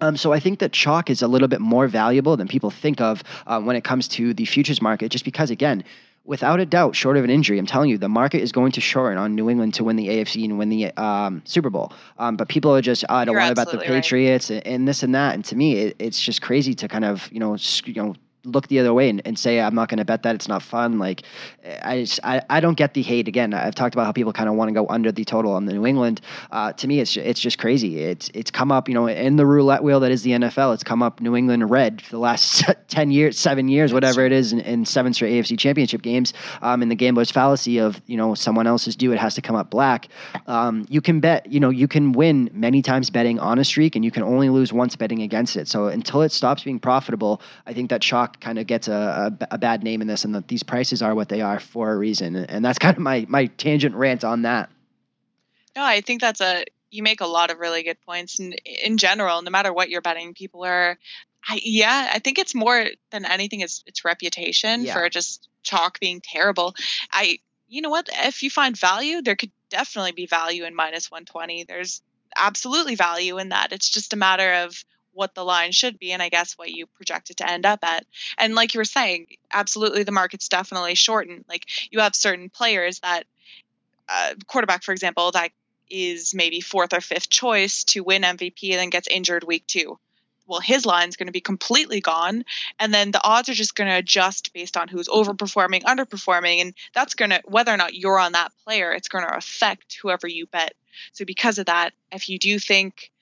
Um, 0.00 0.16
so 0.16 0.32
I 0.32 0.40
think 0.40 0.60
that 0.60 0.72
chalk 0.72 1.10
is 1.10 1.22
a 1.22 1.28
little 1.28 1.48
bit 1.48 1.60
more 1.60 1.88
valuable 1.88 2.36
than 2.36 2.48
people 2.48 2.70
think 2.70 3.00
of 3.00 3.22
uh, 3.46 3.60
when 3.60 3.76
it 3.76 3.84
comes 3.84 4.08
to 4.08 4.32
the 4.32 4.44
futures 4.44 4.80
market, 4.80 5.10
just 5.10 5.24
because 5.24 5.50
again, 5.50 5.84
without 6.28 6.60
a 6.60 6.66
doubt, 6.66 6.94
short 6.94 7.16
of 7.16 7.24
an 7.24 7.30
injury, 7.30 7.58
I'm 7.58 7.66
telling 7.66 7.88
you, 7.88 7.96
the 7.96 8.08
market 8.08 8.42
is 8.42 8.52
going 8.52 8.70
to 8.72 8.82
shorten 8.82 9.16
on 9.16 9.34
New 9.34 9.48
England 9.48 9.74
to 9.74 9.84
win 9.84 9.96
the 9.96 10.08
AFC 10.08 10.44
and 10.44 10.58
win 10.58 10.68
the 10.68 10.92
um, 10.98 11.42
Super 11.46 11.70
Bowl. 11.70 11.92
Um, 12.18 12.36
but 12.36 12.48
people 12.48 12.74
are 12.76 12.82
just, 12.82 13.04
oh, 13.08 13.14
I 13.14 13.24
don't 13.24 13.34
want 13.34 13.50
about 13.50 13.72
the 13.72 13.78
Patriots 13.78 14.50
right. 14.50 14.56
and, 14.58 14.66
and, 14.66 14.88
this 14.88 15.02
and 15.02 15.14
that. 15.14 15.34
And 15.34 15.44
to 15.46 15.56
me, 15.56 15.78
it, 15.78 15.96
it's 15.98 16.20
just 16.20 16.42
crazy 16.42 16.74
to 16.74 16.86
kind 16.86 17.06
of, 17.06 17.32
you 17.32 17.40
know, 17.40 17.56
you 17.84 17.94
know, 17.94 18.14
look 18.48 18.68
the 18.68 18.78
other 18.78 18.92
way 18.94 19.08
and, 19.08 19.22
and 19.24 19.38
say 19.38 19.60
I'm 19.60 19.74
not 19.74 19.88
going 19.88 19.98
to 19.98 20.04
bet 20.04 20.22
that 20.22 20.34
it's 20.34 20.48
not 20.48 20.62
fun. 20.62 20.98
Like 20.98 21.22
I, 21.82 22.00
just, 22.00 22.20
I 22.24 22.42
I 22.50 22.60
don't 22.60 22.76
get 22.76 22.94
the 22.94 23.02
hate. 23.02 23.28
Again, 23.28 23.54
I've 23.54 23.74
talked 23.74 23.94
about 23.94 24.06
how 24.06 24.12
people 24.12 24.32
kind 24.32 24.48
of 24.48 24.54
want 24.54 24.68
to 24.68 24.74
go 24.74 24.86
under 24.88 25.12
the 25.12 25.24
total 25.24 25.52
on 25.52 25.66
the 25.66 25.72
New 25.72 25.86
England. 25.86 26.20
Uh, 26.50 26.72
to 26.72 26.88
me, 26.88 27.00
it's 27.00 27.16
it's 27.16 27.40
just 27.40 27.58
crazy. 27.58 28.00
It's 28.00 28.30
it's 28.34 28.50
come 28.50 28.72
up, 28.72 28.88
you 28.88 28.94
know, 28.94 29.06
in 29.06 29.36
the 29.36 29.46
roulette 29.46 29.82
wheel 29.82 30.00
that 30.00 30.10
is 30.10 30.22
the 30.22 30.32
NFL. 30.32 30.74
It's 30.74 30.84
come 30.84 31.02
up 31.02 31.20
New 31.20 31.36
England 31.36 31.68
red 31.70 32.00
for 32.00 32.10
the 32.10 32.18
last 32.18 32.64
ten 32.88 33.10
years, 33.10 33.38
seven 33.38 33.68
years, 33.68 33.92
whatever 33.92 34.24
it 34.24 34.32
is, 34.32 34.52
in, 34.52 34.60
in 34.60 34.84
seven 34.84 35.12
straight 35.12 35.32
AFC 35.32 35.58
Championship 35.58 36.02
games. 36.02 36.32
Um, 36.62 36.82
in 36.82 36.88
the 36.88 36.94
gambler's 36.94 37.30
fallacy 37.30 37.78
of 37.78 38.00
you 38.06 38.16
know 38.16 38.34
someone 38.34 38.66
else's 38.66 38.96
due, 38.96 39.12
it 39.12 39.18
has 39.18 39.34
to 39.34 39.42
come 39.42 39.56
up 39.56 39.70
black. 39.70 40.08
Um, 40.46 40.86
you 40.88 41.00
can 41.00 41.20
bet, 41.20 41.50
you 41.50 41.60
know, 41.60 41.70
you 41.70 41.88
can 41.88 42.12
win 42.12 42.50
many 42.52 42.82
times 42.82 43.10
betting 43.10 43.38
on 43.38 43.58
a 43.58 43.64
streak, 43.64 43.96
and 43.96 44.04
you 44.04 44.10
can 44.10 44.22
only 44.22 44.48
lose 44.48 44.72
once 44.72 44.96
betting 44.96 45.22
against 45.22 45.56
it. 45.56 45.68
So 45.68 45.86
until 45.86 46.22
it 46.22 46.32
stops 46.32 46.64
being 46.64 46.78
profitable, 46.78 47.40
I 47.66 47.72
think 47.72 47.90
that 47.90 48.00
chalk 48.00 48.37
kind 48.40 48.58
of 48.58 48.66
gets 48.66 48.88
a, 48.88 49.36
a, 49.40 49.46
a 49.52 49.58
bad 49.58 49.82
name 49.82 50.00
in 50.00 50.08
this, 50.08 50.24
and 50.24 50.34
that 50.34 50.48
these 50.48 50.62
prices 50.62 51.02
are 51.02 51.14
what 51.14 51.28
they 51.28 51.40
are 51.40 51.60
for 51.60 51.92
a 51.92 51.96
reason. 51.96 52.36
And 52.36 52.64
that's 52.64 52.78
kind 52.78 52.96
of 52.96 53.02
my 53.02 53.26
my 53.28 53.46
tangent 53.46 53.94
rant 53.94 54.24
on 54.24 54.42
that. 54.42 54.70
No, 55.76 55.84
I 55.84 56.00
think 56.00 56.20
that's 56.20 56.40
a 56.40 56.64
you 56.90 57.02
make 57.02 57.20
a 57.20 57.26
lot 57.26 57.50
of 57.50 57.58
really 57.58 57.82
good 57.82 58.00
points. 58.00 58.38
And 58.38 58.54
in 58.64 58.96
general, 58.96 59.42
no 59.42 59.50
matter 59.50 59.72
what 59.72 59.90
you're 59.90 60.00
betting, 60.00 60.34
people 60.34 60.64
are 60.64 60.98
I, 61.46 61.60
yeah, 61.62 62.10
I 62.12 62.18
think 62.18 62.38
it's 62.38 62.54
more 62.54 62.86
than 63.10 63.24
anything 63.24 63.60
is 63.60 63.82
its 63.86 64.04
reputation 64.04 64.84
yeah. 64.84 64.92
for 64.92 65.08
just 65.08 65.48
chalk 65.62 66.00
being 66.00 66.20
terrible. 66.20 66.74
I, 67.12 67.38
you 67.68 67.80
know 67.80 67.90
what? 67.90 68.08
If 68.12 68.42
you 68.42 68.50
find 68.50 68.76
value, 68.76 69.22
there 69.22 69.36
could 69.36 69.52
definitely 69.70 70.12
be 70.12 70.26
value 70.26 70.64
in 70.64 70.74
minus 70.74 71.10
120. 71.10 71.64
There's 71.64 72.02
absolutely 72.36 72.94
value 72.94 73.38
in 73.38 73.50
that. 73.50 73.72
It's 73.72 73.88
just 73.88 74.12
a 74.12 74.16
matter 74.16 74.64
of 74.64 74.84
what 75.18 75.34
the 75.34 75.44
line 75.44 75.72
should 75.72 75.98
be 75.98 76.12
and 76.12 76.22
I 76.22 76.28
guess 76.28 76.54
what 76.54 76.70
you 76.70 76.86
project 76.86 77.30
it 77.30 77.38
to 77.38 77.50
end 77.50 77.66
up 77.66 77.80
at. 77.82 78.06
And 78.38 78.54
like 78.54 78.72
you 78.72 78.78
were 78.78 78.84
saying, 78.84 79.26
absolutely 79.52 80.04
the 80.04 80.12
market's 80.12 80.48
definitely 80.48 80.94
shortened. 80.94 81.44
Like 81.48 81.66
you 81.90 81.98
have 82.00 82.14
certain 82.14 82.50
players 82.50 83.00
that 83.00 83.24
uh, 84.08 84.34
quarterback, 84.46 84.84
for 84.84 84.92
example, 84.92 85.32
that 85.32 85.50
is 85.90 86.34
maybe 86.34 86.60
fourth 86.60 86.92
or 86.92 87.00
fifth 87.00 87.28
choice 87.28 87.82
to 87.84 88.04
win 88.04 88.22
MVP 88.22 88.70
and 88.70 88.78
then 88.78 88.90
gets 88.90 89.08
injured 89.08 89.42
week 89.42 89.66
two 89.66 89.98
well, 90.48 90.60
his 90.60 90.86
line's 90.86 91.16
going 91.16 91.26
to 91.26 91.32
be 91.32 91.42
completely 91.42 92.00
gone. 92.00 92.42
And 92.80 92.92
then 92.92 93.10
the 93.10 93.22
odds 93.22 93.50
are 93.50 93.54
just 93.54 93.76
going 93.76 93.90
to 93.90 93.96
adjust 93.96 94.52
based 94.54 94.76
on 94.76 94.88
who's 94.88 95.06
overperforming, 95.06 95.82
underperforming. 95.82 96.62
And 96.62 96.74
that's 96.94 97.14
going 97.14 97.30
to, 97.30 97.42
whether 97.44 97.72
or 97.72 97.76
not 97.76 97.94
you're 97.94 98.18
on 98.18 98.32
that 98.32 98.52
player, 98.64 98.92
it's 98.92 99.08
going 99.08 99.24
to 99.24 99.36
affect 99.36 99.98
whoever 100.00 100.26
you 100.26 100.46
bet. 100.46 100.72
So, 101.12 101.24
because 101.24 101.58
of 101.58 101.66
that, 101.66 101.92
if 102.10 102.28
you 102.28 102.38
do 102.38 102.58
think 102.58 103.12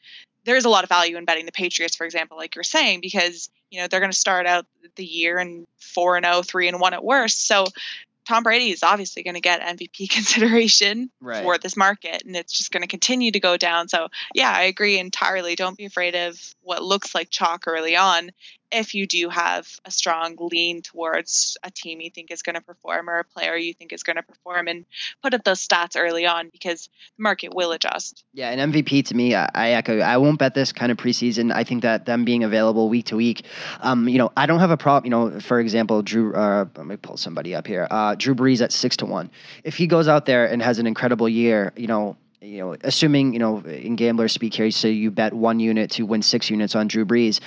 there's 0.47 0.65
a 0.65 0.71
lot 0.71 0.85
of 0.85 0.89
value 0.89 1.17
in 1.17 1.25
betting 1.25 1.45
the 1.45 1.53
Patriots, 1.53 1.97
for 1.97 2.05
example, 2.05 2.37
like 2.37 2.55
you're 2.55 2.65
saying, 2.65 3.01
because 3.01 3.51
you 3.71 3.81
know 3.81 3.89
they're 3.89 4.01
going 4.01 4.13
to 4.13 4.17
start 4.17 4.47
out 4.47 4.65
the 4.95 5.05
year 5.05 5.39
and 5.39 5.67
four 5.79 6.17
and 6.17 6.25
0, 6.25 6.43
3 6.43 6.69
and 6.69 6.81
one 6.81 6.95
at 6.95 7.05
worst. 7.05 7.47
So 7.47 7.67
Tom 8.27 8.43
Brady 8.43 8.71
is 8.71 8.83
obviously 8.83 9.23
going 9.23 9.35
to 9.35 9.41
get 9.41 9.61
MVP 9.61 10.11
consideration 10.11 11.11
right. 11.21 11.43
for 11.43 11.59
this 11.59 11.77
market, 11.77 12.23
and 12.25 12.35
it's 12.37 12.53
just 12.53 12.73
going 12.73 12.83
to 12.83 12.89
continue 12.89 13.31
to 13.31 13.41
go 13.41 13.57
down. 13.57 13.89
So, 13.89 14.09
yeah, 14.35 14.51
I 14.51 14.63
agree 14.63 14.99
entirely. 14.99 15.55
Don't 15.55 15.77
be 15.77 15.85
afraid 15.85 16.15
of 16.15 16.39
what 16.63 16.83
looks 16.83 17.15
like 17.15 17.31
chalk 17.31 17.65
early 17.67 17.97
on 17.97 18.31
if 18.73 18.95
you 18.95 19.07
do 19.07 19.29
have 19.29 19.69
a 19.85 19.91
strong 19.91 20.37
lean 20.39 20.83
towards 20.83 21.57
a 21.63 21.71
team 21.71 22.01
you 22.01 22.11
think 22.11 22.31
is 22.31 22.43
going 22.43 22.55
to 22.55 22.61
perform 22.61 23.09
or 23.09 23.19
a 23.19 23.25
player 23.25 23.57
you 23.57 23.73
think 23.73 23.93
is 23.93 24.03
going 24.03 24.17
to 24.17 24.23
perform 24.23 24.69
and 24.69 24.85
put 25.23 25.35
up 25.35 25.45
those 25.45 25.67
stats 25.67 25.97
early 25.97 26.27
on 26.27 26.49
because 26.51 26.89
the 27.17 27.23
market 27.23 27.55
will 27.55 27.73
adjust. 27.73 28.25
Yeah, 28.33 28.51
an 28.51 28.73
MVP 28.73 29.07
to 29.07 29.15
me, 29.17 29.35
I, 29.35 29.49
I 29.55 29.71
echo. 29.71 30.01
I 30.01 30.17
won't 30.17 30.39
bet 30.39 30.55
this 30.55 30.73
kind 30.73 30.91
of 30.91 30.99
preseason. 30.99 31.53
I 31.53 31.65
think 31.65 31.83
that 31.83 32.07
them 32.07 32.25
being 32.25 32.45
available 32.45 32.89
week 32.89 33.07
to 33.07 33.17
week, 33.17 33.45
um, 33.81 34.09
you 34.09 34.19
know, 34.19 34.33
I 34.37 34.47
don't 34.47 34.61
have 34.61 34.71
a 34.71 34.77
problem. 34.77 35.05
You 35.07 35.11
know, 35.11 35.41
for 35.41 35.61
example, 35.61 36.03
Drew. 36.03 36.35
Uh, 36.35 36.67
let 36.77 36.87
me 36.87 36.97
pull 36.97 37.17
somebody 37.17 37.55
up 37.55 37.67
here. 37.67 37.87
Uh, 37.91 38.15
Drew 38.17 38.35
Brees 38.35 38.61
at 38.61 38.73
six 38.73 38.97
to 38.99 39.07
one. 39.07 39.31
If 39.65 39.77
he 39.77 39.87
goes 39.87 40.09
out 40.09 40.27
there 40.27 40.47
and 40.47 40.63
has 40.63 40.79
an 40.79 40.87
incredible 40.87 41.29
year, 41.29 41.73
you 41.77 41.87
know, 41.87 42.17
you 42.41 42.59
know, 42.59 42.77
assuming 42.83 43.33
you 43.33 43.39
know 43.39 43.59
in 43.61 43.97
gambler 43.97 44.29
speak 44.29 44.55
here, 44.55 44.71
so 44.71 44.89
you 44.89 45.11
bet 45.11 45.33
one 45.33 45.61
unit 45.61 45.91
to 45.93 46.05
win 46.05 46.23
six 46.23 46.51
units 46.51 46.75
on 46.75 46.89
Drew 46.89 47.05
Brees 47.05 47.41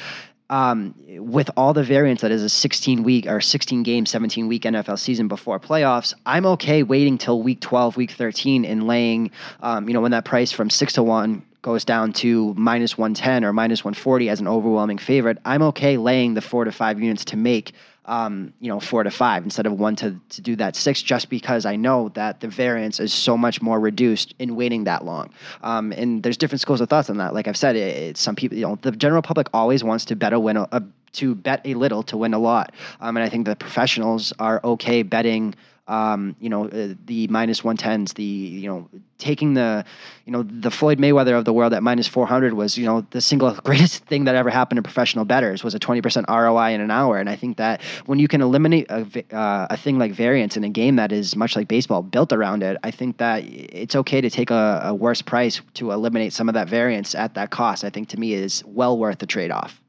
um, 0.49 0.95
with 1.07 1.49
all 1.55 1.73
the 1.73 1.83
variance 1.83 2.21
that 2.21 2.31
is 2.31 2.43
a 2.43 2.49
16 2.49 3.03
week 3.03 3.27
or 3.27 3.41
16 3.41 3.83
game, 3.83 4.05
17 4.05 4.47
week 4.47 4.63
NFL 4.63 4.97
season 4.99 5.27
before 5.27 5.59
playoffs, 5.59 6.13
I'm 6.25 6.45
okay 6.45 6.83
waiting 6.83 7.17
till 7.17 7.41
week 7.41 7.61
12, 7.61 7.97
week 7.97 8.11
13, 8.11 8.65
and 8.65 8.87
laying, 8.87 9.31
um, 9.61 9.87
you 9.87 9.93
know, 9.93 10.01
when 10.01 10.11
that 10.11 10.25
price 10.25 10.51
from 10.51 10.69
six 10.69 10.93
to 10.93 11.03
one 11.03 11.43
goes 11.61 11.83
down 11.83 12.13
to 12.13 12.53
minus 12.55 12.97
110 12.97 13.43
or 13.43 13.51
minus 13.51 13.83
140 13.83 14.29
as 14.29 14.39
an 14.39 14.47
overwhelming 14.47 14.97
favorite. 14.97 15.37
I'm 15.43 15.61
okay 15.63 15.97
laying 15.97 16.33
the 16.33 16.41
four 16.41 16.63
to 16.63 16.71
five 16.71 17.01
units 17.01 17.25
to 17.25 17.37
make 17.37 17.73
um, 18.09 18.51
you 18.59 18.67
know, 18.67 18.79
four 18.79 19.03
to 19.03 19.11
five 19.11 19.43
instead 19.43 19.67
of 19.67 19.73
one 19.79 19.95
to, 19.97 20.19
to 20.29 20.41
do 20.41 20.55
that 20.55 20.75
six, 20.75 21.01
just 21.01 21.29
because 21.29 21.65
I 21.65 21.75
know 21.75 22.09
that 22.15 22.41
the 22.41 22.47
variance 22.47 22.99
is 22.99 23.13
so 23.13 23.37
much 23.37 23.61
more 23.61 23.79
reduced 23.79 24.33
in 24.39 24.55
waiting 24.55 24.85
that 24.85 25.05
long. 25.05 25.29
Um, 25.61 25.91
and 25.91 26.23
there's 26.23 26.35
different 26.35 26.59
schools 26.59 26.81
of 26.81 26.89
thoughts 26.89 27.09
on 27.11 27.17
that. 27.17 27.35
Like 27.35 27.47
I've 27.47 27.55
said, 27.55 27.75
it, 27.75 28.17
some 28.17 28.35
people, 28.35 28.57
you 28.57 28.65
know, 28.65 28.79
the 28.81 28.91
general 28.91 29.21
public 29.21 29.47
always 29.53 29.83
wants 29.83 30.05
to 30.05 30.15
bet 30.15 30.33
a 30.33 30.39
win, 30.39 30.57
a, 30.57 30.83
to 31.13 31.35
bet 31.35 31.61
a 31.65 31.75
little 31.75 32.01
to 32.03 32.17
win 32.17 32.33
a 32.33 32.39
lot. 32.39 32.73
Um, 32.99 33.15
and 33.15 33.23
I 33.23 33.29
think 33.29 33.45
the 33.45 33.55
professionals 33.55 34.33
are 34.39 34.59
okay 34.63 35.03
betting 35.03 35.53
um, 35.89 36.35
you 36.39 36.49
know, 36.49 36.67
uh, 36.67 36.93
the 37.05 37.27
minus 37.27 37.61
110s, 37.61 38.13
the, 38.13 38.23
you 38.23 38.69
know, 38.69 38.87
taking 39.17 39.55
the, 39.55 39.83
you 40.25 40.31
know, 40.31 40.43
the 40.43 40.69
Floyd 40.69 40.99
Mayweather 40.99 41.37
of 41.37 41.45
the 41.45 41.51
world 41.51 41.73
at 41.73 41.81
minus 41.81 42.07
400 42.07 42.53
was, 42.53 42.77
you 42.77 42.85
know, 42.85 43.05
the 43.09 43.19
single 43.19 43.51
greatest 43.63 44.05
thing 44.05 44.25
that 44.25 44.35
ever 44.35 44.51
happened 44.51 44.77
to 44.77 44.83
professional 44.83 45.25
bettors 45.25 45.63
was 45.63 45.73
a 45.73 45.79
20% 45.79 46.25
ROI 46.29 46.73
in 46.73 46.81
an 46.81 46.91
hour. 46.91 47.17
And 47.17 47.27
I 47.27 47.35
think 47.35 47.57
that 47.57 47.81
when 48.05 48.19
you 48.19 48.27
can 48.27 48.41
eliminate 48.41 48.85
a, 48.89 49.05
uh, 49.35 49.67
a 49.71 49.77
thing 49.77 49.97
like 49.97 50.11
variance 50.11 50.55
in 50.55 50.63
a 50.63 50.69
game 50.69 50.95
that 50.97 51.11
is 51.11 51.35
much 51.35 51.55
like 51.55 51.67
baseball 51.67 52.03
built 52.03 52.31
around 52.31 52.61
it, 52.61 52.77
I 52.83 52.91
think 52.91 53.17
that 53.17 53.43
it's 53.43 53.95
okay 53.95 54.21
to 54.21 54.29
take 54.29 54.51
a, 54.51 54.81
a 54.85 54.93
worse 54.93 55.23
price 55.23 55.59
to 55.73 55.91
eliminate 55.91 56.33
some 56.33 56.47
of 56.47 56.53
that 56.53 56.69
variance 56.69 57.15
at 57.15 57.33
that 57.33 57.49
cost. 57.49 57.83
I 57.83 57.89
think 57.89 58.09
to 58.09 58.19
me 58.19 58.33
is 58.33 58.63
well 58.65 58.97
worth 58.97 59.17
the 59.17 59.25
trade 59.25 59.49
off. 59.49 59.81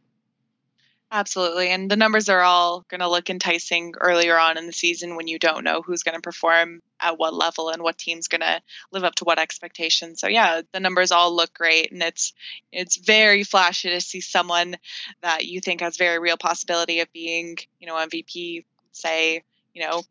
Absolutely. 1.13 1.71
And 1.71 1.91
the 1.91 1.97
numbers 1.97 2.29
are 2.29 2.41
all 2.41 2.85
going 2.89 3.01
to 3.01 3.09
look 3.11 3.31
enticing 3.31 3.95
earlier 4.01 4.39
on 4.39 4.57
in 4.57 4.67
the 4.67 4.73
season 4.73 5.17
when 5.17 5.27
you 5.27 5.41
don't 5.41 5.65
know 5.65 5.83
who's 5.83 6.05
going 6.05 6.15
to 6.15 6.21
perform 6.21 6.83
at 7.01 7.19
what 7.19 7.35
level 7.35 7.69
and 7.69 7.83
what 7.83 7.99
team's 7.99 8.29
going 8.29 8.43
to 8.43 8.63
live 8.93 9.03
up 9.03 9.17
to 9.17 9.25
what 9.25 9.41
expectations. 9.41 10.21
So 10.21 10.29
yeah, 10.29 10.61
the 10.73 10.79
numbers 10.79 11.11
all 11.11 11.35
look 11.35 11.53
great 11.53 11.91
and 11.91 12.01
it's 12.01 12.33
it's 12.71 12.97
very 12.97 13.43
flashy 13.43 13.91
to 13.91 14.01
see 14.01 14.21
someone 14.21 14.77
that 15.23 15.47
you 15.47 15.61
think 15.61 15.81
has 15.81 15.97
very 15.97 16.21
real 16.21 16.37
possibility 16.37 17.01
of 17.01 17.13
being, 17.13 17.57
you 17.81 17.89
know, 17.89 17.97
MVP 17.97 18.65
say, 18.93 19.43
you 19.75 19.83
know, 19.83 20.03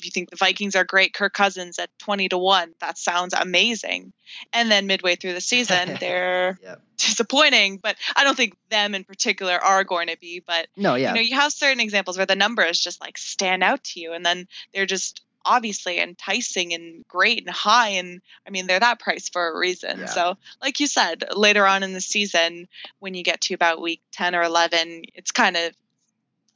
if 0.00 0.06
you 0.06 0.10
think 0.10 0.30
the 0.30 0.36
Vikings 0.36 0.74
are 0.74 0.84
great, 0.84 1.12
Kirk 1.12 1.34
Cousins 1.34 1.78
at 1.78 1.90
20 1.98 2.30
to 2.30 2.38
1, 2.38 2.74
that 2.80 2.96
sounds 2.96 3.34
amazing. 3.34 4.12
And 4.52 4.70
then 4.70 4.86
midway 4.86 5.16
through 5.16 5.34
the 5.34 5.40
season, 5.42 5.96
they're 6.00 6.58
yep. 6.62 6.80
disappointing, 6.96 7.78
but 7.82 7.96
I 8.16 8.24
don't 8.24 8.36
think 8.36 8.56
them 8.70 8.94
in 8.94 9.04
particular 9.04 9.54
are 9.54 9.84
going 9.84 10.08
to 10.08 10.16
be. 10.18 10.42
But 10.44 10.68
no, 10.74 10.94
yeah. 10.94 11.10
you 11.10 11.14
know, 11.16 11.20
you 11.20 11.34
have 11.36 11.52
certain 11.52 11.80
examples 11.80 12.16
where 12.16 12.26
the 12.26 12.36
numbers 12.36 12.80
just 12.80 13.00
like 13.00 13.18
stand 13.18 13.62
out 13.62 13.84
to 13.84 14.00
you, 14.00 14.14
and 14.14 14.24
then 14.24 14.48
they're 14.72 14.86
just 14.86 15.20
obviously 15.44 16.00
enticing 16.00 16.74
and 16.74 17.06
great 17.08 17.38
and 17.38 17.48
high 17.48 17.88
and 17.88 18.20
i 18.46 18.50
mean 18.50 18.66
they're 18.66 18.78
that 18.78 19.00
price 19.00 19.30
for 19.30 19.48
a 19.48 19.58
reason 19.58 20.00
yeah. 20.00 20.04
so 20.04 20.36
like 20.60 20.80
you 20.80 20.86
said 20.86 21.24
later 21.34 21.66
on 21.66 21.82
in 21.82 21.94
the 21.94 22.00
season 22.02 22.68
when 22.98 23.14
you 23.14 23.22
get 23.22 23.40
to 23.40 23.54
about 23.54 23.80
week 23.80 24.02
10 24.12 24.34
or 24.34 24.42
11 24.42 25.02
it's 25.14 25.30
kind 25.30 25.56
of 25.56 25.72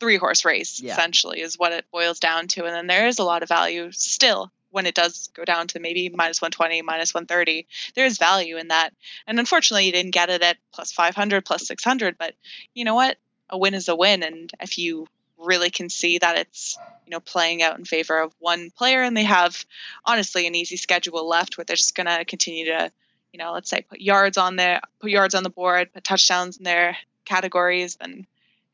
three 0.00 0.16
horse 0.16 0.44
race 0.44 0.80
yeah. 0.80 0.92
essentially 0.92 1.40
is 1.40 1.58
what 1.58 1.72
it 1.72 1.84
boils 1.92 2.20
down 2.20 2.48
to. 2.48 2.64
And 2.64 2.74
then 2.74 2.86
there 2.86 3.06
is 3.06 3.18
a 3.18 3.24
lot 3.24 3.42
of 3.42 3.48
value 3.48 3.90
still 3.92 4.50
when 4.70 4.86
it 4.86 4.94
does 4.94 5.30
go 5.34 5.44
down 5.44 5.68
to 5.68 5.78
maybe 5.78 6.08
minus 6.08 6.42
120 6.42 6.82
minus 6.82 7.14
130 7.14 7.66
there 7.94 8.06
is 8.06 8.18
value 8.18 8.56
in 8.56 8.68
that. 8.68 8.92
And 9.26 9.38
unfortunately 9.38 9.86
you 9.86 9.92
didn't 9.92 10.12
get 10.12 10.30
it 10.30 10.42
at 10.42 10.56
plus 10.72 10.92
500 10.92 11.44
plus 11.44 11.66
600 11.66 12.18
but 12.18 12.34
you 12.74 12.84
know 12.84 12.94
what? 12.94 13.16
A 13.50 13.58
win 13.58 13.74
is 13.74 13.88
a 13.88 13.96
win. 13.96 14.22
And 14.22 14.50
if 14.60 14.78
you 14.78 15.06
really 15.38 15.70
can 15.70 15.88
see 15.88 16.18
that 16.18 16.36
it's 16.36 16.78
you 17.06 17.10
know 17.10 17.20
playing 17.20 17.62
out 17.62 17.78
in 17.78 17.84
favor 17.84 18.18
of 18.18 18.34
one 18.38 18.70
player 18.70 19.02
and 19.02 19.16
they 19.16 19.24
have 19.24 19.64
honestly 20.04 20.46
an 20.46 20.54
easy 20.54 20.76
schedule 20.76 21.26
left 21.28 21.56
where 21.56 21.64
they're 21.64 21.76
just 21.76 21.94
going 21.94 22.06
to 22.06 22.24
continue 22.24 22.66
to 22.66 22.90
you 23.32 23.38
know 23.38 23.52
let's 23.52 23.68
say 23.68 23.82
put 23.82 24.00
yards 24.00 24.38
on 24.38 24.56
there 24.56 24.80
put 25.00 25.10
yards 25.10 25.34
on 25.34 25.42
the 25.42 25.50
board 25.50 25.92
put 25.92 26.04
touchdowns 26.04 26.56
in 26.56 26.64
their 26.64 26.96
categories 27.24 27.96
then 27.96 28.26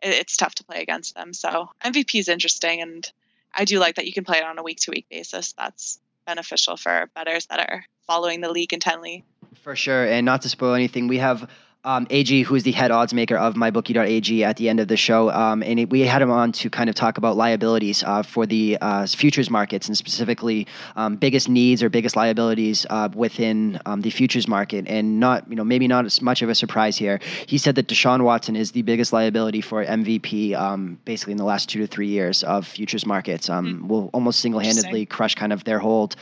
it's 0.03 0.36
tough 0.36 0.55
to 0.57 0.64
play 0.64 0.82
against 0.82 1.14
them. 1.14 1.32
So 1.32 1.70
MVP 1.84 2.18
is 2.18 2.28
interesting, 2.28 2.80
and 2.82 3.11
I 3.55 3.64
do 3.64 3.78
like 3.78 3.96
that 3.96 4.07
you 4.07 4.12
can 4.12 4.24
play 4.24 4.38
it 4.38 4.44
on 4.44 4.59
a 4.59 4.62
week 4.62 4.78
to 4.80 4.90
week 4.90 5.07
basis. 5.11 5.53
That's 5.53 6.01
beneficial 6.26 6.76
for 6.76 7.11
bettors 7.14 7.46
that 7.46 7.61
are 7.61 7.84
following 8.07 8.40
the 8.40 8.51
league 8.51 8.72
intently. 8.72 9.24
For 9.62 9.76
sure, 9.76 10.05
and 10.07 10.24
not 10.24 10.42
to 10.42 10.48
spoil 10.48 10.74
anything, 10.74 11.09
we 11.09 11.18
have 11.18 11.51
um, 11.85 12.07
AG, 12.11 12.43
who 12.43 12.55
is 12.55 12.62
the 12.62 12.72
head 12.72 12.91
odds 12.91 13.14
maker 13.14 13.37
of 13.37 13.55
mybookie.ag, 13.55 14.45
at 14.45 14.57
the 14.59 14.68
end 14.68 14.81
of 14.81 14.89
the 14.89 14.99
show, 14.99 15.31
um, 15.31 15.62
and 15.62 15.81
it, 15.81 15.89
we 15.89 16.01
had 16.01 16.20
him 16.20 16.31
on 16.31 16.53
to 16.53 16.68
kind 16.68 16.91
of 16.91 16.95
talk 16.95 17.16
about 17.16 17.37
liabilities 17.39 18.05
uh, 18.05 18.22
for 18.22 18.45
the 18.45 18.76
uh, 18.83 19.07
futures 19.07 19.49
markets 19.49 19.89
and 19.89 19.97
specifically 19.97 20.66
um, 20.97 21.16
biggest 21.16 21.49
needs 21.49 21.83
or 21.83 21.89
biggest 21.89 22.16
liabilities 22.16 22.85
uh, 22.91 23.09
within 23.14 23.81
um, 23.87 24.03
the 24.03 24.11
futures 24.11 24.47
market. 24.47 24.87
And 24.89 25.18
not, 25.20 25.49
you 25.49 25.57
know, 25.57 25.64
maybe 25.64 25.89
not 25.89 26.05
as 26.05 26.20
much 26.20 26.43
of 26.43 26.51
a 26.51 26.55
surprise 26.55 26.99
here. 26.99 27.18
He 27.47 27.57
said 27.57 27.76
that 27.76 27.89
Deshaun 27.89 28.24
Watson 28.24 28.57
is 28.57 28.72
the 28.72 28.83
biggest 28.83 29.14
liability 29.14 29.62
for 29.62 29.83
MVP, 29.83 30.55
um, 30.55 30.99
basically 31.07 31.33
in 31.33 31.39
the 31.39 31.45
last 31.45 31.70
two 31.70 31.81
to 31.81 31.87
three 31.87 32.09
years 32.09 32.43
of 32.43 32.66
futures 32.66 33.07
markets. 33.07 33.49
Mm-hmm. 33.49 33.89
Will 33.89 34.11
almost 34.12 34.41
single-handedly 34.41 35.07
crush 35.07 35.35
kind 35.35 35.53
of 35.53 35.64
their 35.64 35.78
hold 35.78 36.16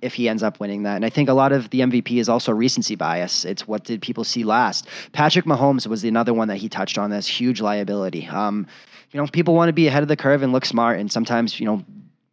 if 0.00 0.14
he 0.14 0.28
ends 0.28 0.44
up 0.44 0.60
winning 0.60 0.84
that. 0.84 0.94
And 0.94 1.04
I 1.04 1.10
think 1.10 1.28
a 1.28 1.34
lot 1.34 1.50
of 1.50 1.70
the 1.70 1.80
MVP 1.80 2.18
is 2.18 2.28
also 2.28 2.52
recency 2.52 2.94
bias. 2.94 3.44
It's 3.44 3.66
what 3.66 3.82
did 3.82 4.00
people 4.00 4.22
see 4.22 4.44
last 4.44 4.75
past. 4.82 5.12
Patrick 5.12 5.44
Mahomes 5.44 5.86
was 5.86 6.04
another 6.04 6.34
one 6.34 6.48
that 6.48 6.56
he 6.56 6.68
touched 6.68 6.98
on 6.98 7.10
that's 7.10 7.26
huge 7.26 7.60
liability. 7.60 8.26
Um, 8.26 8.66
you 9.12 9.20
know, 9.20 9.26
people 9.26 9.54
want 9.54 9.68
to 9.68 9.72
be 9.72 9.86
ahead 9.86 10.02
of 10.02 10.08
the 10.08 10.16
curve 10.16 10.42
and 10.42 10.52
look 10.52 10.64
smart, 10.64 10.98
and 10.98 11.10
sometimes 11.10 11.58
you 11.60 11.66
know 11.66 11.84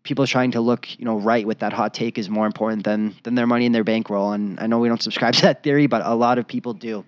people 0.04 0.28
trying 0.28 0.52
to 0.52 0.60
look 0.60 0.88
you 1.00 1.06
know 1.06 1.18
right 1.18 1.48
with 1.48 1.60
that 1.60 1.72
hot 1.72 1.94
take 1.94 2.18
is 2.18 2.30
more 2.30 2.46
important 2.46 2.84
than 2.84 3.16
than 3.24 3.36
their 3.36 3.48
money 3.48 3.66
in 3.66 3.72
their 3.72 3.84
bankroll. 3.84 4.32
And 4.32 4.60
I 4.60 4.68
know 4.68 4.80
we 4.80 4.88
don't 4.88 5.02
subscribe 5.02 5.34
to 5.36 5.42
that 5.44 5.64
theory, 5.64 5.88
but 5.88 6.02
a 6.06 6.16
lot 6.16 6.38
of 6.38 6.48
people 6.48 6.74
do. 6.74 7.06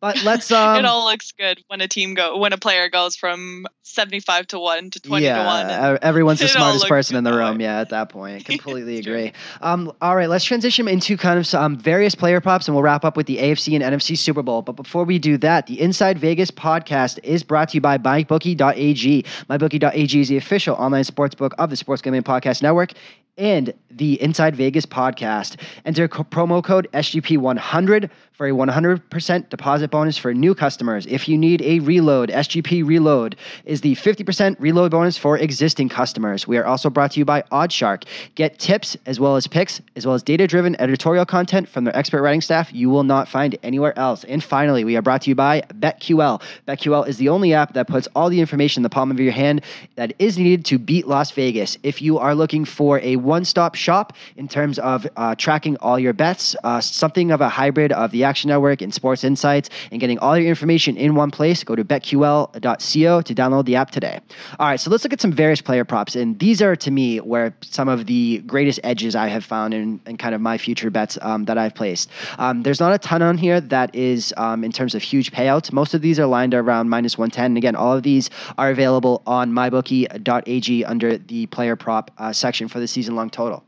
But 0.00 0.22
let's. 0.24 0.50
Um, 0.50 0.78
it 0.78 0.84
all 0.84 1.04
looks 1.04 1.32
good 1.32 1.62
when 1.68 1.80
a 1.80 1.88
team 1.88 2.14
go 2.14 2.38
when 2.38 2.52
a 2.52 2.58
player 2.58 2.88
goes 2.88 3.16
from 3.16 3.66
seventy-five 3.82 4.46
to 4.48 4.58
one 4.58 4.90
to 4.90 5.00
twenty 5.00 5.26
yeah, 5.26 5.42
to 5.42 5.44
one. 5.44 5.68
Yeah, 5.68 5.98
everyone's 6.02 6.38
the 6.40 6.48
smartest 6.48 6.88
person 6.88 7.16
in 7.16 7.24
the 7.24 7.32
room. 7.32 7.58
Way. 7.58 7.64
Yeah, 7.64 7.80
at 7.80 7.90
that 7.90 8.08
point, 8.08 8.44
completely 8.46 8.98
agree. 8.98 9.32
Um, 9.60 9.92
all 10.00 10.16
right, 10.16 10.28
let's 10.28 10.44
transition 10.44 10.88
into 10.88 11.16
kind 11.16 11.38
of 11.38 11.46
some 11.46 11.76
various 11.76 12.14
player 12.14 12.40
props, 12.40 12.66
and 12.66 12.74
we'll 12.74 12.82
wrap 12.82 13.04
up 13.04 13.16
with 13.16 13.26
the 13.26 13.38
AFC 13.38 13.80
and 13.80 13.84
NFC 13.84 14.16
Super 14.16 14.42
Bowl. 14.42 14.62
But 14.62 14.76
before 14.76 15.04
we 15.04 15.18
do 15.18 15.36
that, 15.38 15.66
the 15.66 15.80
Inside 15.80 16.18
Vegas 16.18 16.50
podcast 16.50 17.18
is 17.22 17.42
brought 17.42 17.70
to 17.70 17.74
you 17.76 17.80
by 17.80 17.98
MyBookie.ag. 17.98 19.22
MyBookie.ag 19.22 20.20
is 20.20 20.28
the 20.28 20.36
official 20.36 20.76
online 20.76 21.04
sports 21.04 21.34
book 21.34 21.54
of 21.58 21.70
the 21.70 21.76
Sports 21.76 22.02
Gambling 22.02 22.22
Podcast 22.22 22.62
Network 22.62 22.92
and 23.40 23.72
the 23.90 24.20
Inside 24.22 24.54
Vegas 24.54 24.86
podcast. 24.86 25.56
Enter 25.84 26.06
co- 26.06 26.24
promo 26.24 26.62
code 26.62 26.88
SGP100 26.92 28.10
for 28.32 28.46
a 28.46 28.52
100% 28.52 29.48
deposit 29.50 29.90
bonus 29.90 30.16
for 30.16 30.32
new 30.32 30.54
customers. 30.54 31.04
If 31.06 31.28
you 31.28 31.36
need 31.36 31.60
a 31.60 31.80
reload, 31.80 32.30
SGP 32.30 32.86
Reload 32.86 33.36
is 33.66 33.82
the 33.82 33.94
50% 33.96 34.56
reload 34.58 34.90
bonus 34.90 35.18
for 35.18 35.36
existing 35.36 35.90
customers. 35.90 36.48
We 36.48 36.56
are 36.56 36.64
also 36.64 36.88
brought 36.88 37.12
to 37.12 37.18
you 37.18 37.26
by 37.26 37.42
OddsShark. 37.52 38.04
Get 38.36 38.58
tips 38.58 38.96
as 39.04 39.20
well 39.20 39.36
as 39.36 39.46
picks, 39.46 39.82
as 39.96 40.06
well 40.06 40.14
as 40.14 40.22
data 40.22 40.46
driven 40.46 40.80
editorial 40.80 41.26
content 41.26 41.68
from 41.68 41.84
their 41.84 41.94
expert 41.94 42.22
writing 42.22 42.40
staff 42.40 42.72
you 42.72 42.88
will 42.88 43.04
not 43.04 43.28
find 43.28 43.58
anywhere 43.62 43.98
else. 43.98 44.24
And 44.24 44.42
finally, 44.42 44.84
we 44.84 44.96
are 44.96 45.02
brought 45.02 45.22
to 45.22 45.30
you 45.30 45.34
by 45.34 45.62
BetQL. 45.74 46.40
BetQL 46.66 47.06
is 47.06 47.18
the 47.18 47.28
only 47.28 47.52
app 47.52 47.74
that 47.74 47.88
puts 47.88 48.08
all 48.14 48.30
the 48.30 48.40
information 48.40 48.80
in 48.80 48.84
the 48.84 48.90
palm 48.90 49.10
of 49.10 49.20
your 49.20 49.32
hand 49.32 49.62
that 49.96 50.14
is 50.18 50.38
needed 50.38 50.64
to 50.66 50.78
beat 50.78 51.06
Las 51.06 51.30
Vegas. 51.32 51.76
If 51.82 52.00
you 52.00 52.18
are 52.18 52.34
looking 52.34 52.64
for 52.64 53.00
a 53.00 53.16
one 53.30 53.44
stop 53.44 53.74
shop 53.76 54.12
in 54.36 54.48
terms 54.48 54.78
of 54.80 55.06
uh, 55.16 55.34
tracking 55.36 55.76
all 55.76 55.98
your 55.98 56.12
bets, 56.12 56.56
uh, 56.64 56.80
something 56.80 57.30
of 57.30 57.40
a 57.40 57.48
hybrid 57.48 57.92
of 57.92 58.10
the 58.10 58.24
Action 58.24 58.48
Network 58.48 58.82
and 58.82 58.92
Sports 58.92 59.22
Insights, 59.24 59.70
and 59.92 60.00
getting 60.00 60.18
all 60.18 60.36
your 60.36 60.48
information 60.48 60.96
in 60.96 61.14
one 61.14 61.30
place, 61.30 61.62
go 61.62 61.76
to 61.76 61.84
betql.co 61.84 63.22
to 63.22 63.34
download 63.34 63.64
the 63.64 63.76
app 63.76 63.90
today. 63.92 64.18
All 64.58 64.66
right, 64.66 64.80
so 64.80 64.90
let's 64.90 65.04
look 65.04 65.12
at 65.12 65.20
some 65.20 65.32
various 65.32 65.60
player 65.60 65.84
props. 65.84 66.16
And 66.16 66.38
these 66.38 66.60
are, 66.60 66.74
to 66.76 66.90
me, 66.90 67.18
where 67.18 67.54
some 67.62 67.88
of 67.88 68.06
the 68.06 68.38
greatest 68.46 68.80
edges 68.82 69.14
I 69.14 69.28
have 69.28 69.44
found 69.44 69.72
in, 69.74 70.00
in 70.06 70.16
kind 70.16 70.34
of 70.34 70.40
my 70.40 70.58
future 70.58 70.90
bets 70.90 71.16
um, 71.22 71.44
that 71.44 71.56
I've 71.56 71.74
placed. 71.74 72.10
Um, 72.38 72.62
there's 72.62 72.80
not 72.80 72.92
a 72.92 72.98
ton 72.98 73.22
on 73.22 73.38
here 73.38 73.60
that 73.60 73.94
is 73.94 74.34
um, 74.36 74.64
in 74.64 74.72
terms 74.72 74.94
of 74.96 75.02
huge 75.02 75.30
payouts. 75.30 75.72
Most 75.72 75.94
of 75.94 76.02
these 76.02 76.18
are 76.18 76.26
lined 76.26 76.54
around 76.54 76.88
minus 76.88 77.16
110. 77.16 77.44
And 77.44 77.56
again, 77.56 77.76
all 77.76 77.96
of 77.96 78.02
these 78.02 78.28
are 78.58 78.70
available 78.70 79.22
on 79.26 79.52
mybookie.ag 79.52 80.84
under 80.84 81.16
the 81.16 81.46
player 81.46 81.76
prop 81.76 82.10
uh, 82.18 82.32
section 82.32 82.66
for 82.66 82.80
the 82.80 82.88
season 82.88 83.14
long 83.20 83.30
total. 83.30 83.64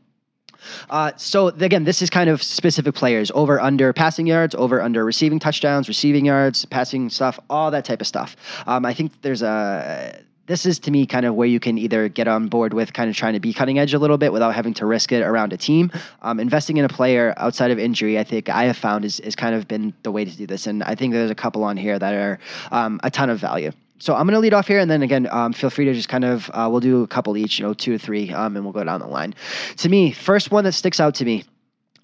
Uh, 0.89 1.11
so 1.17 1.47
again, 1.47 1.83
this 1.83 2.01
is 2.01 2.09
kind 2.09 2.29
of 2.29 2.41
specific 2.41 2.95
players 2.95 3.31
over 3.35 3.59
under 3.59 3.91
passing 3.93 4.27
yards, 4.27 4.55
over 4.55 4.81
under 4.81 5.03
receiving 5.03 5.39
touchdowns, 5.39 5.87
receiving 5.87 6.25
yards, 6.25 6.65
passing 6.65 7.09
stuff, 7.09 7.39
all 7.49 7.69
that 7.71 7.85
type 7.85 8.01
of 8.01 8.07
stuff. 8.07 8.35
Um, 8.65 8.85
I 8.85 8.93
think 8.93 9.21
there's 9.21 9.41
a 9.41 10.23
this 10.45 10.65
is 10.65 10.77
to 10.79 10.91
me 10.91 11.05
kind 11.05 11.25
of 11.25 11.35
where 11.35 11.47
you 11.47 11.59
can 11.59 11.77
either 11.77 12.09
get 12.09 12.27
on 12.27 12.47
board 12.47 12.73
with 12.73 12.91
kind 12.91 13.09
of 13.09 13.15
trying 13.15 13.33
to 13.33 13.39
be 13.39 13.53
cutting 13.53 13.79
edge 13.79 13.93
a 13.93 13.99
little 13.99 14.17
bit 14.17 14.33
without 14.33 14.53
having 14.53 14.73
to 14.73 14.85
risk 14.85 15.13
it 15.13 15.21
around 15.21 15.53
a 15.53 15.57
team. 15.57 15.89
Um, 16.21 16.37
investing 16.39 16.75
in 16.75 16.83
a 16.83 16.89
player 16.89 17.33
outside 17.37 17.71
of 17.71 17.79
injury, 17.79 18.19
I 18.19 18.25
think 18.25 18.49
I 18.49 18.65
have 18.65 18.75
found 18.75 19.05
is, 19.05 19.21
is 19.21 19.35
kind 19.35 19.55
of 19.55 19.69
been 19.69 19.93
the 20.03 20.11
way 20.11 20.25
to 20.25 20.37
do 20.37 20.45
this. 20.45 20.67
And 20.67 20.83
I 20.83 20.95
think 20.95 21.13
there's 21.13 21.31
a 21.31 21.35
couple 21.43 21.63
on 21.63 21.77
here 21.77 21.97
that 21.97 22.13
are 22.13 22.39
um, 22.71 22.99
a 23.03 23.09
ton 23.09 23.29
of 23.29 23.39
value 23.39 23.71
so 24.03 24.13
I'm 24.13 24.25
going 24.25 24.33
to 24.33 24.41
lead 24.41 24.53
off 24.53 24.67
here, 24.67 24.79
and 24.79 24.91
then 24.91 25.01
again, 25.01 25.29
um, 25.31 25.53
feel 25.53 25.69
free 25.69 25.85
to 25.85 25.93
just 25.93 26.09
kind 26.09 26.25
of 26.25 26.51
uh, 26.53 26.67
we'll 26.69 26.81
do 26.81 27.03
a 27.03 27.07
couple 27.07 27.37
each, 27.37 27.57
you 27.57 27.65
know, 27.65 27.73
two 27.73 27.95
or 27.95 27.97
three, 27.97 28.33
um, 28.33 28.57
and 28.57 28.65
we'll 28.65 28.73
go 28.73 28.83
down 28.83 28.99
the 28.99 29.07
line. 29.07 29.33
To 29.77 29.87
me, 29.87 30.11
first 30.11 30.51
one 30.51 30.65
that 30.65 30.73
sticks 30.73 30.99
out 30.99 31.15
to 31.15 31.23
me. 31.23 31.45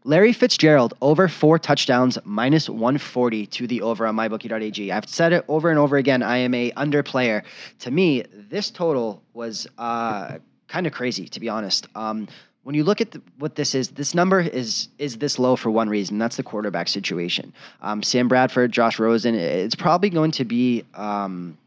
Larry 0.05 0.31
Fitzgerald 0.31 0.93
over 1.01 1.27
four 1.27 1.59
touchdowns 1.59 2.17
minus 2.23 2.69
140 2.69 3.47
to 3.47 3.67
the 3.67 3.81
over 3.81 4.07
on 4.07 4.15
mybookie.ag. 4.15 4.93
I've 4.93 5.09
said 5.09 5.33
it 5.33 5.43
over 5.49 5.69
and 5.69 5.77
over 5.77 5.97
again. 5.97 6.23
I 6.23 6.37
am 6.37 6.53
a 6.53 6.71
under 6.77 7.03
player. 7.03 7.43
To 7.79 7.91
me, 7.91 8.23
this 8.49 8.71
total 8.71 9.21
was 9.33 9.67
uh, 9.77 10.37
kind 10.69 10.87
of 10.87 10.93
crazy, 10.93 11.27
to 11.27 11.39
be 11.41 11.49
honest. 11.49 11.85
Um, 11.95 12.29
when 12.63 12.75
you 12.75 12.85
look 12.85 13.01
at 13.01 13.11
the, 13.11 13.21
what 13.39 13.55
this 13.55 13.75
is, 13.75 13.89
this 13.89 14.15
number 14.15 14.39
is 14.39 14.87
is 14.99 15.17
this 15.17 15.37
low 15.37 15.57
for 15.57 15.69
one 15.69 15.89
reason. 15.89 16.17
That's 16.17 16.37
the 16.37 16.43
quarterback 16.43 16.87
situation. 16.87 17.51
Um, 17.81 18.01
Sam 18.03 18.29
Bradford, 18.29 18.71
Josh 18.71 18.99
Rosen. 18.99 19.35
It's 19.35 19.75
probably 19.75 20.09
going 20.09 20.31
to 20.31 20.45
be. 20.45 20.85
Um, 20.93 21.57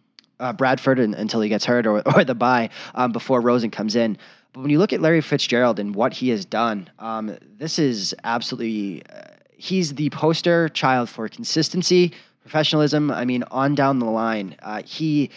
uh, 0.43 0.53
Bradford 0.53 0.99
until 0.99 1.41
he 1.41 1.49
gets 1.49 1.65
hurt 1.65 1.87
or, 1.87 2.03
or 2.17 2.25
the 2.25 2.35
bye 2.35 2.69
um, 2.95 3.13
before 3.13 3.41
Rosen 3.41 3.71
comes 3.71 3.97
in. 3.97 4.19
But 4.53 4.61
when 4.61 4.71
you 4.71 4.79
look 4.79 4.93
at 4.93 5.01
Larry 5.01 5.23
Fitzgerald 5.23 5.79
and 5.79 5.95
what 5.95 6.13
he 6.13 6.29
has 6.29 6.45
done, 6.45 6.91
um, 6.99 7.37
this 7.59 7.79
is 7.79 8.15
absolutely. 8.25 9.03
Uh, 9.07 9.23
he's 9.57 9.95
the 9.95 10.11
poster 10.11 10.69
child 10.71 11.09
for 11.09 11.29
consistency, 11.29 12.13
professionalism. 12.43 13.11
I 13.11 13.25
mean, 13.25 13.45
on 13.51 13.75
down 13.75 14.01
the 14.01 14.07
line, 14.07 14.57
uh, 14.61 14.83
he 14.85 15.31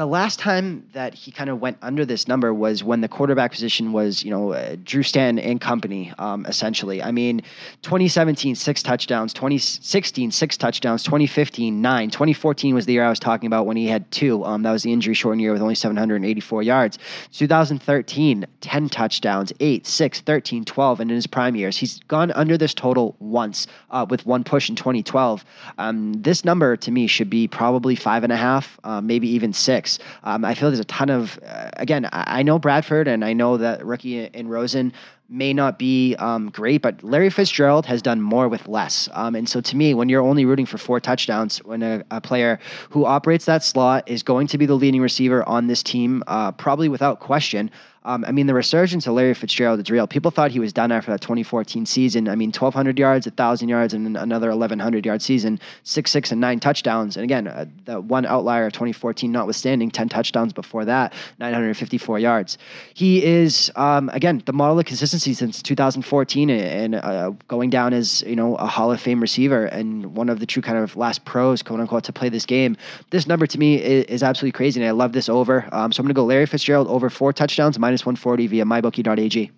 the 0.00 0.06
last 0.06 0.38
time 0.38 0.88
that 0.94 1.12
he 1.12 1.30
kind 1.30 1.50
of 1.50 1.60
went 1.60 1.76
under 1.82 2.06
this 2.06 2.26
number 2.26 2.54
was 2.54 2.82
when 2.82 3.02
the 3.02 3.08
quarterback 3.08 3.50
position 3.50 3.92
was, 3.92 4.24
you 4.24 4.30
know, 4.30 4.54
uh, 4.54 4.74
Drew 4.82 5.02
Stanton 5.02 5.44
and 5.44 5.60
company, 5.60 6.10
um, 6.18 6.46
essentially. 6.46 7.02
I 7.02 7.10
mean, 7.10 7.42
2017, 7.82 8.54
six 8.54 8.82
touchdowns, 8.82 9.34
2016, 9.34 10.30
six 10.30 10.56
touchdowns, 10.56 11.02
2015, 11.02 11.82
nine. 11.82 12.08
2014 12.08 12.74
was 12.74 12.86
the 12.86 12.94
year 12.94 13.04
I 13.04 13.10
was 13.10 13.18
talking 13.18 13.46
about 13.46 13.66
when 13.66 13.76
he 13.76 13.88
had 13.88 14.10
two. 14.10 14.42
Um, 14.42 14.62
that 14.62 14.72
was 14.72 14.84
the 14.84 14.90
injury 14.90 15.12
shortened 15.12 15.42
year 15.42 15.52
with 15.52 15.60
only 15.60 15.74
784 15.74 16.62
yards. 16.62 16.98
2013, 17.32 18.46
10 18.62 18.88
touchdowns, 18.88 19.52
eight, 19.60 19.86
six, 19.86 20.20
13, 20.20 20.64
12. 20.64 21.00
And 21.00 21.10
in 21.10 21.14
his 21.14 21.26
prime 21.26 21.56
years, 21.56 21.76
he's 21.76 21.98
gone 22.08 22.30
under 22.30 22.56
this 22.56 22.72
total 22.72 23.16
once 23.18 23.66
uh, 23.90 24.06
with 24.08 24.24
one 24.24 24.44
push 24.44 24.70
in 24.70 24.76
2012. 24.76 25.44
Um, 25.76 26.14
this 26.14 26.42
number 26.42 26.78
to 26.78 26.90
me 26.90 27.06
should 27.06 27.28
be 27.28 27.46
probably 27.46 27.96
five 27.96 28.24
and 28.24 28.32
a 28.32 28.36
half, 28.36 28.80
uh, 28.82 29.02
maybe 29.02 29.28
even 29.28 29.52
six. 29.52 29.89
Um, 30.24 30.44
I 30.44 30.54
feel 30.54 30.70
there's 30.70 30.80
a 30.80 30.84
ton 30.84 31.10
of, 31.10 31.38
uh, 31.44 31.70
again, 31.74 32.06
I, 32.06 32.40
I, 32.40 32.42
know 32.42 32.58
Bradford 32.58 33.08
and 33.08 33.24
I 33.24 33.32
know 33.32 33.56
that 33.56 33.84
rookie 33.84 34.24
in 34.24 34.48
Rosen 34.48 34.92
may 35.28 35.52
not 35.52 35.78
be 35.78 36.16
um, 36.16 36.50
great, 36.50 36.82
but 36.82 37.02
Larry 37.04 37.30
Fitzgerald 37.30 37.86
has 37.86 38.02
done 38.02 38.20
more 38.20 38.48
with 38.48 38.66
less. 38.66 39.08
Um, 39.12 39.36
and 39.36 39.48
so 39.48 39.60
to 39.60 39.76
me, 39.76 39.94
when 39.94 40.08
you're 40.08 40.22
only 40.22 40.44
rooting 40.44 40.66
for 40.66 40.76
four 40.76 40.98
touchdowns, 40.98 41.58
when 41.64 41.82
a, 41.82 42.04
a, 42.10 42.20
player 42.20 42.58
who 42.90 43.04
operates 43.04 43.44
that 43.44 43.62
slot 43.62 44.08
is 44.08 44.22
going 44.22 44.48
to 44.48 44.58
be 44.58 44.66
the 44.66 44.74
leading 44.74 45.00
receiver 45.00 45.48
on 45.48 45.68
this 45.68 45.82
team, 45.82 46.24
uh, 46.26 46.50
probably 46.52 46.88
without 46.88 47.20
question, 47.20 47.70
um, 48.02 48.24
I 48.24 48.32
mean, 48.32 48.46
the 48.46 48.54
resurgence 48.54 49.06
of 49.06 49.12
Larry 49.12 49.34
Fitzgerald 49.34 49.78
is 49.78 49.90
real. 49.90 50.06
People 50.06 50.30
thought 50.30 50.50
he 50.50 50.58
was 50.58 50.72
done 50.72 50.90
after 50.90 51.10
that 51.10 51.20
2014 51.20 51.84
season. 51.84 52.28
I 52.28 52.34
mean, 52.34 52.48
1,200 52.48 52.98
yards, 52.98 53.26
1,000 53.26 53.68
yards, 53.68 53.92
and 53.92 54.16
another 54.16 54.48
1,100 54.48 55.04
yard 55.04 55.20
season, 55.20 55.60
six, 55.82 56.10
six, 56.10 56.32
and 56.32 56.40
nine 56.40 56.60
touchdowns. 56.60 57.18
And 57.18 57.24
again, 57.24 57.46
uh, 57.46 57.66
the 57.84 58.00
one 58.00 58.24
outlier 58.24 58.66
of 58.66 58.72
2014 58.72 59.30
notwithstanding, 59.30 59.90
10 59.90 60.08
touchdowns 60.08 60.54
before 60.54 60.86
that, 60.86 61.12
954 61.40 62.18
yards. 62.18 62.56
He 62.94 63.22
is, 63.22 63.70
um, 63.76 64.08
again, 64.14 64.42
the 64.46 64.54
model 64.54 64.78
of 64.78 64.86
consistency 64.86 65.34
since 65.34 65.60
2014 65.60 66.48
and 66.48 66.94
uh, 66.94 67.32
going 67.48 67.68
down 67.68 67.92
as, 67.92 68.22
you 68.22 68.34
know, 68.34 68.56
a 68.56 68.66
Hall 68.66 68.90
of 68.90 68.98
Fame 68.98 69.20
receiver 69.20 69.66
and 69.66 70.16
one 70.16 70.30
of 70.30 70.40
the 70.40 70.46
true 70.46 70.62
kind 70.62 70.78
of 70.78 70.96
last 70.96 71.26
pros, 71.26 71.60
quote 71.62 71.80
unquote, 71.80 72.04
to 72.04 72.14
play 72.14 72.30
this 72.30 72.46
game. 72.46 72.78
This 73.10 73.26
number 73.26 73.46
to 73.46 73.58
me 73.58 73.74
is, 73.74 74.06
is 74.06 74.22
absolutely 74.22 74.52
crazy, 74.52 74.80
and 74.80 74.88
I 74.88 74.92
love 74.92 75.12
this 75.12 75.28
over. 75.28 75.68
Um, 75.70 75.92
so 75.92 76.00
I'm 76.00 76.06
going 76.06 76.14
to 76.14 76.18
go 76.18 76.24
Larry 76.24 76.46
Fitzgerald 76.46 76.88
over 76.88 77.10
four 77.10 77.34
touchdowns. 77.34 77.78
My 77.78 77.89
minus 77.90 78.06
140 78.06 78.46
via 78.46 78.64
mybookie.ag. 78.64 79.50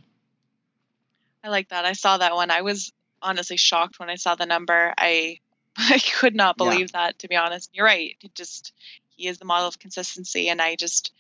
I 1.45 1.49
like 1.51 1.69
that. 1.69 1.85
I 1.85 1.93
saw 1.93 2.17
that 2.17 2.35
one. 2.35 2.51
I 2.51 2.63
was 2.63 2.91
honestly 3.21 3.59
shocked 3.59 3.99
when 3.99 4.09
I 4.09 4.15
saw 4.15 4.37
the 4.37 4.47
number. 4.47 4.95
I 4.97 5.41
I 5.77 5.99
could 5.99 6.35
not 6.35 6.57
believe 6.57 6.91
yeah. 6.95 7.09
that 7.09 7.19
to 7.19 7.29
be 7.29 7.37
honest. 7.37 7.69
You're 7.75 7.85
right. 7.85 8.17
It 8.23 8.35
just 8.35 8.73
he 9.11 9.29
is 9.29 9.37
the 9.37 9.45
model 9.45 9.69
of 9.69 9.79
consistency 9.79 10.49
and 10.49 10.63
I 10.63 10.77
just 10.77 11.13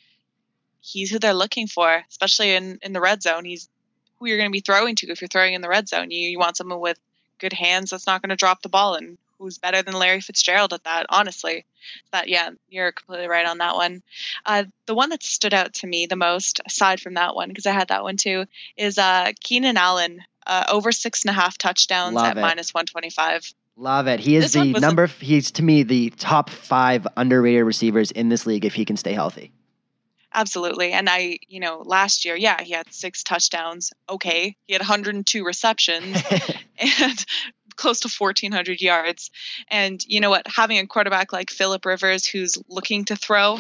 he's 0.81 1.11
who 1.11 1.19
they're 1.19 1.35
looking 1.35 1.67
for, 1.67 2.03
especially 2.09 2.53
in 2.53 2.79
in 2.81 2.95
the 2.95 3.01
red 3.01 3.23
zone. 3.23 3.45
He's 3.45 3.69
who 4.19 4.27
you're 4.27 4.39
going 4.39 4.49
to 4.49 4.53
be 4.53 4.61
throwing 4.61 4.95
to 4.97 5.09
if 5.09 5.21
you're 5.21 5.29
throwing 5.29 5.53
in 5.53 5.61
the 5.61 5.69
red 5.69 5.89
zone. 5.89 6.11
You 6.11 6.31
you 6.31 6.39
want 6.39 6.57
someone 6.57 6.81
with 6.81 6.99
good 7.39 7.53
hands 7.53 7.91
that's 7.91 8.07
not 8.07 8.23
going 8.23 8.31
to 8.31 8.37
drop 8.37 8.63
the 8.63 8.71
ball 8.71 8.95
and 8.95 9.19
who's 9.43 9.59
better 9.59 9.83
than 9.83 9.95
Larry 9.95 10.21
Fitzgerald 10.21 10.73
at 10.73 10.85
that, 10.85 11.07
honestly. 11.09 11.65
That 12.13 12.29
yeah, 12.29 12.51
you're 12.69 12.93
completely 12.93 13.27
right 13.29 13.47
on 13.47 13.59
that 13.59 13.75
one. 13.75 14.03
Uh, 14.47 14.65
the 14.87 14.95
one 14.95 15.11
that 15.11 15.23
stood 15.23 15.53
out 15.53 15.75
to 15.75 15.87
me 15.87 16.07
the 16.07 16.17
most, 16.17 16.61
aside 16.65 17.01
from 17.01 17.15
that 17.15 17.35
one, 17.35 17.49
because 17.49 17.67
I 17.67 17.73
had 17.73 17.89
that 17.89 18.05
one 18.05 18.17
too, 18.17 18.47
is 18.77 18.99
uh, 18.99 19.33
Keenan 19.41 19.77
Allen 19.77 20.21
uh, 20.47 20.65
over 20.71 20.93
six 20.93 21.23
and 21.25 21.31
a 21.31 21.33
half 21.33 21.59
touchdowns 21.59 22.15
Love 22.15 22.27
at 22.27 22.39
it. 22.39 22.41
minus 22.41 22.73
one 22.73 22.87
twenty 22.87 23.11
five. 23.11 23.53
Love 23.77 24.07
it. 24.07 24.21
He 24.21 24.37
is 24.37 24.53
This 24.53 24.75
the 24.75 24.81
number. 24.81 25.07
he's 25.07 25.51
to 25.53 25.63
me 25.63 25.83
the 25.83 26.11
top 26.11 26.51
five 26.51 27.07
underrated 27.17 27.65
receivers 27.65 28.11
in 28.11 28.29
this 28.29 28.47
league 28.47 28.65
if 28.65 28.75
he 28.75 28.85
can 28.85 28.97
stay 28.97 29.13
healthy. 29.13 29.51
Absolutely. 30.35 30.93
And 30.93 31.09
I, 31.11 31.39
you 31.47 31.61
know, 31.61 31.83
last 31.85 32.25
year, 32.25 32.37
yeah, 32.37 32.63
he 32.63 32.73
had 32.73 32.93
six 32.93 33.23
touchdowns. 33.23 33.93
Okay. 34.09 34.57
He 34.67 34.73
had 34.73 34.81
102 34.81 35.45
receptions 35.45 36.23
and 36.79 37.25
close 37.77 38.01
to 38.01 38.09
1,400 38.09 38.81
yards. 38.81 39.31
And 39.69 40.03
you 40.07 40.21
know 40.21 40.31
what? 40.31 40.47
Having 40.47 40.79
a 40.79 40.87
quarterback 40.87 41.33
like 41.33 41.51
Philip 41.51 41.85
Rivers 41.85 42.27
who's 42.27 42.59
looking 42.69 43.05
to 43.07 43.17
throw, 43.17 43.59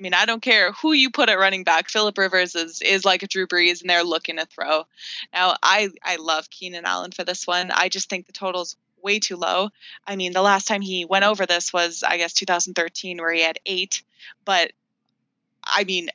I 0.00 0.02
mean, 0.02 0.14
I 0.14 0.24
don't 0.24 0.40
care 0.40 0.72
who 0.72 0.92
you 0.92 1.10
put 1.10 1.28
at 1.28 1.38
running 1.38 1.62
back. 1.62 1.90
Philip 1.90 2.16
Rivers 2.16 2.54
is 2.54 2.80
is 2.80 3.04
like 3.04 3.22
a 3.22 3.26
Drew 3.26 3.46
Brees, 3.46 3.82
and 3.82 3.90
they're 3.90 4.02
looking 4.02 4.38
to 4.38 4.46
throw. 4.46 4.84
Now, 5.30 5.56
I 5.62 5.90
I 6.02 6.16
love 6.16 6.48
Keenan 6.48 6.86
Allen 6.86 7.10
for 7.12 7.22
this 7.22 7.46
one. 7.46 7.70
I 7.70 7.90
just 7.90 8.08
think 8.08 8.26
the 8.26 8.32
total's 8.32 8.76
way 9.02 9.18
too 9.18 9.36
low. 9.36 9.68
I 10.06 10.16
mean, 10.16 10.32
the 10.32 10.40
last 10.40 10.66
time 10.66 10.80
he 10.80 11.04
went 11.04 11.26
over 11.26 11.44
this 11.44 11.70
was, 11.70 12.02
I 12.02 12.16
guess, 12.16 12.32
2013, 12.32 13.18
where 13.18 13.32
he 13.32 13.42
had 13.42 13.58
eight. 13.66 14.02
But 14.46 14.72
I 15.62 15.84
mean, 15.84 16.08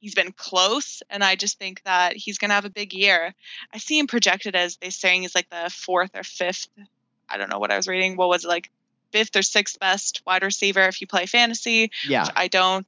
he's 0.00 0.14
been 0.14 0.32
close, 0.32 1.02
and 1.10 1.22
I 1.22 1.36
just 1.36 1.58
think 1.58 1.82
that 1.84 2.16
he's 2.16 2.38
going 2.38 2.48
to 2.48 2.54
have 2.54 2.64
a 2.64 2.70
big 2.70 2.94
year. 2.94 3.34
I 3.72 3.78
see 3.78 3.98
him 3.98 4.06
projected 4.06 4.56
as 4.56 4.76
they're 4.76 4.90
saying 4.90 5.22
he's 5.22 5.34
like 5.34 5.50
the 5.50 5.70
fourth 5.70 6.16
or 6.16 6.24
fifth. 6.24 6.68
I 7.28 7.36
don't 7.36 7.50
know 7.50 7.58
what 7.58 7.70
I 7.70 7.76
was 7.76 7.86
reading. 7.86 8.16
What 8.16 8.28
was 8.28 8.44
it 8.44 8.48
like? 8.48 8.70
Fifth 9.12 9.34
or 9.34 9.42
sixth 9.42 9.80
best 9.80 10.22
wide 10.24 10.44
receiver 10.44 10.82
if 10.82 11.00
you 11.00 11.08
play 11.08 11.26
fantasy. 11.26 11.90
yeah, 12.08 12.22
which 12.22 12.32
I 12.36 12.46
don't. 12.46 12.86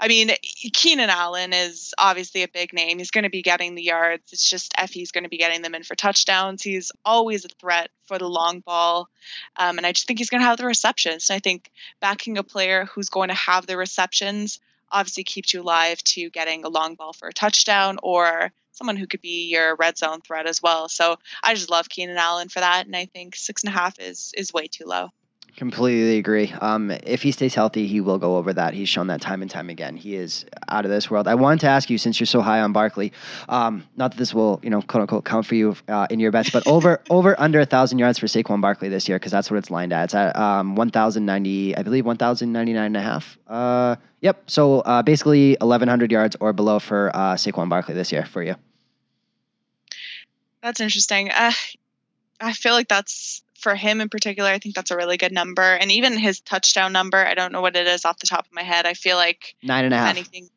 I 0.00 0.08
mean, 0.08 0.30
Keenan 0.72 1.10
Allen 1.10 1.52
is 1.52 1.92
obviously 1.98 2.42
a 2.42 2.48
big 2.48 2.72
name. 2.72 2.96
He's 2.98 3.10
going 3.10 3.24
to 3.24 3.28
be 3.28 3.42
getting 3.42 3.74
the 3.74 3.82
yards. 3.82 4.32
It's 4.32 4.48
just 4.48 4.72
Effie's 4.78 5.12
going 5.12 5.24
to 5.24 5.28
be 5.28 5.36
getting 5.36 5.60
them 5.60 5.74
in 5.74 5.82
for 5.82 5.94
touchdowns. 5.94 6.62
He's 6.62 6.90
always 7.04 7.44
a 7.44 7.48
threat 7.48 7.90
for 8.06 8.16
the 8.16 8.26
long 8.26 8.60
ball. 8.60 9.10
Um, 9.58 9.76
and 9.76 9.86
I 9.86 9.92
just 9.92 10.06
think 10.06 10.20
he's 10.20 10.30
going 10.30 10.40
to 10.40 10.46
have 10.46 10.56
the 10.56 10.64
receptions. 10.64 11.28
And 11.28 11.36
I 11.36 11.40
think 11.40 11.70
backing 12.00 12.38
a 12.38 12.42
player 12.42 12.86
who's 12.86 13.10
going 13.10 13.28
to 13.28 13.34
have 13.34 13.66
the 13.66 13.76
receptions 13.76 14.60
obviously 14.90 15.24
keeps 15.24 15.52
you 15.52 15.62
alive 15.62 16.02
to 16.04 16.30
getting 16.30 16.64
a 16.64 16.68
long 16.68 16.94
ball 16.94 17.12
for 17.12 17.28
a 17.28 17.32
touchdown 17.32 17.98
or 18.02 18.52
someone 18.72 18.96
who 18.96 19.06
could 19.06 19.20
be 19.20 19.48
your 19.50 19.76
red 19.76 19.98
zone 19.98 20.20
threat 20.20 20.46
as 20.46 20.62
well. 20.62 20.88
So 20.88 21.16
I 21.42 21.54
just 21.54 21.70
love 21.70 21.88
Keenan 21.88 22.16
Allen 22.16 22.48
for 22.48 22.60
that. 22.60 22.86
And 22.86 22.96
I 22.96 23.06
think 23.06 23.36
six 23.36 23.64
and 23.64 23.74
a 23.74 23.76
half 23.76 23.98
is 23.98 24.32
is 24.36 24.52
way 24.52 24.68
too 24.68 24.84
low. 24.86 25.10
completely 25.56 26.18
agree. 26.18 26.52
Um, 26.60 26.92
if 27.02 27.20
he 27.20 27.32
stays 27.32 27.52
healthy, 27.52 27.88
he 27.88 28.00
will 28.00 28.18
go 28.18 28.36
over 28.36 28.52
that. 28.52 28.74
He's 28.74 28.88
shown 28.88 29.08
that 29.08 29.20
time 29.20 29.42
and 29.42 29.50
time 29.50 29.70
again. 29.70 29.96
He 29.96 30.14
is 30.14 30.46
out 30.68 30.84
of 30.84 30.90
this 30.90 31.10
world. 31.10 31.26
I 31.26 31.34
wanted 31.34 31.60
to 31.60 31.66
ask 31.66 31.90
you, 31.90 31.98
since 31.98 32.20
you're 32.20 32.28
so 32.28 32.40
high 32.40 32.60
on 32.60 32.72
Barkley, 32.72 33.12
um, 33.48 33.84
not 33.96 34.12
that 34.12 34.18
this 34.18 34.32
will, 34.32 34.60
you 34.62 34.70
know, 34.70 34.80
quote 34.80 35.02
unquote, 35.02 35.24
count 35.24 35.46
for 35.46 35.56
you 35.56 35.74
uh, 35.88 36.06
in 36.10 36.20
your 36.20 36.30
bets, 36.30 36.50
but 36.50 36.64
over 36.66 37.02
over 37.10 37.38
under 37.40 37.58
a 37.58 37.66
thousand 37.66 37.98
yards 37.98 38.18
for 38.20 38.26
Saquon 38.26 38.60
Barkley 38.60 38.88
this 38.88 39.08
year 39.08 39.18
because 39.18 39.32
that's 39.32 39.50
what 39.50 39.56
it's 39.56 39.70
lined 39.70 39.92
at. 39.92 40.04
It's 40.04 40.14
at 40.14 40.36
um, 40.36 40.76
one 40.76 40.90
thousand 40.90 41.26
ninety, 41.26 41.76
I 41.76 41.82
believe, 41.82 42.06
one 42.06 42.18
thousand 42.18 42.52
ninety 42.52 42.72
nine 42.72 42.86
and 42.86 42.96
a 42.96 43.02
half. 43.02 43.36
Uh, 43.48 43.96
yep. 44.20 44.48
So 44.50 44.80
uh, 44.80 45.02
basically, 45.02 45.56
eleven 45.60 45.88
hundred 45.88 46.10
yards 46.12 46.36
or 46.40 46.52
below 46.52 46.78
for 46.78 47.10
uh, 47.14 47.34
Saquon 47.34 47.68
Barkley 47.68 47.94
this 47.94 48.12
year 48.12 48.24
for 48.24 48.42
you. 48.42 48.54
That's 50.62 50.80
interesting. 50.80 51.30
Uh, 51.30 51.52
I 52.40 52.52
feel 52.52 52.72
like 52.72 52.88
that's 52.88 53.42
for 53.58 53.74
him 53.74 54.00
in 54.00 54.08
particular. 54.08 54.48
I 54.50 54.58
think 54.58 54.74
that's 54.74 54.90
a 54.90 54.96
really 54.96 55.16
good 55.16 55.32
number, 55.32 55.62
and 55.62 55.90
even 55.92 56.16
his 56.16 56.40
touchdown 56.40 56.92
number. 56.92 57.18
I 57.18 57.34
don't 57.34 57.52
know 57.52 57.60
what 57.60 57.76
it 57.76 57.86
is 57.86 58.04
off 58.04 58.18
the 58.18 58.26
top 58.26 58.46
of 58.46 58.52
my 58.52 58.62
head. 58.62 58.86
I 58.86 58.94
feel 58.94 59.16
like 59.16 59.54
Nine 59.62 59.84
and 59.84 59.94
a 59.94 59.98
half. 59.98 60.10
anything, 60.10 60.48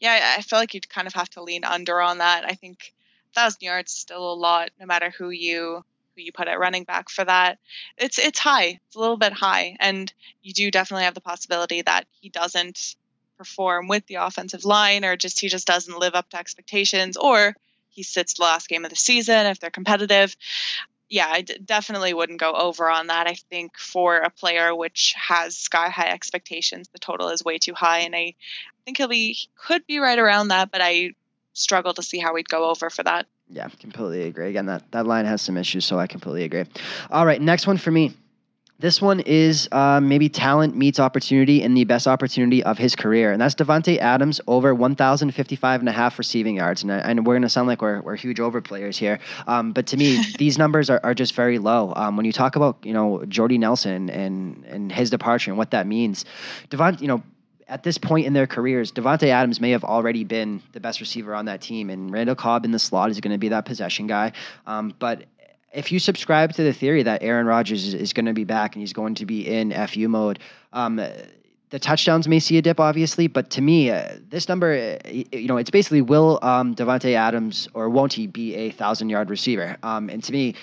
yeah, 0.00 0.32
I- 0.34 0.38
I 0.38 0.42
feel 0.42 0.58
like 0.58 0.74
you'd 0.74 0.88
kind 0.88 1.06
of 1.06 1.14
have 1.14 1.28
to 1.30 1.42
lean 1.42 1.64
under 1.64 2.00
on 2.00 2.18
that. 2.18 2.44
I 2.44 2.54
think 2.54 2.92
thousand 3.34 3.60
yards 3.62 3.92
is 3.92 3.98
still 3.98 4.32
a 4.32 4.34
lot, 4.34 4.70
no 4.80 4.86
matter 4.86 5.10
who 5.10 5.30
you 5.30 5.84
who 6.14 6.22
you 6.22 6.32
put 6.32 6.48
at 6.48 6.58
running 6.58 6.84
back 6.84 7.10
for 7.10 7.24
that. 7.24 7.58
It's 7.98 8.18
it's 8.18 8.38
high. 8.38 8.80
It's 8.86 8.96
a 8.96 9.00
little 9.00 9.18
bit 9.18 9.32
high, 9.34 9.76
and 9.80 10.10
you 10.42 10.52
do 10.54 10.70
definitely 10.70 11.04
have 11.04 11.14
the 11.14 11.20
possibility 11.20 11.82
that 11.82 12.06
he 12.20 12.30
doesn't 12.30 12.96
perform 13.36 13.88
with 13.88 14.06
the 14.06 14.16
offensive 14.16 14.64
line, 14.64 15.04
or 15.04 15.16
just 15.16 15.40
he 15.40 15.48
just 15.48 15.66
doesn't 15.66 15.98
live 15.98 16.14
up 16.14 16.28
to 16.30 16.38
expectations, 16.38 17.16
or 17.16 17.54
he 17.88 18.02
sits 18.02 18.34
the 18.34 18.42
last 18.42 18.68
game 18.68 18.84
of 18.84 18.90
the 18.90 18.96
season 18.96 19.46
if 19.46 19.58
they're 19.58 19.70
competitive. 19.70 20.36
Yeah, 21.08 21.28
I 21.28 21.42
d- 21.42 21.58
definitely 21.64 22.14
wouldn't 22.14 22.40
go 22.40 22.52
over 22.52 22.90
on 22.90 23.06
that. 23.08 23.28
I 23.28 23.34
think 23.48 23.78
for 23.78 24.16
a 24.16 24.30
player 24.30 24.74
which 24.74 25.14
has 25.16 25.56
sky 25.56 25.88
high 25.88 26.08
expectations, 26.08 26.88
the 26.88 26.98
total 26.98 27.28
is 27.28 27.44
way 27.44 27.58
too 27.58 27.74
high, 27.74 28.00
and 28.00 28.14
I 28.14 28.34
think 28.84 28.98
he'll 28.98 29.08
be 29.08 29.32
he 29.32 29.48
could 29.56 29.86
be 29.86 29.98
right 29.98 30.18
around 30.18 30.48
that, 30.48 30.70
but 30.70 30.80
I 30.82 31.12
struggle 31.52 31.94
to 31.94 32.02
see 32.02 32.18
how 32.18 32.34
we'd 32.34 32.48
go 32.48 32.68
over 32.70 32.90
for 32.90 33.02
that. 33.04 33.26
Yeah, 33.48 33.68
completely 33.80 34.22
agree. 34.24 34.48
Again, 34.48 34.66
that, 34.66 34.90
that 34.92 35.06
line 35.06 35.24
has 35.24 35.40
some 35.40 35.56
issues, 35.56 35.84
so 35.84 35.98
I 35.98 36.06
completely 36.06 36.44
agree. 36.44 36.64
All 37.10 37.24
right, 37.24 37.40
next 37.40 37.66
one 37.66 37.78
for 37.78 37.90
me. 37.90 38.12
This 38.78 39.00
one 39.00 39.20
is 39.20 39.70
uh, 39.72 40.00
maybe 40.02 40.28
talent 40.28 40.76
meets 40.76 41.00
opportunity 41.00 41.62
in 41.62 41.72
the 41.72 41.84
best 41.84 42.06
opportunity 42.06 42.62
of 42.62 42.76
his 42.76 42.94
career, 42.94 43.32
and 43.32 43.40
that's 43.40 43.54
Davante 43.54 43.96
Adams 43.96 44.38
over 44.46 44.74
1,055 44.74 45.80
and 45.80 45.88
a 45.88 45.92
half 45.92 46.18
receiving 46.18 46.56
yards. 46.56 46.82
And, 46.82 46.92
I- 46.92 46.98
and 46.98 47.26
we're 47.26 47.32
going 47.32 47.42
to 47.42 47.48
sound 47.48 47.68
like 47.68 47.80
we're, 47.80 48.02
we're 48.02 48.16
huge 48.16 48.38
over 48.38 48.60
players 48.60 48.98
here, 48.98 49.18
um, 49.46 49.72
but 49.72 49.86
to 49.88 49.96
me, 49.96 50.22
these 50.38 50.58
numbers 50.58 50.90
are, 50.90 51.00
are 51.02 51.14
just 51.14 51.34
very 51.34 51.58
low. 51.58 51.94
Um, 51.96 52.18
when 52.18 52.26
you 52.26 52.32
talk 52.32 52.54
about 52.54 52.76
you 52.82 52.92
know 52.92 53.24
Jordy 53.26 53.56
Nelson 53.56 54.10
and 54.10 54.62
and 54.66 54.92
his 54.92 55.08
departure 55.08 55.50
and 55.50 55.56
what 55.56 55.70
that 55.70 55.86
means, 55.86 56.26
Davante, 56.70 57.00
you 57.00 57.08
know 57.08 57.22
at 57.68 57.82
this 57.82 57.98
point 57.98 58.26
in 58.26 58.32
their 58.32 58.46
careers, 58.46 58.92
Davante 58.92 59.26
Adams 59.28 59.60
may 59.60 59.70
have 59.72 59.82
already 59.82 60.22
been 60.22 60.62
the 60.72 60.78
best 60.78 61.00
receiver 61.00 61.34
on 61.34 61.46
that 61.46 61.60
team, 61.60 61.90
and 61.90 62.12
Randall 62.12 62.36
Cobb 62.36 62.64
in 62.64 62.70
the 62.70 62.78
slot 62.78 63.10
is 63.10 63.18
going 63.20 63.32
to 63.32 63.38
be 63.38 63.48
that 63.48 63.64
possession 63.64 64.06
guy. 64.06 64.32
Um, 64.66 64.94
but 64.98 65.24
if 65.76 65.92
you 65.92 65.98
subscribe 65.98 66.54
to 66.54 66.62
the 66.62 66.72
theory 66.72 67.02
that 67.02 67.22
Aaron 67.22 67.46
Rodgers 67.46 67.86
is, 67.86 67.94
is 67.94 68.12
going 68.14 68.26
to 68.26 68.32
be 68.32 68.44
back 68.44 68.74
and 68.74 68.80
he's 68.80 68.94
going 68.94 69.14
to 69.16 69.26
be 69.26 69.46
in 69.46 69.72
FU 69.86 70.08
mode, 70.08 70.38
um, 70.72 70.96
the 70.96 71.78
touchdowns 71.78 72.26
may 72.26 72.40
see 72.40 72.56
a 72.56 72.62
dip, 72.62 72.80
obviously. 72.80 73.26
But 73.26 73.50
to 73.50 73.60
me, 73.60 73.90
uh, 73.90 74.16
this 74.30 74.48
number, 74.48 74.98
uh, 75.04 75.08
you 75.10 75.46
know, 75.46 75.58
it's 75.58 75.70
basically 75.70 76.00
will 76.00 76.38
um, 76.40 76.74
Davante 76.74 77.14
Adams 77.14 77.68
or 77.74 77.90
won't 77.90 78.14
he 78.14 78.26
be 78.26 78.54
a 78.54 78.70
thousand 78.70 79.10
yard 79.10 79.28
receiver? 79.28 79.76
Um, 79.82 80.08
and 80.08 80.24
to 80.24 80.32
me, 80.32 80.54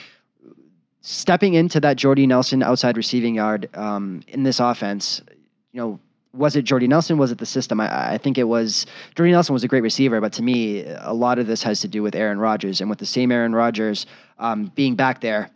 stepping 1.01 1.53
into 1.53 1.79
that 1.81 1.95
Jordy 1.95 2.25
Nelson 2.25 2.63
outside 2.63 2.97
receiving 2.97 3.35
yard 3.35 3.69
um, 3.75 4.23
in 4.27 4.41
this 4.41 4.59
offense, 4.59 5.21
you 5.73 5.79
know, 5.79 5.99
was 6.33 6.55
it 6.55 6.63
Jordy 6.63 6.87
Nelson? 6.87 7.17
Was 7.17 7.31
it 7.31 7.37
the 7.37 7.45
system? 7.45 7.79
I, 7.79 8.13
I 8.13 8.17
think 8.17 8.37
it 8.37 8.43
was. 8.43 8.85
Jordy 9.15 9.31
Nelson 9.31 9.53
was 9.53 9.63
a 9.63 9.67
great 9.67 9.83
receiver, 9.83 10.19
but 10.19 10.33
to 10.33 10.43
me, 10.43 10.83
a 10.83 11.13
lot 11.13 11.39
of 11.39 11.47
this 11.47 11.61
has 11.63 11.81
to 11.81 11.87
do 11.87 12.01
with 12.01 12.15
Aaron 12.15 12.39
Rodgers, 12.39 12.81
and 12.81 12.89
with 12.89 12.99
the 12.99 13.05
same 13.05 13.31
Aaron 13.31 13.53
Rodgers 13.53 14.05
um, 14.39 14.71
being 14.75 14.95
back 14.95 15.21
there. 15.21 15.49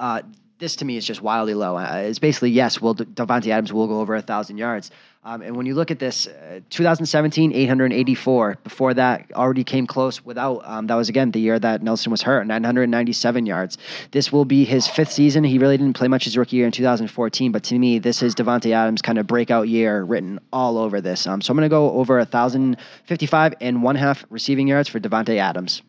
Uh, 0.00 0.22
this 0.58 0.76
to 0.76 0.84
me 0.84 0.96
is 0.96 1.04
just 1.04 1.22
wildly 1.22 1.54
low. 1.54 1.76
Uh, 1.76 2.02
it's 2.06 2.18
basically 2.18 2.50
yes, 2.50 2.80
will 2.80 2.94
Davante 2.94 3.48
Adams 3.48 3.72
will 3.72 3.86
go 3.86 4.00
over 4.00 4.16
a 4.16 4.22
thousand 4.22 4.58
yards. 4.58 4.90
Um, 5.28 5.42
and 5.42 5.54
when 5.54 5.66
you 5.66 5.74
look 5.74 5.90
at 5.90 5.98
this, 5.98 6.26
uh, 6.26 6.60
2017, 6.70 7.52
884. 7.52 8.56
Before 8.64 8.94
that, 8.94 9.30
already 9.34 9.62
came 9.62 9.86
close 9.86 10.24
without. 10.24 10.62
Um, 10.64 10.86
that 10.86 10.94
was 10.94 11.10
again 11.10 11.32
the 11.32 11.38
year 11.38 11.58
that 11.58 11.82
Nelson 11.82 12.10
was 12.10 12.22
hurt, 12.22 12.46
997 12.46 13.44
yards. 13.44 13.76
This 14.10 14.32
will 14.32 14.46
be 14.46 14.64
his 14.64 14.86
fifth 14.88 15.12
season. 15.12 15.44
He 15.44 15.58
really 15.58 15.76
didn't 15.76 15.98
play 15.98 16.08
much 16.08 16.24
his 16.24 16.38
rookie 16.38 16.56
year 16.56 16.64
in 16.64 16.72
2014, 16.72 17.52
but 17.52 17.62
to 17.64 17.78
me, 17.78 17.98
this 17.98 18.22
is 18.22 18.34
Davante 18.34 18.72
Adams' 18.72 19.02
kind 19.02 19.18
of 19.18 19.26
breakout 19.26 19.68
year 19.68 20.02
written 20.02 20.40
all 20.50 20.78
over 20.78 21.02
this. 21.02 21.26
Um, 21.26 21.42
so 21.42 21.50
I'm 21.50 21.58
going 21.58 21.68
to 21.68 21.68
go 21.68 21.90
over 21.90 22.16
1,055 22.16 23.54
and 23.60 23.82
one 23.82 23.96
half 23.96 24.24
receiving 24.30 24.66
yards 24.66 24.88
for 24.88 24.98
Davante 24.98 25.36
Adams. 25.36 25.82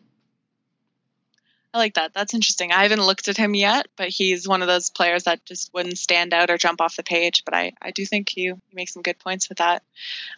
I 1.72 1.78
like 1.78 1.94
that. 1.94 2.12
That's 2.12 2.34
interesting. 2.34 2.72
I 2.72 2.82
haven't 2.82 3.04
looked 3.04 3.28
at 3.28 3.36
him 3.36 3.54
yet, 3.54 3.86
but 3.96 4.08
he's 4.08 4.48
one 4.48 4.60
of 4.60 4.66
those 4.66 4.90
players 4.90 5.24
that 5.24 5.44
just 5.44 5.72
wouldn't 5.72 5.98
stand 5.98 6.34
out 6.34 6.50
or 6.50 6.58
jump 6.58 6.80
off 6.80 6.96
the 6.96 7.04
page. 7.04 7.44
But 7.44 7.54
I, 7.54 7.72
I 7.80 7.92
do 7.92 8.04
think 8.04 8.36
you, 8.36 8.42
you 8.42 8.60
make 8.74 8.88
some 8.88 9.02
good 9.02 9.20
points 9.20 9.48
with 9.48 9.58
that. 9.58 9.84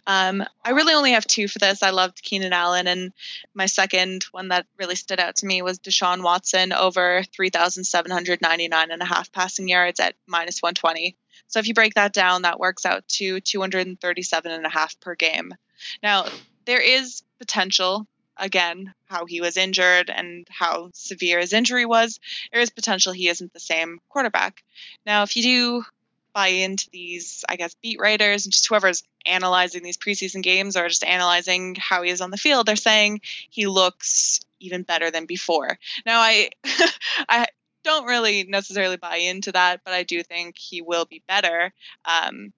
Um, 0.05 0.43
I 0.63 0.71
really 0.71 0.93
only 0.93 1.13
have 1.13 1.25
two 1.25 1.47
for 1.47 1.57
this. 1.57 1.81
I 1.81 1.89
loved 1.89 2.21
Keenan 2.21 2.53
Allen, 2.53 2.87
and 2.87 3.13
my 3.55 3.65
second 3.65 4.25
one 4.31 4.49
that 4.49 4.67
really 4.77 4.95
stood 4.95 5.19
out 5.19 5.37
to 5.37 5.47
me 5.47 5.63
was 5.63 5.79
Deshaun 5.79 6.21
Watson 6.21 6.71
over 6.71 7.23
3,799 7.35 8.91
and 8.91 9.01
a 9.01 9.05
half 9.05 9.31
passing 9.31 9.67
yards 9.67 9.99
at 9.99 10.13
minus 10.27 10.61
120. 10.61 11.17
So 11.47 11.59
if 11.59 11.67
you 11.67 11.73
break 11.73 11.95
that 11.95 12.13
down, 12.13 12.43
that 12.43 12.59
works 12.59 12.85
out 12.85 13.07
to 13.07 13.39
237 13.39 14.51
and 14.51 14.65
a 14.65 14.69
half 14.69 14.99
per 14.99 15.15
game. 15.15 15.55
Now, 16.03 16.27
there 16.65 16.81
is 16.81 17.23
potential 17.39 18.07
again 18.37 18.93
how 19.05 19.25
he 19.25 19.41
was 19.41 19.57
injured 19.57 20.09
and 20.09 20.47
how 20.49 20.89
severe 20.93 21.39
his 21.39 21.53
injury 21.53 21.85
was 21.85 22.19
there 22.51 22.61
is 22.61 22.69
potential 22.69 23.13
he 23.13 23.27
isn't 23.27 23.53
the 23.53 23.59
same 23.59 23.99
quarterback. 24.09 24.63
Now 25.05 25.23
if 25.23 25.35
you 25.35 25.43
do 25.43 25.85
buy 26.33 26.47
into 26.47 26.89
these 26.89 27.45
i 27.47 27.55
guess 27.55 27.75
beat 27.75 27.99
writers 27.99 28.45
and 28.45 28.53
just 28.53 28.67
whoever's 28.67 29.03
analyzing 29.23 29.83
these 29.83 29.97
preseason 29.99 30.41
games 30.41 30.75
or 30.75 30.89
just 30.89 31.03
analyzing 31.03 31.75
how 31.75 32.01
he 32.01 32.09
is 32.09 32.21
on 32.21 32.31
the 32.31 32.37
field 32.37 32.65
they're 32.65 32.75
saying 32.75 33.21
he 33.51 33.67
looks 33.67 34.41
even 34.59 34.81
better 34.81 35.11
than 35.11 35.25
before. 35.25 35.77
Now 36.05 36.19
i 36.21 36.49
i 37.29 37.45
don't 37.83 38.05
really 38.05 38.43
necessarily 38.43 38.97
buy 38.97 39.17
into 39.17 39.51
that, 39.51 39.81
but 39.83 39.93
I 39.93 40.03
do 40.03 40.23
think 40.23 40.57
he 40.57 40.81
will 40.81 41.05
be 41.05 41.21
better 41.27 41.73
um, 42.05 42.53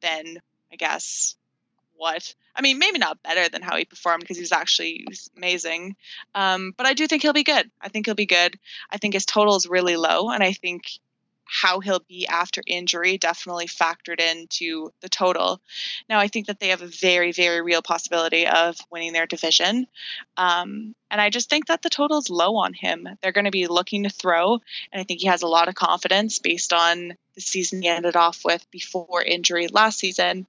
than 0.00 0.38
I 0.72 0.76
guess 0.76 1.36
what 1.96 2.34
I 2.54 2.62
mean, 2.62 2.78
maybe 2.78 2.98
not 2.98 3.22
better 3.22 3.48
than 3.48 3.62
how 3.62 3.76
he 3.76 3.84
performed 3.84 4.20
because 4.20 4.36
he 4.36 4.42
was 4.42 4.52
actually 4.52 5.06
amazing. 5.36 5.96
Um, 6.34 6.72
but 6.76 6.86
I 6.86 6.94
do 6.94 7.06
think 7.06 7.22
he'll 7.22 7.32
be 7.32 7.44
good. 7.44 7.70
I 7.80 7.88
think 7.88 8.06
he'll 8.06 8.14
be 8.14 8.26
good. 8.26 8.58
I 8.90 8.98
think 8.98 9.14
his 9.14 9.26
total 9.26 9.56
is 9.56 9.66
really 9.66 9.96
low, 9.96 10.30
and 10.30 10.42
I 10.42 10.52
think 10.52 10.84
how 11.50 11.80
he'll 11.80 12.04
be 12.08 12.26
after 12.28 12.62
injury 12.66 13.18
definitely 13.18 13.66
factored 13.66 14.20
into 14.20 14.90
the 15.00 15.08
total. 15.08 15.60
Now, 16.08 16.20
I 16.20 16.28
think 16.28 16.46
that 16.46 16.60
they 16.60 16.68
have 16.68 16.82
a 16.82 16.86
very, 16.86 17.32
very 17.32 17.60
real 17.60 17.82
possibility 17.82 18.46
of 18.46 18.76
winning 18.90 19.12
their 19.12 19.26
division. 19.26 19.86
Um, 20.36 20.94
and 21.10 21.20
I 21.20 21.28
just 21.28 21.50
think 21.50 21.66
that 21.66 21.82
the 21.82 21.90
total 21.90 22.18
is 22.18 22.30
low 22.30 22.56
on 22.56 22.72
him. 22.72 23.08
They're 23.20 23.32
going 23.32 23.46
to 23.46 23.50
be 23.50 23.66
looking 23.66 24.04
to 24.04 24.10
throw, 24.10 24.60
and 24.92 25.00
I 25.00 25.02
think 25.02 25.20
he 25.20 25.26
has 25.26 25.42
a 25.42 25.48
lot 25.48 25.68
of 25.68 25.74
confidence 25.74 26.38
based 26.38 26.72
on 26.72 27.14
the 27.34 27.40
season 27.40 27.82
he 27.82 27.88
ended 27.88 28.14
off 28.14 28.44
with 28.44 28.64
before 28.70 29.22
injury 29.22 29.66
last 29.66 29.98
season. 29.98 30.46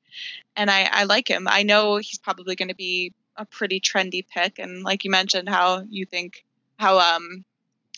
And 0.55 0.69
I, 0.69 0.87
I 0.91 1.03
like 1.05 1.27
him. 1.27 1.47
I 1.49 1.63
know 1.63 1.97
he's 1.97 2.19
probably 2.19 2.55
going 2.55 2.69
to 2.69 2.75
be 2.75 3.13
a 3.35 3.45
pretty 3.45 3.79
trendy 3.79 4.23
pick. 4.27 4.59
And 4.59 4.83
like 4.83 5.03
you 5.03 5.09
mentioned, 5.09 5.49
how 5.49 5.83
you 5.89 6.05
think 6.05 6.45
how 6.77 6.99
um 6.99 7.45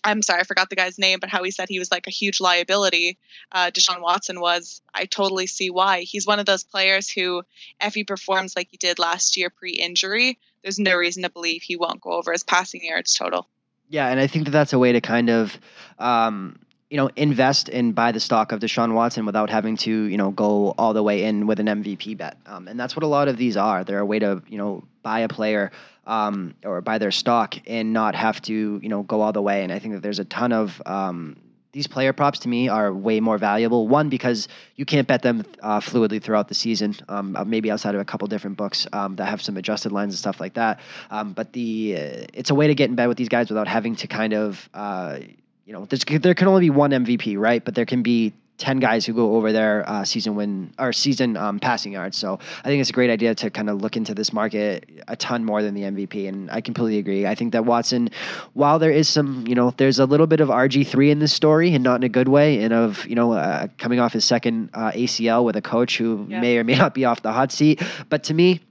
I'm 0.04 0.22
sorry, 0.22 0.42
I 0.42 0.44
forgot 0.44 0.70
the 0.70 0.76
guy's 0.76 1.00
name, 1.00 1.20
but 1.20 1.30
how 1.30 1.44
he 1.44 1.52
said 1.52 1.70
he 1.70 1.80
was 1.80 1.92
like 1.92 2.08
a 2.08 2.12
huge 2.12 2.42
liability. 2.42 3.18
Uh, 3.52 3.72
Deshaun 3.72 4.02
Watson 4.02 4.40
was. 4.40 4.82
I 4.94 5.06
totally 5.06 5.48
see 5.48 5.70
why. 5.70 6.02
He's 6.02 6.28
one 6.28 6.40
of 6.40 6.46
those 6.46 6.64
players 6.64 7.10
who, 7.10 7.44
if 7.82 7.94
he 7.94 8.04
performs 8.04 8.56
like 8.56 8.68
he 8.72 8.78
did 8.78 9.00
last 9.00 9.38
year 9.38 9.50
pre 9.50 9.72
injury, 9.72 10.40
there's 10.62 10.80
no 10.80 10.96
reason 10.96 11.24
to 11.24 11.30
believe 11.30 11.62
he 11.62 11.76
won't 11.76 12.02
go 12.02 12.12
over 12.12 12.32
his 12.32 12.44
passing 12.44 12.84
yards 12.84 13.14
total. 13.14 13.48
Yeah, 13.90 14.08
and 14.10 14.20
I 14.20 14.28
think 14.28 14.46
that 14.46 14.52
that's 14.52 14.74
a 14.74 14.80
way 14.80 14.94
to 14.94 15.02
kind 15.02 15.30
of, 15.30 15.58
um, 16.00 16.60
you 16.90 16.98
know, 16.98 17.10
invest 17.16 17.70
and 17.70 17.96
buy 17.96 18.12
the 18.12 18.20
stock 18.20 18.52
of 18.52 18.60
Deshaun 18.60 18.94
Watson 18.94 19.26
without 19.26 19.50
having 19.50 19.78
to, 19.78 20.04
you 20.06 20.18
know, 20.18 20.32
go 20.32 20.76
all 20.78 20.94
the 20.94 21.02
way 21.02 21.24
in 21.24 21.48
with 21.48 21.60
an 21.60 21.68
MVP 21.68 22.18
bet. 22.18 22.38
Um, 22.46 22.68
and 22.68 22.80
that's 22.80 22.96
what 22.96 23.04
a 23.04 23.08
lot 23.08 23.28
of 23.28 23.38
these 23.38 23.58
are. 23.58 23.84
They're 23.84 24.00
a 24.00 24.06
way 24.06 24.20
to, 24.20 24.44
you 24.48 24.58
know, 24.58 24.84
buy 25.02 25.20
a 25.20 25.28
player 25.28 25.72
um, 26.06 26.54
or 26.64 26.82
buy 26.82 26.98
their 26.98 27.12
stock 27.12 27.56
and 27.68 27.94
not 27.94 28.16
have 28.16 28.42
to, 28.44 28.80
you 28.82 28.90
know, 28.90 29.04
go 29.04 29.22
all 29.22 29.34
the 29.34 29.42
way. 29.42 29.64
And 29.64 29.72
I 29.72 29.80
think 29.80 29.96
that 29.96 30.04
there's 30.04 30.20
a 30.20 30.26
ton 30.26 30.52
of 30.52 30.82
um, 30.86 31.38
these 31.74 31.88
player 31.88 32.14
props 32.14 32.40
to 32.40 32.48
me 32.48 32.70
are 32.70 32.94
way 32.94 33.20
more 33.20 33.38
valuable. 33.38 33.88
One 33.88 34.10
because 34.10 34.48
you 34.76 34.86
can't 34.86 35.08
bet 35.08 35.24
them 35.24 35.44
uh, 35.62 35.80
fluidly 35.80 36.22
throughout 36.22 36.48
the 36.48 36.54
season, 36.54 36.96
um, 37.10 37.36
uh, 37.36 37.44
maybe 37.44 37.72
outside 37.72 37.96
of 37.96 38.02
a 38.02 38.06
couple 38.06 38.28
different 38.28 38.58
books 38.58 38.88
um, 38.94 39.16
that 39.16 39.26
have 39.26 39.42
some 39.42 39.58
adjusted 39.58 39.92
lines 39.92 40.14
and 40.14 40.20
stuff 40.20 40.40
like 40.40 40.54
that. 40.54 40.80
Um, 41.10 41.34
but 41.34 41.52
the 41.52 41.96
uh, 41.98 42.26
it's 42.34 42.52
a 42.52 42.56
way 42.56 42.68
to 42.68 42.76
get 42.76 42.90
in 42.90 42.96
bed 42.96 43.08
with 43.08 43.18
these 43.18 43.30
guys 43.30 43.50
without 43.50 43.68
having 43.68 43.96
to 43.98 44.08
kind 44.08 44.34
of. 44.34 44.70
Uh, 44.74 45.20
you 45.66 45.74
know, 45.74 45.86
there 45.86 46.34
can 46.34 46.48
only 46.48 46.62
be 46.62 46.70
one 46.70 46.92
MVP, 46.92 47.38
right? 47.38 47.64
But 47.64 47.76
there 47.76 47.86
can 47.86 48.04
be 48.04 48.34
10 48.58 48.80
guys 48.80 49.06
who 49.06 49.14
go 49.14 49.36
over 49.36 49.52
their 49.52 49.88
uh, 49.90 50.04
season 50.04 50.36
win 50.36 50.74
or 50.78 50.94
season 50.94 51.36
um, 51.36 51.60
passing 51.60 51.94
yards. 51.94 52.18
So 52.18 52.40
I 52.60 52.68
think 52.68 52.82
it's 52.82 52.90
a 52.90 52.94
great 52.94 53.10
idea 53.10 53.34
to 53.36 53.50
kind 53.50 53.70
of 53.70 53.82
look 53.82 53.98
into 53.98 54.14
this 54.14 54.32
market 54.32 54.90
a 55.08 55.16
ton 55.16 55.44
more 55.44 55.64
than 55.64 55.74
the 55.74 55.82
MVP. 55.82 56.28
And 56.28 56.52
I 56.52 56.62
completely 56.62 57.00
agree. 57.00 57.26
I 57.26 57.36
think 57.36 57.52
that 57.54 57.66
Watson, 57.66 58.10
while 58.54 58.78
there 58.80 58.92
is 58.92 59.10
some, 59.10 59.46
you 59.48 59.56
know, 59.56 59.74
there's 59.78 60.00
a 60.00 60.06
little 60.06 60.28
bit 60.28 60.40
of 60.40 60.50
RG3 60.50 61.12
in 61.12 61.20
this 61.20 61.34
story 61.34 61.74
and 61.74 61.84
not 61.84 61.96
in 61.96 62.04
a 62.04 62.10
good 62.10 62.28
way, 62.28 62.64
and 62.64 62.74
of, 62.74 63.06
you 63.08 63.16
know, 63.16 63.34
uh, 63.34 63.68
coming 63.78 64.00
off 64.00 64.14
his 64.14 64.24
second 64.24 64.70
uh, 64.74 64.92
ACL 64.92 65.44
with 65.44 65.56
a 65.56 65.62
coach 65.62 65.98
who 65.98 66.26
yeah. 66.30 66.40
may 66.40 66.58
or 66.58 66.64
may 66.64 66.76
not 66.76 66.94
be 66.94 67.06
off 67.06 67.22
the 67.22 67.32
hot 67.32 67.52
seat. 67.52 67.82
But 68.10 68.24
to 68.26 68.34
me, 68.34 68.62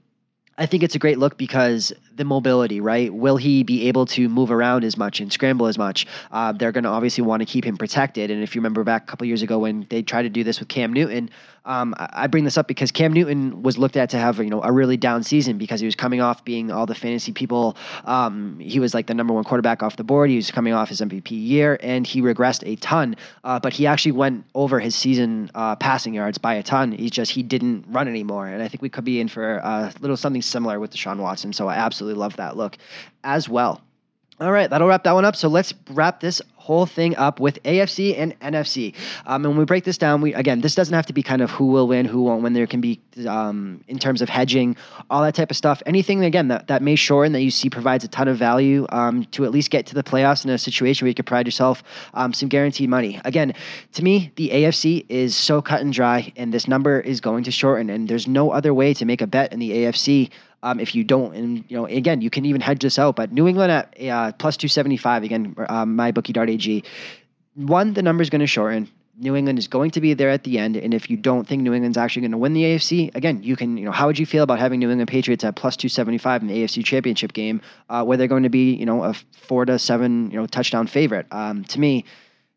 I 0.56 0.66
think 0.66 0.82
it's 0.82 0.94
a 0.94 0.98
great 0.98 1.18
look 1.18 1.36
because 1.36 1.92
the 2.16 2.24
mobility, 2.24 2.80
right? 2.80 3.12
Will 3.12 3.36
he 3.36 3.62
be 3.62 3.88
able 3.88 4.06
to 4.06 4.28
move 4.28 4.50
around 4.50 4.84
as 4.84 4.96
much 4.96 5.20
and 5.20 5.32
scramble 5.32 5.66
as 5.66 5.78
much? 5.78 6.06
Uh, 6.30 6.52
they're 6.52 6.72
going 6.72 6.84
to 6.84 6.90
obviously 6.90 7.24
want 7.24 7.40
to 7.40 7.46
keep 7.46 7.64
him 7.64 7.76
protected. 7.76 8.30
And 8.30 8.42
if 8.42 8.54
you 8.54 8.60
remember 8.60 8.84
back 8.84 9.04
a 9.04 9.06
couple 9.06 9.26
years 9.26 9.42
ago 9.42 9.58
when 9.58 9.86
they 9.90 10.02
tried 10.02 10.22
to 10.22 10.30
do 10.30 10.44
this 10.44 10.60
with 10.60 10.68
Cam 10.68 10.92
Newton, 10.92 11.30
um, 11.64 11.94
I 11.98 12.26
bring 12.26 12.44
this 12.44 12.58
up 12.58 12.66
because 12.66 12.90
Cam 12.90 13.12
Newton 13.12 13.62
was 13.62 13.78
looked 13.78 13.96
at 13.96 14.10
to 14.10 14.18
have 14.18 14.38
you 14.38 14.50
know 14.50 14.62
a 14.62 14.72
really 14.72 14.96
down 14.96 15.22
season 15.22 15.58
because 15.58 15.78
he 15.80 15.86
was 15.86 15.94
coming 15.94 16.20
off 16.20 16.44
being 16.44 16.72
all 16.72 16.86
the 16.86 16.94
fantasy 16.94 17.32
people. 17.32 17.76
Um, 18.04 18.58
he 18.58 18.80
was 18.80 18.94
like 18.94 19.06
the 19.06 19.14
number 19.14 19.32
one 19.32 19.44
quarterback 19.44 19.82
off 19.82 19.96
the 19.96 20.04
board. 20.04 20.28
He 20.30 20.36
was 20.36 20.50
coming 20.50 20.72
off 20.72 20.88
his 20.88 21.00
MVP 21.00 21.30
year, 21.30 21.78
and 21.80 22.06
he 22.06 22.20
regressed 22.20 22.66
a 22.66 22.76
ton. 22.76 23.16
Uh, 23.44 23.60
but 23.60 23.72
he 23.72 23.86
actually 23.86 24.12
went 24.12 24.44
over 24.54 24.80
his 24.80 24.96
season 24.96 25.50
uh, 25.54 25.76
passing 25.76 26.14
yards 26.14 26.36
by 26.36 26.54
a 26.54 26.62
ton. 26.62 26.90
He 26.90 27.10
just 27.10 27.30
he 27.30 27.42
didn't 27.42 27.84
run 27.88 28.08
anymore, 28.08 28.48
and 28.48 28.62
I 28.62 28.66
think 28.66 28.82
we 28.82 28.88
could 28.88 29.04
be 29.04 29.20
in 29.20 29.28
for 29.28 29.58
a 29.58 29.92
little 30.00 30.16
something 30.16 30.42
similar 30.42 30.80
with 30.80 30.92
Deshaun 30.92 31.18
Watson. 31.18 31.52
So 31.52 31.68
I 31.68 31.74
absolutely 31.74 32.01
love 32.02 32.36
that 32.36 32.56
look 32.56 32.76
as 33.24 33.48
well. 33.48 33.80
All 34.42 34.50
right, 34.50 34.68
that'll 34.68 34.88
wrap 34.88 35.04
that 35.04 35.12
one 35.12 35.24
up. 35.24 35.36
So 35.36 35.46
let's 35.46 35.72
wrap 35.90 36.18
this 36.18 36.42
whole 36.56 36.86
thing 36.86 37.14
up 37.16 37.38
with 37.38 37.62
AFC 37.62 38.18
and 38.18 38.38
NFC. 38.40 38.94
Um, 39.26 39.44
and 39.44 39.52
when 39.52 39.58
we 39.58 39.64
break 39.64 39.84
this 39.84 39.98
down, 39.98 40.20
we 40.20 40.34
again, 40.34 40.62
this 40.62 40.74
doesn't 40.74 40.94
have 40.94 41.06
to 41.06 41.12
be 41.12 41.22
kind 41.22 41.42
of 41.42 41.50
who 41.50 41.66
will 41.66 41.86
win, 41.86 42.06
who 42.06 42.22
won't 42.22 42.42
win. 42.42 42.52
There 42.52 42.66
can 42.66 42.80
be 42.80 43.00
um, 43.28 43.84
in 43.86 44.00
terms 44.00 44.20
of 44.20 44.28
hedging, 44.28 44.76
all 45.10 45.22
that 45.22 45.36
type 45.36 45.50
of 45.50 45.56
stuff. 45.56 45.80
Anything 45.86 46.24
again 46.24 46.48
that, 46.48 46.66
that 46.66 46.82
may 46.82 46.96
shorten 46.96 47.32
that 47.34 47.42
you 47.42 47.52
see 47.52 47.70
provides 47.70 48.04
a 48.04 48.08
ton 48.08 48.26
of 48.26 48.36
value 48.36 48.86
um, 48.88 49.24
to 49.26 49.44
at 49.44 49.52
least 49.52 49.70
get 49.70 49.86
to 49.86 49.94
the 49.94 50.02
playoffs 50.02 50.44
in 50.44 50.50
a 50.50 50.58
situation 50.58 51.04
where 51.04 51.10
you 51.10 51.14
could 51.14 51.26
pride 51.26 51.46
yourself 51.46 51.84
um, 52.14 52.32
some 52.32 52.48
guaranteed 52.48 52.88
money. 52.88 53.20
Again, 53.24 53.54
to 53.92 54.02
me, 54.02 54.32
the 54.36 54.48
AFC 54.50 55.04
is 55.08 55.36
so 55.36 55.62
cut 55.62 55.82
and 55.82 55.92
dry, 55.92 56.32
and 56.36 56.52
this 56.52 56.66
number 56.66 56.98
is 56.98 57.20
going 57.20 57.44
to 57.44 57.52
shorten. 57.52 57.90
And 57.90 58.08
there's 58.08 58.26
no 58.26 58.50
other 58.50 58.74
way 58.74 58.92
to 58.94 59.04
make 59.04 59.20
a 59.20 59.26
bet 59.26 59.52
in 59.52 59.60
the 59.60 59.70
AFC 59.70 60.30
um, 60.62 60.80
if 60.80 60.94
you 60.94 61.04
don't, 61.04 61.34
and 61.34 61.64
you 61.68 61.76
know, 61.76 61.86
again, 61.86 62.20
you 62.20 62.30
can 62.30 62.44
even 62.44 62.60
hedge 62.60 62.80
this 62.80 62.98
out. 62.98 63.16
But 63.16 63.32
New 63.32 63.48
England 63.48 63.72
at 63.72 64.00
uh, 64.08 64.32
plus 64.32 64.56
two 64.56 64.68
seventy 64.68 64.96
five 64.96 65.22
again, 65.22 65.54
um, 65.68 65.96
my 65.96 66.12
bookie 66.12 66.32
AG. 66.38 66.84
One, 67.54 67.92
the 67.92 68.02
number 68.02 68.22
is 68.22 68.30
going 68.30 68.40
to 68.40 68.46
shorten. 68.46 68.88
New 69.18 69.36
England 69.36 69.58
is 69.58 69.68
going 69.68 69.90
to 69.90 70.00
be 70.00 70.14
there 70.14 70.30
at 70.30 70.44
the 70.44 70.58
end, 70.58 70.76
and 70.76 70.94
if 70.94 71.10
you 71.10 71.18
don't 71.18 71.46
think 71.46 71.62
New 71.62 71.74
England's 71.74 71.98
actually 71.98 72.22
going 72.22 72.32
to 72.32 72.38
win 72.38 72.54
the 72.54 72.62
AFC, 72.62 73.14
again, 73.14 73.42
you 73.42 73.56
can, 73.56 73.76
you 73.76 73.84
know, 73.84 73.92
how 73.92 74.06
would 74.06 74.18
you 74.18 74.24
feel 74.24 74.42
about 74.42 74.58
having 74.58 74.80
New 74.80 74.90
England 74.90 75.08
Patriots 75.08 75.44
at 75.44 75.54
plus 75.54 75.76
two 75.76 75.88
seventy 75.88 76.18
five 76.18 76.40
in 76.40 76.48
the 76.48 76.54
AFC 76.54 76.84
Championship 76.84 77.32
game, 77.32 77.60
uh, 77.90 78.04
where 78.04 78.16
they're 78.16 78.26
going 78.26 78.44
to 78.44 78.48
be, 78.48 78.72
you 78.72 78.86
know, 78.86 79.04
a 79.04 79.14
four 79.32 79.64
to 79.66 79.78
seven, 79.78 80.30
you 80.30 80.38
know, 80.38 80.46
touchdown 80.46 80.86
favorite? 80.86 81.26
Um, 81.30 81.64
to 81.64 81.78
me, 81.78 82.04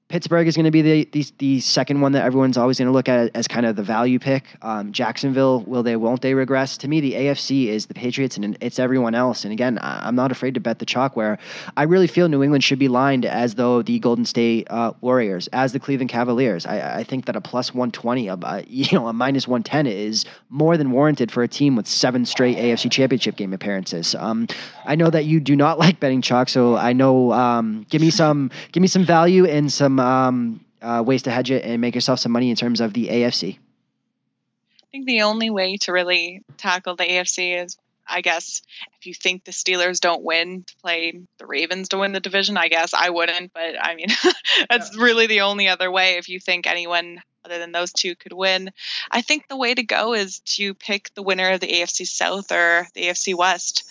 Pittsburgh 0.07 0.47
is 0.47 0.55
going 0.55 0.65
to 0.65 0.71
be 0.71 0.83
the, 0.83 1.09
the, 1.11 1.25
the 1.39 1.59
second 1.59 1.99
one 1.99 2.11
that 2.11 2.23
everyone's 2.23 2.57
always 2.57 2.77
going 2.77 2.85
to 2.85 2.91
look 2.91 3.09
at 3.09 3.31
as 3.33 3.47
kind 3.47 3.65
of 3.65 3.75
the 3.75 3.81
value 3.81 4.19
pick. 4.19 4.43
Um, 4.61 4.91
Jacksonville, 4.91 5.61
will 5.61 5.81
they, 5.81 5.95
won't 5.95 6.21
they 6.21 6.35
regress? 6.35 6.77
To 6.77 6.87
me, 6.87 7.01
the 7.01 7.13
AFC 7.13 7.69
is 7.69 7.87
the 7.87 7.95
Patriots 7.95 8.37
and 8.37 8.55
it's 8.61 8.77
everyone 8.77 9.15
else. 9.15 9.43
And 9.43 9.51
again, 9.51 9.79
I'm 9.81 10.13
not 10.15 10.31
afraid 10.31 10.53
to 10.53 10.59
bet 10.59 10.77
the 10.77 10.85
chalk 10.85 11.15
where 11.15 11.39
I 11.75 11.83
really 11.83 12.05
feel 12.05 12.29
New 12.29 12.43
England 12.43 12.63
should 12.63 12.77
be 12.77 12.87
lined 12.87 13.25
as 13.25 13.55
though 13.55 13.81
the 13.81 13.97
Golden 13.97 14.25
State 14.25 14.67
uh, 14.69 14.93
Warriors, 15.01 15.47
as 15.53 15.73
the 15.73 15.79
Cleveland 15.79 16.11
Cavaliers. 16.11 16.67
I, 16.67 16.99
I 16.99 17.03
think 17.03 17.25
that 17.25 17.35
a 17.35 17.41
plus 17.41 17.73
120, 17.73 18.29
uh, 18.29 18.61
you 18.67 18.95
know, 18.95 19.07
a 19.07 19.13
minus 19.13 19.47
110 19.47 19.87
is 19.87 20.25
more 20.49 20.77
than 20.77 20.91
warranted 20.91 21.31
for 21.31 21.41
a 21.41 21.47
team 21.47 21.75
with 21.75 21.87
seven 21.87 22.25
straight 22.25 22.57
AFC 22.57 22.91
Championship 22.91 23.37
game 23.37 23.53
appearances. 23.53 24.13
Um, 24.13 24.47
I 24.85 24.93
know 24.93 25.09
that 25.09 25.25
you 25.25 25.39
do 25.39 25.55
not 25.55 25.79
like 25.85 25.99
betting 25.99 26.21
chalk, 26.21 26.47
so 26.47 26.75
I 26.75 26.93
know. 26.93 27.31
Um, 27.31 27.87
give 27.89 28.01
me 28.01 28.11
some, 28.11 28.51
give 28.71 28.81
me 28.81 28.87
some 28.87 29.03
value 29.03 29.45
and 29.45 29.73
some 29.73 29.94
some 29.95 30.05
um, 30.05 30.65
uh, 30.81 31.03
ways 31.05 31.23
to 31.23 31.31
hedge 31.31 31.51
it 31.51 31.63
and 31.63 31.81
make 31.81 31.95
yourself 31.95 32.19
some 32.19 32.31
money 32.31 32.49
in 32.49 32.55
terms 32.55 32.81
of 32.81 32.93
the 32.93 33.07
AFC? 33.07 33.57
I 33.57 34.85
think 34.91 35.05
the 35.05 35.23
only 35.23 35.49
way 35.49 35.77
to 35.77 35.91
really 35.91 36.41
tackle 36.57 36.95
the 36.95 37.03
AFC 37.03 37.63
is, 37.63 37.77
I 38.07 38.21
guess, 38.21 38.61
if 38.99 39.07
you 39.07 39.13
think 39.13 39.43
the 39.43 39.51
Steelers 39.51 39.99
don't 39.99 40.23
win, 40.23 40.63
to 40.63 40.75
play 40.77 41.19
the 41.37 41.45
Ravens 41.45 41.89
to 41.89 41.97
win 41.97 42.13
the 42.13 42.19
division. 42.19 42.57
I 42.57 42.69
guess 42.69 42.93
I 42.93 43.09
wouldn't, 43.09 43.53
but 43.53 43.75
I 43.81 43.95
mean, 43.95 44.07
that's 44.69 44.95
yeah. 44.95 45.03
really 45.03 45.27
the 45.27 45.41
only 45.41 45.67
other 45.67 45.91
way. 45.91 46.17
If 46.17 46.29
you 46.29 46.39
think 46.39 46.67
anyone 46.67 47.21
other 47.43 47.59
than 47.59 47.71
those 47.71 47.91
two 47.91 48.15
could 48.15 48.33
win, 48.33 48.71
I 49.11 49.21
think 49.21 49.47
the 49.47 49.57
way 49.57 49.73
to 49.73 49.83
go 49.83 50.13
is 50.13 50.39
to 50.39 50.73
pick 50.73 51.13
the 51.13 51.23
winner 51.23 51.51
of 51.51 51.59
the 51.59 51.67
AFC 51.67 52.07
South 52.07 52.51
or 52.51 52.87
the 52.93 53.03
AFC 53.03 53.35
West. 53.35 53.83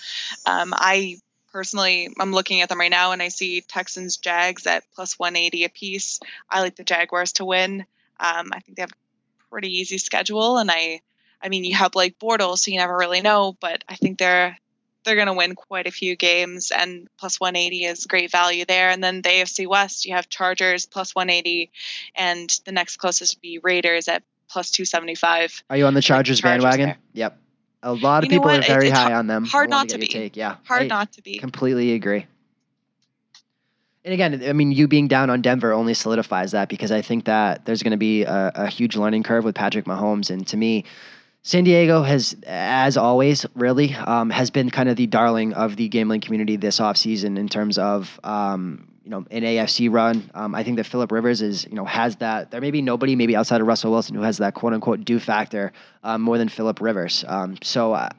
Um, 0.47 0.73
I 0.75 1.19
personally, 1.55 2.13
I'm 2.19 2.33
looking 2.33 2.63
at 2.63 2.69
them 2.69 2.81
right 2.81 2.91
now 2.91 3.13
and 3.13 3.23
I 3.23 3.29
see 3.29 3.61
Texans 3.61 4.17
Jags 4.17 4.67
at 4.67 4.83
plus 4.93 5.21
180 5.21 5.65
apiece. 5.65 6.19
I 6.51 6.61
like 6.61 6.75
the 6.75 6.83
Jaguars 6.83 7.33
to 7.35 7.45
win. 7.45 7.87
Um, 8.19 8.51
I 8.53 8.59
think 8.59 8.77
they 8.77 8.83
have 8.83 8.91
a 8.91 9.51
pretty 9.51 9.79
easy 9.79 9.99
schedule, 9.99 10.59
and 10.59 10.71
I, 10.71 11.01
I 11.41 11.49
mean, 11.49 11.65
you 11.65 11.75
have 11.77 11.93
Blake 11.93 12.19
Bortles, 12.19 12.59
so 12.59 12.73
you 12.73 12.79
never 12.79 12.97
really 12.97 13.23
know, 13.23 13.57
but 13.61 13.85
I 13.89 13.95
think 13.95 14.19
they're 14.19 14.59
they're 15.05 15.17
going 15.17 15.27
to 15.27 15.35
win 15.35 15.55
quite 15.55 15.87
a 15.87 15.93
few 15.93 16.17
games, 16.17 16.73
and 16.73 17.09
plus 17.19 17.39
180 17.39 17.85
is 17.85 18.07
great 18.07 18.33
value 18.33 18.65
there. 18.65 18.89
And 18.89 19.05
then 19.05 19.21
the 19.21 19.29
AFC 19.29 19.67
West, 19.67 20.07
you 20.07 20.15
have 20.15 20.29
Chargers 20.29 20.87
plus 20.87 21.15
180, 21.15 21.71
and 22.15 22.51
the 22.65 22.73
next 22.73 22.97
closest 22.97 23.37
would 23.37 23.43
be 23.43 23.59
Raiders 23.63 24.09
at 24.09 24.23
plus 24.49 24.71
275. 24.71 25.63
Are 25.71 25.77
you 25.77 25.87
on 25.87 25.95
the 25.95 26.01
Chargers, 26.01 26.41
Chargers 26.41 26.65
bandwagon? 26.65 26.87
There. 26.87 26.99
Yep. 27.13 27.39
A 27.85 27.93
lot 27.93 28.25
of 28.25 28.33
you 28.33 28.39
people 28.39 28.51
are 28.51 28.63
very 28.63 28.89
it's 28.89 28.99
high 28.99 29.13
on 29.13 29.27
them. 29.27 29.45
Hard 29.45 29.69
not 29.69 29.89
to, 29.91 29.95
to 29.95 30.01
be. 30.01 30.07
Take. 30.07 30.37
Yeah. 30.37 30.57
Hard 30.65 30.83
I 30.83 30.87
not 30.87 31.13
to 31.13 31.23
be. 31.23 31.39
Completely 31.39 31.93
agree. 31.93 32.27
And 34.05 34.13
again, 34.13 34.43
I 34.47 34.53
mean, 34.53 34.73
you 34.73 34.89
being 34.89 35.07
down 35.07 35.31
on 35.31 35.43
Denver 35.43 35.73
only 35.73 35.95
solidifies 35.95 36.53
that 36.53 36.69
because 36.69 36.91
I 36.91 37.03
think 37.03 37.25
that 37.27 37.65
there's 37.65 37.83
going 37.83 37.93
to 37.93 37.97
be 37.97 38.23
a, 38.23 38.53
a, 38.55 38.67
huge 38.67 38.97
learning 38.97 39.23
curve 39.23 39.45
with 39.45 39.55
Patrick 39.55 39.87
Mahomes. 39.87 40.31
And 40.31 40.47
to 40.49 40.59
me, 40.59 40.85
San 41.47 41.65
Diego 41.65 42.03
has, 42.03 42.35
as 42.47 42.97
always, 42.97 43.45
really 43.55 43.95
um, 43.95 44.31
has 44.31 44.51
been 44.51 44.71
kind 44.71 44.89
of 44.89 44.97
the 44.97 45.07
darling 45.07 45.53
of 45.53 45.77
the 45.77 45.89
gambling 45.89 46.23
community 46.23 46.57
this 46.57 46.81
offseason 46.81 47.39
in 47.39 47.51
terms 47.51 47.77
of 47.77 48.19
um, 48.25 48.89
you 49.05 49.11
know 49.11 49.27
an 49.31 49.43
AFC 49.43 49.93
run. 49.93 50.31
Um, 50.33 50.55
I 50.55 50.63
think 50.63 50.79
that 50.79 50.85
Philip 50.85 51.13
Rivers 51.13 51.43
is 51.43 51.67
you 51.67 51.75
know 51.75 51.85
has 51.85 52.17
that. 52.17 52.51
There 52.51 52.63
may 52.63 52.71
be 52.71 52.81
nobody 52.81 53.15
maybe 53.15 53.37
outside 53.37 53.61
of 53.61 53.67
Russell 53.67 53.91
Wilson 53.91 54.15
who 54.15 54.23
has 54.23 54.39
that 54.39 54.55
quote 54.55 54.73
unquote 54.73 55.05
due 55.05 55.21
factor 55.21 55.75
um, 56.03 56.23
more 56.23 56.39
than 56.39 56.49
Philip 56.49 56.81
Rivers. 56.81 57.27
Um, 57.29 57.59
so. 57.63 57.93
I, 57.93 58.11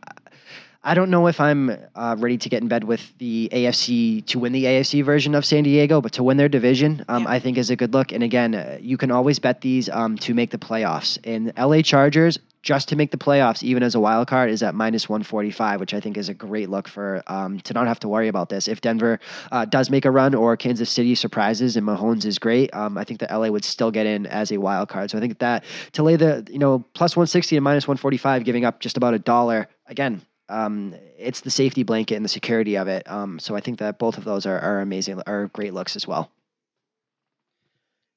I 0.87 0.93
don't 0.93 1.09
know 1.09 1.25
if 1.25 1.39
I'm 1.39 1.75
uh, 1.95 2.15
ready 2.19 2.37
to 2.37 2.47
get 2.47 2.61
in 2.61 2.67
bed 2.67 2.83
with 2.83 3.11
the 3.17 3.49
AFC 3.51 4.23
to 4.27 4.37
win 4.37 4.53
the 4.53 4.65
AFC 4.65 5.03
version 5.03 5.33
of 5.33 5.43
San 5.43 5.63
Diego, 5.63 5.99
but 5.99 6.11
to 6.11 6.23
win 6.23 6.37
their 6.37 6.47
division, 6.47 7.03
um, 7.07 7.23
yeah. 7.23 7.29
I 7.29 7.39
think 7.39 7.57
is 7.57 7.71
a 7.71 7.75
good 7.75 7.91
look. 7.91 8.11
And 8.11 8.21
again, 8.21 8.53
uh, 8.53 8.77
you 8.79 8.95
can 8.95 9.09
always 9.09 9.39
bet 9.39 9.61
these 9.61 9.89
um, 9.89 10.15
to 10.19 10.35
make 10.35 10.51
the 10.51 10.59
playoffs. 10.59 11.17
And 11.23 11.51
LA 11.57 11.81
Chargers, 11.81 12.37
just 12.65 12.89
to 12.89 12.95
make 12.95 13.11
the 13.11 13.17
playoffs, 13.17 13.61
even 13.61 13.83
as 13.83 13.93
a 13.93 13.99
wild 13.99 14.27
card, 14.27 14.49
is 14.49 14.63
at 14.63 14.73
minus 14.73 15.07
145, 15.07 15.79
which 15.79 15.93
I 15.93 15.99
think 15.99 16.17
is 16.17 16.29
a 16.29 16.33
great 16.33 16.67
look 16.67 16.87
for 16.87 17.23
um, 17.27 17.59
to 17.59 17.73
not 17.73 17.87
have 17.87 17.99
to 17.99 18.07
worry 18.07 18.27
about 18.27 18.49
this. 18.49 18.67
If 18.67 18.81
Denver 18.81 19.19
uh, 19.51 19.65
does 19.65 19.91
make 19.91 20.03
a 20.03 20.11
run 20.11 20.33
or 20.33 20.57
Kansas 20.57 20.89
City 20.89 21.13
surprises 21.13 21.77
and 21.77 21.87
Mahomes 21.87 22.25
is 22.25 22.39
great, 22.39 22.73
um, 22.73 22.97
I 22.97 23.03
think 23.03 23.19
that 23.19 23.31
LA 23.31 23.49
would 23.49 23.63
still 23.63 23.91
get 23.91 24.07
in 24.07 24.25
as 24.25 24.51
a 24.51 24.57
wild 24.57 24.89
card. 24.89 25.11
So 25.11 25.17
I 25.17 25.21
think 25.21 25.37
that 25.39 25.63
to 25.93 26.01
lay 26.01 26.15
the 26.15 26.45
you 26.49 26.57
know 26.57 26.83
plus 26.95 27.15
160 27.15 27.55
and 27.55 27.63
minus 27.63 27.87
145, 27.87 28.43
giving 28.43 28.65
up 28.65 28.79
just 28.79 28.97
about 28.97 29.13
a 29.13 29.19
dollar 29.19 29.67
again. 29.85 30.23
Um, 30.49 30.95
it's 31.17 31.41
the 31.41 31.49
safety 31.49 31.83
blanket 31.83 32.15
and 32.15 32.25
the 32.25 32.29
security 32.29 32.77
of 32.77 32.87
it. 32.87 33.09
Um, 33.09 33.39
so 33.39 33.55
I 33.55 33.61
think 33.61 33.79
that 33.79 33.97
both 33.97 34.17
of 34.17 34.25
those 34.25 34.45
are, 34.45 34.59
are 34.59 34.79
amazing, 34.79 35.21
are 35.25 35.47
great 35.47 35.73
looks 35.73 35.95
as 35.95 36.07
well. 36.07 36.31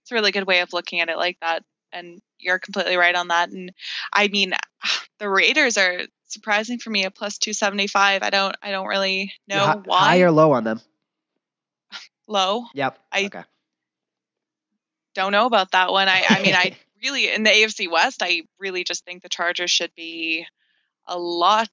It's 0.03 0.12
a 0.12 0.15
really 0.15 0.33
good 0.33 0.47
way 0.47 0.61
of 0.61 0.75
looking 0.75 1.01
at 1.01 1.09
it 1.09 1.16
like 1.16 1.39
that 1.41 1.65
and 1.91 2.20
you're 2.39 2.59
completely 2.59 2.97
right 2.97 3.15
on 3.15 3.28
that. 3.28 3.51
And 3.51 3.73
I 4.12 4.28
mean, 4.28 4.52
the 5.19 5.28
Raiders 5.28 5.77
are 5.77 6.01
surprising 6.27 6.78
for 6.78 6.90
me 6.90 7.05
at 7.05 7.15
plus 7.15 7.39
275. 7.39 8.23
I 8.23 8.31
don't 8.31 8.56
I 8.62 8.70
don't 8.70 8.86
really 8.86 9.32
know 9.48 9.59
high, 9.59 9.81
why. 9.85 9.98
High 9.98 10.23
or 10.23 10.31
low 10.31 10.52
on 10.52 10.65
them? 10.65 10.81
Low. 12.27 12.65
Yep. 12.74 12.98
I 13.10 13.24
okay. 13.27 13.43
don't 15.15 15.32
know 15.32 15.47
about 15.47 15.73
that 15.73 15.90
one. 15.90 16.09
I 16.09 16.24
I 16.28 16.43
mean, 16.43 16.55
I 16.55 16.77
really 17.02 17.32
in 17.32 17.43
the 17.43 17.51
AFC 17.51 17.90
West, 17.90 18.23
I 18.23 18.43
really 18.59 18.85
just 18.85 19.05
think 19.05 19.23
the 19.23 19.28
Chargers 19.28 19.70
should 19.70 19.94
be 19.94 20.47
a 21.09 21.18
lot, 21.18 21.70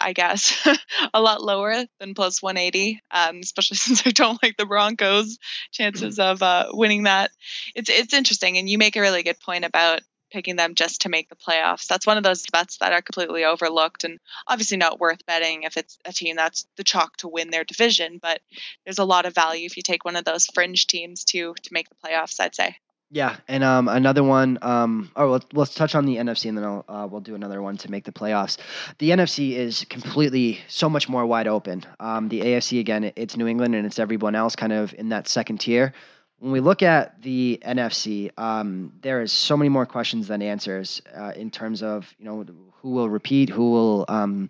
I 0.00 0.12
guess, 0.12 0.66
a 1.14 1.20
lot 1.20 1.42
lower 1.42 1.84
than 1.98 2.14
plus 2.14 2.42
180, 2.42 3.02
um, 3.10 3.40
especially 3.42 3.76
since 3.78 4.06
I 4.06 4.10
don't 4.10 4.42
like 4.42 4.56
the 4.56 4.66
Broncos' 4.66 5.38
chances 5.72 6.18
of 6.18 6.42
uh, 6.42 6.68
winning 6.72 7.04
that. 7.04 7.30
It's 7.74 7.90
it's 7.90 8.14
interesting, 8.14 8.56
and 8.58 8.68
you 8.68 8.78
make 8.78 8.96
a 8.96 9.00
really 9.00 9.22
good 9.22 9.40
point 9.40 9.64
about 9.64 10.00
picking 10.30 10.56
them 10.56 10.76
just 10.76 11.02
to 11.02 11.08
make 11.08 11.28
the 11.28 11.36
playoffs. 11.36 11.88
That's 11.88 12.06
one 12.06 12.16
of 12.16 12.22
those 12.22 12.46
bets 12.52 12.78
that 12.78 12.92
are 12.92 13.02
completely 13.02 13.44
overlooked 13.44 14.04
and 14.04 14.20
obviously 14.46 14.76
not 14.76 15.00
worth 15.00 15.26
betting 15.26 15.64
if 15.64 15.76
it's 15.76 15.98
a 16.04 16.12
team 16.12 16.36
that's 16.36 16.66
the 16.76 16.84
chalk 16.84 17.16
to 17.18 17.28
win 17.28 17.50
their 17.50 17.64
division. 17.64 18.18
But 18.22 18.40
there's 18.84 19.00
a 19.00 19.04
lot 19.04 19.26
of 19.26 19.34
value 19.34 19.66
if 19.66 19.76
you 19.76 19.82
take 19.82 20.04
one 20.04 20.14
of 20.14 20.24
those 20.24 20.46
fringe 20.46 20.86
teams 20.86 21.24
to 21.24 21.54
to 21.62 21.72
make 21.72 21.88
the 21.88 21.96
playoffs. 21.96 22.38
I'd 22.38 22.54
say. 22.54 22.76
Yeah, 23.12 23.36
and 23.48 23.64
um, 23.64 23.88
another 23.88 24.22
one. 24.22 24.56
Um, 24.62 25.10
oh, 25.16 25.30
let's, 25.30 25.46
let's 25.52 25.74
touch 25.74 25.96
on 25.96 26.06
the 26.06 26.16
NFC, 26.16 26.48
and 26.48 26.56
then 26.56 26.64
I'll, 26.64 26.84
uh, 26.88 27.08
we'll 27.10 27.20
do 27.20 27.34
another 27.34 27.60
one 27.60 27.76
to 27.78 27.90
make 27.90 28.04
the 28.04 28.12
playoffs. 28.12 28.56
The 28.98 29.10
NFC 29.10 29.56
is 29.56 29.84
completely 29.90 30.60
so 30.68 30.88
much 30.88 31.08
more 31.08 31.26
wide 31.26 31.48
open. 31.48 31.84
Um, 31.98 32.28
the 32.28 32.40
AFC 32.40 32.78
again, 32.78 33.12
it's 33.16 33.36
New 33.36 33.48
England, 33.48 33.74
and 33.74 33.84
it's 33.84 33.98
everyone 33.98 34.36
else 34.36 34.54
kind 34.54 34.72
of 34.72 34.94
in 34.94 35.08
that 35.08 35.26
second 35.26 35.58
tier. 35.58 35.92
When 36.38 36.52
we 36.52 36.60
look 36.60 36.84
at 36.84 37.20
the 37.20 37.60
NFC, 37.66 38.30
um, 38.38 38.92
there 39.02 39.20
is 39.22 39.32
so 39.32 39.56
many 39.56 39.68
more 39.68 39.86
questions 39.86 40.28
than 40.28 40.40
answers 40.40 41.02
uh, 41.12 41.32
in 41.34 41.50
terms 41.50 41.82
of 41.82 42.14
you 42.18 42.24
know 42.24 42.46
who 42.80 42.90
will 42.90 43.10
repeat, 43.10 43.48
who 43.48 43.72
will. 43.72 44.04
Um, 44.08 44.48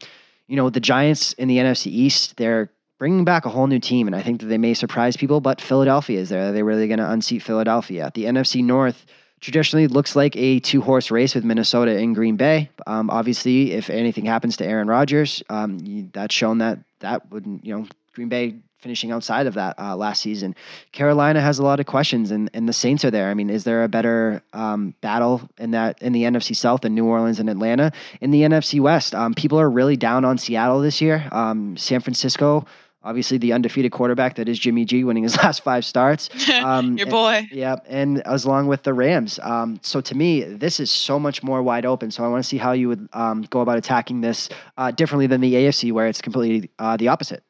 you 0.49 0.57
know 0.57 0.69
the 0.69 0.81
Giants 0.81 1.33
in 1.35 1.47
the 1.47 1.59
NFC 1.59 1.87
East, 1.87 2.37
they're 2.37 2.71
bringing 3.01 3.25
back 3.25 3.47
a 3.47 3.49
whole 3.49 3.67
new 3.67 3.81
team, 3.81 4.07
and 4.07 4.15
I 4.15 4.23
think 4.23 4.41
that 4.41 4.47
they 4.47 4.59
may 4.59 4.75
surprise 4.75 5.17
people. 5.17 5.41
But 5.41 5.61
Philadelphia 5.61 6.21
is 6.21 6.29
there. 6.29 6.51
Are 6.51 6.53
they 6.53 6.63
really 6.63 6.87
going 6.87 6.99
to 7.01 7.11
unseat 7.11 7.43
Philadelphia? 7.43 8.13
The 8.15 8.27
NFC 8.27 8.63
North 8.63 9.07
traditionally 9.41 9.89
looks 9.89 10.15
like 10.15 10.37
a 10.37 10.61
two 10.61 10.83
horse 10.83 11.11
race 11.11 11.35
with 11.35 11.43
Minnesota 11.43 11.97
and 11.97 12.15
Green 12.15 12.37
Bay. 12.37 12.69
Um, 12.87 13.09
obviously, 13.11 13.73
if 13.73 13.89
anything 13.89 14.27
happens 14.27 14.59
to 14.59 14.67
Aaron 14.67 14.87
Rodgers, 14.87 15.43
um, 15.49 16.11
that's 16.13 16.35
shown 16.35 16.59
that 16.59 16.79
that 17.01 17.31
wouldn't, 17.33 17.65
you 17.65 17.75
know, 17.75 17.87
Green 18.13 18.29
Bay 18.29 18.57
finishing 18.81 19.13
outside 19.13 19.47
of 19.47 19.55
that 19.55 19.79
uh, 19.79 19.97
last 19.97 20.23
season. 20.23 20.55
Carolina 20.93 21.41
has 21.41 21.59
a 21.59 21.63
lot 21.63 21.81
of 21.81 21.87
questions, 21.87 22.31
and, 22.31 22.51
and 22.55 22.69
the 22.69 22.73
Saints 22.73 23.05
are 23.05 23.11
there. 23.11 23.31
I 23.31 23.35
mean, 23.35 23.51
is 23.51 23.65
there 23.65 23.85
a 23.85 23.89
better 23.89 24.43
um, 24.53 24.95
battle 25.01 25.43
in 25.59 25.71
that 25.71 26.03
in 26.03 26.13
the 26.13 26.25
NFC 26.25 26.55
South 26.55 26.83
than 26.83 26.95
New 26.95 27.07
Orleans 27.07 27.41
and 27.41 27.49
Atlanta? 27.49 27.93
In 28.21 28.31
the 28.31 28.43
NFC 28.43 28.79
West, 28.79 29.15
um, 29.15 29.33
people 29.33 29.59
are 29.59 29.71
really 29.71 29.97
down 29.97 30.27
on 30.27 30.37
Seattle 30.37 30.81
this 30.81 31.01
year. 31.01 31.27
Um, 31.33 31.79
San 31.79 32.01
Francisco 32.01 32.67
obviously 33.03 33.39
the 33.39 33.53
undefeated 33.53 33.93
quarterback 33.93 34.37
that 34.37 34.49
is 34.49 34.59
Jimmy 34.59 34.85
G, 34.85 35.05
winning 35.05 35.23
his 35.23 35.37
last 35.43 35.63
five 35.63 35.85
starts. 35.85 36.29
Um, 36.61 36.99
Your 36.99 37.07
boy. 37.07 37.47
And, 37.51 37.53
yeah, 37.53 37.77
and 37.89 38.21
as 38.27 38.45
along 38.45 38.67
with 38.67 38.83
the 38.83 38.93
Rams. 38.93 39.39
Um, 39.43 39.79
so 39.83 40.01
to 40.03 40.15
me, 40.15 40.43
this 40.45 40.79
is 40.79 40.91
so 40.91 41.19
much 41.19 41.43
more 41.43 41.63
wide 41.63 41.87
open. 41.87 42.11
So 42.11 42.23
I 42.23 42.29
want 42.29 42.43
to 42.43 42.49
see 42.49 42.59
how 42.59 42.73
you 42.73 42.89
would 42.89 43.09
um, 43.13 43.43
go 43.43 43.61
about 43.61 43.79
attacking 43.79 44.21
this 44.21 44.51
uh, 44.77 44.91
differently 44.91 45.27
than 45.27 45.41
the 45.41 45.55
AFC, 45.55 45.93
where 45.93 46.07
it's 46.07 46.21
completely 46.21 46.71
uh, 46.79 46.97
the 46.99 47.09
opposite 47.09 47.43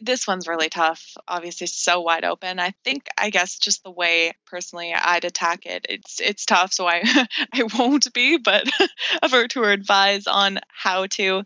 this 0.00 0.26
one's 0.26 0.48
really 0.48 0.68
tough. 0.68 1.16
Obviously, 1.28 1.66
so 1.66 2.00
wide 2.00 2.24
open. 2.24 2.58
I 2.58 2.74
think, 2.84 3.06
I 3.16 3.30
guess, 3.30 3.58
just 3.58 3.84
the 3.84 3.90
way 3.90 4.32
personally 4.46 4.92
I'd 4.92 5.24
attack 5.24 5.66
it, 5.66 5.86
it's 5.88 6.20
it's 6.20 6.44
tough. 6.44 6.72
So 6.72 6.86
I 6.86 7.02
I 7.52 7.62
won't 7.78 8.12
be, 8.12 8.38
but 8.38 8.68
I 9.22 9.46
to 9.48 9.64
advise 9.64 10.26
on 10.26 10.58
how 10.68 11.06
to, 11.06 11.42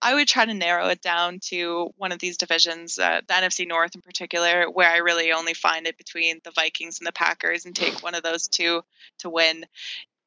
I 0.00 0.14
would 0.14 0.28
try 0.28 0.44
to 0.44 0.54
narrow 0.54 0.88
it 0.88 1.02
down 1.02 1.40
to 1.46 1.90
one 1.96 2.12
of 2.12 2.18
these 2.18 2.36
divisions, 2.36 2.98
uh, 2.98 3.20
the 3.26 3.34
NFC 3.34 3.66
North 3.66 3.94
in 3.94 4.02
particular, 4.02 4.70
where 4.70 4.90
I 4.90 4.98
really 4.98 5.32
only 5.32 5.54
find 5.54 5.86
it 5.86 5.98
between 5.98 6.40
the 6.44 6.52
Vikings 6.52 7.00
and 7.00 7.06
the 7.06 7.12
Packers, 7.12 7.66
and 7.66 7.74
take 7.74 8.02
one 8.02 8.14
of 8.14 8.22
those 8.22 8.48
two 8.48 8.82
to 9.18 9.30
win. 9.30 9.64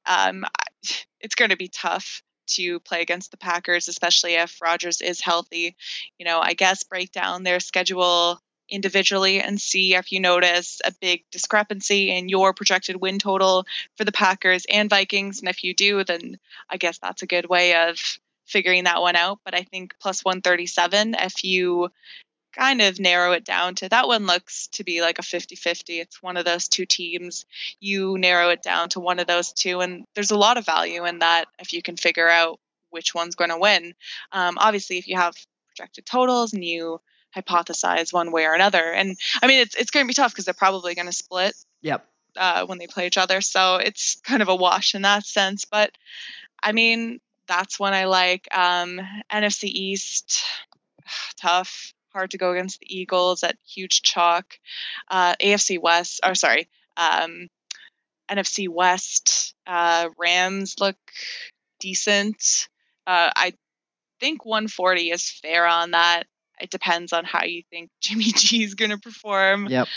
Um, 0.06 0.46
it's 1.20 1.36
going 1.36 1.52
to 1.52 1.58
be 1.58 1.70
tough 1.70 2.22
to 2.48 2.80
play 2.80 3.02
against 3.02 3.32
the 3.32 3.38
Packers, 3.38 3.88
especially 3.88 4.36
if 4.36 4.62
Rodgers 4.62 5.02
is 5.02 5.22
healthy. 5.22 5.76
You 6.18 6.26
know, 6.26 6.40
I 6.40 6.54
guess 6.54 6.84
break 6.84 7.12
down 7.12 7.44
their 7.44 7.60
schedule 7.60 8.40
individually 8.70 9.40
and 9.42 9.60
see 9.60 9.96
if 9.96 10.12
you 10.12 10.20
notice 10.20 10.82
a 10.84 10.92
big 11.02 11.24
discrepancy 11.32 12.10
in 12.10 12.30
your 12.30 12.54
projected 12.54 12.96
win 12.96 13.20
total 13.20 13.66
for 13.98 14.06
the 14.06 14.12
Packers 14.12 14.66
and 14.72 14.90
Vikings. 14.90 15.40
And 15.40 15.50
if 15.50 15.64
you 15.64 15.74
do, 15.74 16.04
then 16.04 16.40
I 16.70 16.78
guess 16.78 16.98
that's 16.98 17.22
a 17.22 17.28
good 17.28 17.48
way 17.48 17.76
of 17.90 18.00
figuring 18.46 18.86
that 18.86 19.02
one 19.02 19.16
out. 19.16 19.40
But 19.46 19.56
I 19.56 19.64
think 19.64 19.96
plus 20.00 20.24
137, 20.24 21.16
if 21.20 21.44
you 21.44 21.92
kind 22.54 22.82
of 22.82 23.00
narrow 23.00 23.32
it 23.32 23.44
down 23.44 23.76
to 23.76 23.90
that 23.90 24.08
one 24.08 24.26
looks 24.26 24.68
to 24.68 24.84
be 24.84 25.02
like 25.02 25.20
a 25.20 25.24
50-50 25.24 26.02
it's 26.02 26.22
one 26.22 26.38
of 26.38 26.46
those 26.46 26.68
two 26.68 26.86
teams. 26.86 27.46
You 27.80 28.18
narrow 28.18 28.50
it 28.50 28.62
down 28.62 28.90
to 28.90 29.00
one 29.00 29.20
of 29.20 29.28
those 29.28 29.52
two 29.54 29.82
and 29.82 30.06
there's 30.16 30.32
a 30.32 30.38
lot 30.38 30.58
of 30.58 30.66
value 30.66 31.06
in 31.06 31.20
that 31.20 31.46
if 31.60 31.74
you 31.74 31.82
can 31.82 31.98
figure 31.98 32.30
out 32.30 32.60
which 32.90 33.16
one's 33.16 33.36
going 33.36 33.50
to 33.50 33.58
win. 33.58 33.94
Um, 34.32 34.58
obviously 34.60 34.98
if 34.98 35.08
you 35.08 35.18
have 35.18 35.36
projected 35.68 36.06
totals 36.06 36.54
and 36.54 36.64
you 36.64 37.02
hypothesize 37.36 38.14
one 38.14 38.32
way 38.32 38.46
or 38.46 38.54
another 38.54 38.92
and 38.92 39.18
i 39.42 39.48
mean 39.48 39.60
it's, 39.60 39.76
it's 39.76 39.92
going 39.92 40.06
to 40.06 40.08
be 40.08 40.14
tough 40.14 40.32
because 40.32 40.46
they're 40.46 40.54
probably 40.54 40.94
going 40.94 41.08
to 41.08 41.14
split 41.14 41.56
yep. 41.82 42.06
uh, 42.38 42.66
when 42.68 42.78
they 42.78 42.86
play 42.86 43.08
each 43.08 43.18
other 43.18 43.42
so 43.42 43.78
it's 43.78 44.22
kind 44.24 44.42
of 44.42 44.50
a 44.50 44.56
wash 44.56 44.94
in 44.94 45.02
that 45.02 45.26
sense 45.26 45.66
but 45.66 45.92
i 46.62 46.72
mean 46.72 47.20
that's 47.48 47.80
one 47.80 47.94
i 47.94 48.06
like. 48.06 48.48
Um, 48.56 49.02
nfc 49.32 49.64
east 49.64 50.44
tough 51.42 51.94
hard 52.14 52.32
to 52.32 52.38
go 52.38 52.52
against 52.52 52.80
the 52.80 52.96
Eagles 52.96 53.44
at 53.44 53.58
huge 53.68 54.02
chalk. 54.02 54.58
Uh, 55.10 55.36
AFC 55.42 55.80
West, 55.82 56.22
or 56.24 56.36
sorry, 56.36 56.68
um, 56.98 57.48
NFC 58.30 58.70
West, 58.70 59.56
uh, 59.68 60.10
Rams 60.18 60.76
look 60.80 60.98
decent. 61.80 62.68
Uh, 63.06 63.30
I 63.36 63.54
think 64.20 64.46
140 64.46 65.12
is 65.12 65.30
fair 65.30 65.68
on 65.68 65.92
that. 65.92 66.24
It 66.62 66.70
depends 66.70 67.14
on 67.14 67.26
how 67.26 67.44
you 67.44 67.64
think 67.70 67.90
Jimmy 68.02 68.26
G 68.26 68.64
is 68.64 68.76
going 68.76 68.92
to 68.92 68.98
perform. 68.98 69.68
Yep. 69.68 69.88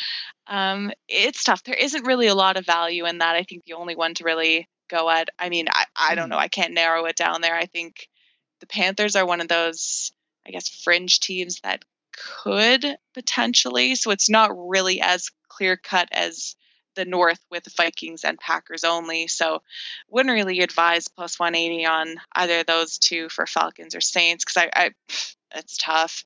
Um, 0.48 0.92
it's 1.08 1.44
tough. 1.44 1.62
There 1.64 1.74
isn't 1.74 2.06
really 2.06 2.26
a 2.26 2.34
lot 2.34 2.56
of 2.56 2.66
value 2.66 3.06
in 3.06 3.18
that. 3.18 3.36
I 3.36 3.42
think 3.42 3.64
the 3.64 3.74
only 3.74 3.96
one 3.96 4.14
to 4.14 4.24
really 4.24 4.68
go 4.88 5.10
at, 5.10 5.28
I 5.38 5.48
mean, 5.48 5.66
I, 5.70 5.84
I 5.94 6.14
don't 6.14 6.28
know. 6.28 6.36
Hmm. 6.36 6.42
I 6.42 6.48
can't 6.48 6.74
narrow 6.74 7.04
it 7.06 7.16
down 7.16 7.40
there. 7.40 7.54
I 7.54 7.66
think 7.66 8.08
the 8.60 8.66
Panthers 8.66 9.16
are 9.16 9.26
one 9.26 9.40
of 9.40 9.48
those, 9.48 10.12
I 10.46 10.50
guess, 10.50 10.68
fringe 10.68 11.20
teams 11.20 11.60
that 11.62 11.84
could 12.16 12.84
potentially. 13.14 13.94
So 13.94 14.10
it's 14.10 14.30
not 14.30 14.50
really 14.56 15.00
as 15.00 15.30
clear 15.48 15.76
cut 15.76 16.08
as 16.12 16.56
the 16.96 17.04
North 17.04 17.40
with 17.50 17.68
Vikings 17.76 18.24
and 18.24 18.38
Packers 18.38 18.82
only. 18.82 19.28
So 19.28 19.62
wouldn't 20.08 20.34
really 20.34 20.60
advise 20.60 21.08
plus 21.08 21.38
180 21.38 21.86
on 21.86 22.16
either 22.34 22.60
of 22.60 22.66
those 22.66 22.98
two 22.98 23.28
for 23.28 23.46
Falcons 23.46 23.94
or 23.94 24.00
Saints 24.00 24.44
because 24.44 24.56
I, 24.56 24.70
I 24.74 24.90
it's 25.54 25.76
tough. 25.76 26.24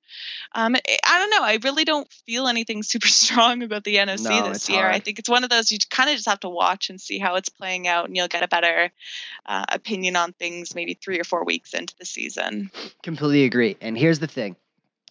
Um, 0.54 0.74
I 0.74 1.18
don't 1.18 1.30
know. 1.30 1.42
I 1.42 1.58
really 1.62 1.84
don't 1.84 2.10
feel 2.26 2.48
anything 2.48 2.82
super 2.82 3.08
strong 3.08 3.62
about 3.62 3.84
the 3.84 3.96
NFC 3.96 4.30
no, 4.30 4.48
this 4.48 4.68
year. 4.68 4.82
Hard. 4.82 4.94
I 4.94 4.98
think 5.00 5.18
it's 5.18 5.28
one 5.28 5.44
of 5.44 5.50
those 5.50 5.70
you 5.70 5.78
kind 5.90 6.08
of 6.08 6.16
just 6.16 6.28
have 6.28 6.40
to 6.40 6.48
watch 6.48 6.90
and 6.90 7.00
see 7.00 7.18
how 7.18 7.36
it's 7.36 7.48
playing 7.48 7.86
out, 7.86 8.06
and 8.06 8.16
you'll 8.16 8.28
get 8.28 8.42
a 8.42 8.48
better 8.48 8.90
uh, 9.46 9.64
opinion 9.70 10.16
on 10.16 10.32
things 10.32 10.74
maybe 10.74 10.94
three 10.94 11.20
or 11.20 11.24
four 11.24 11.44
weeks 11.44 11.74
into 11.74 11.94
the 11.98 12.06
season. 12.06 12.70
Completely 13.02 13.44
agree. 13.44 13.76
And 13.80 13.96
here's 13.96 14.18
the 14.18 14.26
thing 14.26 14.56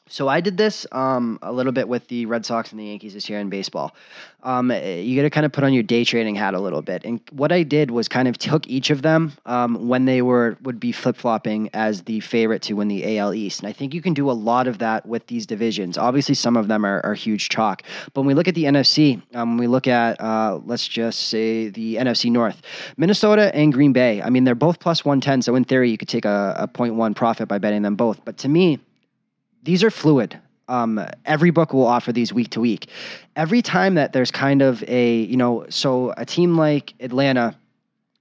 So 0.09 0.27
I 0.27 0.41
did 0.41 0.57
this 0.57 0.85
um, 0.91 1.39
a 1.41 1.51
little 1.51 1.71
bit 1.71 1.87
with 1.87 2.07
the 2.07 2.25
Red 2.25 2.45
Sox 2.45 2.71
and 2.71 2.79
the 2.79 2.85
Yankees 2.85 3.13
this 3.13 3.29
year 3.29 3.39
in 3.39 3.49
baseball. 3.49 3.95
Um, 4.41 4.71
you 4.71 5.15
got 5.15 5.23
to 5.23 5.29
kind 5.29 5.45
of 5.45 5.51
put 5.51 5.63
on 5.63 5.73
your 5.73 5.83
day 5.83 6.03
trading 6.03 6.35
hat 6.35 6.53
a 6.53 6.59
little 6.59 6.81
bit. 6.81 7.03
And 7.05 7.21
what 7.31 7.51
I 7.51 7.63
did 7.63 7.91
was 7.91 8.07
kind 8.07 8.27
of 8.27 8.37
took 8.37 8.67
each 8.67 8.89
of 8.89 9.01
them 9.01 9.33
um, 9.45 9.87
when 9.87 10.05
they 10.05 10.21
were 10.21 10.57
would 10.63 10.79
be 10.79 10.91
flip 10.91 11.17
flopping 11.17 11.69
as 11.73 12.03
the 12.03 12.19
favorite 12.21 12.61
to 12.63 12.73
win 12.73 12.87
the 12.87 13.17
AL 13.17 13.33
East. 13.33 13.59
And 13.59 13.69
I 13.69 13.73
think 13.73 13.93
you 13.93 14.01
can 14.01 14.13
do 14.13 14.31
a 14.31 14.33
lot 14.33 14.67
of 14.67 14.79
that 14.79 15.05
with 15.05 15.27
these 15.27 15.45
divisions. 15.45 15.97
Obviously, 15.97 16.35
some 16.35 16.57
of 16.57 16.67
them 16.67 16.85
are, 16.85 17.01
are 17.05 17.13
huge 17.13 17.49
chalk. 17.49 17.83
But 18.13 18.21
when 18.21 18.27
we 18.27 18.33
look 18.33 18.47
at 18.47 18.55
the 18.55 18.63
NFC, 18.63 19.21
um, 19.35 19.57
we 19.57 19.67
look 19.67 19.87
at 19.87 20.19
uh, 20.21 20.59
let's 20.65 20.87
just 20.87 21.27
say 21.27 21.69
the 21.69 21.95
NFC 21.95 22.31
North, 22.31 22.61
Minnesota 22.97 23.53
and 23.53 23.73
Green 23.73 23.93
Bay. 23.93 24.21
I 24.21 24.29
mean, 24.29 24.45
they're 24.45 24.55
both 24.55 24.79
plus 24.79 25.03
one 25.03 25.21
ten. 25.21 25.41
So 25.41 25.55
in 25.55 25.65
theory, 25.65 25.91
you 25.91 25.97
could 25.97 26.09
take 26.09 26.25
a, 26.25 26.55
a 26.57 26.67
0.1 26.67 27.15
profit 27.15 27.47
by 27.47 27.57
betting 27.57 27.81
them 27.81 27.95
both. 27.95 28.23
But 28.23 28.37
to 28.39 28.49
me, 28.49 28.79
these 29.69 29.83
are 29.83 29.91
fluid. 29.91 30.39
Um, 30.67 30.99
every 31.25 31.51
book 31.51 31.73
will 31.73 31.85
offer 31.85 32.11
these 32.11 32.33
week 32.33 32.49
to 32.51 32.59
week. 32.59 32.89
Every 33.35 33.61
time 33.61 33.93
that 33.95 34.13
there's 34.13 34.31
kind 34.31 34.63
of 34.63 34.83
a, 34.87 35.21
you 35.21 35.37
know, 35.37 35.67
so 35.69 36.11
a 36.17 36.25
team 36.25 36.57
like 36.57 36.95
Atlanta 36.99 37.55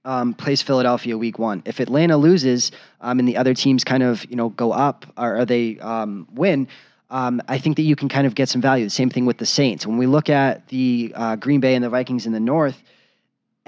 um, 0.05 0.35
plays 0.35 0.61
Philadelphia 0.61 1.17
week 1.17 1.39
one. 1.39 1.63
If 1.65 1.79
Atlanta 1.79 2.17
loses 2.17 2.71
um, 3.01 3.17
and 3.17 3.27
the 3.27 3.35
other 3.35 3.55
teams 3.55 3.83
kind 3.83 4.03
of, 4.03 4.29
you 4.29 4.35
know, 4.35 4.49
go 4.49 4.71
up 4.71 5.07
or, 5.17 5.39
or 5.39 5.45
they 5.45 5.79
um, 5.79 6.27
win, 6.31 6.67
um, 7.09 7.41
I 7.47 7.57
think 7.57 7.77
that 7.77 7.83
you 7.83 7.95
can 7.95 8.09
kind 8.09 8.27
of 8.27 8.35
get 8.35 8.47
some 8.47 8.61
value. 8.61 8.85
The 8.85 8.91
same 8.91 9.09
thing 9.09 9.25
with 9.25 9.39
the 9.39 9.47
Saints. 9.47 9.87
When 9.87 9.97
we 9.97 10.05
look 10.05 10.29
at 10.29 10.67
the 10.67 11.11
uh, 11.15 11.35
Green 11.35 11.61
Bay 11.61 11.73
and 11.73 11.83
the 11.83 11.89
Vikings 11.89 12.27
in 12.27 12.31
the 12.31 12.39
North, 12.39 12.83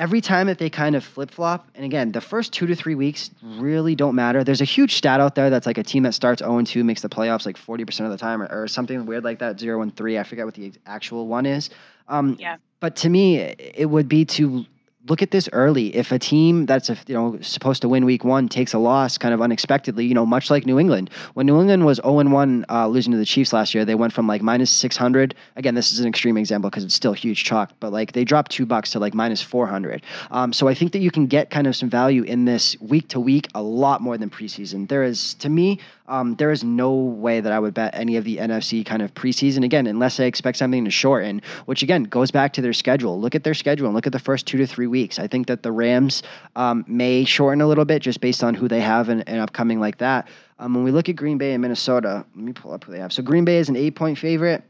every 0.01 0.19
time 0.19 0.47
that 0.47 0.57
they 0.57 0.69
kind 0.69 0.95
of 0.95 1.03
flip 1.03 1.29
flop, 1.29 1.69
and 1.75 1.85
again, 1.85 2.11
the 2.11 2.19
first 2.19 2.51
two 2.51 2.65
to 2.65 2.75
three 2.75 2.95
weeks 2.95 3.29
really 3.43 3.93
don't 3.95 4.15
matter. 4.15 4.43
There's 4.43 4.59
a 4.59 4.65
huge 4.65 4.95
stat 4.95 5.19
out 5.19 5.35
there 5.35 5.51
that's 5.51 5.67
like 5.67 5.77
a 5.77 5.83
team 5.83 6.01
that 6.03 6.15
starts 6.15 6.39
0 6.39 6.63
2 6.63 6.83
makes 6.83 7.03
the 7.03 7.07
playoffs 7.07 7.45
like 7.45 7.55
40% 7.55 8.05
of 8.05 8.09
the 8.09 8.17
time, 8.17 8.41
or, 8.41 8.63
or 8.63 8.67
something 8.67 9.05
weird 9.05 9.23
like 9.23 9.37
that 9.39 9.59
0 9.59 9.83
and 9.83 9.95
3. 9.95 10.17
I 10.17 10.23
forget 10.23 10.45
what 10.45 10.55
the 10.55 10.73
actual 10.87 11.27
one 11.27 11.45
is. 11.45 11.69
Um, 12.07 12.35
yeah. 12.39 12.57
But 12.79 12.95
to 12.97 13.09
me, 13.09 13.37
it 13.37 13.87
would 13.91 14.09
be 14.09 14.25
to 14.25 14.65
look 15.07 15.21
at 15.21 15.31
this 15.31 15.49
early. 15.53 15.95
If 15.95 16.11
a 16.11 16.19
team 16.19 16.65
that's 16.65 16.89
a, 16.89 16.97
you 17.07 17.15
know 17.15 17.39
supposed 17.41 17.81
to 17.81 17.89
win 17.89 18.05
week 18.05 18.23
one 18.23 18.47
takes 18.47 18.73
a 18.73 18.77
loss 18.77 19.17
kind 19.17 19.33
of 19.33 19.41
unexpectedly, 19.41 20.05
you 20.05 20.13
know, 20.13 20.25
much 20.25 20.49
like 20.49 20.65
New 20.65 20.79
England. 20.79 21.09
When 21.33 21.45
New 21.45 21.59
England 21.59 21.85
was 21.85 21.99
0 22.03 22.19
and 22.19 22.31
1 22.31 22.65
uh, 22.69 22.87
losing 22.87 23.11
to 23.11 23.17
the 23.17 23.25
Chiefs 23.25 23.53
last 23.53 23.73
year, 23.73 23.85
they 23.85 23.95
went 23.95 24.13
from 24.13 24.27
like 24.27 24.41
minus 24.41 24.69
600. 24.71 25.35
Again, 25.55 25.75
this 25.75 25.91
is 25.91 25.99
an 25.99 26.07
extreme 26.07 26.37
example 26.37 26.69
because 26.69 26.83
it's 26.83 26.95
still 26.95 27.13
huge 27.13 27.43
chalk, 27.43 27.71
but 27.79 27.91
like 27.91 28.11
they 28.13 28.23
dropped 28.23 28.51
two 28.51 28.65
bucks 28.65 28.91
to 28.91 28.99
like 28.99 29.13
minus 29.13 29.41
400. 29.41 30.03
Um, 30.29 30.53
so 30.53 30.67
I 30.67 30.73
think 30.73 30.91
that 30.93 30.99
you 30.99 31.11
can 31.11 31.27
get 31.27 31.49
kind 31.49 31.67
of 31.67 31.75
some 31.75 31.89
value 31.89 32.23
in 32.23 32.45
this 32.45 32.75
week 32.79 33.09
to 33.09 33.19
week 33.19 33.47
a 33.55 33.61
lot 33.61 34.01
more 34.01 34.17
than 34.17 34.29
preseason. 34.29 34.87
There 34.87 35.03
is, 35.03 35.33
to 35.35 35.49
me, 35.49 35.79
um, 36.11 36.35
there 36.35 36.51
is 36.51 36.61
no 36.61 36.93
way 36.93 37.39
that 37.39 37.53
I 37.53 37.59
would 37.59 37.73
bet 37.73 37.95
any 37.95 38.17
of 38.17 38.25
the 38.25 38.37
NFC 38.37 38.85
kind 38.85 39.01
of 39.01 39.13
preseason 39.13 39.63
again, 39.63 39.87
unless 39.87 40.19
I 40.19 40.25
expect 40.25 40.57
something 40.57 40.83
to 40.83 40.91
shorten, 40.91 41.41
which 41.65 41.83
again 41.83 42.03
goes 42.03 42.31
back 42.31 42.51
to 42.53 42.61
their 42.61 42.73
schedule. 42.73 43.19
Look 43.19 43.33
at 43.33 43.45
their 43.45 43.53
schedule 43.53 43.85
and 43.87 43.95
look 43.95 44.05
at 44.05 44.11
the 44.11 44.19
first 44.19 44.45
two 44.45 44.57
to 44.57 44.67
three 44.67 44.87
weeks. 44.87 45.19
I 45.19 45.27
think 45.27 45.47
that 45.47 45.63
the 45.63 45.71
Rams 45.71 46.21
um, 46.57 46.83
may 46.85 47.23
shorten 47.23 47.61
a 47.61 47.67
little 47.67 47.85
bit 47.85 48.01
just 48.01 48.19
based 48.19 48.43
on 48.43 48.53
who 48.53 48.67
they 48.67 48.81
have 48.81 49.07
and, 49.07 49.23
upcoming 49.41 49.79
like 49.79 49.97
that. 49.99 50.27
Um, 50.59 50.73
when 50.73 50.83
we 50.83 50.91
look 50.91 51.07
at 51.07 51.15
Green 51.15 51.37
Bay 51.37 51.53
and 51.53 51.61
Minnesota, 51.61 52.25
let 52.35 52.43
me 52.43 52.51
pull 52.51 52.73
up 52.73 52.83
who 52.83 52.91
they 52.91 52.99
have. 52.99 53.13
So 53.13 53.23
Green 53.23 53.45
Bay 53.45 53.57
is 53.57 53.69
an 53.69 53.77
eight 53.77 53.95
point 53.95 54.17
favorite 54.17 54.63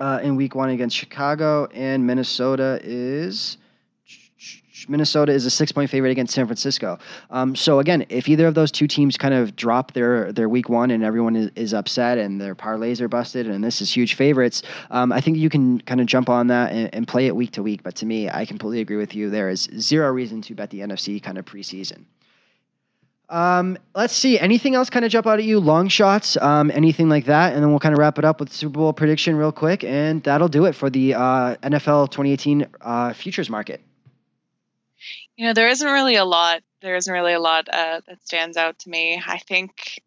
uh, 0.00 0.18
in 0.22 0.34
week 0.34 0.56
one 0.56 0.70
against 0.70 0.96
Chicago, 0.96 1.68
and 1.72 2.04
Minnesota 2.04 2.80
is 2.82 3.58
Minnesota 4.88 5.32
is 5.32 5.46
a 5.46 5.50
six 5.50 5.72
point 5.72 5.90
favorite 5.90 6.10
against 6.10 6.34
San 6.34 6.46
Francisco. 6.46 6.98
Um, 7.30 7.54
so 7.54 7.78
again, 7.78 8.04
if 8.08 8.28
either 8.28 8.46
of 8.46 8.54
those 8.54 8.72
two 8.72 8.86
teams 8.86 9.16
kind 9.16 9.34
of 9.34 9.54
drop 9.56 9.92
their 9.92 10.32
their 10.32 10.48
week 10.48 10.68
one 10.68 10.90
and 10.90 11.04
everyone 11.04 11.36
is, 11.36 11.50
is 11.54 11.74
upset 11.74 12.18
and 12.18 12.40
their 12.40 12.54
parlays 12.54 13.00
are 13.00 13.08
busted 13.08 13.46
and 13.46 13.62
this 13.62 13.80
is 13.80 13.94
huge 13.94 14.14
favorites, 14.14 14.62
um, 14.90 15.12
I 15.12 15.20
think 15.20 15.36
you 15.38 15.48
can 15.48 15.80
kind 15.82 16.00
of 16.00 16.06
jump 16.06 16.28
on 16.28 16.48
that 16.48 16.72
and, 16.72 16.92
and 16.94 17.08
play 17.08 17.26
it 17.26 17.36
week 17.36 17.52
to 17.52 17.62
week. 17.62 17.82
But 17.82 17.94
to 17.96 18.06
me, 18.06 18.28
I 18.28 18.44
completely 18.44 18.80
agree 18.80 18.96
with 18.96 19.14
you. 19.14 19.30
There 19.30 19.48
is 19.48 19.68
zero 19.78 20.10
reason 20.10 20.42
to 20.42 20.54
bet 20.54 20.70
the 20.70 20.80
NFC 20.80 21.22
kind 21.22 21.38
of 21.38 21.44
preseason. 21.44 22.04
Um, 23.30 23.78
let's 23.94 24.14
see. 24.14 24.38
Anything 24.38 24.74
else 24.74 24.90
kind 24.90 25.04
of 25.04 25.10
jump 25.10 25.26
out 25.26 25.38
at 25.38 25.44
you? 25.44 25.58
Long 25.58 25.88
shots, 25.88 26.36
um, 26.36 26.70
anything 26.72 27.08
like 27.08 27.24
that, 27.24 27.54
and 27.54 27.62
then 27.62 27.70
we'll 27.70 27.80
kind 27.80 27.94
of 27.94 27.98
wrap 27.98 28.18
it 28.18 28.24
up 28.24 28.38
with 28.38 28.52
Super 28.52 28.74
Bowl 28.74 28.92
prediction 28.92 29.36
real 29.36 29.52
quick, 29.52 29.82
and 29.82 30.22
that'll 30.24 30.48
do 30.48 30.66
it 30.66 30.74
for 30.74 30.90
the 30.90 31.14
uh, 31.14 31.56
NFL 31.62 32.10
2018 32.10 32.66
uh, 32.82 33.12
futures 33.14 33.48
market. 33.48 33.80
You 35.36 35.46
know, 35.46 35.52
there 35.52 35.68
isn't 35.68 35.86
really 35.90 36.16
a 36.16 36.24
lot. 36.24 36.62
There 36.80 36.96
isn't 36.96 37.12
really 37.12 37.32
a 37.32 37.40
lot 37.40 37.68
uh, 37.68 38.00
that 38.06 38.24
stands 38.24 38.56
out 38.56 38.78
to 38.80 38.90
me. 38.90 39.20
I 39.26 39.38
think 39.38 40.00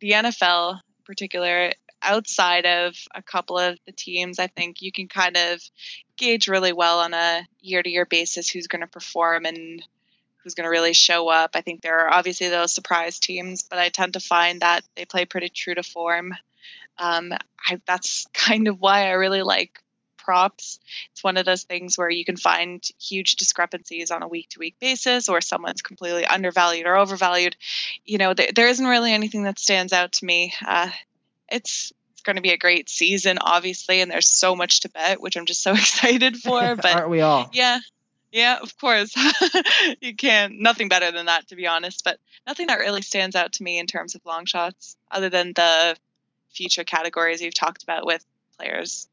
the 0.00 0.12
NFL, 0.12 0.74
in 0.74 1.04
particular, 1.04 1.72
outside 2.02 2.66
of 2.66 2.96
a 3.14 3.22
couple 3.22 3.58
of 3.58 3.78
the 3.86 3.92
teams, 3.92 4.38
I 4.38 4.48
think 4.48 4.82
you 4.82 4.92
can 4.92 5.08
kind 5.08 5.36
of 5.36 5.60
gauge 6.16 6.48
really 6.48 6.72
well 6.72 7.00
on 7.00 7.14
a 7.14 7.46
year-to-year 7.60 8.06
basis 8.06 8.48
who's 8.48 8.66
going 8.66 8.82
to 8.82 8.86
perform 8.86 9.46
and 9.46 9.82
who's 10.42 10.54
going 10.54 10.64
to 10.64 10.70
really 10.70 10.92
show 10.92 11.28
up. 11.28 11.52
I 11.54 11.62
think 11.62 11.80
there 11.80 12.00
are 12.00 12.12
obviously 12.12 12.48
those 12.48 12.72
surprise 12.72 13.18
teams, 13.18 13.62
but 13.62 13.78
I 13.78 13.88
tend 13.88 14.12
to 14.12 14.20
find 14.20 14.60
that 14.60 14.84
they 14.94 15.06
play 15.06 15.24
pretty 15.24 15.48
true 15.48 15.74
to 15.74 15.82
form. 15.82 16.34
Um, 16.98 17.32
I, 17.66 17.80
that's 17.86 18.26
kind 18.34 18.68
of 18.68 18.80
why 18.80 19.08
I 19.08 19.12
really 19.12 19.42
like 19.42 19.80
props. 20.24 20.80
It's 21.12 21.22
one 21.22 21.36
of 21.36 21.44
those 21.44 21.64
things 21.64 21.98
where 21.98 22.10
you 22.10 22.24
can 22.24 22.36
find 22.36 22.82
huge 23.00 23.36
discrepancies 23.36 24.10
on 24.10 24.22
a 24.22 24.28
week 24.28 24.50
to 24.50 24.58
week 24.58 24.76
basis, 24.80 25.28
or 25.28 25.40
someone's 25.40 25.82
completely 25.82 26.24
undervalued 26.24 26.86
or 26.86 26.96
overvalued. 26.96 27.56
You 28.04 28.18
know, 28.18 28.34
there, 28.34 28.48
there 28.54 28.68
isn't 28.68 28.86
really 28.86 29.12
anything 29.12 29.44
that 29.44 29.58
stands 29.58 29.92
out 29.92 30.12
to 30.12 30.24
me. 30.24 30.54
Uh, 30.66 30.90
it's 31.48 31.92
it's 32.12 32.22
going 32.22 32.36
to 32.36 32.42
be 32.42 32.52
a 32.52 32.58
great 32.58 32.88
season, 32.88 33.38
obviously, 33.40 34.00
and 34.00 34.10
there's 34.10 34.28
so 34.28 34.56
much 34.56 34.80
to 34.80 34.88
bet, 34.88 35.20
which 35.20 35.36
I'm 35.36 35.46
just 35.46 35.62
so 35.62 35.72
excited 35.74 36.36
for. 36.36 36.76
But 36.76 36.96
aren't 36.96 37.10
we 37.10 37.20
all? 37.20 37.50
Yeah, 37.52 37.78
yeah, 38.32 38.58
of 38.60 38.76
course. 38.78 39.14
you 40.00 40.14
can't, 40.16 40.60
nothing 40.60 40.88
better 40.88 41.12
than 41.12 41.26
that, 41.26 41.48
to 41.48 41.56
be 41.56 41.66
honest. 41.66 42.02
But 42.04 42.18
nothing 42.46 42.66
that 42.66 42.80
really 42.80 43.02
stands 43.02 43.36
out 43.36 43.52
to 43.54 43.62
me 43.62 43.78
in 43.78 43.86
terms 43.86 44.14
of 44.14 44.22
long 44.24 44.44
shots, 44.44 44.96
other 45.10 45.28
than 45.28 45.52
the 45.52 45.96
future 46.50 46.84
categories 46.84 47.42
you've 47.42 47.54
talked 47.54 47.82
about 47.82 48.06
with 48.06 48.24
players 48.56 49.08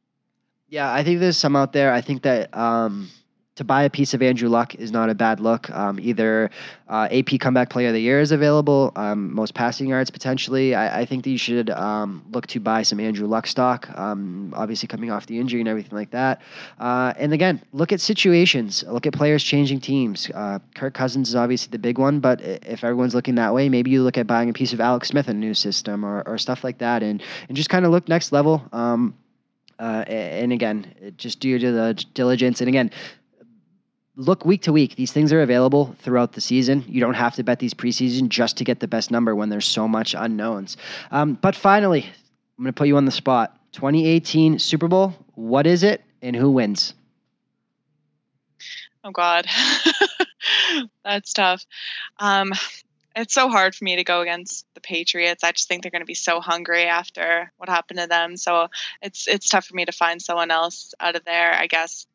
yeah, 0.71 0.91
I 0.91 1.03
think 1.03 1.19
there's 1.19 1.37
some 1.37 1.55
out 1.57 1.73
there. 1.73 1.91
I 1.91 1.99
think 1.99 2.23
that 2.23 2.55
um, 2.57 3.09
to 3.55 3.65
buy 3.65 3.83
a 3.83 3.89
piece 3.89 4.13
of 4.13 4.21
Andrew 4.21 4.47
Luck 4.47 4.73
is 4.75 4.89
not 4.89 5.09
a 5.09 5.13
bad 5.13 5.41
look. 5.41 5.69
Um, 5.69 5.99
either 5.99 6.49
uh, 6.87 7.09
AP 7.11 7.41
Comeback 7.41 7.69
Player 7.69 7.89
of 7.89 7.93
the 7.93 7.99
Year 7.99 8.21
is 8.21 8.31
available, 8.31 8.93
um, 8.95 9.35
most 9.35 9.53
passing 9.53 9.89
yards 9.89 10.09
potentially. 10.09 10.73
I, 10.73 11.01
I 11.01 11.05
think 11.05 11.25
that 11.25 11.29
you 11.29 11.37
should 11.37 11.69
um, 11.71 12.23
look 12.31 12.47
to 12.47 12.61
buy 12.61 12.83
some 12.83 13.01
Andrew 13.01 13.27
Luck 13.27 13.47
stock, 13.47 13.89
um, 13.99 14.53
obviously 14.55 14.87
coming 14.87 15.11
off 15.11 15.25
the 15.25 15.37
injury 15.37 15.59
and 15.59 15.67
everything 15.67 15.97
like 15.97 16.11
that. 16.11 16.41
Uh, 16.79 17.13
and 17.17 17.33
again, 17.33 17.61
look 17.73 17.91
at 17.91 17.99
situations, 17.99 18.81
look 18.87 19.05
at 19.05 19.11
players 19.11 19.43
changing 19.43 19.81
teams. 19.81 20.31
Uh, 20.33 20.59
Kirk 20.75 20.93
Cousins 20.93 21.27
is 21.27 21.35
obviously 21.35 21.69
the 21.69 21.79
big 21.79 21.97
one, 21.97 22.21
but 22.21 22.39
if 22.39 22.85
everyone's 22.85 23.13
looking 23.13 23.35
that 23.35 23.53
way, 23.53 23.67
maybe 23.67 23.91
you 23.91 24.03
look 24.03 24.17
at 24.17 24.25
buying 24.25 24.49
a 24.49 24.53
piece 24.53 24.71
of 24.71 24.79
Alex 24.79 25.09
Smith 25.09 25.27
a 25.27 25.33
new 25.33 25.53
system 25.53 26.05
or, 26.05 26.23
or 26.25 26.37
stuff 26.37 26.63
like 26.63 26.77
that 26.77 27.03
and, 27.03 27.21
and 27.49 27.57
just 27.57 27.69
kind 27.69 27.83
of 27.83 27.91
look 27.91 28.07
next 28.07 28.31
level. 28.31 28.63
Uh, 29.81 30.03
and 30.07 30.53
again, 30.53 31.13
just 31.17 31.39
do 31.39 31.49
your 31.49 31.93
diligence. 32.13 32.61
And 32.61 32.67
again, 32.67 32.91
look 34.15 34.45
week 34.45 34.61
to 34.63 34.71
week. 34.71 34.95
These 34.95 35.11
things 35.11 35.33
are 35.33 35.41
available 35.41 35.95
throughout 36.01 36.33
the 36.33 36.41
season. 36.41 36.85
You 36.87 37.01
don't 37.01 37.15
have 37.15 37.33
to 37.35 37.43
bet 37.43 37.57
these 37.57 37.73
preseason 37.73 38.29
just 38.29 38.57
to 38.57 38.63
get 38.63 38.79
the 38.79 38.87
best 38.87 39.09
number 39.09 39.35
when 39.35 39.49
there's 39.49 39.65
so 39.65 39.87
much 39.87 40.13
unknowns. 40.13 40.77
Um, 41.09 41.33
but 41.41 41.55
finally, 41.55 42.03
I'm 42.03 42.63
going 42.63 42.73
to 42.73 42.77
put 42.77 42.87
you 42.87 42.97
on 42.97 43.05
the 43.05 43.11
spot. 43.11 43.57
2018 43.71 44.59
Super 44.59 44.87
Bowl. 44.87 45.15
What 45.33 45.65
is 45.65 45.81
it, 45.81 46.03
and 46.21 46.35
who 46.35 46.51
wins? 46.51 46.93
Oh 49.03 49.11
God, 49.11 49.47
that's 51.03 51.33
tough. 51.33 51.65
Um, 52.19 52.51
it's 53.15 53.33
so 53.33 53.49
hard 53.49 53.75
for 53.75 53.83
me 53.83 53.97
to 53.97 54.03
go 54.03 54.21
against 54.21 54.65
the 54.73 54.81
Patriots. 54.81 55.43
I 55.43 55.51
just 55.51 55.67
think 55.67 55.81
they're 55.81 55.91
going 55.91 56.01
to 56.01 56.05
be 56.05 56.13
so 56.13 56.39
hungry 56.39 56.85
after 56.85 57.51
what 57.57 57.69
happened 57.69 57.99
to 57.99 58.07
them. 58.07 58.37
So 58.37 58.67
it's 59.01 59.27
it's 59.27 59.49
tough 59.49 59.65
for 59.65 59.75
me 59.75 59.85
to 59.85 59.91
find 59.91 60.21
someone 60.21 60.51
else 60.51 60.93
out 60.99 61.15
of 61.15 61.25
there. 61.25 61.53
I 61.53 61.67
guess, 61.67 62.07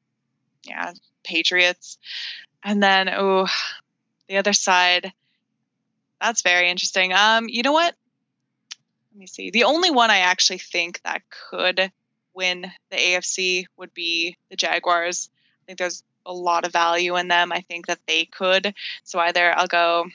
yeah, 0.65 0.93
Patriots, 1.25 1.99
and 2.65 2.83
then 2.83 3.09
oh, 3.09 3.47
the 4.29 4.39
other 4.39 4.53
side. 4.53 5.13
That's 6.21 6.41
very 6.41 6.71
interesting. 6.71 7.13
Um, 7.13 7.47
you 7.49 7.63
know 7.63 7.73
what? 7.73 7.95
Let 9.13 9.19
me 9.19 9.27
see. 9.27 9.51
The 9.51 9.65
only 9.65 9.91
one 9.91 10.11
I 10.11 10.19
actually 10.19 10.59
think 10.59 11.03
that 11.03 11.23
could 11.51 11.93
win 12.35 12.71
the 12.91 12.97
AFC 12.97 13.67
would 13.77 13.93
be 13.93 14.37
the 14.51 14.57
Jaguars. 14.57 15.29
I 15.63 15.65
think 15.67 15.79
there's 15.79 16.03
a 16.25 16.33
lot 16.33 16.65
of 16.65 16.73
value 16.73 17.17
in 17.17 17.29
them. 17.29 17.53
I 17.53 17.61
think 17.61 17.87
that 17.87 18.01
they 18.07 18.25
could. 18.25 18.75
So 19.05 19.19
either 19.19 19.53
I'll 19.57 19.67
go 19.67 20.07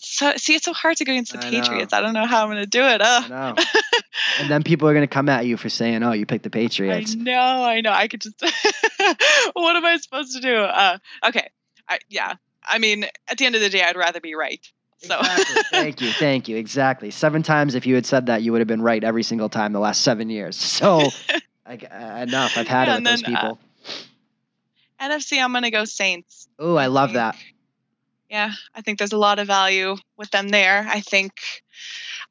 so 0.00 0.32
see 0.36 0.54
it's 0.54 0.64
so 0.64 0.72
hard 0.72 0.96
to 0.98 1.04
go 1.04 1.12
against 1.12 1.32
the 1.32 1.38
I 1.38 1.50
Patriots. 1.50 1.92
Know. 1.92 1.98
I 1.98 2.00
don't 2.00 2.14
know 2.14 2.26
how 2.26 2.42
I'm 2.44 2.50
going 2.50 2.62
to 2.62 2.66
do 2.66 2.82
it. 2.82 3.00
Oh. 3.02 3.54
and 4.40 4.50
then 4.50 4.62
people 4.62 4.88
are 4.88 4.92
going 4.92 5.06
to 5.06 5.12
come 5.12 5.28
at 5.28 5.46
you 5.46 5.56
for 5.56 5.68
saying, 5.68 6.02
"Oh, 6.02 6.12
you 6.12 6.26
picked 6.26 6.44
the 6.44 6.50
Patriots." 6.50 7.14
I 7.18 7.22
know, 7.22 7.64
I 7.64 7.80
know. 7.80 7.92
I 7.92 8.08
could 8.08 8.20
just. 8.20 8.40
what 9.54 9.76
am 9.76 9.84
I 9.84 9.96
supposed 9.98 10.34
to 10.34 10.40
do? 10.40 10.56
Uh, 10.56 10.98
okay, 11.26 11.48
I, 11.88 11.98
yeah. 12.08 12.34
I 12.64 12.78
mean, 12.78 13.06
at 13.28 13.38
the 13.38 13.46
end 13.46 13.54
of 13.54 13.60
the 13.60 13.70
day, 13.70 13.82
I'd 13.82 13.96
rather 13.96 14.20
be 14.20 14.34
right, 14.34 14.60
So 14.98 15.18
exactly. 15.18 15.62
thank 15.70 16.00
you, 16.00 16.10
thank 16.12 16.48
you. 16.48 16.56
Exactly. 16.56 17.10
Seven 17.10 17.42
times. 17.42 17.74
If 17.74 17.86
you 17.86 17.94
had 17.94 18.06
said 18.06 18.26
that, 18.26 18.42
you 18.42 18.52
would 18.52 18.60
have 18.60 18.68
been 18.68 18.82
right 18.82 19.02
every 19.02 19.22
single 19.22 19.48
time 19.48 19.72
the 19.72 19.80
last 19.80 20.02
seven 20.02 20.30
years. 20.30 20.56
So 20.56 21.08
I, 21.64 21.74
enough. 22.22 22.56
I've 22.56 22.68
had 22.68 22.88
yeah, 22.88 22.94
it 22.94 22.96
with 22.96 23.04
then, 23.04 23.12
those 23.14 23.22
uh, 23.22 23.26
people. 23.26 23.58
Uh, 24.98 25.08
NFC, 25.08 25.42
I'm 25.42 25.52
gonna 25.52 25.70
go 25.70 25.84
Saints. 25.84 26.48
Oh, 26.58 26.76
I 26.76 26.86
love 26.86 27.12
that. 27.12 27.36
Yeah, 28.28 28.52
I 28.74 28.80
think 28.80 28.98
there's 28.98 29.12
a 29.12 29.18
lot 29.18 29.38
of 29.38 29.46
value 29.46 29.96
with 30.16 30.30
them 30.30 30.48
there. 30.48 30.84
I 30.88 31.00
think 31.00 31.32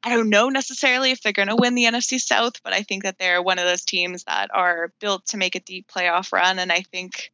I 0.02 0.10
don't 0.10 0.28
know 0.28 0.50
necessarily 0.50 1.10
if 1.10 1.22
they're 1.22 1.32
going 1.32 1.48
to 1.48 1.56
win 1.56 1.74
the 1.74 1.84
NFC 1.84 2.20
South, 2.20 2.62
but 2.62 2.74
I 2.74 2.82
think 2.82 3.04
that 3.04 3.18
they're 3.18 3.42
one 3.42 3.58
of 3.58 3.64
those 3.64 3.84
teams 3.84 4.24
that 4.24 4.50
are 4.52 4.92
built 5.00 5.26
to 5.28 5.38
make 5.38 5.54
a 5.54 5.60
deep 5.60 5.88
playoff 5.88 6.32
run. 6.32 6.58
And 6.58 6.70
I 6.70 6.82
think, 6.82 7.32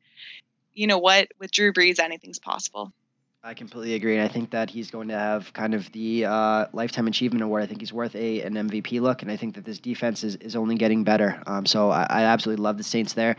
you 0.75 0.87
know 0.87 0.99
what, 0.99 1.29
with 1.41 1.51
Drew 1.51 1.73
Brees, 1.73 1.99
anything's 1.99 2.39
possible. 2.39 2.93
I 3.45 3.55
completely 3.55 3.95
agree, 3.95 4.17
and 4.17 4.23
I 4.23 4.33
think 4.33 4.51
that 4.51 4.71
he's 4.71 4.93
going 4.93 5.09
to 5.09 5.19
have 5.19 5.53
kind 5.53 5.75
of 5.75 5.91
the 5.91 6.27
uh, 6.27 6.67
lifetime 6.73 7.09
achievement 7.09 7.43
award. 7.43 7.65
I 7.65 7.67
think 7.67 7.81
he's 7.81 7.93
worth 7.93 8.15
a 8.15 8.41
an 8.43 8.55
MVP 8.55 9.01
look, 9.01 9.23
and 9.23 9.33
I 9.33 9.37
think 9.37 9.57
that 9.57 9.65
this 9.65 9.81
defense 9.81 10.23
is, 10.23 10.37
is 10.37 10.55
only 10.55 10.77
getting 10.77 11.03
better. 11.03 11.43
Um, 11.49 11.67
so 11.67 11.91
I, 11.91 12.07
I, 12.09 12.23
absolutely 12.23 12.63
love 12.63 12.79
the 12.79 12.85
Saints 12.85 13.15
there. 13.15 13.35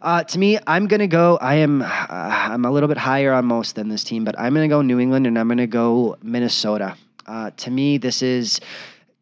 Uh, 0.00 0.22
to 0.22 0.38
me, 0.38 0.60
I'm 0.68 0.86
going 0.86 1.00
to 1.00 1.08
go. 1.08 1.38
I 1.38 1.56
am 1.56 1.82
uh, 1.82 1.86
I'm 2.08 2.66
a 2.66 2.70
little 2.70 2.88
bit 2.88 2.98
higher 2.98 3.32
on 3.32 3.46
most 3.46 3.74
than 3.74 3.88
this 3.88 4.04
team, 4.04 4.22
but 4.22 4.38
I'm 4.38 4.54
going 4.54 4.68
to 4.68 4.72
go 4.72 4.80
New 4.80 5.00
England, 5.00 5.26
and 5.26 5.36
I'm 5.36 5.48
going 5.48 5.58
to 5.58 5.66
go 5.66 6.16
Minnesota. 6.22 6.96
Uh, 7.26 7.50
to 7.56 7.72
me, 7.72 7.98
this 7.98 8.22
is 8.22 8.60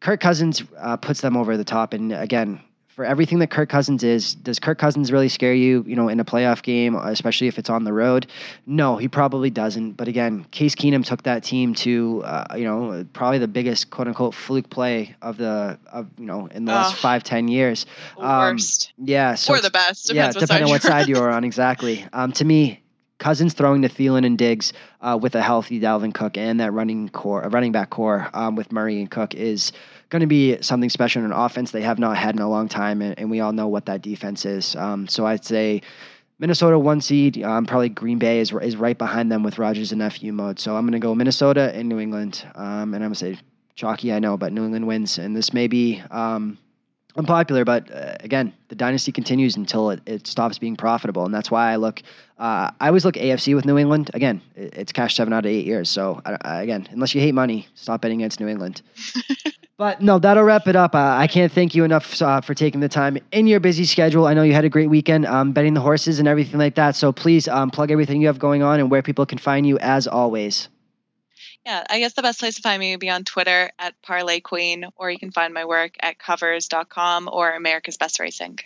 Kirk 0.01 0.19
Cousins 0.19 0.61
uh, 0.77 0.97
puts 0.97 1.19
them 1.19 1.35
over 1.35 1.57
the 1.57 1.65
top, 1.65 1.93
and 1.93 2.13
again, 2.13 2.61
for 2.97 3.05
everything 3.05 3.37
that 3.37 3.51
Kirk 3.51 3.69
Cousins 3.69 4.03
is, 4.03 4.33
does 4.33 4.57
Kirk 4.57 4.79
Cousins 4.79 5.11
really 5.11 5.29
scare 5.29 5.53
you, 5.53 5.83
you 5.85 5.95
know, 5.95 6.09
in 6.09 6.19
a 6.19 6.25
playoff 6.25 6.63
game, 6.63 6.95
especially 6.95 7.47
if 7.47 7.59
it's 7.59 7.69
on 7.69 7.83
the 7.83 7.93
road? 7.93 8.25
No, 8.65 8.97
he 8.97 9.07
probably 9.07 9.51
doesn't. 9.51 9.91
But 9.91 10.07
again, 10.07 10.45
Case 10.45 10.73
Keenum 10.73 11.05
took 11.05 11.21
that 11.21 11.43
team 11.43 11.75
to, 11.75 12.23
uh, 12.25 12.55
you 12.57 12.63
know, 12.63 13.05
probably 13.13 13.37
the 13.37 13.47
biggest 13.47 13.91
quote 13.91 14.07
unquote 14.07 14.33
fluke 14.33 14.71
play 14.71 15.15
of 15.21 15.37
the, 15.37 15.77
of 15.85 16.07
you 16.17 16.25
know, 16.25 16.47
in 16.47 16.65
the 16.65 16.71
last 16.71 16.95
five 16.95 17.23
ten 17.23 17.47
years. 17.47 17.85
Um, 18.17 18.55
worst. 18.55 18.93
Yeah. 18.97 19.35
So 19.35 19.53
or 19.53 19.61
the 19.61 19.69
best. 19.69 20.07
Depends 20.07 20.35
yeah, 20.35 20.39
depending 20.39 20.63
on 20.63 20.71
what 20.71 20.81
side 20.81 21.07
you're 21.07 21.29
on. 21.29 21.43
Exactly. 21.43 22.03
Um, 22.13 22.31
to 22.31 22.45
me, 22.45 22.81
Cousins 23.19 23.53
throwing 23.53 23.83
to 23.83 23.89
Thielen 23.89 24.25
and 24.25 24.39
Diggs 24.39 24.73
uh, 25.01 25.19
with 25.21 25.35
a 25.35 25.41
healthy 25.41 25.79
Dalvin 25.79 26.15
Cook 26.15 26.35
and 26.35 26.59
that 26.59 26.71
running 26.71 27.09
corps, 27.09 27.41
a 27.43 27.49
running 27.49 27.71
back 27.71 27.91
corps 27.91 28.27
um, 28.33 28.55
with 28.55 28.71
Murray 28.71 28.99
and 28.99 29.09
Cook 29.09 29.35
is 29.35 29.71
going 30.09 30.21
to 30.21 30.27
be 30.27 30.61
something 30.61 30.89
special 30.89 31.21
in 31.21 31.25
an 31.25 31.37
offense 31.37 31.71
they 31.71 31.81
have 31.81 31.99
not 31.99 32.17
had 32.17 32.35
in 32.35 32.41
a 32.41 32.49
long 32.49 32.67
time, 32.67 33.01
and, 33.01 33.17
and 33.19 33.29
we 33.29 33.39
all 33.39 33.51
know 33.51 33.67
what 33.67 33.85
that 33.85 34.01
defense 34.01 34.45
is. 34.45 34.75
Um, 34.75 35.07
so 35.07 35.25
I'd 35.25 35.43
say 35.43 35.81
Minnesota 36.39 36.77
one 36.79 37.01
seed. 37.01 37.43
Um, 37.43 37.65
probably 37.65 37.89
Green 37.89 38.19
Bay 38.19 38.39
is 38.39 38.53
is 38.53 38.75
right 38.75 38.97
behind 38.97 39.31
them 39.31 39.43
with 39.43 39.57
Rodgers 39.57 39.91
and 39.91 40.13
FU 40.13 40.31
mode. 40.31 40.59
So 40.59 40.75
I'm 40.75 40.83
going 40.83 40.93
to 40.93 40.99
go 40.99 41.13
Minnesota 41.15 41.71
and 41.73 41.89
New 41.89 41.99
England, 41.99 42.45
um, 42.55 42.93
and 42.93 43.03
I'm 43.03 43.11
going 43.11 43.13
to 43.13 43.15
say 43.15 43.39
chalky. 43.75 44.13
I 44.13 44.19
know, 44.19 44.37
but 44.37 44.53
New 44.53 44.63
England 44.63 44.87
wins, 44.87 45.17
and 45.17 45.35
this 45.35 45.53
may 45.53 45.67
be. 45.67 46.01
Um, 46.11 46.57
unpopular, 47.17 47.65
but 47.65 47.91
uh, 47.91 48.15
again, 48.19 48.53
the 48.67 48.75
dynasty 48.75 49.11
continues 49.11 49.55
until 49.55 49.89
it, 49.89 50.01
it 50.05 50.27
stops 50.27 50.57
being 50.57 50.75
profitable, 50.75 51.25
and 51.25 51.33
that's 51.33 51.49
why 51.49 51.71
I 51.71 51.75
look. 51.77 52.01
Uh, 52.37 52.71
I 52.79 52.87
always 52.87 53.03
look 53.03 53.15
AFC 53.15 53.55
with 53.55 53.65
New 53.65 53.77
England. 53.77 54.11
Again, 54.13 54.41
it, 54.55 54.75
it's 54.77 54.91
cash 54.91 55.15
seven 55.15 55.33
out 55.33 55.45
of 55.45 55.51
eight 55.51 55.65
years. 55.65 55.89
So 55.89 56.21
again, 56.25 56.87
unless 56.91 57.15
you 57.15 57.21
hate 57.21 57.33
money, 57.33 57.67
stop 57.75 58.01
betting 58.01 58.21
against 58.21 58.39
New 58.39 58.47
England. 58.47 58.81
But 59.77 60.01
no, 60.01 60.17
that'll 60.17 60.43
wrap 60.43 60.67
it 60.67 60.75
up. 60.75 60.95
Uh, 60.95 61.15
I 61.19 61.27
can't 61.27 61.51
thank 61.51 61.75
you 61.75 61.83
enough 61.83 62.19
uh, 62.19 62.41
for 62.41 62.55
taking 62.55 62.79
the 62.79 62.89
time 62.89 63.19
in 63.31 63.45
your 63.45 63.59
busy 63.59 63.85
schedule. 63.85 64.25
I 64.25 64.33
know 64.33 64.41
you 64.41 64.53
had 64.53 64.65
a 64.65 64.69
great 64.69 64.89
weekend 64.89 65.27
um, 65.27 65.51
betting 65.51 65.75
the 65.75 65.81
horses 65.81 66.17
and 66.17 66.27
everything 66.27 66.59
like 66.59 66.73
that. 66.75 66.95
So 66.95 67.11
please 67.11 67.47
um, 67.47 67.69
plug 67.69 67.91
everything 67.91 68.19
you 68.19 68.25
have 68.25 68.39
going 68.39 68.63
on 68.63 68.79
and 68.79 68.89
where 68.89 69.03
people 69.03 69.27
can 69.27 69.37
find 69.37 69.67
you 69.67 69.77
as 69.77 70.07
always. 70.07 70.67
Yeah, 71.67 71.83
I 71.89 71.99
guess 71.99 72.13
the 72.13 72.21
best 72.21 72.39
place 72.39 72.55
to 72.55 72.61
find 72.61 72.79
me 72.79 72.91
would 72.91 73.01
be 73.01 73.09
on 73.09 73.25
Twitter 73.25 73.69
at 73.77 74.01
Parlay 74.01 74.39
Queen, 74.39 74.85
or 74.95 75.11
you 75.11 75.19
can 75.19 75.31
find 75.31 75.53
my 75.53 75.65
work 75.65 75.97
at 75.99 76.17
covers.com 76.17 77.27
or 77.29 77.51
America's 77.51 77.97
Best 77.97 78.21
Racing. 78.21 78.59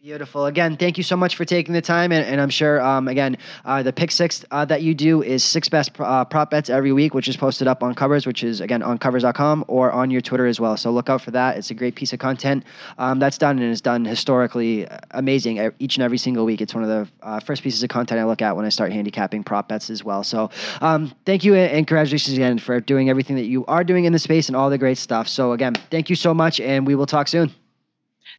Beautiful. 0.00 0.46
Again, 0.46 0.76
thank 0.76 0.96
you 0.96 1.02
so 1.02 1.16
much 1.16 1.34
for 1.34 1.44
taking 1.44 1.74
the 1.74 1.82
time, 1.82 2.12
and, 2.12 2.24
and 2.24 2.40
I'm 2.40 2.50
sure, 2.50 2.80
um, 2.80 3.08
again, 3.08 3.36
uh, 3.64 3.82
the 3.82 3.92
pick 3.92 4.12
six 4.12 4.44
uh, 4.52 4.64
that 4.66 4.80
you 4.80 4.94
do 4.94 5.24
is 5.24 5.42
six 5.42 5.68
best 5.68 5.90
uh, 5.98 6.24
prop 6.24 6.52
bets 6.52 6.70
every 6.70 6.92
week, 6.92 7.14
which 7.14 7.26
is 7.26 7.36
posted 7.36 7.66
up 7.66 7.82
on 7.82 7.96
Covers, 7.96 8.24
which 8.24 8.44
is 8.44 8.60
again 8.60 8.80
on 8.80 8.98
Covers.com 8.98 9.64
or 9.66 9.90
on 9.90 10.12
your 10.12 10.20
Twitter 10.20 10.46
as 10.46 10.60
well. 10.60 10.76
So 10.76 10.92
look 10.92 11.08
out 11.10 11.20
for 11.20 11.32
that. 11.32 11.56
It's 11.56 11.72
a 11.72 11.74
great 11.74 11.96
piece 11.96 12.12
of 12.12 12.20
content 12.20 12.62
um, 12.96 13.18
that's 13.18 13.38
done 13.38 13.58
and 13.58 13.72
is 13.72 13.80
done 13.80 14.04
historically 14.04 14.86
amazing 15.10 15.72
each 15.80 15.96
and 15.96 16.04
every 16.04 16.18
single 16.18 16.44
week. 16.44 16.60
It's 16.60 16.74
one 16.76 16.84
of 16.84 16.88
the 16.88 17.08
uh, 17.26 17.40
first 17.40 17.64
pieces 17.64 17.82
of 17.82 17.88
content 17.88 18.20
I 18.20 18.24
look 18.24 18.40
at 18.40 18.54
when 18.54 18.64
I 18.64 18.68
start 18.68 18.92
handicapping 18.92 19.42
prop 19.42 19.66
bets 19.66 19.90
as 19.90 20.04
well. 20.04 20.22
So 20.22 20.48
um, 20.80 21.12
thank 21.26 21.42
you 21.42 21.56
and 21.56 21.88
congratulations 21.88 22.36
again 22.36 22.60
for 22.60 22.78
doing 22.78 23.10
everything 23.10 23.34
that 23.34 23.46
you 23.46 23.66
are 23.66 23.82
doing 23.82 24.04
in 24.04 24.12
the 24.12 24.20
space 24.20 24.46
and 24.46 24.54
all 24.54 24.70
the 24.70 24.78
great 24.78 24.98
stuff. 24.98 25.26
So 25.26 25.50
again, 25.50 25.74
thank 25.90 26.08
you 26.08 26.14
so 26.14 26.32
much, 26.32 26.60
and 26.60 26.86
we 26.86 26.94
will 26.94 27.06
talk 27.06 27.26
soon. 27.26 27.52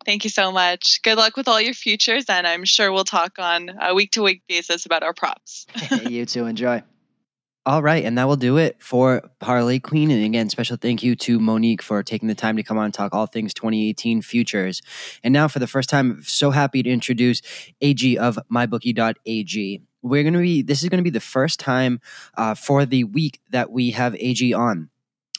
Thank 0.05 0.23
you 0.23 0.29
so 0.29 0.51
much. 0.51 1.01
Good 1.03 1.17
luck 1.17 1.35
with 1.35 1.47
all 1.47 1.59
your 1.59 1.73
futures, 1.73 2.25
and 2.29 2.47
I'm 2.47 2.65
sure 2.65 2.91
we'll 2.91 3.03
talk 3.03 3.37
on 3.37 3.71
a 3.81 3.93
week 3.93 4.11
to 4.11 4.23
week 4.23 4.43
basis 4.47 4.85
about 4.85 5.03
our 5.03 5.13
props. 5.13 5.65
you 6.09 6.25
too. 6.25 6.45
Enjoy. 6.45 6.81
All 7.65 7.83
right, 7.83 8.03
and 8.03 8.17
that 8.17 8.27
will 8.27 8.37
do 8.37 8.57
it 8.57 8.81
for 8.81 9.29
Parlay 9.39 9.79
Queen. 9.79 10.09
And 10.09 10.23
again, 10.25 10.49
special 10.49 10.77
thank 10.77 11.03
you 11.03 11.15
to 11.17 11.39
Monique 11.39 11.81
for 11.81 12.01
taking 12.01 12.27
the 12.27 12.33
time 12.33 12.55
to 12.55 12.63
come 12.63 12.77
on 12.77 12.85
and 12.85 12.93
talk 12.93 13.13
all 13.13 13.27
things 13.27 13.53
2018 13.53 14.21
futures. 14.21 14.81
And 15.23 15.33
now, 15.33 15.47
for 15.47 15.59
the 15.59 15.67
first 15.67 15.89
time, 15.89 16.11
I'm 16.11 16.23
so 16.23 16.51
happy 16.51 16.81
to 16.81 16.89
introduce 16.89 17.41
AG 17.81 18.17
of 18.17 18.39
MyBookie.ag. 18.51 19.81
We're 20.01 20.23
going 20.23 20.33
to 20.33 20.39
be, 20.39 20.61
this 20.61 20.81
is 20.81 20.89
going 20.89 20.99
to 20.99 21.03
be 21.03 21.09
the 21.09 21.19
first 21.19 21.59
time 21.59 21.99
uh, 22.37 22.55
for 22.55 22.85
the 22.85 23.03
week 23.03 23.41
that 23.51 23.69
we 23.69 23.91
have 23.91 24.15
AG 24.15 24.53
on. 24.53 24.89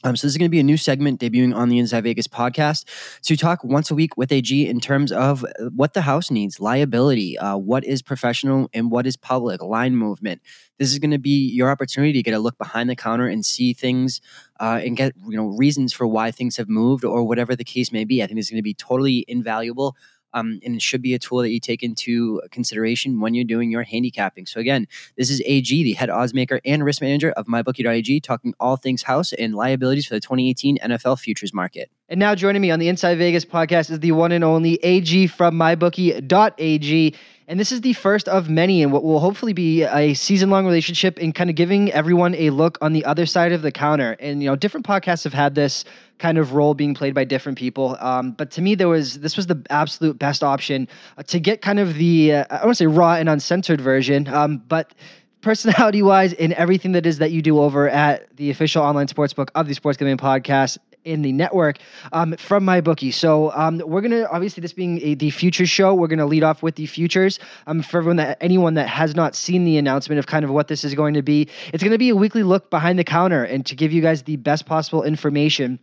Um, 0.02 0.16
so 0.16 0.26
this 0.26 0.32
is 0.32 0.38
going 0.38 0.48
to 0.48 0.50
be 0.50 0.60
a 0.60 0.64
new 0.64 0.78
segment 0.78 1.20
debuting 1.20 1.54
on 1.54 1.68
the 1.68 1.78
Inside 1.78 2.04
Vegas 2.04 2.26
podcast 2.26 2.84
to 3.22 3.36
talk 3.36 3.62
once 3.62 3.90
a 3.90 3.94
week 3.94 4.16
with 4.16 4.32
AG 4.32 4.66
in 4.66 4.80
terms 4.80 5.12
of 5.12 5.44
uh, 5.44 5.48
what 5.76 5.92
the 5.92 6.00
house 6.00 6.30
needs, 6.30 6.58
liability, 6.58 7.36
uh, 7.36 7.58
what 7.58 7.84
is 7.84 8.00
professional 8.00 8.70
and 8.72 8.90
what 8.90 9.06
is 9.06 9.16
public, 9.16 9.62
line 9.62 9.96
movement. 9.96 10.40
This 10.78 10.90
is 10.90 10.98
going 10.98 11.10
to 11.10 11.18
be 11.18 11.50
your 11.50 11.70
opportunity 11.70 12.14
to 12.14 12.22
get 12.22 12.32
a 12.32 12.38
look 12.38 12.56
behind 12.56 12.88
the 12.88 12.96
counter 12.96 13.26
and 13.26 13.44
see 13.44 13.74
things 13.74 14.22
uh, 14.58 14.80
and 14.82 14.96
get 14.96 15.12
you 15.28 15.36
know 15.36 15.48
reasons 15.48 15.92
for 15.92 16.06
why 16.06 16.30
things 16.30 16.56
have 16.56 16.68
moved 16.68 17.04
or 17.04 17.22
whatever 17.22 17.54
the 17.54 17.64
case 17.64 17.92
may 17.92 18.04
be. 18.04 18.22
I 18.22 18.26
think 18.26 18.38
this 18.38 18.46
is 18.46 18.50
going 18.50 18.58
to 18.58 18.62
be 18.62 18.74
totally 18.74 19.26
invaluable 19.28 19.96
um, 20.34 20.60
and 20.64 20.74
it 20.74 20.82
should 20.82 21.02
be 21.02 21.14
a 21.14 21.18
tool 21.18 21.38
that 21.38 21.50
you 21.50 21.60
take 21.60 21.82
into 21.82 22.40
consideration 22.50 23.20
when 23.20 23.34
you're 23.34 23.44
doing 23.44 23.70
your 23.70 23.82
handicapping. 23.82 24.46
So 24.46 24.60
again, 24.60 24.86
this 25.16 25.30
is 25.30 25.42
AG, 25.44 25.82
the 25.82 25.92
head 25.92 26.10
odds 26.10 26.34
maker 26.34 26.60
and 26.64 26.84
risk 26.84 27.02
manager 27.02 27.30
of 27.32 27.46
MyBookie.ag, 27.46 28.20
talking 28.20 28.54
all 28.60 28.76
things 28.76 29.02
house 29.02 29.32
and 29.32 29.54
liabilities 29.54 30.06
for 30.06 30.14
the 30.14 30.20
2018 30.20 30.78
NFL 30.78 31.18
futures 31.18 31.52
market. 31.52 31.90
And 32.08 32.18
now 32.18 32.34
joining 32.34 32.60
me 32.60 32.70
on 32.70 32.78
the 32.78 32.88
Inside 32.88 33.18
Vegas 33.18 33.44
podcast 33.44 33.90
is 33.90 34.00
the 34.00 34.12
one 34.12 34.32
and 34.32 34.42
only 34.42 34.82
AG 34.82 35.28
from 35.28 35.54
MyBookie.ag. 35.54 37.14
And 37.50 37.58
this 37.58 37.72
is 37.72 37.80
the 37.80 37.94
first 37.94 38.28
of 38.28 38.48
many 38.48 38.80
in 38.80 38.92
what 38.92 39.02
will 39.02 39.18
hopefully 39.18 39.52
be 39.52 39.82
a 39.82 40.14
season 40.14 40.50
long 40.50 40.64
relationship 40.64 41.18
in 41.18 41.32
kind 41.32 41.50
of 41.50 41.56
giving 41.56 41.90
everyone 41.90 42.36
a 42.36 42.50
look 42.50 42.78
on 42.80 42.92
the 42.92 43.04
other 43.04 43.26
side 43.26 43.50
of 43.50 43.62
the 43.62 43.72
counter. 43.72 44.14
And, 44.20 44.40
you 44.40 44.48
know, 44.48 44.54
different 44.54 44.86
podcasts 44.86 45.24
have 45.24 45.32
had 45.32 45.56
this 45.56 45.84
kind 46.18 46.38
of 46.38 46.52
role 46.52 46.74
being 46.74 46.94
played 46.94 47.12
by 47.12 47.24
different 47.24 47.58
people. 47.58 47.96
Um, 47.98 48.30
but 48.30 48.52
to 48.52 48.62
me, 48.62 48.76
there 48.76 48.86
was 48.86 49.18
this 49.18 49.36
was 49.36 49.48
the 49.48 49.60
absolute 49.68 50.16
best 50.16 50.44
option 50.44 50.86
uh, 51.18 51.24
to 51.24 51.40
get 51.40 51.60
kind 51.60 51.80
of 51.80 51.94
the, 51.94 52.34
uh, 52.34 52.44
I 52.50 52.64
want 52.64 52.76
to 52.76 52.84
say 52.84 52.86
raw 52.86 53.14
and 53.14 53.28
uncensored 53.28 53.80
version, 53.80 54.28
um, 54.28 54.58
but 54.68 54.94
personality 55.40 56.02
wise 56.02 56.32
in 56.34 56.52
everything 56.52 56.92
that 56.92 57.04
is 57.04 57.18
that 57.18 57.32
you 57.32 57.42
do 57.42 57.58
over 57.58 57.88
at 57.88 58.36
the 58.36 58.50
official 58.50 58.84
online 58.84 59.08
sportsbook 59.08 59.48
of 59.56 59.66
the 59.66 59.74
Sports 59.74 59.98
Gambling 59.98 60.18
Podcast 60.18 60.78
in 61.10 61.22
the 61.22 61.32
network 61.32 61.78
um, 62.12 62.36
from 62.36 62.64
my 62.64 62.80
bookie. 62.80 63.10
So 63.10 63.52
um, 63.52 63.82
we're 63.84 64.00
gonna 64.00 64.26
obviously 64.30 64.60
this 64.60 64.72
being 64.72 65.00
a, 65.02 65.14
the 65.14 65.30
future 65.30 65.66
show, 65.66 65.94
we're 65.94 66.08
gonna 66.08 66.26
lead 66.26 66.44
off 66.44 66.62
with 66.62 66.76
the 66.76 66.86
futures. 66.86 67.38
Um, 67.66 67.82
for 67.82 67.98
everyone 67.98 68.16
that 68.16 68.38
anyone 68.40 68.74
that 68.74 68.88
has 68.88 69.14
not 69.14 69.34
seen 69.34 69.64
the 69.64 69.76
announcement 69.76 70.18
of 70.18 70.26
kind 70.26 70.44
of 70.44 70.50
what 70.50 70.68
this 70.68 70.84
is 70.84 70.94
going 70.94 71.14
to 71.14 71.22
be, 71.22 71.48
it's 71.72 71.82
gonna 71.82 71.98
be 71.98 72.10
a 72.10 72.16
weekly 72.16 72.42
look 72.42 72.70
behind 72.70 72.98
the 72.98 73.04
counter 73.04 73.44
and 73.44 73.66
to 73.66 73.74
give 73.74 73.92
you 73.92 74.00
guys 74.00 74.22
the 74.22 74.36
best 74.36 74.66
possible 74.66 75.02
information 75.02 75.78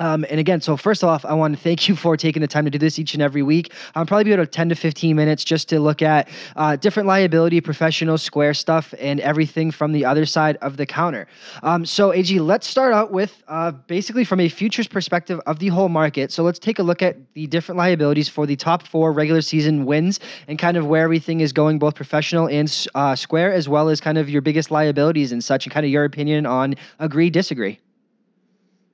um, 0.00 0.24
and 0.30 0.38
again, 0.40 0.60
so 0.60 0.76
first 0.76 1.02
off, 1.02 1.24
I 1.24 1.34
want 1.34 1.56
to 1.56 1.62
thank 1.62 1.88
you 1.88 1.96
for 1.96 2.16
taking 2.16 2.40
the 2.40 2.48
time 2.48 2.64
to 2.64 2.70
do 2.70 2.78
this 2.78 2.98
each 2.98 3.14
and 3.14 3.22
every 3.22 3.42
week. 3.42 3.72
I'm 3.94 4.06
probably 4.06 4.24
be 4.24 4.32
about 4.32 4.52
10 4.52 4.68
to 4.70 4.74
15 4.74 5.16
minutes 5.16 5.44
just 5.44 5.68
to 5.70 5.80
look 5.80 6.02
at 6.02 6.28
uh, 6.56 6.76
different 6.76 7.06
liability, 7.06 7.60
professional, 7.60 8.18
square 8.18 8.54
stuff, 8.54 8.94
and 8.98 9.20
everything 9.20 9.70
from 9.70 9.92
the 9.92 10.04
other 10.04 10.26
side 10.26 10.56
of 10.62 10.76
the 10.76 10.86
counter. 10.86 11.26
Um, 11.62 11.84
so, 11.84 12.12
AG, 12.12 12.38
let's 12.40 12.66
start 12.66 12.92
out 12.92 13.12
with 13.12 13.42
uh, 13.48 13.72
basically 13.72 14.24
from 14.24 14.40
a 14.40 14.48
futures 14.48 14.86
perspective 14.86 15.40
of 15.46 15.58
the 15.58 15.68
whole 15.68 15.88
market. 15.88 16.32
So, 16.32 16.42
let's 16.42 16.58
take 16.58 16.78
a 16.78 16.82
look 16.82 17.02
at 17.02 17.16
the 17.34 17.46
different 17.46 17.78
liabilities 17.78 18.28
for 18.28 18.46
the 18.46 18.56
top 18.56 18.86
four 18.86 19.12
regular 19.12 19.42
season 19.42 19.84
wins 19.84 20.20
and 20.46 20.58
kind 20.58 20.76
of 20.76 20.86
where 20.86 21.04
everything 21.04 21.40
is 21.40 21.52
going, 21.52 21.78
both 21.78 21.94
professional 21.94 22.48
and 22.48 22.86
uh, 22.94 23.16
square, 23.16 23.52
as 23.52 23.68
well 23.68 23.88
as 23.88 24.00
kind 24.00 24.18
of 24.18 24.28
your 24.30 24.42
biggest 24.42 24.70
liabilities 24.70 25.32
and 25.32 25.42
such, 25.42 25.66
and 25.66 25.72
kind 25.72 25.84
of 25.84 25.90
your 25.90 26.04
opinion 26.04 26.46
on 26.46 26.74
agree, 26.98 27.30
disagree. 27.30 27.78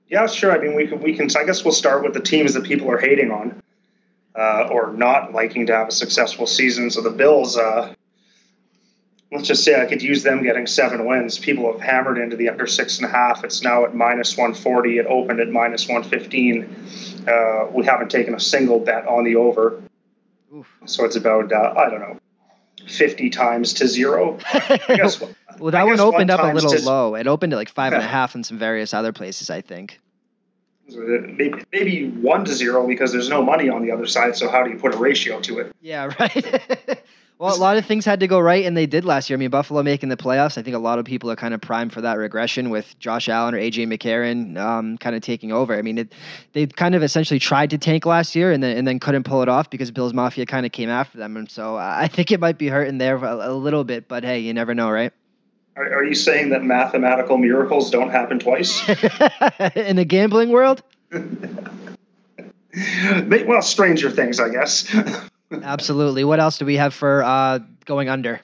Yeah, 0.09 0.27
sure. 0.27 0.53
I 0.53 0.59
mean, 0.59 0.75
we 0.75 0.87
can, 0.87 1.01
we 1.01 1.17
can. 1.17 1.29
I 1.37 1.45
guess 1.45 1.65
we'll 1.65 1.73
start 1.73 2.03
with 2.03 2.15
the 2.15 2.21
teams 2.21 2.55
that 2.55 2.65
people 2.65 2.91
are 2.91 2.99
hating 2.99 3.31
on, 3.31 3.63
uh, 4.39 4.69
or 4.71 4.93
not 4.93 5.33
liking 5.33 5.67
to 5.67 5.75
have 5.75 5.89
a 5.89 5.93
successful 5.93 6.47
season. 6.47 6.91
So 6.91 7.01
the 7.01 7.11
Bills, 7.11 7.57
uh, 7.57 7.95
let's 9.33 9.49
just 9.49 9.65
say 9.65 9.81
I 9.81 9.87
could 9.87 10.03
use 10.03 10.23
them 10.23 10.43
getting 10.43 10.67
seven 10.67 11.07
wins. 11.07 11.39
People 11.39 11.73
have 11.73 11.81
hammered 11.81 12.19
into 12.19 12.37
the 12.37 12.51
under 12.51 12.67
six 12.67 12.99
and 12.99 13.07
a 13.07 13.11
half. 13.11 13.45
It's 13.45 13.63
now 13.63 13.85
at 13.85 13.95
minus 13.95 14.37
140. 14.37 14.99
It 14.99 15.07
opened 15.07 15.41
at 15.41 15.49
minus 15.49 15.89
115. 15.89 17.27
Uh, 17.27 17.67
we 17.73 17.85
haven't 17.85 18.11
taken 18.11 18.35
a 18.35 18.41
single 18.41 18.79
bet 18.79 19.07
on 19.07 19.25
the 19.25 19.37
over. 19.37 19.83
Oof. 20.55 20.71
So 20.85 21.05
it's 21.05 21.17
about, 21.17 21.51
uh, 21.51 21.75
I 21.77 21.89
don't 21.89 22.01
know, 22.01 22.21
50 22.86 23.31
times 23.31 23.74
to 23.74 23.89
zero. 23.89 24.39
guess, 24.89 25.20
well, 25.59 25.70
that 25.70 25.85
one 25.85 26.01
opened 26.01 26.31
one 26.31 26.40
up 26.40 26.52
a 26.52 26.55
little 26.55 26.70
to, 26.70 26.85
low. 26.85 27.15
It 27.15 27.27
opened 27.27 27.52
at 27.52 27.56
like 27.56 27.69
five 27.69 27.93
and 27.93 28.02
a 28.02 28.06
half 28.06 28.35
in 28.35 28.44
some 28.44 28.59
various 28.59 28.94
other 28.94 29.12
places, 29.12 29.51
I 29.51 29.61
think. 29.61 30.01
Uh, 30.90 30.97
maybe, 30.97 31.65
maybe 31.73 32.11
one 32.11 32.44
to 32.44 32.52
zero 32.52 32.86
because 32.86 33.11
there's 33.12 33.31
no 33.31 33.43
money 33.43 33.69
on 33.69 33.82
the 33.82 33.90
other 33.90 34.06
side. 34.06 34.36
So 34.36 34.51
how 34.51 34.62
do 34.65 34.70
you 34.70 34.78
put 34.78 34.94
a 34.94 34.98
ratio 34.98 35.40
to 35.40 35.61
it? 35.61 35.74
Yeah, 35.81 36.12
right. 36.20 37.02
Well, 37.39 37.55
a 37.55 37.59
lot 37.59 37.77
of 37.77 37.85
things 37.85 38.05
had 38.05 38.20
to 38.20 38.28
go 38.28 38.39
right, 38.39 38.65
and 38.65 38.77
they 38.77 38.86
did 38.86 39.05
last 39.05 39.28
year. 39.28 39.36
I 39.36 39.40
mean, 39.40 39.51
Buffalo 39.51 39.82
making 39.82 40.09
the 40.09 40.16
playoffs. 40.16 40.56
I 40.56 40.62
think 40.62 40.77
a 40.77 40.78
lot 40.78 41.01
of 41.01 41.05
people 41.05 41.28
are 41.32 41.36
kind 41.36 41.52
of 41.52 41.61
primed 41.61 41.93
for 41.93 42.01
that 42.01 42.16
regression 42.16 42.70
with 42.70 42.97
Josh 43.01 43.28
Allen 43.28 43.55
or 43.55 43.59
AJ 43.59 43.89
McCarron 43.89 44.56
um, 44.56 44.97
kind 44.98 45.16
of 45.16 45.23
taking 45.23 45.51
over. 45.51 45.77
I 45.77 45.82
mean, 45.82 45.98
it, 45.98 46.12
they 46.52 46.66
kind 46.66 46.94
of 46.94 47.02
essentially 47.02 47.40
tried 47.40 47.70
to 47.70 47.78
tank 47.78 48.06
last 48.06 48.36
year 48.36 48.52
and 48.52 48.62
then 48.62 48.77
and 48.77 48.86
then 48.86 49.01
couldn't 49.01 49.24
pull 49.24 49.43
it 49.43 49.48
off 49.48 49.69
because 49.69 49.90
Bills 49.90 50.15
Mafia 50.15 50.47
kind 50.47 50.65
of 50.65 50.70
came 50.70 50.89
after 50.89 51.19
them, 51.19 51.36
and 51.36 51.51
so 51.51 51.77
I 51.77 52.06
think 52.06 52.31
it 52.31 52.39
might 52.39 52.56
be 52.56 52.69
hurting 52.69 52.98
there 52.98 53.16
a, 53.16 53.51
a 53.51 53.52
little 53.52 53.82
bit. 53.82 54.06
But 54.06 54.23
hey, 54.23 54.39
you 54.39 54.55
never 54.55 54.73
know, 54.73 54.90
right? 54.90 55.12
Are, 55.77 55.93
are 55.93 56.05
you 56.05 56.15
saying 56.15 56.51
that 56.51 56.62
mathematical 56.62 57.36
miracles 57.36 57.90
don't 57.90 58.11
happen 58.11 58.39
twice 58.39 58.89
in 59.74 59.97
the 59.97 60.05
gambling 60.06 60.51
world? 60.51 60.85
well, 63.47 63.62
stranger 63.62 64.11
things, 64.11 64.39
I 64.39 64.51
guess. 64.51 64.94
Absolutely. 65.51 66.25
What 66.25 66.41
else 66.41 66.59
do 66.59 66.65
we 66.65 66.77
have 66.77 66.95
for 66.95 67.23
uh, 67.23 67.61
going 67.85 68.09
under? 68.09 68.41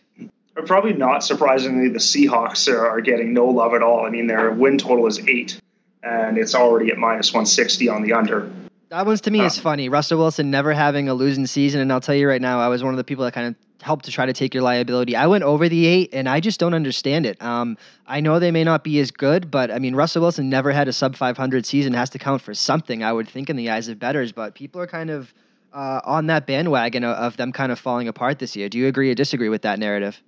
Probably 0.66 0.92
not 0.92 1.24
surprisingly, 1.24 1.88
the 1.88 1.98
Seahawks 1.98 2.70
are 2.70 3.00
getting 3.00 3.32
no 3.32 3.46
love 3.46 3.72
at 3.72 3.82
all. 3.82 4.04
I 4.04 4.10
mean, 4.10 4.26
their 4.26 4.50
win 4.50 4.76
total 4.76 5.06
is 5.06 5.18
eight, 5.26 5.58
and 6.02 6.36
it's 6.36 6.54
already 6.54 6.90
at 6.90 6.98
minus 6.98 7.32
160 7.32 7.88
on 7.88 8.02
the 8.02 8.12
under. 8.12 8.50
That 8.90 9.06
one's 9.06 9.20
to 9.22 9.30
me 9.30 9.40
uh, 9.40 9.46
is 9.46 9.58
funny. 9.58 9.88
Russell 9.88 10.18
Wilson 10.18 10.50
never 10.50 10.74
having 10.74 11.08
a 11.08 11.14
losing 11.14 11.46
season, 11.46 11.80
and 11.80 11.92
I'll 11.92 12.00
tell 12.00 12.14
you 12.14 12.28
right 12.28 12.42
now, 12.42 12.60
I 12.60 12.68
was 12.68 12.82
one 12.82 12.92
of 12.92 12.98
the 12.98 13.04
people 13.04 13.24
that 13.24 13.32
kind 13.32 13.46
of 13.46 13.54
helped 13.80 14.04
to 14.06 14.10
try 14.10 14.26
to 14.26 14.32
take 14.32 14.52
your 14.52 14.62
liability. 14.62 15.16
I 15.16 15.28
went 15.28 15.44
over 15.44 15.68
the 15.68 15.86
eight, 15.86 16.10
and 16.12 16.28
I 16.28 16.40
just 16.40 16.60
don't 16.60 16.74
understand 16.74 17.24
it. 17.24 17.40
Um, 17.40 17.78
I 18.06 18.20
know 18.20 18.38
they 18.38 18.50
may 18.50 18.64
not 18.64 18.84
be 18.84 18.98
as 18.98 19.10
good, 19.10 19.50
but 19.50 19.70
I 19.70 19.78
mean, 19.78 19.94
Russell 19.94 20.22
Wilson 20.22 20.50
never 20.50 20.72
had 20.72 20.88
a 20.88 20.92
sub 20.92 21.16
500 21.16 21.64
season. 21.64 21.94
Has 21.94 22.10
to 22.10 22.18
count 22.18 22.42
for 22.42 22.52
something, 22.52 23.02
I 23.02 23.12
would 23.12 23.28
think, 23.28 23.48
in 23.48 23.56
the 23.56 23.70
eyes 23.70 23.88
of 23.88 23.98
bettors. 23.98 24.32
But 24.32 24.54
people 24.54 24.80
are 24.80 24.86
kind 24.86 25.08
of 25.08 25.32
uh, 25.72 26.00
on 26.04 26.26
that 26.26 26.46
bandwagon 26.46 27.04
of, 27.04 27.16
of, 27.16 27.36
them 27.36 27.52
kind 27.52 27.70
of 27.72 27.78
falling 27.78 28.08
apart 28.08 28.38
this 28.38 28.56
year. 28.56 28.68
Do 28.68 28.78
you 28.78 28.86
agree 28.86 29.10
or 29.10 29.14
disagree 29.14 29.48
with 29.48 29.62
that 29.62 29.78
narrative? 29.78 30.20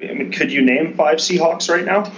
I 0.00 0.12
mean, 0.12 0.32
could 0.32 0.52
you 0.52 0.62
name 0.62 0.94
five 0.94 1.16
Seahawks 1.18 1.68
right 1.68 1.84
now? 1.84 2.10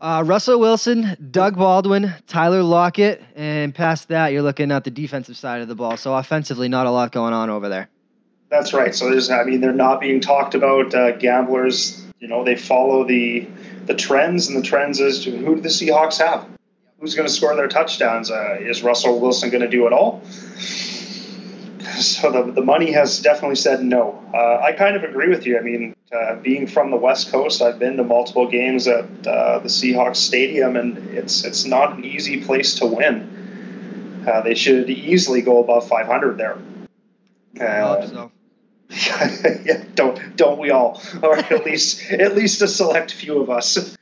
Uh, 0.00 0.22
Russell 0.26 0.58
Wilson, 0.58 1.16
Doug 1.30 1.56
Baldwin, 1.56 2.12
Tyler 2.26 2.62
Lockett, 2.62 3.22
and 3.36 3.72
past 3.72 4.08
that, 4.08 4.32
you're 4.32 4.42
looking 4.42 4.72
at 4.72 4.82
the 4.82 4.90
defensive 4.90 5.36
side 5.36 5.62
of 5.62 5.68
the 5.68 5.76
ball. 5.76 5.96
So 5.96 6.14
offensively, 6.14 6.68
not 6.68 6.86
a 6.86 6.90
lot 6.90 7.12
going 7.12 7.32
on 7.32 7.50
over 7.50 7.68
there. 7.68 7.88
That's 8.50 8.74
right. 8.74 8.94
So 8.94 9.08
there's, 9.08 9.30
I 9.30 9.44
mean, 9.44 9.60
they're 9.60 9.72
not 9.72 10.00
being 10.00 10.20
talked 10.20 10.54
about. 10.54 10.92
Uh, 10.92 11.12
gamblers, 11.12 12.04
you 12.18 12.28
know, 12.28 12.44
they 12.44 12.56
follow 12.56 13.04
the 13.04 13.48
the 13.86 13.94
trends, 13.94 14.48
and 14.48 14.56
the 14.56 14.62
trends 14.62 15.00
is 15.00 15.24
to 15.24 15.30
who 15.30 15.56
do 15.56 15.60
the 15.60 15.68
Seahawks 15.68 16.18
have? 16.18 16.46
Who's 16.98 17.14
going 17.14 17.26
to 17.26 17.32
score 17.32 17.54
their 17.56 17.68
touchdowns? 17.68 18.30
Uh, 18.30 18.58
is 18.60 18.82
Russell 18.82 19.20
Wilson 19.20 19.50
going 19.50 19.62
to 19.62 19.68
do 19.68 19.86
it 19.86 19.92
all? 19.92 20.22
so 22.00 22.30
the, 22.30 22.52
the 22.52 22.62
money 22.62 22.92
has 22.92 23.20
definitely 23.20 23.56
said 23.56 23.82
no. 23.82 24.22
Uh, 24.34 24.58
I 24.62 24.72
kind 24.72 24.96
of 24.96 25.04
agree 25.04 25.28
with 25.28 25.46
you. 25.46 25.58
I 25.58 25.62
mean, 25.62 25.94
uh, 26.12 26.36
being 26.36 26.66
from 26.66 26.90
the 26.90 26.96
West 26.96 27.30
Coast, 27.30 27.62
I've 27.62 27.78
been 27.78 27.96
to 27.96 28.04
multiple 28.04 28.48
games 28.48 28.86
at 28.86 29.04
uh, 29.26 29.58
the 29.58 29.68
Seahawks 29.68 30.16
Stadium, 30.16 30.76
and 30.76 30.98
it's 31.10 31.44
it's 31.44 31.64
not 31.64 31.96
an 31.96 32.04
easy 32.04 32.42
place 32.44 32.76
to 32.76 32.86
win. 32.86 34.24
Uh, 34.26 34.40
they 34.42 34.54
should 34.54 34.88
easily 34.88 35.42
go 35.42 35.62
above 35.62 35.88
500 35.88 36.38
there. 36.38 36.58
Uh, 37.60 38.06
so. 38.06 38.32
yeah, 39.64 39.84
don't 39.94 40.36
don't 40.36 40.58
we 40.58 40.70
all, 40.70 41.00
or 41.22 41.36
at 41.36 41.64
least 41.64 42.10
at 42.10 42.34
least 42.34 42.62
a 42.62 42.68
select 42.68 43.12
few 43.12 43.40
of 43.40 43.50
us. 43.50 43.96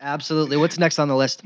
Absolutely. 0.00 0.56
What's 0.56 0.78
next 0.78 0.98
on 0.98 1.08
the 1.08 1.16
list? 1.16 1.42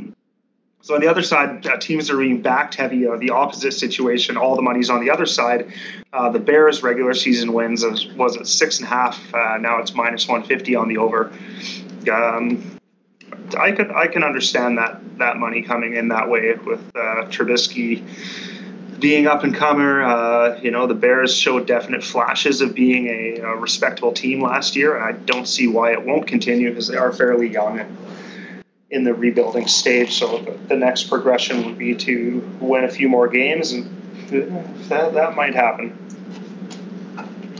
So 0.86 0.94
on 0.94 1.00
the 1.00 1.08
other 1.08 1.24
side, 1.24 1.66
uh, 1.66 1.78
teams 1.78 2.10
are 2.10 2.16
being 2.16 2.42
backed 2.42 2.76
heavy. 2.76 3.08
Uh, 3.08 3.16
the 3.16 3.30
opposite 3.30 3.72
situation, 3.72 4.36
all 4.36 4.54
the 4.54 4.62
money's 4.62 4.88
on 4.88 5.00
the 5.00 5.10
other 5.10 5.26
side. 5.26 5.72
Uh, 6.12 6.30
the 6.30 6.38
Bears' 6.38 6.84
regular 6.84 7.12
season 7.12 7.52
wins 7.52 7.84
was, 7.84 8.06
was 8.12 8.36
at 8.36 8.46
six 8.46 8.78
and 8.78 8.86
a 8.86 8.90
half. 8.90 9.34
Uh, 9.34 9.56
now 9.56 9.80
it's 9.80 9.94
minus 9.94 10.28
150 10.28 10.76
on 10.76 10.86
the 10.86 10.98
over. 10.98 11.32
Um, 12.08 12.78
I 13.58 13.72
could 13.72 13.90
I 13.90 14.06
can 14.06 14.22
understand 14.22 14.78
that 14.78 15.18
that 15.18 15.38
money 15.38 15.62
coming 15.62 15.96
in 15.96 16.06
that 16.10 16.30
way 16.30 16.54
with 16.54 16.78
uh, 16.94 17.26
Trubisky 17.30 18.04
being 19.00 19.26
up 19.26 19.42
and 19.42 19.56
comer. 19.56 20.04
Uh, 20.04 20.60
you 20.60 20.70
know, 20.70 20.86
the 20.86 20.94
Bears 20.94 21.34
showed 21.34 21.66
definite 21.66 22.04
flashes 22.04 22.60
of 22.60 22.76
being 22.76 23.08
a, 23.08 23.40
a 23.40 23.56
respectable 23.56 24.12
team 24.12 24.40
last 24.40 24.76
year, 24.76 24.94
and 24.94 25.04
I 25.04 25.18
don't 25.18 25.48
see 25.48 25.66
why 25.66 25.94
it 25.94 26.06
won't 26.06 26.28
continue 26.28 26.68
because 26.68 26.86
they 26.86 26.96
are 26.96 27.12
fairly 27.12 27.48
young 27.48 27.80
in 28.90 29.04
the 29.04 29.14
rebuilding 29.14 29.66
stage. 29.66 30.14
So 30.14 30.38
the 30.68 30.76
next 30.76 31.04
progression 31.04 31.66
would 31.66 31.78
be 31.78 31.94
to 31.96 32.56
win 32.60 32.84
a 32.84 32.88
few 32.88 33.08
more 33.08 33.28
games, 33.28 33.72
and 33.72 34.30
that, 34.88 35.14
that 35.14 35.34
might 35.34 35.54
happen. 35.54 36.06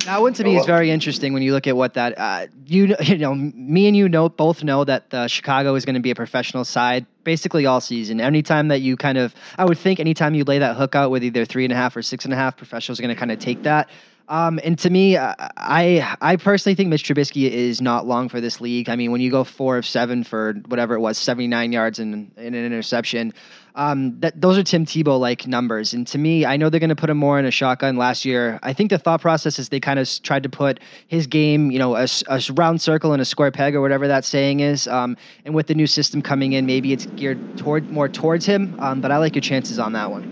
That 0.07 0.23
one 0.23 0.35
to 0.35 0.45
me 0.45 0.57
is 0.57 0.65
very 0.67 0.93
interesting 0.93 1.33
when 1.33 1.43
you 1.43 1.53
look 1.53 1.67
at 1.67 1.77
what 1.77 1.95
that 1.95 2.17
uh, 2.17 2.47
you 2.65 2.95
you 3.01 3.19
know 3.19 3.35
me 3.35 3.89
and 3.89 3.97
you 3.97 4.09
know 4.09 4.29
both 4.29 4.63
know 4.63 4.85
that 4.85 5.11
the 5.11 5.27
Chicago 5.27 5.75
is 5.75 5.85
going 5.85 5.95
to 5.95 6.01
be 6.01 6.13
a 6.13 6.15
professional 6.15 6.65
side 6.65 7.07
basically 7.25 7.67
all 7.67 7.81
season. 7.81 8.21
Anytime 8.21 8.69
that 8.69 8.81
you 8.81 8.97
kind 8.97 9.19
of 9.19 9.35
I 9.59 9.65
would 9.65 9.79
think 9.79 9.99
anytime 9.99 10.37
you 10.37 10.45
lay 10.45 10.61
that 10.61 10.77
hook 10.77 10.95
out 10.95 11.11
with 11.11 11.25
either 11.25 11.45
three 11.45 11.65
and 11.65 11.73
a 11.73 11.77
half 11.77 11.97
or 11.97 12.03
six 12.03 12.25
and 12.25 12.33
a 12.33 12.37
half, 12.37 12.57
professionals 12.57 13.01
are 13.01 13.03
going 13.03 13.15
to 13.15 13.19
kind 13.19 13.33
of 13.33 13.41
take 13.41 13.65
that. 13.65 13.91
Um, 14.29 14.59
and 14.65 14.77
to 14.81 14.91
me, 14.91 15.17
I 15.17 16.17
I 16.21 16.37
personally 16.37 16.75
think 16.75 16.89
Mitch 16.89 17.05
Trubisky 17.05 17.49
is 17.49 17.81
not 17.81 18.07
long 18.07 18.29
for 18.29 18.41
this 18.41 18.61
league. 18.61 18.89
I 18.89 18.97
mean, 18.97 19.13
when 19.13 19.21
you 19.21 19.31
go 19.31 19.45
four 19.45 19.77
of 19.77 19.87
seven 19.87 20.25
for 20.25 20.55
whatever 20.67 20.95
it 20.95 21.01
was, 21.01 21.17
seventy 21.17 21.47
nine 21.47 21.71
yards 21.71 22.01
and, 22.01 22.33
and, 22.37 22.55
an 22.55 22.65
interception, 22.65 23.33
um, 23.77 24.19
that 24.21 24.41
those 24.41 24.59
are 24.59 24.65
Tim 24.65 24.85
Tebow 24.85 25.21
like 25.21 25.47
numbers. 25.47 25.95
And 25.95 26.07
to 26.09 26.19
me, 26.19 26.45
I 26.45 26.57
know 26.57 26.69
they're 26.71 26.81
going 26.81 26.89
to 26.91 26.97
put 26.97 27.09
him 27.09 27.19
more 27.19 27.39
in 27.39 27.45
a 27.45 27.53
shotgun. 27.53 27.97
Last 27.97 28.25
year, 28.25 28.59
I 28.65 28.73
think 28.73 28.91
the 28.91 28.99
thought 28.99 29.21
process 29.21 29.61
is 29.61 29.69
they 29.69 29.81
kind 29.81 30.01
of 30.01 30.09
tried 30.23 30.43
to 30.43 30.49
put 30.49 30.81
his 31.07 31.29
game, 31.29 31.71
you 31.71 31.79
know, 31.79 31.95
a, 31.95 32.09
a 32.29 32.43
round 32.55 32.81
circle 32.81 33.13
and 33.13 33.23
a 33.23 33.25
square 33.25 33.53
peg 33.53 33.77
or 33.77 33.81
whatever 33.81 34.09
that 34.09 34.25
saying 34.25 34.59
is. 34.59 34.89
Um, 34.89 35.17
and 35.45 35.55
with 35.55 35.69
the 35.69 35.75
new 35.75 35.87
system 35.87 36.21
coming 36.21 36.53
in, 36.53 36.67
maybe 36.67 36.93
it's 36.93 37.07
geared 37.15 37.45
toward 37.57 37.91
more 37.93 38.09
towards 38.09 38.45
him. 38.45 38.75
Um, 38.81 39.01
but 39.01 39.13
I 39.13 39.19
like 39.19 39.37
your 39.37 39.43
chances 39.43 39.79
on 39.79 39.93
that 39.93 40.11
one 40.11 40.27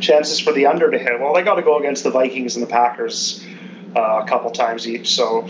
chances 0.00 0.40
for 0.40 0.52
the 0.52 0.66
under 0.66 0.90
to 0.90 0.98
hit. 0.98 1.20
Well, 1.20 1.34
they 1.34 1.42
got 1.42 1.56
to 1.56 1.62
go 1.62 1.78
against 1.78 2.04
the 2.04 2.10
Vikings 2.10 2.56
and 2.56 2.62
the 2.62 2.70
Packers 2.70 3.44
uh, 3.96 4.20
a 4.22 4.26
couple 4.26 4.50
times 4.50 4.88
each. 4.88 5.14
So, 5.14 5.48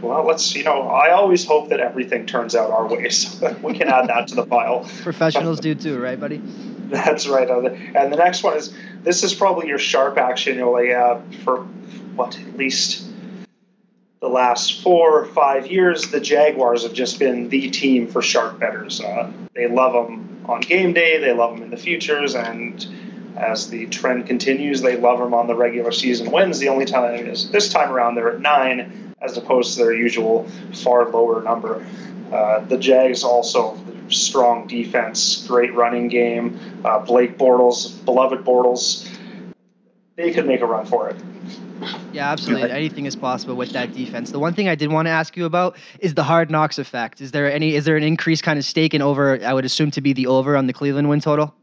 well, 0.00 0.24
let's 0.26 0.54
you 0.54 0.64
know. 0.64 0.88
I 0.88 1.10
always 1.10 1.46
hope 1.46 1.68
that 1.70 1.80
everything 1.80 2.26
turns 2.26 2.54
out 2.54 2.70
our 2.70 2.86
way, 2.86 3.08
so 3.10 3.56
we 3.62 3.74
can 3.74 3.88
add 3.88 4.08
that 4.08 4.28
to 4.28 4.34
the 4.34 4.46
pile. 4.46 4.84
Professionals 5.02 5.60
do 5.60 5.74
too, 5.74 5.98
right, 5.98 6.18
buddy? 6.18 6.40
That's 6.88 7.26
right. 7.26 7.48
And 7.48 8.12
the 8.12 8.16
next 8.16 8.42
one 8.42 8.56
is 8.56 8.74
this 9.02 9.24
is 9.24 9.34
probably 9.34 9.68
your 9.68 9.78
sharp 9.78 10.18
action. 10.18 10.54
You 10.54 10.60
know, 10.62 10.72
like 10.72 10.90
uh, 10.90 11.20
for 11.44 11.62
what 12.14 12.38
at 12.38 12.56
least 12.56 13.06
the 14.20 14.28
last 14.28 14.82
four 14.82 15.20
or 15.20 15.26
five 15.26 15.66
years, 15.66 16.10
the 16.10 16.20
Jaguars 16.20 16.84
have 16.84 16.92
just 16.92 17.18
been 17.18 17.48
the 17.48 17.70
team 17.70 18.06
for 18.06 18.22
sharp 18.22 18.58
bettors. 18.60 19.00
Uh, 19.00 19.32
they 19.54 19.66
love 19.66 19.92
them 19.94 20.44
on 20.46 20.60
game 20.60 20.92
day. 20.92 21.18
They 21.18 21.32
love 21.32 21.54
them 21.54 21.64
in 21.64 21.70
the 21.70 21.76
futures, 21.76 22.34
and 22.34 22.86
as 23.36 23.70
the 23.70 23.86
trend 23.86 24.26
continues. 24.26 24.82
They 24.82 24.96
love 24.96 25.18
them 25.18 25.34
on 25.34 25.46
the 25.46 25.54
regular 25.54 25.92
season 25.92 26.30
wins. 26.30 26.58
The 26.58 26.68
only 26.68 26.84
time 26.84 27.26
is 27.26 27.50
this 27.50 27.68
time 27.68 27.90
around 27.90 28.14
they're 28.14 28.32
at 28.32 28.40
nine, 28.40 29.14
as 29.20 29.36
opposed 29.36 29.76
to 29.76 29.84
their 29.84 29.94
usual 29.94 30.48
far 30.74 31.08
lower 31.08 31.42
number. 31.42 31.86
Uh, 32.32 32.60
the 32.60 32.78
Jags 32.78 33.24
also 33.24 33.78
strong 34.08 34.66
defense, 34.66 35.46
great 35.46 35.74
running 35.74 36.08
game. 36.08 36.58
Uh, 36.84 36.98
Blake 37.00 37.38
Bortles, 37.38 38.04
beloved 38.04 38.44
Bortles, 38.44 39.08
they 40.16 40.32
could 40.32 40.46
make 40.46 40.60
a 40.60 40.66
run 40.66 40.86
for 40.86 41.10
it. 41.10 41.16
Yeah, 42.12 42.30
absolutely. 42.30 42.70
Anything 42.70 43.06
is 43.06 43.16
possible 43.16 43.56
with 43.56 43.70
that 43.72 43.92
defense. 43.92 44.30
The 44.30 44.38
one 44.38 44.54
thing 44.54 44.68
I 44.68 44.76
did 44.76 44.92
want 44.92 45.06
to 45.06 45.10
ask 45.10 45.36
you 45.36 45.46
about 45.46 45.76
is 45.98 46.14
the 46.14 46.22
hard 46.22 46.50
knocks 46.50 46.78
effect. 46.78 47.20
Is 47.20 47.32
there 47.32 47.50
any? 47.50 47.74
Is 47.74 47.84
there 47.84 47.96
an 47.96 48.02
increased 48.04 48.44
kind 48.44 48.58
of 48.58 48.64
stake 48.64 48.94
in 48.94 49.02
over? 49.02 49.44
I 49.44 49.52
would 49.52 49.64
assume 49.64 49.90
to 49.92 50.00
be 50.00 50.12
the 50.12 50.28
over 50.28 50.56
on 50.56 50.66
the 50.66 50.72
Cleveland 50.72 51.08
win 51.08 51.20
total. 51.20 51.54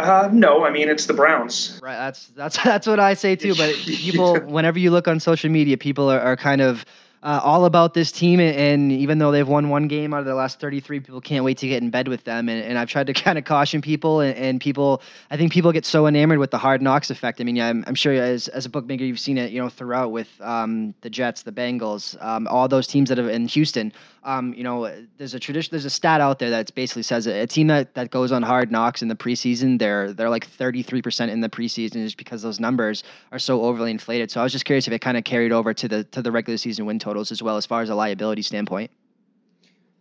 Uh, 0.00 0.28
no, 0.32 0.64
I 0.64 0.70
mean 0.70 0.88
it's 0.88 1.06
the 1.06 1.14
Browns. 1.14 1.78
Right. 1.82 1.96
That's 1.96 2.26
that's 2.28 2.56
that's 2.64 2.86
what 2.86 3.00
I 3.00 3.14
say 3.14 3.36
too. 3.36 3.54
But 3.54 3.74
people, 3.84 4.38
whenever 4.40 4.78
you 4.78 4.90
look 4.90 5.08
on 5.08 5.20
social 5.20 5.50
media, 5.50 5.76
people 5.76 6.10
are, 6.10 6.20
are 6.20 6.36
kind 6.36 6.60
of 6.60 6.84
uh, 7.22 7.40
all 7.42 7.64
about 7.64 7.94
this 7.94 8.10
team. 8.10 8.40
And 8.40 8.90
even 8.90 9.18
though 9.18 9.30
they've 9.30 9.46
won 9.46 9.68
one 9.68 9.88
game 9.88 10.14
out 10.14 10.20
of 10.20 10.26
the 10.26 10.34
last 10.34 10.60
33, 10.60 11.00
people 11.00 11.20
can't 11.20 11.44
wait 11.44 11.58
to 11.58 11.68
get 11.68 11.82
in 11.82 11.90
bed 11.90 12.08
with 12.08 12.24
them. 12.24 12.48
And, 12.48 12.62
and 12.64 12.78
I've 12.78 12.88
tried 12.88 13.08
to 13.08 13.12
kind 13.14 13.38
of 13.38 13.44
caution 13.44 13.82
people, 13.82 14.20
and, 14.20 14.36
and, 14.36 14.60
people, 14.60 15.02
I 15.30 15.36
think 15.36 15.52
people 15.52 15.72
get 15.72 15.84
so 15.84 16.06
enamored 16.06 16.38
with 16.38 16.50
the 16.50 16.58
hard 16.58 16.82
knocks 16.82 17.10
effect. 17.10 17.40
I 17.40 17.44
mean, 17.44 17.60
I'm, 17.60 17.84
I'm 17.86 17.94
sure 17.94 18.12
as, 18.12 18.48
as 18.48 18.66
a 18.66 18.70
bookmaker, 18.70 19.04
you've 19.04 19.20
seen 19.20 19.38
it, 19.38 19.52
you 19.52 19.60
know, 19.60 19.68
throughout 19.68 20.12
with 20.12 20.28
um, 20.40 20.94
the 21.02 21.10
Jets, 21.10 21.42
the 21.42 21.52
Bengals, 21.52 22.20
um, 22.24 22.46
all 22.48 22.68
those 22.68 22.86
teams 22.86 23.08
that 23.10 23.18
have 23.18 23.28
in 23.28 23.48
Houston. 23.48 23.92
Um, 24.22 24.52
you 24.52 24.62
know, 24.62 24.92
there's 25.16 25.32
a 25.32 25.40
tradition, 25.40 25.70
there's 25.70 25.86
a 25.86 25.90
stat 25.90 26.20
out 26.20 26.38
there 26.38 26.50
that 26.50 26.74
basically 26.74 27.02
says 27.02 27.26
a, 27.26 27.46
team 27.46 27.68
that, 27.68 27.94
that 27.94 28.10
goes 28.10 28.32
on 28.32 28.42
hard 28.42 28.70
knocks 28.70 29.00
in 29.00 29.08
the 29.08 29.16
preseason, 29.16 29.78
they're 29.78 30.12
they're 30.12 30.28
like 30.28 30.46
33% 30.46 31.30
in 31.30 31.40
the 31.40 31.48
preseason, 31.48 32.04
just 32.04 32.18
because 32.18 32.42
those 32.42 32.60
numbers 32.60 33.02
are 33.32 33.38
so 33.38 33.62
overly 33.62 33.90
inflated. 33.90 34.30
So 34.30 34.40
I 34.40 34.42
was 34.42 34.52
just 34.52 34.66
curious 34.66 34.86
if 34.86 34.92
it 34.92 34.98
kind 35.00 35.16
of 35.16 35.24
carried 35.24 35.52
over 35.52 35.72
to 35.72 35.88
the 35.88 36.04
to 36.04 36.20
the 36.20 36.30
regular 36.30 36.58
season 36.58 36.84
win 36.84 36.98
totals 36.98 37.32
as 37.32 37.42
well 37.42 37.56
as 37.56 37.64
far 37.64 37.80
as 37.80 37.88
a 37.88 37.94
liability 37.94 38.42
standpoint. 38.42 38.90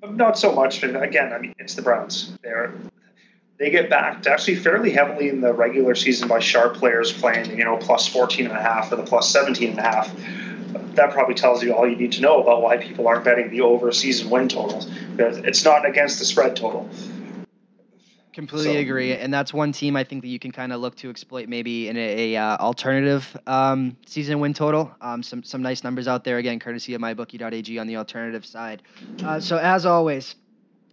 Not 0.01 0.37
so 0.37 0.53
much. 0.53 0.83
Again, 0.83 1.33
I 1.33 1.39
mean, 1.39 1.53
it's 1.57 1.75
the 1.75 1.81
Browns. 1.81 2.37
They're 2.41 2.73
they 3.59 3.69
get 3.69 3.89
backed 3.89 4.25
actually 4.25 4.55
fairly 4.55 4.89
heavily 4.89 5.27
in 5.27 5.41
the 5.41 5.53
regular 5.53 5.93
season 5.93 6.29
by 6.29 6.39
sharp 6.39 6.75
players 6.75 7.11
playing, 7.11 7.57
you 7.57 7.65
know, 7.65 7.75
plus 7.77 8.07
14 8.07 8.47
and 8.47 8.55
a 8.55 8.61
half 8.61 8.91
or 8.91 8.95
the 8.95 9.03
plus 9.03 9.29
17 9.29 9.71
and 9.71 9.79
a 9.79 9.81
half. 9.81 10.15
That 10.95 11.11
probably 11.11 11.35
tells 11.35 11.63
you 11.63 11.73
all 11.73 11.87
you 11.87 11.95
need 11.95 12.13
to 12.13 12.21
know 12.21 12.41
about 12.41 12.61
why 12.61 12.77
people 12.77 13.07
aren't 13.07 13.23
betting 13.23 13.49
the 13.49 13.61
over 13.61 13.91
season 13.91 14.29
win 14.29 14.49
totals. 14.49 14.85
Because 14.85 15.37
it's 15.37 15.63
not 15.63 15.87
against 15.87 16.19
the 16.19 16.25
spread 16.25 16.55
total. 16.55 16.89
Completely 18.33 18.75
so. 18.75 18.79
agree, 18.79 19.13
and 19.13 19.33
that's 19.33 19.53
one 19.53 19.71
team 19.71 19.95
I 19.95 20.03
think 20.03 20.21
that 20.21 20.29
you 20.29 20.39
can 20.39 20.51
kind 20.51 20.71
of 20.71 20.79
look 20.79 20.95
to 20.97 21.09
exploit 21.09 21.49
maybe 21.49 21.89
in 21.89 21.97
a, 21.97 22.35
a 22.35 22.41
uh, 22.41 22.57
alternative 22.57 23.35
um, 23.47 23.97
season 24.05 24.39
win 24.39 24.53
total. 24.53 24.95
Um, 25.01 25.23
some 25.23 25.43
some 25.43 25.61
nice 25.61 25.83
numbers 25.83 26.07
out 26.07 26.23
there 26.23 26.37
again, 26.37 26.59
courtesy 26.59 26.93
of 26.93 27.01
mybookie.ag 27.01 27.79
on 27.79 27.87
the 27.87 27.97
alternative 27.97 28.45
side. 28.45 28.83
Uh, 29.23 29.39
so 29.39 29.57
as 29.57 29.85
always, 29.85 30.35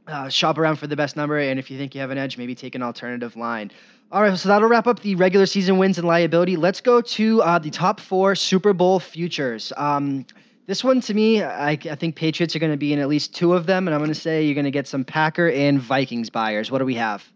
uh, 0.09 0.29
shop 0.29 0.59
around 0.59 0.77
for 0.77 0.87
the 0.87 0.97
best 0.97 1.15
number, 1.15 1.39
and 1.39 1.59
if 1.59 1.71
you 1.71 1.77
think 1.79 1.95
you 1.95 2.01
have 2.01 2.11
an 2.11 2.19
edge, 2.19 2.39
maybe 2.39 2.55
take 2.55 2.75
an 2.75 2.83
alternative 2.83 3.37
line. 3.37 3.71
All 4.13 4.23
right, 4.23 4.39
so 4.39 4.49
that'll 4.49 4.69
wrap 4.69 4.87
up 4.87 5.01
the 5.01 5.17
regular 5.17 5.47
season 5.47 5.79
wins 5.79 5.99
and 5.99 6.07
liability. 6.07 6.57
Let's 6.57 6.81
go 6.81 7.01
to 7.01 7.43
uh, 7.43 7.59
the 7.59 7.71
top 7.71 7.99
four 7.99 8.37
Super 8.37 8.73
Bowl 8.73 9.01
futures. 9.01 9.73
Um, 9.77 10.25
this 10.67 10.85
one 10.85 11.01
to 11.03 11.15
me, 11.15 11.43
I, 11.43 11.71
I 11.73 11.95
think 11.97 12.15
Patriots 12.15 12.55
are 12.55 12.61
going 12.61 12.71
to 12.71 12.79
be 12.79 12.93
in 12.93 13.01
at 13.01 13.09
least 13.09 13.35
two 13.35 13.53
of 13.55 13.67
them, 13.67 13.89
and 13.89 13.95
I'm 13.95 14.01
going 14.01 14.13
to 14.13 14.15
say 14.15 14.45
you're 14.45 14.55
going 14.55 14.65
to 14.65 14.71
get 14.71 14.87
some 14.87 15.05
Packer 15.05 15.51
and 15.51 15.81
Vikings 15.81 16.31
buyers. 16.31 16.71
What 16.71 16.79
do 16.79 16.85
we 16.85 16.95
have? 16.95 17.29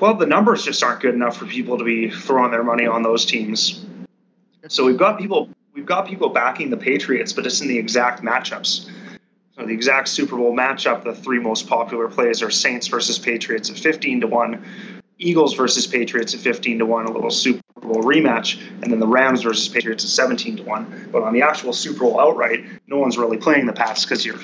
Well, 0.00 0.14
the 0.14 0.26
numbers 0.26 0.64
just 0.64 0.82
aren't 0.82 1.00
good 1.00 1.14
enough 1.14 1.36
for 1.36 1.44
people 1.44 1.76
to 1.76 1.84
be 1.84 2.10
throwing 2.10 2.50
their 2.50 2.64
money 2.64 2.86
on 2.86 3.02
those 3.02 3.26
teams. 3.26 3.84
So 4.68 4.86
we've 4.86 4.98
got 4.98 5.18
people 5.18 5.50
we've 5.74 5.86
got 5.86 6.06
people 6.06 6.30
backing 6.30 6.70
the 6.70 6.76
Patriots, 6.78 7.32
but 7.32 7.44
it's 7.44 7.60
in 7.60 7.68
the 7.68 7.78
exact 7.78 8.22
matchups. 8.22 8.90
So 9.56 9.66
the 9.66 9.72
exact 9.72 10.08
Super 10.08 10.36
Bowl 10.36 10.54
matchup, 10.54 11.04
the 11.04 11.14
three 11.14 11.38
most 11.38 11.66
popular 11.66 12.08
plays 12.08 12.42
are 12.42 12.50
Saints 12.50 12.86
versus 12.88 13.18
Patriots 13.18 13.70
at 13.70 13.78
15 13.78 14.22
to 14.22 14.26
1, 14.26 15.01
Eagles 15.22 15.54
versus 15.54 15.86
Patriots 15.86 16.34
at 16.34 16.40
15 16.40 16.80
to 16.80 16.86
1, 16.86 17.06
a 17.06 17.10
little 17.12 17.30
Super 17.30 17.62
Bowl 17.80 18.02
rematch, 18.02 18.60
and 18.82 18.90
then 18.92 18.98
the 18.98 19.06
Rams 19.06 19.42
versus 19.42 19.68
Patriots 19.68 20.04
at 20.04 20.10
17 20.10 20.58
to 20.58 20.62
1. 20.64 21.08
But 21.12 21.22
on 21.22 21.32
the 21.32 21.42
actual 21.42 21.72
Super 21.72 22.00
Bowl 22.00 22.20
outright, 22.20 22.64
no 22.86 22.98
one's 22.98 23.16
really 23.16 23.38
playing 23.38 23.66
the 23.66 23.72
Pats 23.72 24.04
because 24.04 24.24
your 24.24 24.36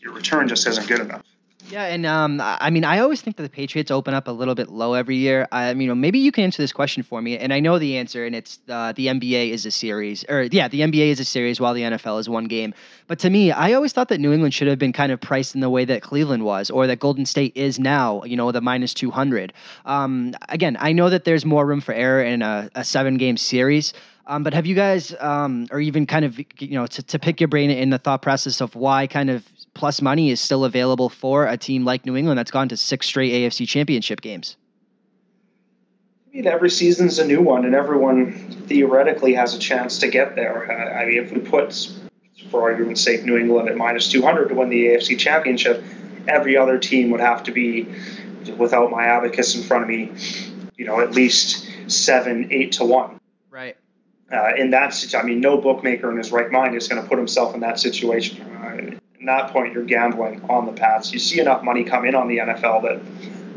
your 0.00 0.12
return 0.12 0.48
just 0.48 0.66
isn't 0.66 0.88
good 0.88 1.00
enough. 1.00 1.22
Yeah, 1.70 1.84
and 1.84 2.04
um, 2.04 2.40
I 2.42 2.68
mean, 2.70 2.84
I 2.84 2.98
always 2.98 3.20
think 3.20 3.36
that 3.36 3.44
the 3.44 3.48
Patriots 3.48 3.92
open 3.92 4.12
up 4.12 4.26
a 4.26 4.32
little 4.32 4.56
bit 4.56 4.70
low 4.70 4.94
every 4.94 5.14
year. 5.16 5.46
I 5.52 5.72
mean, 5.72 5.82
you 5.82 5.88
know, 5.88 5.94
maybe 5.94 6.18
you 6.18 6.32
can 6.32 6.42
answer 6.42 6.60
this 6.60 6.72
question 6.72 7.04
for 7.04 7.22
me, 7.22 7.38
and 7.38 7.52
I 7.52 7.60
know 7.60 7.78
the 7.78 7.96
answer, 7.96 8.26
and 8.26 8.34
it's 8.34 8.58
uh, 8.68 8.92
the 8.92 9.06
NBA 9.06 9.50
is 9.50 9.66
a 9.66 9.70
series, 9.70 10.24
or 10.28 10.42
yeah, 10.50 10.66
the 10.66 10.80
NBA 10.80 11.10
is 11.10 11.20
a 11.20 11.24
series 11.24 11.60
while 11.60 11.72
the 11.72 11.82
NFL 11.82 12.18
is 12.18 12.28
one 12.28 12.46
game. 12.46 12.74
But 13.06 13.20
to 13.20 13.30
me, 13.30 13.52
I 13.52 13.74
always 13.74 13.92
thought 13.92 14.08
that 14.08 14.18
New 14.18 14.32
England 14.32 14.52
should 14.52 14.66
have 14.66 14.80
been 14.80 14.92
kind 14.92 15.12
of 15.12 15.20
priced 15.20 15.54
in 15.54 15.60
the 15.60 15.70
way 15.70 15.84
that 15.84 16.02
Cleveland 16.02 16.44
was, 16.44 16.70
or 16.70 16.88
that 16.88 16.98
Golden 16.98 17.24
State 17.24 17.52
is 17.54 17.78
now. 17.78 18.24
You 18.24 18.36
know, 18.36 18.50
the 18.50 18.60
minus 18.60 18.92
two 18.92 19.12
hundred. 19.12 19.52
Um, 19.84 20.34
again, 20.48 20.76
I 20.80 20.92
know 20.92 21.08
that 21.08 21.24
there's 21.24 21.44
more 21.44 21.64
room 21.64 21.80
for 21.80 21.94
error 21.94 22.22
in 22.22 22.42
a, 22.42 22.68
a 22.74 22.84
seven 22.84 23.16
game 23.16 23.36
series. 23.36 23.92
Um, 24.26 24.44
but 24.44 24.54
have 24.54 24.66
you 24.66 24.76
guys, 24.76 25.12
um, 25.18 25.66
or 25.72 25.80
even 25.80 26.06
kind 26.06 26.24
of, 26.24 26.38
you 26.38 26.74
know, 26.74 26.86
to, 26.86 27.02
to 27.02 27.18
pick 27.18 27.40
your 27.40 27.48
brain 27.48 27.68
in 27.68 27.90
the 27.90 27.98
thought 27.98 28.22
process 28.22 28.60
of 28.60 28.76
why 28.76 29.08
kind 29.08 29.28
of 29.28 29.44
plus 29.80 30.02
money 30.02 30.30
is 30.30 30.42
still 30.42 30.66
available 30.66 31.08
for 31.08 31.46
a 31.46 31.56
team 31.56 31.86
like 31.86 32.04
New 32.04 32.14
England 32.14 32.38
that's 32.38 32.50
gone 32.50 32.68
to 32.68 32.76
six 32.76 33.06
straight 33.06 33.32
AFC 33.32 33.66
championship 33.66 34.20
games? 34.20 34.58
I 36.28 36.36
mean, 36.36 36.46
every 36.46 36.68
season's 36.68 37.18
a 37.18 37.26
new 37.26 37.40
one, 37.40 37.64
and 37.64 37.74
everyone 37.74 38.32
theoretically 38.68 39.32
has 39.32 39.54
a 39.54 39.58
chance 39.58 40.00
to 40.00 40.08
get 40.08 40.36
there. 40.36 40.70
Uh, 40.70 41.00
I 41.00 41.06
mean, 41.06 41.16
if 41.24 41.32
we 41.32 41.40
put, 41.40 41.88
for 42.50 42.60
argument's 42.60 43.00
sake, 43.00 43.24
New 43.24 43.38
England 43.38 43.70
at 43.70 43.76
minus 43.78 44.10
200 44.10 44.50
to 44.50 44.54
win 44.54 44.68
the 44.68 44.88
AFC 44.88 45.18
championship, 45.18 45.82
every 46.28 46.58
other 46.58 46.78
team 46.78 47.08
would 47.12 47.20
have 47.20 47.44
to 47.44 47.50
be, 47.50 47.88
without 48.58 48.90
my 48.90 49.06
abacus 49.06 49.56
in 49.56 49.62
front 49.62 49.84
of 49.84 49.88
me, 49.88 50.12
you 50.76 50.84
know, 50.84 51.00
at 51.00 51.12
least 51.12 51.66
seven, 51.86 52.48
eight 52.52 52.72
to 52.72 52.84
one. 52.84 53.18
Right. 53.50 53.78
Uh, 54.30 54.52
in 54.58 54.72
that, 54.72 54.92
situation 54.92 55.24
I 55.24 55.26
mean, 55.26 55.40
no 55.40 55.56
bookmaker 55.56 56.10
in 56.10 56.18
his 56.18 56.30
right 56.30 56.50
mind 56.50 56.76
is 56.76 56.86
going 56.86 57.02
to 57.02 57.08
put 57.08 57.16
himself 57.16 57.54
in 57.54 57.60
that 57.60 57.80
situation. 57.80 58.42
Uh, 58.42 58.99
at 59.20 59.26
that 59.26 59.52
point, 59.52 59.74
you're 59.74 59.84
gambling 59.84 60.42
on 60.48 60.66
the 60.66 60.72
Pats. 60.72 61.12
You 61.12 61.18
see 61.18 61.40
enough 61.40 61.62
money 61.62 61.84
come 61.84 62.04
in 62.06 62.14
on 62.14 62.28
the 62.28 62.38
NFL 62.38 62.82
that 62.82 63.00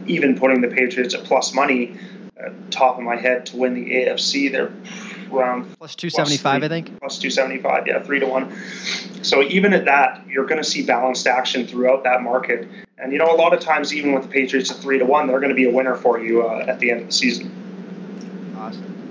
even 0.08 0.38
putting 0.38 0.62
the 0.62 0.68
Patriots 0.68 1.14
at 1.14 1.24
plus 1.24 1.54
money, 1.54 1.98
uh, 2.40 2.50
top 2.70 2.98
of 2.98 3.04
my 3.04 3.16
head, 3.16 3.46
to 3.48 3.58
win 3.58 3.74
the 3.74 3.92
AFC, 3.92 4.52
they're 4.52 4.74
around 5.32 5.78
plus 5.78 5.96
275, 5.96 6.64
I 6.64 6.68
think. 6.68 7.00
Plus 7.00 7.18
275, 7.18 7.88
yeah, 7.88 8.04
three 8.04 8.20
to 8.20 8.26
one. 8.26 8.54
So 9.24 9.42
even 9.44 9.74
at 9.74 9.86
that, 9.86 10.28
you're 10.28 10.46
going 10.46 10.62
to 10.62 10.68
see 10.68 10.86
balanced 10.86 11.28
action 11.28 11.66
throughout 11.66 12.04
that 12.04 12.22
market. 12.22 12.68
And 12.98 13.12
you 13.12 13.18
know, 13.18 13.34
a 13.34 13.38
lot 13.38 13.54
of 13.54 13.60
times, 13.62 13.94
even 13.94 14.14
with 14.14 14.24
the 14.24 14.30
Patriots 14.30 14.70
at 14.70 14.78
three 14.78 15.00
to 15.00 15.06
one, 15.06 15.28
they're 15.28 15.40
going 15.40 15.50
to 15.50 15.56
be 15.56 15.68
a 15.68 15.72
winner 15.72 15.96
for 15.96 16.20
you 16.20 16.46
uh, 16.46 16.66
at 16.68 16.80
the 16.80 16.92
end 16.92 17.02
of 17.02 17.08
the 17.08 17.14
season. 17.14 17.63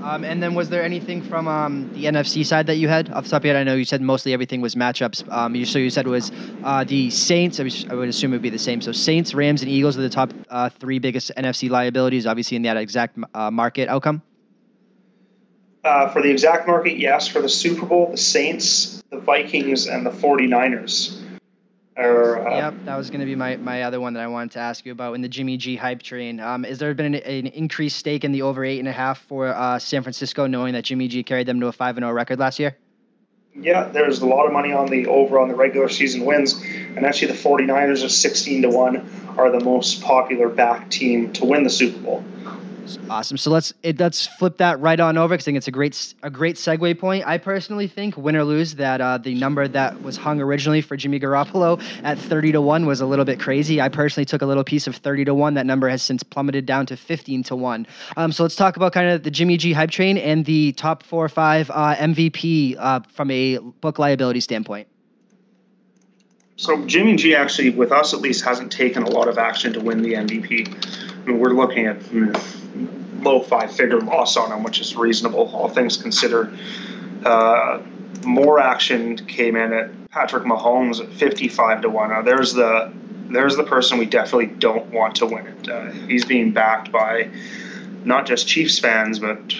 Um, 0.02 0.24
and 0.24 0.42
then 0.42 0.54
was 0.54 0.68
there 0.68 0.82
anything 0.82 1.22
from 1.22 1.46
um, 1.46 1.88
the 1.94 2.06
NFC 2.06 2.44
side 2.44 2.66
that 2.66 2.76
you 2.76 2.88
had 2.88 3.12
off 3.12 3.24
the 3.24 3.30
top 3.30 3.42
of 3.42 3.44
your 3.44 3.54
head? 3.54 3.60
I 3.60 3.64
know 3.64 3.76
you 3.76 3.84
said 3.84 4.02
mostly 4.02 4.32
everything 4.32 4.60
was 4.60 4.74
matchups. 4.74 5.30
Um, 5.30 5.54
you, 5.54 5.64
so 5.64 5.78
you 5.78 5.90
said 5.90 6.06
it 6.06 6.10
was 6.10 6.32
uh, 6.64 6.82
the 6.82 7.08
Saints. 7.10 7.60
I, 7.60 7.62
was, 7.62 7.86
I, 7.88 7.94
would 7.94 8.08
assume 8.08 8.32
it 8.32 8.36
would 8.36 8.42
be 8.42 8.50
the 8.50 8.58
same. 8.58 8.80
So 8.80 8.90
Saints, 8.90 9.32
Rams, 9.32 9.62
and 9.62 9.70
Eagles 9.70 9.96
are 9.96 10.00
the 10.00 10.08
top 10.08 10.32
uh, 10.50 10.70
three 10.70 10.98
biggest 10.98 11.30
NFC 11.36 11.70
liabilities, 11.70 12.26
obviously 12.26 12.56
in 12.56 12.62
that 12.62 12.76
exact 12.76 13.16
uh, 13.32 13.52
market 13.52 13.88
outcome. 13.88 14.22
Uh, 15.84 16.08
for 16.08 16.20
the 16.20 16.30
exact 16.30 16.66
market, 16.66 16.98
yes. 16.98 17.28
For 17.28 17.40
the 17.40 17.48
Super 17.48 17.86
Bowl, 17.86 18.10
the 18.10 18.16
Saints, 18.16 19.02
the 19.10 19.18
Vikings, 19.18 19.86
and 19.86 20.04
the 20.04 20.10
49ers. 20.10 21.21
Or, 21.96 22.48
uh, 22.48 22.56
yep, 22.56 22.74
that 22.86 22.96
was 22.96 23.10
going 23.10 23.20
to 23.20 23.26
be 23.26 23.34
my, 23.34 23.56
my 23.56 23.82
other 23.82 24.00
one 24.00 24.14
that 24.14 24.22
I 24.22 24.26
wanted 24.26 24.52
to 24.52 24.60
ask 24.60 24.86
you 24.86 24.92
about 24.92 25.12
in 25.14 25.20
the 25.20 25.28
Jimmy 25.28 25.58
G 25.58 25.76
hype 25.76 26.02
train. 26.02 26.40
Um, 26.40 26.64
is 26.64 26.78
there 26.78 26.94
been 26.94 27.14
an, 27.14 27.22
an, 27.22 27.46
increased 27.48 27.98
stake 27.98 28.24
in 28.24 28.32
the 28.32 28.42
over 28.42 28.64
eight 28.64 28.78
and 28.78 28.88
a 28.88 28.92
half 28.92 29.20
for 29.22 29.48
uh, 29.48 29.78
San 29.78 30.02
Francisco, 30.02 30.46
knowing 30.46 30.72
that 30.72 30.84
Jimmy 30.84 31.08
G 31.08 31.22
carried 31.22 31.46
them 31.46 31.60
to 31.60 31.66
a 31.66 31.72
five 31.72 31.98
and 31.98 32.04
zero 32.04 32.12
record 32.12 32.38
last 32.38 32.58
year? 32.58 32.76
Yeah, 33.54 33.88
there's 33.88 34.22
a 34.22 34.26
lot 34.26 34.46
of 34.46 34.52
money 34.52 34.72
on 34.72 34.86
the 34.86 35.06
over 35.06 35.38
on 35.38 35.48
the 35.48 35.54
regular 35.54 35.90
season 35.90 36.24
wins, 36.24 36.58
and 36.62 37.04
actually 37.04 37.32
the 37.32 37.38
49ers 37.38 38.02
at 38.02 38.10
16 38.10 38.62
to 38.62 38.70
one 38.70 39.10
are 39.36 39.50
the 39.50 39.60
most 39.60 40.02
popular 40.02 40.48
back 40.48 40.88
team 40.88 41.34
to 41.34 41.44
win 41.44 41.62
the 41.62 41.70
Super 41.70 41.98
Bowl. 41.98 42.24
Awesome. 43.08 43.36
So 43.36 43.50
let's 43.50 43.72
it, 43.82 44.00
let's 44.00 44.26
flip 44.26 44.56
that 44.56 44.80
right 44.80 44.98
on 44.98 45.16
over 45.16 45.34
because 45.34 45.44
I 45.44 45.46
think 45.46 45.58
it's 45.58 45.68
a 45.68 45.72
great 45.72 46.14
a 46.22 46.30
great 46.30 46.56
segue 46.56 46.98
point. 46.98 47.26
I 47.26 47.38
personally 47.38 47.86
think 47.86 48.16
win 48.16 48.36
or 48.36 48.44
lose 48.44 48.74
that 48.76 49.00
uh, 49.00 49.18
the 49.18 49.34
number 49.34 49.68
that 49.68 50.02
was 50.02 50.16
hung 50.16 50.40
originally 50.40 50.80
for 50.80 50.96
Jimmy 50.96 51.20
Garoppolo 51.20 51.82
at 52.02 52.18
30 52.18 52.52
to 52.52 52.60
one 52.60 52.86
was 52.86 53.00
a 53.00 53.06
little 53.06 53.24
bit 53.24 53.38
crazy. 53.38 53.80
I 53.80 53.88
personally 53.88 54.24
took 54.24 54.42
a 54.42 54.46
little 54.46 54.64
piece 54.64 54.86
of 54.86 54.96
30 54.96 55.26
to 55.26 55.34
one. 55.34 55.54
That 55.54 55.66
number 55.66 55.88
has 55.88 56.02
since 56.02 56.22
plummeted 56.22 56.66
down 56.66 56.86
to 56.86 56.96
15 56.96 57.44
to 57.44 57.56
one. 57.56 57.86
Um, 58.16 58.32
so 58.32 58.42
let's 58.42 58.56
talk 58.56 58.76
about 58.76 58.92
kind 58.92 59.08
of 59.08 59.22
the 59.22 59.30
Jimmy 59.30 59.56
G 59.56 59.72
hype 59.72 59.90
train 59.90 60.18
and 60.18 60.44
the 60.44 60.72
top 60.72 61.02
four 61.02 61.24
or 61.24 61.28
five 61.28 61.70
uh, 61.70 61.94
MVP 61.96 62.76
uh, 62.78 63.00
from 63.12 63.30
a 63.30 63.58
book 63.58 63.98
liability 63.98 64.40
standpoint. 64.40 64.88
So 66.56 66.84
Jimmy 66.86 67.16
G 67.16 67.34
actually, 67.34 67.70
with 67.70 67.92
us 67.92 68.14
at 68.14 68.20
least, 68.20 68.44
hasn't 68.44 68.70
taken 68.70 69.02
a 69.02 69.10
lot 69.10 69.28
of 69.28 69.38
action 69.38 69.72
to 69.72 69.80
win 69.80 70.02
the 70.02 70.14
MVP. 70.14 71.11
We're 71.26 71.54
looking 71.54 71.86
at. 71.86 72.02
Low 73.22 73.40
five 73.40 73.70
figure 73.70 74.00
loss 74.00 74.36
on 74.36 74.50
him, 74.50 74.64
which 74.64 74.80
is 74.80 74.96
reasonable, 74.96 75.48
all 75.54 75.68
things 75.68 75.96
considered. 75.96 76.58
Uh, 77.24 77.80
more 78.24 78.58
action 78.58 79.16
came 79.16 79.54
in 79.54 79.72
at 79.72 80.10
Patrick 80.10 80.44
Mahomes 80.44 81.00
at 81.00 81.12
55 81.12 81.82
to 81.82 81.88
1. 81.88 82.10
Now, 82.10 82.22
there's 82.22 82.52
the 82.52 82.92
there's 83.28 83.56
the 83.56 83.64
person 83.64 83.98
we 83.98 84.06
definitely 84.06 84.46
don't 84.46 84.90
want 84.90 85.16
to 85.16 85.26
win 85.26 85.46
it. 85.46 85.68
Uh, 85.68 85.90
he's 85.90 86.24
being 86.24 86.52
backed 86.52 86.92
by 86.92 87.30
not 88.04 88.26
just 88.26 88.46
Chiefs 88.46 88.78
fans, 88.78 89.18
but 89.18 89.54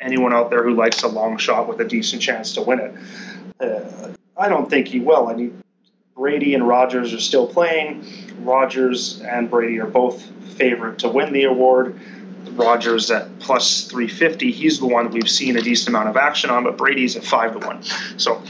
anyone 0.00 0.32
out 0.32 0.50
there 0.50 0.62
who 0.62 0.74
likes 0.74 1.02
a 1.02 1.08
long 1.08 1.36
shot 1.36 1.68
with 1.68 1.80
a 1.80 1.84
decent 1.84 2.22
chance 2.22 2.54
to 2.54 2.62
win 2.62 2.78
it. 2.80 2.94
Uh, 3.60 4.12
I 4.36 4.48
don't 4.48 4.70
think 4.70 4.88
he 4.88 5.00
will. 5.00 5.28
I 5.28 5.34
mean, 5.34 5.61
Brady 6.16 6.54
and 6.54 6.66
Rodgers 6.66 7.12
are 7.14 7.20
still 7.20 7.46
playing. 7.46 8.04
Rodgers 8.44 9.20
and 9.20 9.50
Brady 9.50 9.80
are 9.80 9.86
both 9.86 10.22
favorite 10.56 11.00
to 11.00 11.08
win 11.08 11.32
the 11.32 11.44
award. 11.44 11.98
Rodgers 12.50 13.10
at 13.10 13.38
plus 13.38 13.86
350. 13.86 14.52
He's 14.52 14.78
the 14.78 14.86
one 14.86 15.10
we've 15.10 15.30
seen 15.30 15.56
a 15.56 15.62
decent 15.62 15.88
amount 15.88 16.08
of 16.08 16.16
action 16.16 16.50
on, 16.50 16.64
but 16.64 16.76
Brady's 16.76 17.16
at 17.16 17.24
5 17.24 17.60
to 17.60 17.66
1. 17.66 17.82
So 18.18 18.42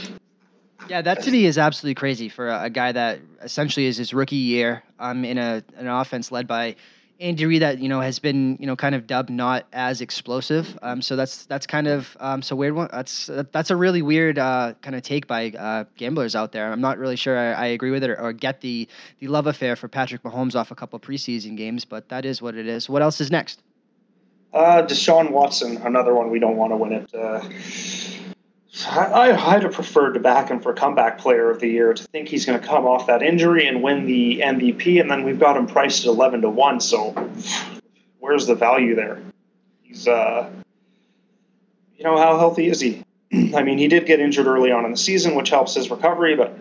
Yeah, 0.89 1.01
that 1.01 1.23
to 1.23 1.31
me 1.31 1.45
is 1.45 1.57
absolutely 1.57 1.95
crazy 1.95 2.27
for 2.27 2.49
a, 2.49 2.63
a 2.63 2.69
guy 2.69 2.91
that 2.91 3.19
essentially 3.41 3.85
is 3.85 3.97
his 3.97 4.13
rookie 4.13 4.35
year 4.35 4.83
um, 4.99 5.23
in 5.23 5.37
a 5.37 5.63
an 5.77 5.87
offense 5.87 6.31
led 6.31 6.47
by 6.47 6.75
Reid 7.23 7.61
that 7.61 7.79
you 7.79 7.87
know 7.87 8.01
has 8.01 8.19
been 8.19 8.57
you 8.59 8.67
know 8.67 8.75
kind 8.75 8.95
of 8.95 9.07
dubbed 9.07 9.29
not 9.29 9.65
as 9.71 10.01
explosive. 10.01 10.77
Um, 10.81 11.01
so 11.01 11.15
that's 11.15 11.45
that's 11.45 11.65
kind 11.65 11.87
of 11.87 12.17
um, 12.19 12.41
so 12.41 12.55
weird 12.55 12.75
one. 12.75 12.89
That's 12.91 13.29
that's 13.51 13.69
a 13.69 13.75
really 13.75 14.01
weird 14.01 14.37
uh, 14.37 14.73
kind 14.81 14.95
of 14.95 15.03
take 15.03 15.25
by 15.25 15.51
uh, 15.51 15.85
gamblers 15.95 16.35
out 16.35 16.51
there. 16.51 16.71
I'm 16.71 16.81
not 16.81 16.97
really 16.97 17.15
sure 17.15 17.37
I, 17.37 17.53
I 17.53 17.65
agree 17.67 17.91
with 17.91 18.03
it 18.03 18.09
or, 18.09 18.19
or, 18.19 18.33
get 18.33 18.59
the 18.61 18.89
the 19.19 19.27
love 19.27 19.47
affair 19.47 19.75
for 19.75 19.87
Patrick 19.87 20.23
Mahomes 20.23 20.55
off 20.55 20.71
a 20.71 20.75
couple 20.75 20.99
preseason 20.99 21.55
games, 21.55 21.85
but 21.85 22.09
that 22.09 22.25
is 22.25 22.41
what 22.41 22.55
it 22.55 22.67
is. 22.67 22.89
What 22.89 23.01
else 23.01 23.21
is 23.21 23.31
next? 23.31 23.61
Uh, 24.53 24.85
Deshaun 24.85 25.31
Watson, 25.31 25.77
another 25.77 26.13
one 26.13 26.29
we 26.29 26.39
don't 26.39 26.57
want 26.57 26.73
to 26.73 26.77
win 26.77 26.91
it. 26.91 27.15
Uh, 27.15 27.41
I, 28.87 29.31
I'd 29.31 29.63
have 29.63 29.73
preferred 29.73 30.13
to 30.13 30.19
back 30.19 30.49
him 30.49 30.59
for 30.59 30.73
comeback 30.73 31.19
player 31.19 31.51
of 31.51 31.59
the 31.59 31.67
year 31.67 31.93
to 31.93 32.03
think 32.05 32.27
he's 32.27 32.45
going 32.45 32.59
to 32.59 32.65
come 32.65 32.85
off 32.85 33.07
that 33.07 33.21
injury 33.21 33.67
and 33.67 33.83
win 33.83 34.05
the 34.05 34.41
MVP, 34.43 34.99
and 34.99 35.11
then 35.11 35.23
we've 35.23 35.39
got 35.39 35.55
him 35.55 35.67
priced 35.67 36.05
at 36.05 36.07
11 36.07 36.41
to 36.41 36.49
1. 36.49 36.79
So 36.79 37.11
where's 38.19 38.47
the 38.47 38.55
value 38.55 38.95
there? 38.95 39.21
He's, 39.83 40.07
uh, 40.07 40.49
you 41.97 42.03
know, 42.03 42.17
how 42.17 42.37
healthy 42.39 42.67
is 42.67 42.79
he? 42.79 43.03
I 43.55 43.61
mean, 43.61 43.77
he 43.77 43.87
did 43.87 44.07
get 44.07 44.19
injured 44.19 44.47
early 44.47 44.71
on 44.71 44.85
in 44.85 44.91
the 44.91 44.97
season, 44.97 45.35
which 45.35 45.51
helps 45.51 45.75
his 45.75 45.91
recovery, 45.91 46.35
but 46.35 46.57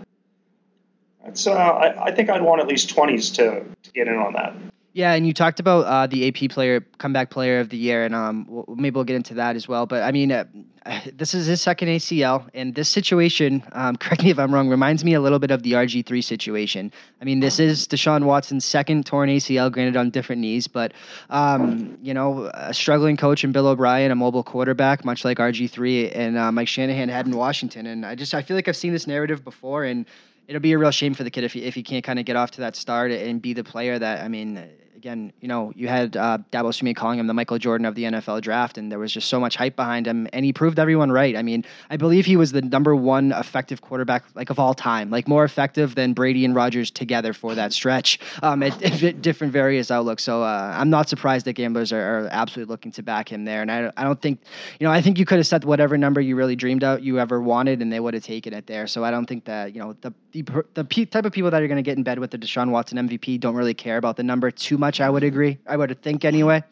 it's, 1.25 1.47
uh, 1.47 1.53
I, 1.55 2.07
I 2.07 2.11
think 2.11 2.29
I'd 2.29 2.43
want 2.43 2.61
at 2.61 2.67
least 2.67 2.95
20s 2.95 3.37
to, 3.37 3.65
to 3.83 3.93
get 3.93 4.07
in 4.07 4.17
on 4.17 4.35
that. 4.35 4.55
Yeah, 4.95 5.15
and 5.15 5.27
you 5.27 5.33
talked 5.33 5.59
about 5.59 5.87
uh, 5.87 6.07
the 6.07 6.29
AP 6.29 6.51
player, 6.51 6.81
comeback 6.99 7.31
player 7.31 7.61
of 7.61 7.71
the 7.71 7.79
year, 7.79 8.05
and 8.05 8.15
um, 8.15 8.65
maybe 8.77 8.95
we'll 8.95 9.05
get 9.05 9.17
into 9.17 9.33
that 9.35 9.57
as 9.57 9.67
well. 9.67 9.87
But 9.87 10.03
I 10.03 10.13
mean, 10.13 10.31
uh, 10.31 10.45
this 11.17 11.33
is 11.33 11.47
his 11.47 11.63
second 11.63 11.89
ACL, 11.89 12.47
and 12.53 12.75
this 12.75 12.91
situation, 12.91 13.63
um, 13.73 13.97
correct 14.01 14.23
me 14.23 14.31
if 14.31 14.39
I'm 14.39 14.53
wrong, 14.53 14.69
reminds 14.69 15.03
me 15.03 15.15
a 15.15 15.21
little 15.21 15.39
bit 15.39 15.51
of 15.51 15.63
the 15.63 15.73
RG3 15.73 16.23
situation. 16.23 16.93
I 17.23 17.25
mean, 17.25 17.41
this 17.41 17.59
is 17.59 17.89
Deshaun 17.89 18.25
Watson's 18.25 18.67
second 18.67 19.07
torn 19.07 19.31
ACL, 19.31 19.73
granted 19.73 19.97
on 19.97 20.11
different 20.11 20.43
knees, 20.43 20.67
but 20.67 20.93
um, 21.31 21.97
you 22.03 22.13
know, 22.13 22.51
a 22.53 22.75
struggling 22.75 23.17
coach 23.17 23.45
and 23.45 23.53
Bill 23.53 23.69
O'Brien, 23.69 24.11
a 24.11 24.15
mobile 24.15 24.45
quarterback, 24.45 25.07
much 25.07 25.25
like 25.25 25.39
RG3 25.39 26.15
and 26.15 26.37
uh, 26.37 26.53
Mike 26.53 26.69
Shanahan 26.69 27.09
had 27.09 27.27
in 27.27 27.35
Washington. 27.35 27.87
And 27.87 28.05
I 28.05 28.15
just 28.15 28.35
I 28.35 28.43
feel 28.43 28.57
like 28.57 28.69
I've 28.69 28.77
seen 28.77 28.93
this 28.93 29.07
narrative 29.07 29.43
before, 29.43 29.85
and 29.85 30.05
it'll 30.49 30.61
be 30.61 30.73
a 30.73 30.79
real 30.79 30.91
shame 30.91 31.15
for 31.15 31.25
the 31.25 31.31
kid 31.31 31.45
if 31.45 31.55
he 31.55 31.63
if 31.63 31.75
he 31.75 31.83
can't 31.83 32.05
kind 32.05 32.19
of 32.19 32.27
get 32.27 32.37
off 32.37 32.51
to 32.53 32.61
that 32.61 32.77
start 32.77 33.11
and 33.11 33.41
be 33.41 33.55
the 33.55 33.65
player 33.65 33.99
that 33.99 34.23
I 34.23 34.29
mean 34.29 34.63
again, 35.03 35.33
you 35.41 35.49
know, 35.49 35.73
you 35.75 35.89
had 35.89 36.17
uh, 36.17 36.39
Dabo 36.53 36.71
Swinney 36.71 36.95
calling 36.95 37.19
him 37.19 37.27
the 37.27 37.35
Michael 37.35 37.59
Jordan 37.59 37.87
of 37.87 37.97
the 37.97 38.05
NFL 38.05 38.41
draft, 38.41 38.79
and 38.79 38.91
there 38.91 39.01
was 39.01 39.13
just 39.13 39.29
so 39.29 39.41
much 39.41 39.57
hype 39.57 39.75
behind 39.75 40.07
him, 40.07 40.29
and 40.33 40.45
he 40.45 40.53
proved 40.53 40.79
everyone 40.79 41.11
right. 41.11 41.37
I 41.37 41.43
mean, 41.43 41.65
I 41.91 41.97
believe 41.97 42.25
he 42.25 42.37
was 42.37 42.53
the 42.53 42.63
number 42.63 42.95
one 42.95 43.33
effective 43.33 43.81
quarterback 43.81 44.23
like 44.37 44.51
of 44.51 44.61
all 44.61 44.75
time, 44.75 45.11
like 45.11 45.27
more 45.27 45.43
effective 45.43 45.97
than 45.97 46.13
Brady 46.13 46.45
and 46.45 46.55
Rodgers 46.55 46.89
together 46.89 47.33
for 47.33 47.57
that 47.57 47.73
stretch 47.73 48.21
um, 48.45 48.63
at, 48.63 48.81
at 48.81 49.21
different 49.21 49.53
various 49.53 49.91
outlooks. 49.91 50.23
So 50.23 50.45
uh, 50.45 50.73
I'm 50.73 50.89
not 50.89 51.09
surprised 51.09 51.47
that 51.47 51.55
gamblers 51.55 51.93
are, 51.93 52.01
are, 52.01 52.29
absolutely 52.31 52.71
looking 52.71 52.93
to 52.93 53.03
back 53.03 53.29
him 53.29 53.45
there, 53.45 53.61
and 53.61 53.73
I, 53.73 53.91
I 53.97 54.05
don't 54.05 54.23
think, 54.23 54.39
you 54.79 54.87
know, 54.87 54.93
I 54.93 55.03
think 55.03 55.19
you 55.19 55.25
could 55.25 55.39
have 55.39 55.49
set 55.49 55.65
whatever 55.65 55.99
number 55.99 56.21
you 56.21 56.37
really 56.37 56.55
dreamed 56.55 56.85
out 56.85 57.03
you 57.03 57.19
ever 57.19 57.43
wanted, 57.43 57.83
and 57.83 57.93
they 57.93 57.99
would 57.99 58.15
have 58.15 58.23
taken 58.23 58.55
it 58.55 58.69
there. 58.69 58.87
So 58.87 59.03
I 59.03 59.11
don't 59.11 59.27
think 59.27 59.47
that 59.47 59.75
you 59.75 59.81
know 59.81 59.97
the 60.01 60.15
the, 60.33 60.65
the 60.75 61.07
type 61.07 61.25
of 61.25 61.33
people 61.33 61.51
that 61.51 61.63
are 61.63 61.69
going 61.69 61.77
to 61.77 61.83
get 61.83 61.97
in 61.97 62.03
bed 62.03 62.19
with 62.19 62.31
the 62.31 62.39
Deshaun 62.39 62.71
Watson 62.71 62.99
MVP 62.99 63.39
don't 63.39 63.55
really 63.55 63.75
care 63.75 63.99
about 63.99 64.17
the 64.17 64.23
number 64.23 64.51
too 64.51 64.79
much. 64.79 65.01
I 65.01 65.09
would 65.09 65.23
agree. 65.23 65.59
I 65.67 65.77
would 65.77 66.01
think 66.03 66.25
anyway. 66.25 66.65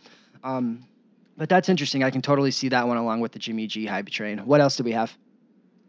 Um, 0.43 0.85
but 1.37 1.49
that's 1.49 1.69
interesting. 1.69 2.03
I 2.03 2.11
can 2.11 2.23
totally 2.23 2.51
see 2.51 2.69
that 2.71 2.89
one 2.89 2.97
along 2.97 3.21
with 3.21 3.33
the 3.33 3.39
Jimmy 3.39 3.67
G 3.67 3.87
hype 3.87 4.09
train. 4.09 4.39
What 4.39 4.61
else 4.61 4.77
do 4.77 4.85
we 4.85 4.93
have? 4.93 5.17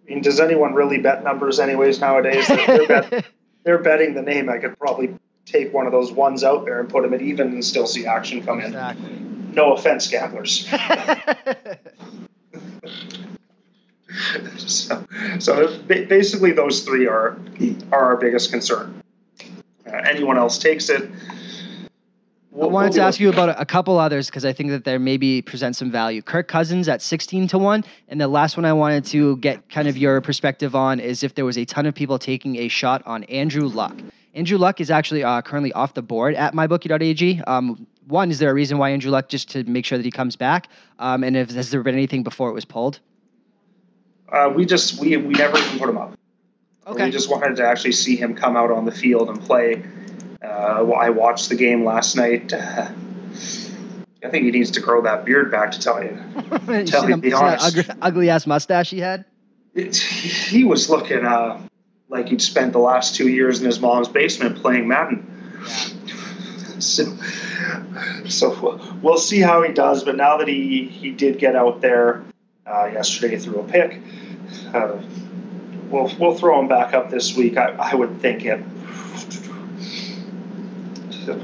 I 0.06 0.14
mean, 0.14 0.22
does 0.22 0.39
anyone 0.39 0.73
really 0.73 0.98
bet 0.98 1.23
numbers 1.23 1.60
anyways 1.60 1.99
nowadays? 1.99 2.48
They're, 2.48 2.88
bet, 2.88 3.26
they're 3.64 3.80
betting 3.80 4.14
the 4.14 4.22
name. 4.22 4.49
I 4.49 4.57
could 4.57 4.77
probably 4.77 5.18
take 5.45 5.73
one 5.73 5.85
of 5.85 5.91
those 5.91 6.11
ones 6.11 6.43
out 6.43 6.65
there 6.65 6.80
and 6.80 6.89
put 6.89 7.03
them 7.03 7.14
at 7.14 7.22
even 7.22 7.48
and 7.49 7.64
still 7.64 7.88
see 7.88 8.06
action 8.06 8.43
come 8.43 8.60
exactly. 8.60 9.11
in. 9.11 9.53
No 9.53 9.73
offense, 9.73 10.07
gamblers. 10.07 10.68
so, 14.57 15.05
so 15.39 15.77
basically, 15.88 16.51
those 16.51 16.83
three 16.83 17.07
are 17.07 17.38
are 17.91 18.03
our 18.05 18.17
biggest 18.17 18.51
concern. 18.51 19.01
Uh, 19.85 19.91
anyone 20.09 20.38
else 20.38 20.57
takes 20.57 20.89
it. 20.89 21.09
We'll, 22.51 22.69
I 22.69 22.71
wanted 22.73 22.89
we'll 22.89 22.95
to 22.95 23.01
ask 23.03 23.19
you 23.19 23.29
about 23.29 23.61
a 23.61 23.65
couple 23.65 23.97
others 23.97 24.27
because 24.27 24.43
I 24.43 24.51
think 24.51 24.71
that 24.71 24.83
there 24.83 24.99
maybe 24.99 25.41
present 25.41 25.75
some 25.75 25.89
value. 25.89 26.21
Kirk 26.21 26.49
Cousins 26.49 26.89
at 26.89 27.01
16 27.01 27.47
to 27.49 27.57
1. 27.57 27.85
And 28.09 28.19
the 28.19 28.27
last 28.27 28.57
one 28.57 28.65
I 28.65 28.73
wanted 28.73 29.05
to 29.05 29.38
get 29.38 29.69
kind 29.69 29.88
of 29.88 29.95
your 29.97 30.19
perspective 30.19 30.75
on 30.75 30.99
is 30.99 31.23
if 31.23 31.35
there 31.35 31.45
was 31.45 31.57
a 31.57 31.63
ton 31.63 31.85
of 31.85 31.95
people 31.95 32.19
taking 32.19 32.57
a 32.57 32.67
shot 32.67 33.03
on 33.05 33.23
Andrew 33.25 33.67
Luck. 33.69 33.95
Andrew 34.33 34.57
Luck 34.57 34.81
is 34.81 34.91
actually 34.91 35.23
uh, 35.23 35.41
currently 35.41 35.71
off 35.73 35.93
the 35.93 36.01
board 36.01 36.35
at 36.35 36.53
mybookie.ag. 36.53 37.41
Um, 37.47 37.88
one, 38.07 38.29
is 38.31 38.39
there 38.39 38.49
a 38.49 38.53
reason 38.53 38.77
why 38.77 38.89
Andrew 38.89 39.11
Luck 39.11 39.29
just 39.29 39.49
to 39.51 39.63
make 39.63 39.85
sure 39.85 39.97
that 39.97 40.03
he 40.03 40.11
comes 40.11 40.35
back? 40.35 40.67
Um, 40.99 41.23
and 41.23 41.38
if 41.38 41.51
has 41.51 41.71
there 41.71 41.81
been 41.83 41.95
anything 41.95 42.23
before 42.23 42.49
it 42.49 42.53
was 42.53 42.65
pulled? 42.65 42.99
Uh, 44.32 44.52
we 44.56 44.66
just 44.66 44.99
we 44.99 45.18
we 45.18 45.34
never 45.34 45.58
even 45.58 45.80
put 45.80 45.90
him 45.90 45.98
up. 45.98 46.18
Okay. 46.88 47.06
We 47.06 47.12
just 47.12 47.30
wanted 47.30 47.58
to 47.58 47.68
actually 47.68 47.91
see 47.91 48.16
him 48.16 48.36
come 48.36 48.56
out 48.56 48.72
on 48.72 48.86
the 48.86 48.91
field 48.91 49.30
and 49.30 49.41
play. 49.41 49.84
Uh, 50.44 50.90
I 50.91 51.10
watched 51.10 51.49
the 51.49 51.56
game 51.56 51.86
last 51.86 52.16
night. 52.16 52.53
Uh, 52.53 52.90
I 54.24 54.30
think 54.30 54.45
he 54.45 54.52
needs 54.52 54.72
to 54.72 54.82
grow 54.82 55.02
that 55.02 55.26
beard 55.26 55.52
back 55.52 55.72
to 55.72 55.80
tell 55.80 56.03
you. 56.03 56.10
tell 56.86 57.10
you 57.10 57.18
the 57.18 57.34
honest. 57.34 57.66
Ugly, 57.66 57.95
ugly, 58.02 58.30
ass 58.30 58.45
mustache 58.45 58.91
he 58.91 58.99
had. 58.99 59.26
It, 59.74 59.95
he 59.95 60.64
was 60.64 60.90
looking 60.90 61.26
uh, 61.26 61.60
like 62.08 62.30
he'd 62.30 62.41
spent 62.41 62.74
the 62.74 62.80
last 62.80 63.16
two 63.16 63.28
years 63.28 63.60
in 63.60 63.66
his 63.66 63.80
mom's 63.80 64.10
basement 64.10 64.58
playing 64.58 64.88
Madden. 64.88 65.28
Yeah. 65.62 66.80
so, 66.80 67.18
so 68.28 68.99
we'll 69.02 69.18
see 69.18 69.40
how 69.40 69.64
he 69.64 69.74
does. 69.74 70.03
But 70.03 70.18
now 70.18 70.38
that 70.38 70.48
he 70.48 70.88
he 70.88 71.12
did 71.12 71.40
get 71.40 71.56
out 71.56 71.82
there 71.82 72.24
uh, 72.66 72.86
yesterday 72.86 73.38
threw 73.38 73.60
a 73.60 73.64
pick. 73.64 73.99
Uh, 74.73 75.02
we'll 75.90 76.11
we'll 76.19 76.38
throw 76.38 76.60
him 76.60 76.68
back 76.68 76.94
up 76.94 77.10
this 77.10 77.36
week. 77.36 77.57
I, 77.57 77.76
I 77.78 77.95
would 77.95 78.19
think 78.22 78.45
it. 78.45 78.64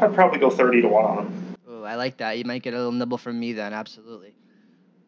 I'd 0.02 0.14
probably 0.14 0.40
go 0.40 0.50
thirty 0.50 0.82
to 0.82 0.88
one 0.88 1.06
on 1.06 1.18
him. 1.26 1.56
Oh, 1.68 1.84
I 1.84 1.96
like 1.96 2.18
that. 2.18 2.38
You 2.38 2.46
might 2.46 2.64
get 2.64 2.74
a 2.74 2.78
little 2.78 2.92
nibble 2.92 3.18
from 3.18 3.40
me 3.40 3.54
then. 3.54 3.74
Absolutely. 3.74 4.34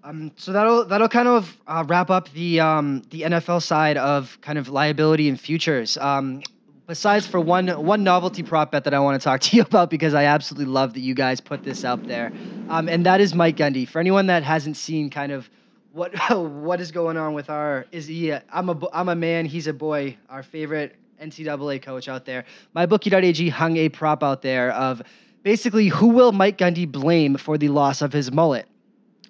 Um, 0.03 0.31
so 0.37 0.53
that'll 0.53 0.85
that'll 0.85 1.09
kind 1.09 1.27
of 1.27 1.57
uh, 1.67 1.83
wrap 1.87 2.09
up 2.09 2.31
the 2.31 2.61
um, 2.61 3.01
the 3.09 3.21
NFL 3.23 3.61
side 3.61 3.97
of 3.97 4.37
kind 4.41 4.57
of 4.57 4.69
liability 4.69 5.27
and 5.27 5.39
futures. 5.39 5.97
Um, 5.97 6.41
besides 6.87 7.27
for 7.27 7.39
one 7.39 7.67
one 7.67 8.03
novelty 8.03 8.41
prop 8.43 8.71
bet 8.71 8.85
that 8.85 8.93
I 8.93 8.99
want 8.99 9.19
to 9.21 9.23
talk 9.23 9.41
to 9.47 9.57
you 9.57 9.63
about 9.63 9.89
because 9.89 10.13
I 10.13 10.25
absolutely 10.25 10.71
love 10.71 10.93
that 10.93 11.01
you 11.01 11.13
guys 11.13 11.41
put 11.41 11.63
this 11.63 11.83
out 11.83 12.05
there, 12.07 12.31
um, 12.69 12.87
and 12.87 13.05
that 13.05 13.19
is 13.19 13.35
Mike 13.35 13.57
Gundy. 13.57 13.87
For 13.87 13.99
anyone 13.99 14.27
that 14.27 14.43
hasn't 14.43 14.77
seen 14.77 15.09
kind 15.09 15.31
of 15.33 15.49
what 15.91 16.13
what 16.37 16.81
is 16.81 16.91
going 16.91 17.17
on 17.17 17.33
with 17.33 17.49
our 17.49 17.85
is 17.91 18.07
he 18.07 18.29
a, 18.29 18.43
I'm 18.51 18.69
a 18.69 18.79
I'm 18.93 19.09
a 19.09 19.15
man 19.15 19.45
he's 19.45 19.67
a 19.67 19.73
boy. 19.73 20.17
Our 20.29 20.43
favorite 20.43 20.95
NCAA 21.21 21.81
coach 21.81 22.07
out 22.07 22.25
there. 22.25 22.45
Mybookie.ag 22.75 23.49
hung 23.49 23.77
a 23.77 23.89
prop 23.89 24.23
out 24.23 24.41
there 24.41 24.71
of 24.71 25.01
basically 25.43 25.87
who 25.87 26.07
will 26.07 26.31
Mike 26.31 26.57
Gundy 26.57 26.89
blame 26.89 27.35
for 27.35 27.57
the 27.57 27.69
loss 27.69 28.01
of 28.01 28.13
his 28.13 28.31
mullet? 28.31 28.67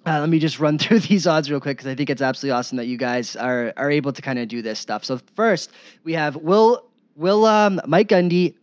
Uh, 0.06 0.20
let 0.20 0.28
me 0.28 0.38
just 0.38 0.58
run 0.58 0.78
through 0.78 1.00
these 1.00 1.26
odds 1.26 1.50
real 1.50 1.60
quick 1.60 1.78
because 1.78 1.90
I 1.90 1.94
think 1.94 2.10
it's 2.10 2.22
absolutely 2.22 2.56
awesome 2.56 2.76
that 2.76 2.86
you 2.86 2.96
guys 2.96 3.36
are 3.36 3.72
are 3.76 3.90
able 3.90 4.12
to 4.12 4.22
kind 4.22 4.38
of 4.38 4.48
do 4.48 4.62
this 4.62 4.78
stuff. 4.78 5.04
So 5.04 5.20
first 5.34 5.70
we 6.04 6.12
have 6.14 6.36
will 6.36 6.86
will 7.16 7.44
um, 7.44 7.80
Mike 7.86 8.08
Gundy 8.08 8.54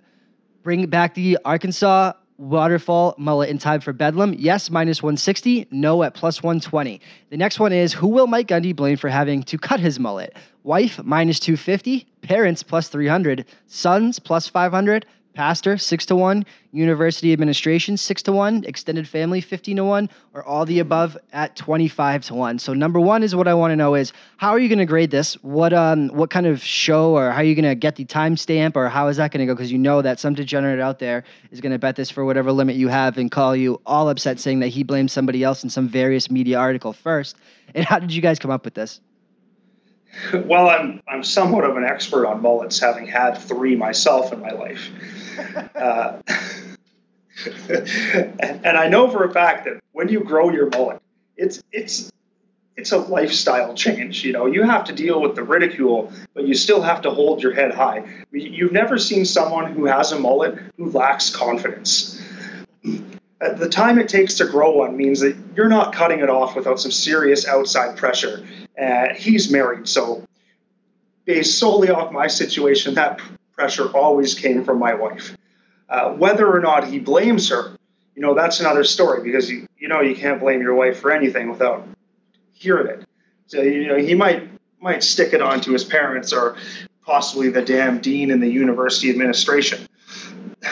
bring 0.63 0.85
back 0.87 1.13
the 1.13 1.37
Arkansas 1.45 2.13
waterfall 2.37 3.15
mullet 3.17 3.49
in 3.49 3.57
time 3.57 3.81
for 3.81 3.93
Bedlam? 3.93 4.33
Yes, 4.33 4.69
minus 4.69 5.01
160. 5.01 5.67
No, 5.71 6.03
at 6.03 6.13
plus 6.13 6.41
120. 6.41 7.01
The 7.29 7.37
next 7.37 7.59
one 7.59 7.73
is 7.73 7.93
Who 7.93 8.07
will 8.07 8.27
Mike 8.27 8.47
Gundy 8.47 8.75
blame 8.75 8.97
for 8.97 9.09
having 9.09 9.43
to 9.43 9.57
cut 9.57 9.79
his 9.79 9.99
mullet? 9.99 10.35
Wife, 10.63 11.01
minus 11.03 11.39
250. 11.39 12.07
Parents, 12.21 12.63
plus 12.63 12.89
300. 12.89 13.45
Sons, 13.67 14.19
plus 14.19 14.47
500. 14.47 15.05
Pastor, 15.37 15.77
6 15.77 16.05
to 16.07 16.15
1, 16.15 16.43
University 16.71 17.31
Administration, 17.31 17.95
6 17.95 18.23
to 18.23 18.31
1, 18.31 18.63
Extended 18.65 19.07
Family, 19.07 19.39
15 19.39 19.75
to 19.75 19.83
1, 19.83 20.09
or 20.33 20.43
all 20.43 20.65
the 20.65 20.79
above 20.79 21.15
at 21.31 21.55
25 21.55 22.25
to 22.25 22.33
1. 22.33 22.57
So 22.57 22.73
number 22.73 22.99
1 22.99 23.21
is 23.21 23.35
what 23.35 23.47
I 23.47 23.53
want 23.53 23.71
to 23.71 23.75
know 23.75 23.93
is 23.93 24.13
how 24.37 24.49
are 24.49 24.57
you 24.57 24.67
going 24.67 24.79
to 24.79 24.85
grade 24.85 25.11
this? 25.11 25.35
What 25.43 25.73
um 25.73 26.07
what 26.07 26.31
kind 26.31 26.47
of 26.47 26.63
show 26.63 27.15
or 27.15 27.29
how 27.29 27.37
are 27.37 27.43
you 27.43 27.53
going 27.53 27.69
to 27.69 27.75
get 27.75 27.97
the 27.97 28.05
timestamp 28.05 28.75
or 28.75 28.89
how 28.89 29.09
is 29.09 29.17
that 29.17 29.31
going 29.31 29.41
to 29.41 29.45
go 29.45 29.53
because 29.53 29.71
you 29.71 29.77
know 29.77 30.01
that 30.01 30.19
some 30.19 30.33
degenerate 30.33 30.79
out 30.79 30.97
there 30.97 31.23
is 31.51 31.61
going 31.61 31.71
to 31.71 31.77
bet 31.77 31.95
this 31.95 32.09
for 32.09 32.25
whatever 32.25 32.51
limit 32.51 32.75
you 32.75 32.87
have 32.87 33.19
and 33.19 33.29
call 33.29 33.55
you 33.55 33.79
all 33.85 34.09
upset 34.09 34.39
saying 34.39 34.61
that 34.61 34.69
he 34.69 34.81
blames 34.81 35.13
somebody 35.13 35.43
else 35.43 35.63
in 35.63 35.69
some 35.69 35.87
various 35.87 36.31
media 36.31 36.57
article 36.57 36.93
first. 36.93 37.37
And 37.75 37.85
how 37.85 37.99
did 37.99 38.11
you 38.11 38.23
guys 38.23 38.39
come 38.39 38.49
up 38.49 38.65
with 38.65 38.73
this? 38.73 39.01
Well, 40.33 40.69
I'm 40.69 41.01
I'm 41.07 41.23
somewhat 41.23 41.63
of 41.63 41.77
an 41.77 41.83
expert 41.83 42.25
on 42.25 42.41
mullets, 42.41 42.79
having 42.79 43.05
had 43.05 43.37
three 43.37 43.75
myself 43.75 44.33
in 44.33 44.41
my 44.41 44.49
life. 44.49 44.89
Uh, 45.75 46.21
and, 48.39 48.65
and, 48.65 48.77
I 48.77 48.87
know 48.87 49.09
for 49.11 49.23
a 49.23 49.31
fact 49.31 49.65
that 49.65 49.79
when 49.91 50.09
you 50.09 50.21
grow 50.21 50.49
your 50.49 50.69
mullet, 50.71 50.99
it's 51.35 51.61
it's 51.71 52.11
it's 52.75 52.91
a 52.91 52.97
lifestyle 52.97 53.73
change. 53.73 54.23
You 54.23 54.33
know, 54.33 54.45
you 54.45 54.63
have 54.63 54.85
to 54.85 54.93
deal 54.93 55.21
with 55.21 55.35
the 55.35 55.43
ridicule, 55.43 56.11
but 56.33 56.47
you 56.47 56.53
still 56.53 56.81
have 56.81 57.01
to 57.01 57.11
hold 57.11 57.43
your 57.43 57.53
head 57.53 57.73
high. 57.73 58.03
You've 58.31 58.71
never 58.71 58.97
seen 58.97 59.25
someone 59.25 59.71
who 59.71 59.85
has 59.85 60.11
a 60.11 60.19
mullet 60.19 60.57
who 60.77 60.91
lacks 60.91 61.29
confidence. 61.29 62.21
The 62.83 63.69
time 63.69 63.99
it 63.99 64.09
takes 64.09 64.35
to 64.35 64.45
grow 64.45 64.71
one 64.77 64.97
means 64.97 65.19
that 65.19 65.35
you're 65.55 65.69
not 65.69 65.93
cutting 65.93 66.19
it 66.19 66.29
off 66.29 66.55
without 66.55 66.79
some 66.79 66.91
serious 66.91 67.47
outside 67.47 67.97
pressure. 67.97 68.45
Uh, 68.81 69.13
he's 69.15 69.51
married, 69.51 69.87
so 69.87 70.23
based 71.25 71.57
solely 71.59 71.89
off 71.89 72.11
my 72.11 72.27
situation, 72.27 72.95
that 72.95 73.19
pressure 73.57 73.89
always 73.89 74.35
came 74.35 74.63
from 74.63 74.79
my 74.79 74.93
wife. 74.93 75.35
Uh, 75.89 76.11
whether 76.11 76.47
or 76.47 76.59
not 76.59 76.87
he 76.87 76.99
blames 76.99 77.49
her, 77.49 77.75
you 78.15 78.21
know, 78.21 78.35
that's 78.35 78.59
another 78.59 78.83
story 78.83 79.23
because 79.23 79.49
you, 79.49 79.67
you 79.77 79.87
know 79.87 80.01
you 80.01 80.15
can't 80.15 80.39
blame 80.39 80.61
your 80.61 80.75
wife 80.75 80.99
for 80.99 81.11
anything 81.11 81.49
without 81.49 81.87
hearing 82.53 82.87
it. 82.87 83.05
So 83.47 83.61
you 83.61 83.87
know 83.87 83.97
he 83.97 84.13
might 84.13 84.49
might 84.79 85.03
stick 85.03 85.33
it 85.33 85.41
on 85.41 85.61
to 85.61 85.71
his 85.71 85.83
parents 85.83 86.33
or 86.33 86.55
possibly 87.03 87.49
the 87.49 87.61
damn 87.61 87.99
dean 87.99 88.31
and 88.31 88.41
the 88.41 88.49
university 88.49 89.09
administration. 89.09 89.87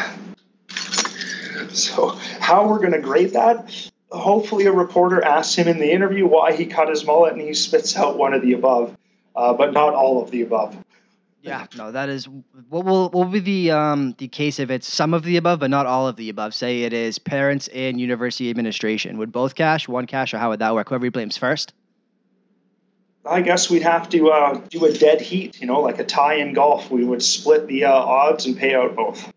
So 1.72 2.18
how 2.40 2.70
we're 2.70 2.80
going 2.80 2.94
to 2.94 3.02
grade 3.02 3.34
that? 3.34 3.70
Hopefully, 4.10 4.66
a 4.66 4.72
reporter 4.72 5.22
asks 5.22 5.56
him 5.56 5.68
in 5.68 5.78
the 5.78 5.92
interview 5.92 6.26
why 6.26 6.54
he 6.54 6.68
cut 6.68 6.88
his 6.88 7.06
mullet, 7.06 7.34
and 7.34 7.42
he 7.42 7.54
spits 7.54 7.98
out 7.98 8.18
one 8.18 8.34
of 8.34 8.42
the 8.42 8.54
above, 8.54 8.96
uh, 9.36 9.54
but 9.54 9.74
not 9.74 9.94
all 9.94 10.24
of 10.24 10.32
the 10.32 10.42
above. 10.42 10.78
Yeah, 11.46 11.68
no, 11.78 11.92
that 11.92 12.10
is 12.10 12.28
what 12.70 12.86
will 12.86 13.10
what 13.10 13.14
will 13.14 13.26
be 13.26 13.40
the 13.40 13.72
um 13.72 14.16
the 14.18 14.28
case 14.28 14.60
if 14.60 14.70
it's 14.70 14.92
some 14.92 15.14
of 15.14 15.24
the 15.24 15.38
above, 15.38 15.60
but 15.60 15.70
not 15.70 15.86
all 15.86 16.08
of 16.08 16.16
the 16.16 16.30
above. 16.30 16.54
Say 16.54 16.84
it 16.84 16.94
is 16.94 17.20
parents 17.20 17.68
and 17.70 18.00
university 18.00 18.50
administration. 18.50 19.18
Would 19.18 19.32
both 19.32 19.56
cash, 19.56 19.88
one 19.88 20.08
cash, 20.08 20.34
or 20.34 20.38
how 20.38 20.50
would 20.50 20.60
that 20.60 20.74
work? 20.74 20.90
Whoever 20.90 21.10
blames 21.12 21.38
first. 21.38 21.74
I 23.28 23.42
guess 23.42 23.70
we'd 23.70 23.82
have 23.82 24.08
to 24.10 24.30
uh, 24.30 24.62
do 24.70 24.86
a 24.86 24.94
dead 24.94 25.20
heat, 25.20 25.60
you 25.60 25.66
know, 25.66 25.82
like 25.82 25.98
a 25.98 26.04
tie 26.04 26.36
in 26.36 26.54
golf. 26.54 26.92
We 26.92 27.04
would 27.04 27.24
split 27.24 27.68
the 27.68 27.86
uh, 27.86 27.92
odds 27.92 28.46
and 28.46 28.56
pay 28.56 28.76
out 28.76 28.96
both. 28.96 29.32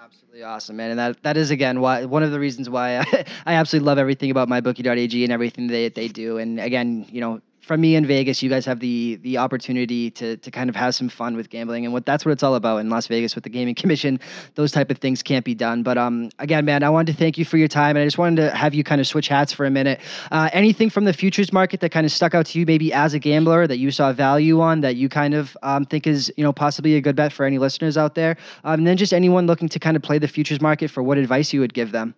Absolutely 0.00 0.42
awesome, 0.42 0.76
man, 0.76 0.90
and 0.90 0.98
that 0.98 1.22
that 1.22 1.36
is 1.36 1.50
again 1.50 1.80
why 1.80 2.04
one 2.04 2.22
of 2.22 2.30
the 2.30 2.40
reasons 2.40 2.70
why 2.70 2.98
I, 2.98 3.24
I 3.46 3.54
absolutely 3.54 3.86
love 3.86 3.98
everything 3.98 4.30
about 4.30 4.48
mybookie.ag 4.48 5.24
and 5.24 5.32
everything 5.32 5.66
they 5.66 5.88
they 5.88 6.08
do. 6.08 6.38
And 6.38 6.60
again, 6.60 7.06
you 7.10 7.20
know, 7.20 7.40
from 7.66 7.80
me 7.80 7.96
in 7.96 8.06
Vegas, 8.06 8.44
you 8.44 8.48
guys 8.48 8.64
have 8.64 8.78
the 8.78 9.16
the 9.22 9.38
opportunity 9.38 10.08
to 10.12 10.36
to 10.36 10.50
kind 10.52 10.70
of 10.70 10.76
have 10.76 10.94
some 10.94 11.08
fun 11.08 11.34
with 11.34 11.50
gambling, 11.50 11.84
and 11.84 11.92
what 11.92 12.06
that's 12.06 12.24
what 12.24 12.30
it's 12.30 12.44
all 12.44 12.54
about 12.54 12.78
in 12.78 12.88
Las 12.88 13.08
Vegas 13.08 13.34
with 13.34 13.42
the 13.42 13.50
gaming 13.50 13.74
commission. 13.74 14.20
Those 14.54 14.70
type 14.70 14.88
of 14.88 14.98
things 14.98 15.20
can't 15.20 15.44
be 15.44 15.54
done. 15.54 15.82
But 15.82 15.98
um, 15.98 16.30
again, 16.38 16.64
man, 16.64 16.84
I 16.84 16.90
wanted 16.90 17.12
to 17.12 17.18
thank 17.18 17.36
you 17.36 17.44
for 17.44 17.56
your 17.56 17.66
time, 17.66 17.96
and 17.96 18.04
I 18.04 18.06
just 18.06 18.18
wanted 18.18 18.42
to 18.42 18.56
have 18.56 18.72
you 18.72 18.84
kind 18.84 19.00
of 19.00 19.06
switch 19.08 19.26
hats 19.26 19.52
for 19.52 19.66
a 19.66 19.70
minute. 19.70 19.98
Uh, 20.30 20.48
anything 20.52 20.90
from 20.90 21.06
the 21.06 21.12
futures 21.12 21.52
market 21.52 21.80
that 21.80 21.90
kind 21.90 22.06
of 22.06 22.12
stuck 22.12 22.36
out 22.36 22.46
to 22.46 22.58
you, 22.60 22.64
maybe 22.66 22.92
as 22.92 23.14
a 23.14 23.18
gambler, 23.18 23.66
that 23.66 23.78
you 23.78 23.90
saw 23.90 24.12
value 24.12 24.60
on, 24.60 24.80
that 24.82 24.94
you 24.94 25.08
kind 25.08 25.34
of 25.34 25.56
um, 25.64 25.84
think 25.84 26.06
is 26.06 26.32
you 26.36 26.44
know 26.44 26.52
possibly 26.52 26.94
a 26.94 27.00
good 27.00 27.16
bet 27.16 27.32
for 27.32 27.44
any 27.44 27.58
listeners 27.58 27.96
out 27.96 28.14
there, 28.14 28.36
um, 28.62 28.78
and 28.78 28.86
then 28.86 28.96
just 28.96 29.12
anyone 29.12 29.48
looking 29.48 29.68
to 29.68 29.80
kind 29.80 29.96
of 29.96 30.04
play 30.04 30.20
the 30.20 30.28
futures 30.28 30.60
market 30.60 30.88
for 30.88 31.02
what 31.02 31.18
advice 31.18 31.52
you 31.52 31.58
would 31.58 31.74
give 31.74 31.90
them. 31.90 32.14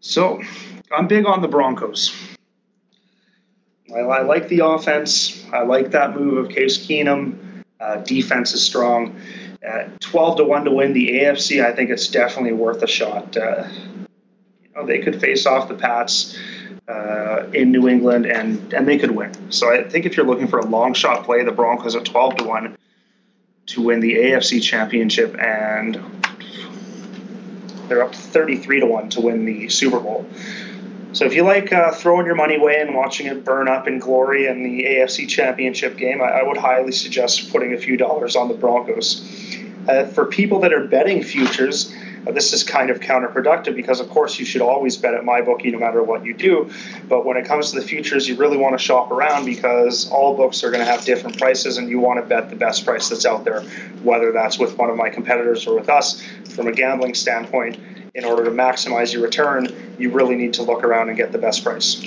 So, 0.00 0.42
I'm 0.90 1.06
big 1.06 1.24
on 1.24 1.40
the 1.40 1.48
Broncos. 1.48 2.12
I, 3.94 3.98
I 3.98 4.22
like 4.22 4.48
the 4.48 4.64
offense. 4.64 5.44
I 5.52 5.62
like 5.62 5.90
that 5.92 6.16
move 6.16 6.38
of 6.38 6.50
Case 6.50 6.78
Keenum. 6.78 7.64
Uh, 7.80 7.96
defense 7.96 8.54
is 8.54 8.64
strong. 8.64 9.20
Uh, 9.66 9.88
12 10.00 10.38
to 10.38 10.44
1 10.44 10.64
to 10.64 10.70
win 10.70 10.92
the 10.92 11.10
AFC, 11.10 11.64
I 11.64 11.72
think 11.72 11.90
it's 11.90 12.08
definitely 12.08 12.52
worth 12.52 12.82
a 12.82 12.86
shot. 12.86 13.36
Uh, 13.36 13.68
you 14.62 14.70
know, 14.74 14.86
they 14.86 14.98
could 15.00 15.20
face 15.20 15.46
off 15.46 15.68
the 15.68 15.74
Pats 15.74 16.36
uh, 16.88 17.48
in 17.52 17.70
New 17.70 17.88
England 17.88 18.26
and, 18.26 18.72
and 18.72 18.88
they 18.88 18.98
could 18.98 19.10
win. 19.10 19.52
So 19.52 19.72
I 19.72 19.88
think 19.88 20.06
if 20.06 20.16
you're 20.16 20.26
looking 20.26 20.48
for 20.48 20.58
a 20.58 20.66
long 20.66 20.94
shot 20.94 21.24
play, 21.24 21.44
the 21.44 21.52
Broncos 21.52 21.94
are 21.94 22.02
12 22.02 22.38
to 22.38 22.44
1 22.44 22.76
to 23.66 23.82
win 23.82 24.00
the 24.00 24.16
AFC 24.16 24.62
championship 24.62 25.36
and 25.38 26.00
they're 27.88 28.02
up 28.02 28.14
33 28.14 28.80
to 28.80 28.86
1 28.86 29.10
to 29.10 29.20
win 29.20 29.44
the 29.44 29.68
Super 29.68 30.00
Bowl. 30.00 30.26
So 31.12 31.26
if 31.26 31.34
you 31.34 31.42
like 31.42 31.70
uh, 31.72 31.92
throwing 31.92 32.24
your 32.24 32.34
money 32.34 32.56
away 32.56 32.80
and 32.80 32.94
watching 32.94 33.26
it 33.26 33.44
burn 33.44 33.68
up 33.68 33.86
in 33.86 33.98
glory 33.98 34.46
in 34.46 34.62
the 34.62 34.84
AFC 34.84 35.28
Championship 35.28 35.98
game, 35.98 36.22
I, 36.22 36.40
I 36.40 36.42
would 36.42 36.56
highly 36.56 36.92
suggest 36.92 37.52
putting 37.52 37.74
a 37.74 37.76
few 37.76 37.98
dollars 37.98 38.34
on 38.34 38.48
the 38.48 38.54
Broncos. 38.54 39.20
Uh, 39.86 40.06
for 40.06 40.24
people 40.24 40.60
that 40.60 40.72
are 40.72 40.86
betting 40.86 41.22
futures, 41.22 41.92
uh, 42.26 42.32
this 42.32 42.54
is 42.54 42.64
kind 42.64 42.88
of 42.88 43.00
counterproductive 43.00 43.76
because, 43.76 44.00
of 44.00 44.08
course, 44.08 44.38
you 44.38 44.46
should 44.46 44.62
always 44.62 44.96
bet 44.96 45.12
at 45.12 45.22
MyBookie 45.22 45.70
no 45.72 45.78
matter 45.78 46.02
what 46.02 46.24
you 46.24 46.32
do. 46.32 46.70
But 47.08 47.26
when 47.26 47.36
it 47.36 47.44
comes 47.44 47.72
to 47.72 47.80
the 47.80 47.86
futures, 47.86 48.26
you 48.26 48.36
really 48.36 48.56
want 48.56 48.78
to 48.78 48.82
shop 48.82 49.10
around 49.10 49.44
because 49.44 50.10
all 50.10 50.34
books 50.34 50.64
are 50.64 50.70
going 50.70 50.84
to 50.84 50.90
have 50.90 51.04
different 51.04 51.38
prices, 51.38 51.76
and 51.76 51.90
you 51.90 52.00
want 52.00 52.20
to 52.20 52.26
bet 52.26 52.48
the 52.48 52.56
best 52.56 52.86
price 52.86 53.10
that's 53.10 53.26
out 53.26 53.44
there, 53.44 53.60
whether 54.02 54.32
that's 54.32 54.58
with 54.58 54.78
one 54.78 54.88
of 54.88 54.96
my 54.96 55.10
competitors 55.10 55.66
or 55.66 55.74
with 55.74 55.90
us. 55.90 56.22
From 56.54 56.68
a 56.68 56.72
gambling 56.72 57.14
standpoint, 57.14 57.78
in 58.14 58.24
order 58.24 58.44
to 58.44 58.50
maximize 58.50 59.12
your 59.12 59.22
return, 59.22 59.68
you 59.98 60.10
really 60.10 60.34
need 60.36 60.54
to 60.54 60.62
look 60.62 60.84
around 60.84 61.08
and 61.08 61.16
get 61.16 61.32
the 61.32 61.38
best 61.38 61.64
price. 61.64 62.00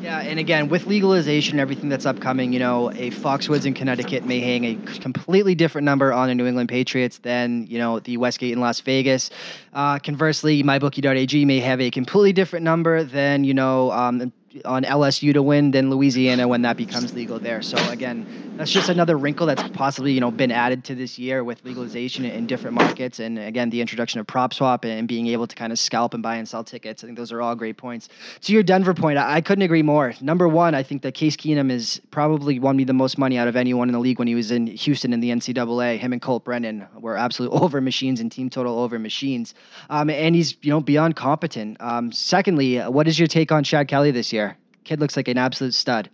Yeah, 0.00 0.20
and 0.20 0.38
again, 0.38 0.68
with 0.68 0.86
legalization 0.86 1.58
everything 1.58 1.88
that's 1.88 2.06
upcoming, 2.06 2.52
you 2.52 2.60
know, 2.60 2.92
a 2.94 3.10
Foxwoods 3.10 3.66
in 3.66 3.74
Connecticut 3.74 4.24
may 4.24 4.38
hang 4.38 4.64
a 4.64 4.78
completely 5.00 5.56
different 5.56 5.86
number 5.86 6.12
on 6.12 6.28
the 6.28 6.36
New 6.36 6.46
England 6.46 6.68
Patriots 6.68 7.18
than, 7.18 7.66
you 7.66 7.78
know, 7.78 7.98
the 7.98 8.16
Westgate 8.16 8.52
in 8.52 8.60
Las 8.60 8.80
Vegas. 8.80 9.30
Uh, 9.72 9.98
conversely, 9.98 10.62
mybookie.ag 10.62 11.44
may 11.44 11.58
have 11.58 11.80
a 11.80 11.90
completely 11.90 12.32
different 12.32 12.62
number 12.62 13.02
than, 13.02 13.42
you 13.42 13.54
know, 13.54 13.90
um, 13.90 14.32
on 14.64 14.84
LSU 14.84 15.32
to 15.32 15.42
win 15.42 15.72
than 15.72 15.90
Louisiana 15.90 16.46
when 16.46 16.62
that 16.62 16.76
becomes 16.76 17.14
legal 17.14 17.40
there. 17.40 17.60
So 17.60 17.76
again, 17.90 18.24
that's 18.58 18.72
just 18.72 18.88
another 18.88 19.16
wrinkle 19.16 19.46
that's 19.46 19.62
possibly 19.68 20.12
you 20.12 20.20
know 20.20 20.32
been 20.32 20.50
added 20.50 20.82
to 20.84 20.94
this 20.96 21.16
year 21.16 21.44
with 21.44 21.64
legalization 21.64 22.24
in 22.24 22.46
different 22.48 22.74
markets, 22.74 23.20
and 23.20 23.38
again 23.38 23.70
the 23.70 23.80
introduction 23.80 24.18
of 24.18 24.26
PropSwap 24.26 24.84
and 24.84 25.06
being 25.06 25.28
able 25.28 25.46
to 25.46 25.54
kind 25.54 25.72
of 25.72 25.78
scalp 25.78 26.12
and 26.12 26.24
buy 26.24 26.34
and 26.34 26.48
sell 26.48 26.64
tickets. 26.64 27.04
I 27.04 27.06
think 27.06 27.16
those 27.16 27.30
are 27.30 27.40
all 27.40 27.54
great 27.54 27.76
points. 27.76 28.08
To 28.42 28.52
your 28.52 28.64
Denver 28.64 28.94
point, 28.94 29.16
I, 29.16 29.36
I 29.36 29.40
couldn't 29.40 29.62
agree 29.62 29.82
more. 29.82 30.12
Number 30.20 30.48
one, 30.48 30.74
I 30.74 30.82
think 30.82 31.02
that 31.02 31.14
Case 31.14 31.36
Keenum 31.36 31.70
is 31.70 32.00
probably 32.10 32.58
won 32.58 32.76
me 32.76 32.82
the 32.82 32.92
most 32.92 33.16
money 33.16 33.38
out 33.38 33.46
of 33.46 33.54
anyone 33.54 33.88
in 33.88 33.92
the 33.92 34.00
league 34.00 34.18
when 34.18 34.26
he 34.26 34.34
was 34.34 34.50
in 34.50 34.66
Houston 34.66 35.12
in 35.12 35.20
the 35.20 35.30
NCAA. 35.30 35.98
Him 35.98 36.12
and 36.12 36.20
Colt 36.20 36.44
Brennan 36.44 36.84
were 36.98 37.16
absolute 37.16 37.52
over 37.52 37.80
machines 37.80 38.18
and 38.20 38.32
team 38.32 38.50
total 38.50 38.80
over 38.80 38.98
machines, 38.98 39.54
um, 39.88 40.10
and 40.10 40.34
he's 40.34 40.56
you 40.62 40.70
know 40.70 40.80
beyond 40.80 41.14
competent. 41.14 41.76
Um, 41.80 42.10
secondly, 42.10 42.78
what 42.78 43.06
is 43.06 43.20
your 43.20 43.28
take 43.28 43.52
on 43.52 43.62
Chad 43.62 43.86
Kelly 43.86 44.10
this 44.10 44.32
year? 44.32 44.56
Kid 44.82 44.98
looks 44.98 45.16
like 45.16 45.28
an 45.28 45.38
absolute 45.38 45.74
stud. 45.74 46.10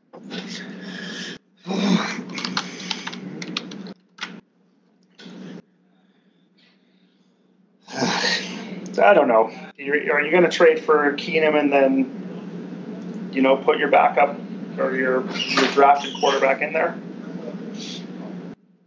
I 8.99 9.15
don't 9.15 9.29
know. 9.29 9.51
You're, 9.77 10.15
are 10.15 10.23
you 10.23 10.31
going 10.31 10.45
to 10.45 10.51
trade 10.51 10.85
for 10.85 11.12
Keenum 11.15 11.59
and 11.59 11.73
then, 11.73 13.31
you 13.33 13.43
know, 13.43 13.57
put 13.57 13.79
your 13.79 13.89
backup 13.91 14.37
or 14.79 14.95
your 14.95 15.25
your 15.31 15.66
drafted 15.73 16.15
quarterback 16.15 16.62
in 16.62 16.73
there? 16.73 16.99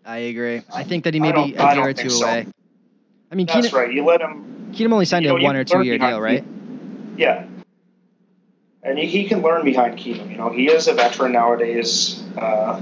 I 0.05 0.17
agree. 0.17 0.61
I 0.73 0.83
think 0.83 1.03
that 1.03 1.13
he 1.13 1.19
may 1.19 1.31
be 1.31 1.55
a 1.55 1.75
year 1.75 1.89
or 1.89 1.93
two 1.93 2.09
so. 2.09 2.25
away. 2.25 2.47
I 3.31 3.35
mean, 3.35 3.47
that's 3.47 3.67
Keenum, 3.67 3.73
right. 3.73 3.93
You 3.93 4.05
let 4.05 4.21
him. 4.21 4.71
Keenum 4.73 4.93
only 4.93 5.05
signed 5.05 5.25
you 5.25 5.31
know, 5.31 5.37
a 5.37 5.43
one 5.43 5.55
or 5.55 5.63
two 5.63 5.83
year 5.83 5.97
deal, 5.97 6.21
right? 6.21 6.43
Yeah, 7.17 7.47
and 8.87 8.97
he, 8.97 9.05
he 9.05 9.25
can 9.25 9.41
learn 9.41 9.65
behind 9.65 9.97
Keenum. 9.97 10.31
You 10.31 10.37
know, 10.37 10.49
he 10.49 10.71
is 10.71 10.87
a 10.87 10.93
veteran 10.93 11.33
nowadays. 11.33 12.23
Uh, 12.37 12.81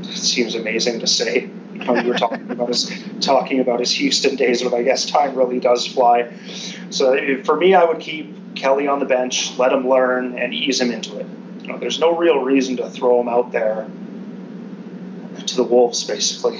it 0.00 0.06
seems 0.06 0.54
amazing 0.54 1.00
to 1.00 1.06
say. 1.06 1.50
Know, 1.86 1.96
you 2.00 2.08
were 2.08 2.18
talking 2.18 2.50
about 2.50 2.68
his 2.68 2.90
talking 3.20 3.60
about 3.60 3.80
his 3.80 3.92
Houston 3.92 4.36
days, 4.36 4.62
but 4.62 4.74
I 4.74 4.82
guess 4.82 5.06
time 5.06 5.34
really 5.34 5.60
does 5.60 5.86
fly. 5.86 6.32
So 6.90 7.42
for 7.44 7.56
me, 7.56 7.74
I 7.74 7.84
would 7.84 8.00
keep 8.00 8.54
Kelly 8.54 8.86
on 8.86 9.00
the 9.00 9.06
bench, 9.06 9.56
let 9.58 9.72
him 9.72 9.88
learn, 9.88 10.38
and 10.38 10.54
ease 10.54 10.80
him 10.80 10.90
into 10.90 11.18
it. 11.18 11.26
You 11.62 11.68
know, 11.68 11.78
there's 11.78 11.98
no 11.98 12.16
real 12.16 12.40
reason 12.40 12.76
to 12.76 12.88
throw 12.90 13.20
him 13.20 13.28
out 13.28 13.52
there 13.52 13.88
to 15.46 15.56
the 15.56 15.64
wolves, 15.64 16.04
basically 16.04 16.58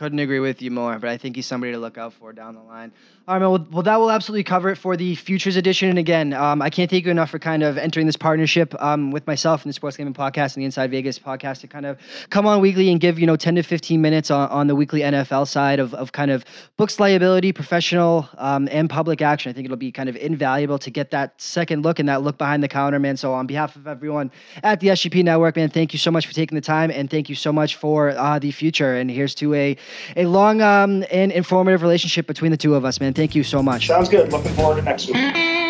couldn't 0.00 0.18
agree 0.18 0.40
with 0.40 0.62
you 0.62 0.70
more, 0.70 0.98
but 0.98 1.10
I 1.10 1.18
think 1.18 1.36
he's 1.36 1.44
somebody 1.44 1.72
to 1.72 1.78
look 1.78 1.98
out 1.98 2.14
for 2.14 2.32
down 2.32 2.54
the 2.54 2.62
line. 2.62 2.90
All 3.30 3.36
right, 3.36 3.42
man. 3.42 3.50
Well, 3.52 3.66
well 3.70 3.82
that 3.84 4.00
will 4.00 4.10
absolutely 4.10 4.42
cover 4.42 4.70
it 4.70 4.76
for 4.76 4.96
the 4.96 5.14
Futures 5.14 5.54
Edition. 5.54 5.88
And 5.88 6.00
again, 6.00 6.32
um, 6.32 6.60
I 6.60 6.68
can't 6.68 6.90
thank 6.90 7.04
you 7.04 7.12
enough 7.12 7.30
for 7.30 7.38
kind 7.38 7.62
of 7.62 7.78
entering 7.78 8.06
this 8.06 8.16
partnership 8.16 8.74
um, 8.82 9.12
with 9.12 9.24
myself 9.28 9.62
and 9.62 9.68
the 9.68 9.72
Sports 9.72 9.96
Gaming 9.96 10.14
Podcast 10.14 10.56
and 10.56 10.62
the 10.62 10.64
Inside 10.64 10.90
Vegas 10.90 11.16
Podcast 11.16 11.60
to 11.60 11.68
kind 11.68 11.86
of 11.86 11.96
come 12.30 12.44
on 12.44 12.60
weekly 12.60 12.90
and 12.90 13.00
give, 13.00 13.20
you 13.20 13.28
know, 13.28 13.36
10 13.36 13.54
to 13.54 13.62
15 13.62 14.02
minutes 14.02 14.32
on, 14.32 14.48
on 14.48 14.66
the 14.66 14.74
weekly 14.74 15.02
NFL 15.02 15.46
side 15.46 15.78
of, 15.78 15.94
of 15.94 16.10
kind 16.10 16.32
of 16.32 16.44
books 16.76 16.98
liability, 16.98 17.52
professional, 17.52 18.28
um, 18.36 18.68
and 18.72 18.90
public 18.90 19.22
action. 19.22 19.48
I 19.48 19.52
think 19.52 19.64
it'll 19.64 19.76
be 19.76 19.92
kind 19.92 20.08
of 20.08 20.16
invaluable 20.16 20.80
to 20.80 20.90
get 20.90 21.12
that 21.12 21.40
second 21.40 21.84
look 21.84 22.00
and 22.00 22.08
that 22.08 22.22
look 22.22 22.36
behind 22.36 22.64
the 22.64 22.68
counter, 22.68 22.98
man. 22.98 23.16
So 23.16 23.32
on 23.32 23.46
behalf 23.46 23.76
of 23.76 23.86
everyone 23.86 24.32
at 24.64 24.80
the 24.80 24.88
SGP 24.88 25.22
Network, 25.22 25.54
man, 25.54 25.70
thank 25.70 25.92
you 25.92 26.00
so 26.00 26.10
much 26.10 26.26
for 26.26 26.32
taking 26.34 26.56
the 26.56 26.60
time 26.60 26.90
and 26.90 27.08
thank 27.08 27.28
you 27.28 27.36
so 27.36 27.52
much 27.52 27.76
for 27.76 28.10
uh, 28.10 28.40
the 28.40 28.50
future. 28.50 28.96
And 28.96 29.08
here's 29.08 29.36
to 29.36 29.54
a 29.54 29.76
a 30.16 30.26
long 30.26 30.60
um, 30.62 31.04
and 31.12 31.30
informative 31.30 31.82
relationship 31.82 32.26
between 32.26 32.50
the 32.50 32.56
two 32.56 32.74
of 32.74 32.84
us, 32.84 32.98
man. 32.98 33.14
Thank 33.20 33.34
you 33.34 33.44
so 33.44 33.62
much. 33.62 33.86
Sounds 33.86 34.08
good. 34.08 34.32
Looking 34.32 34.54
forward 34.54 34.76
to 34.76 34.82
next 34.82 35.08
week. 35.08 35.69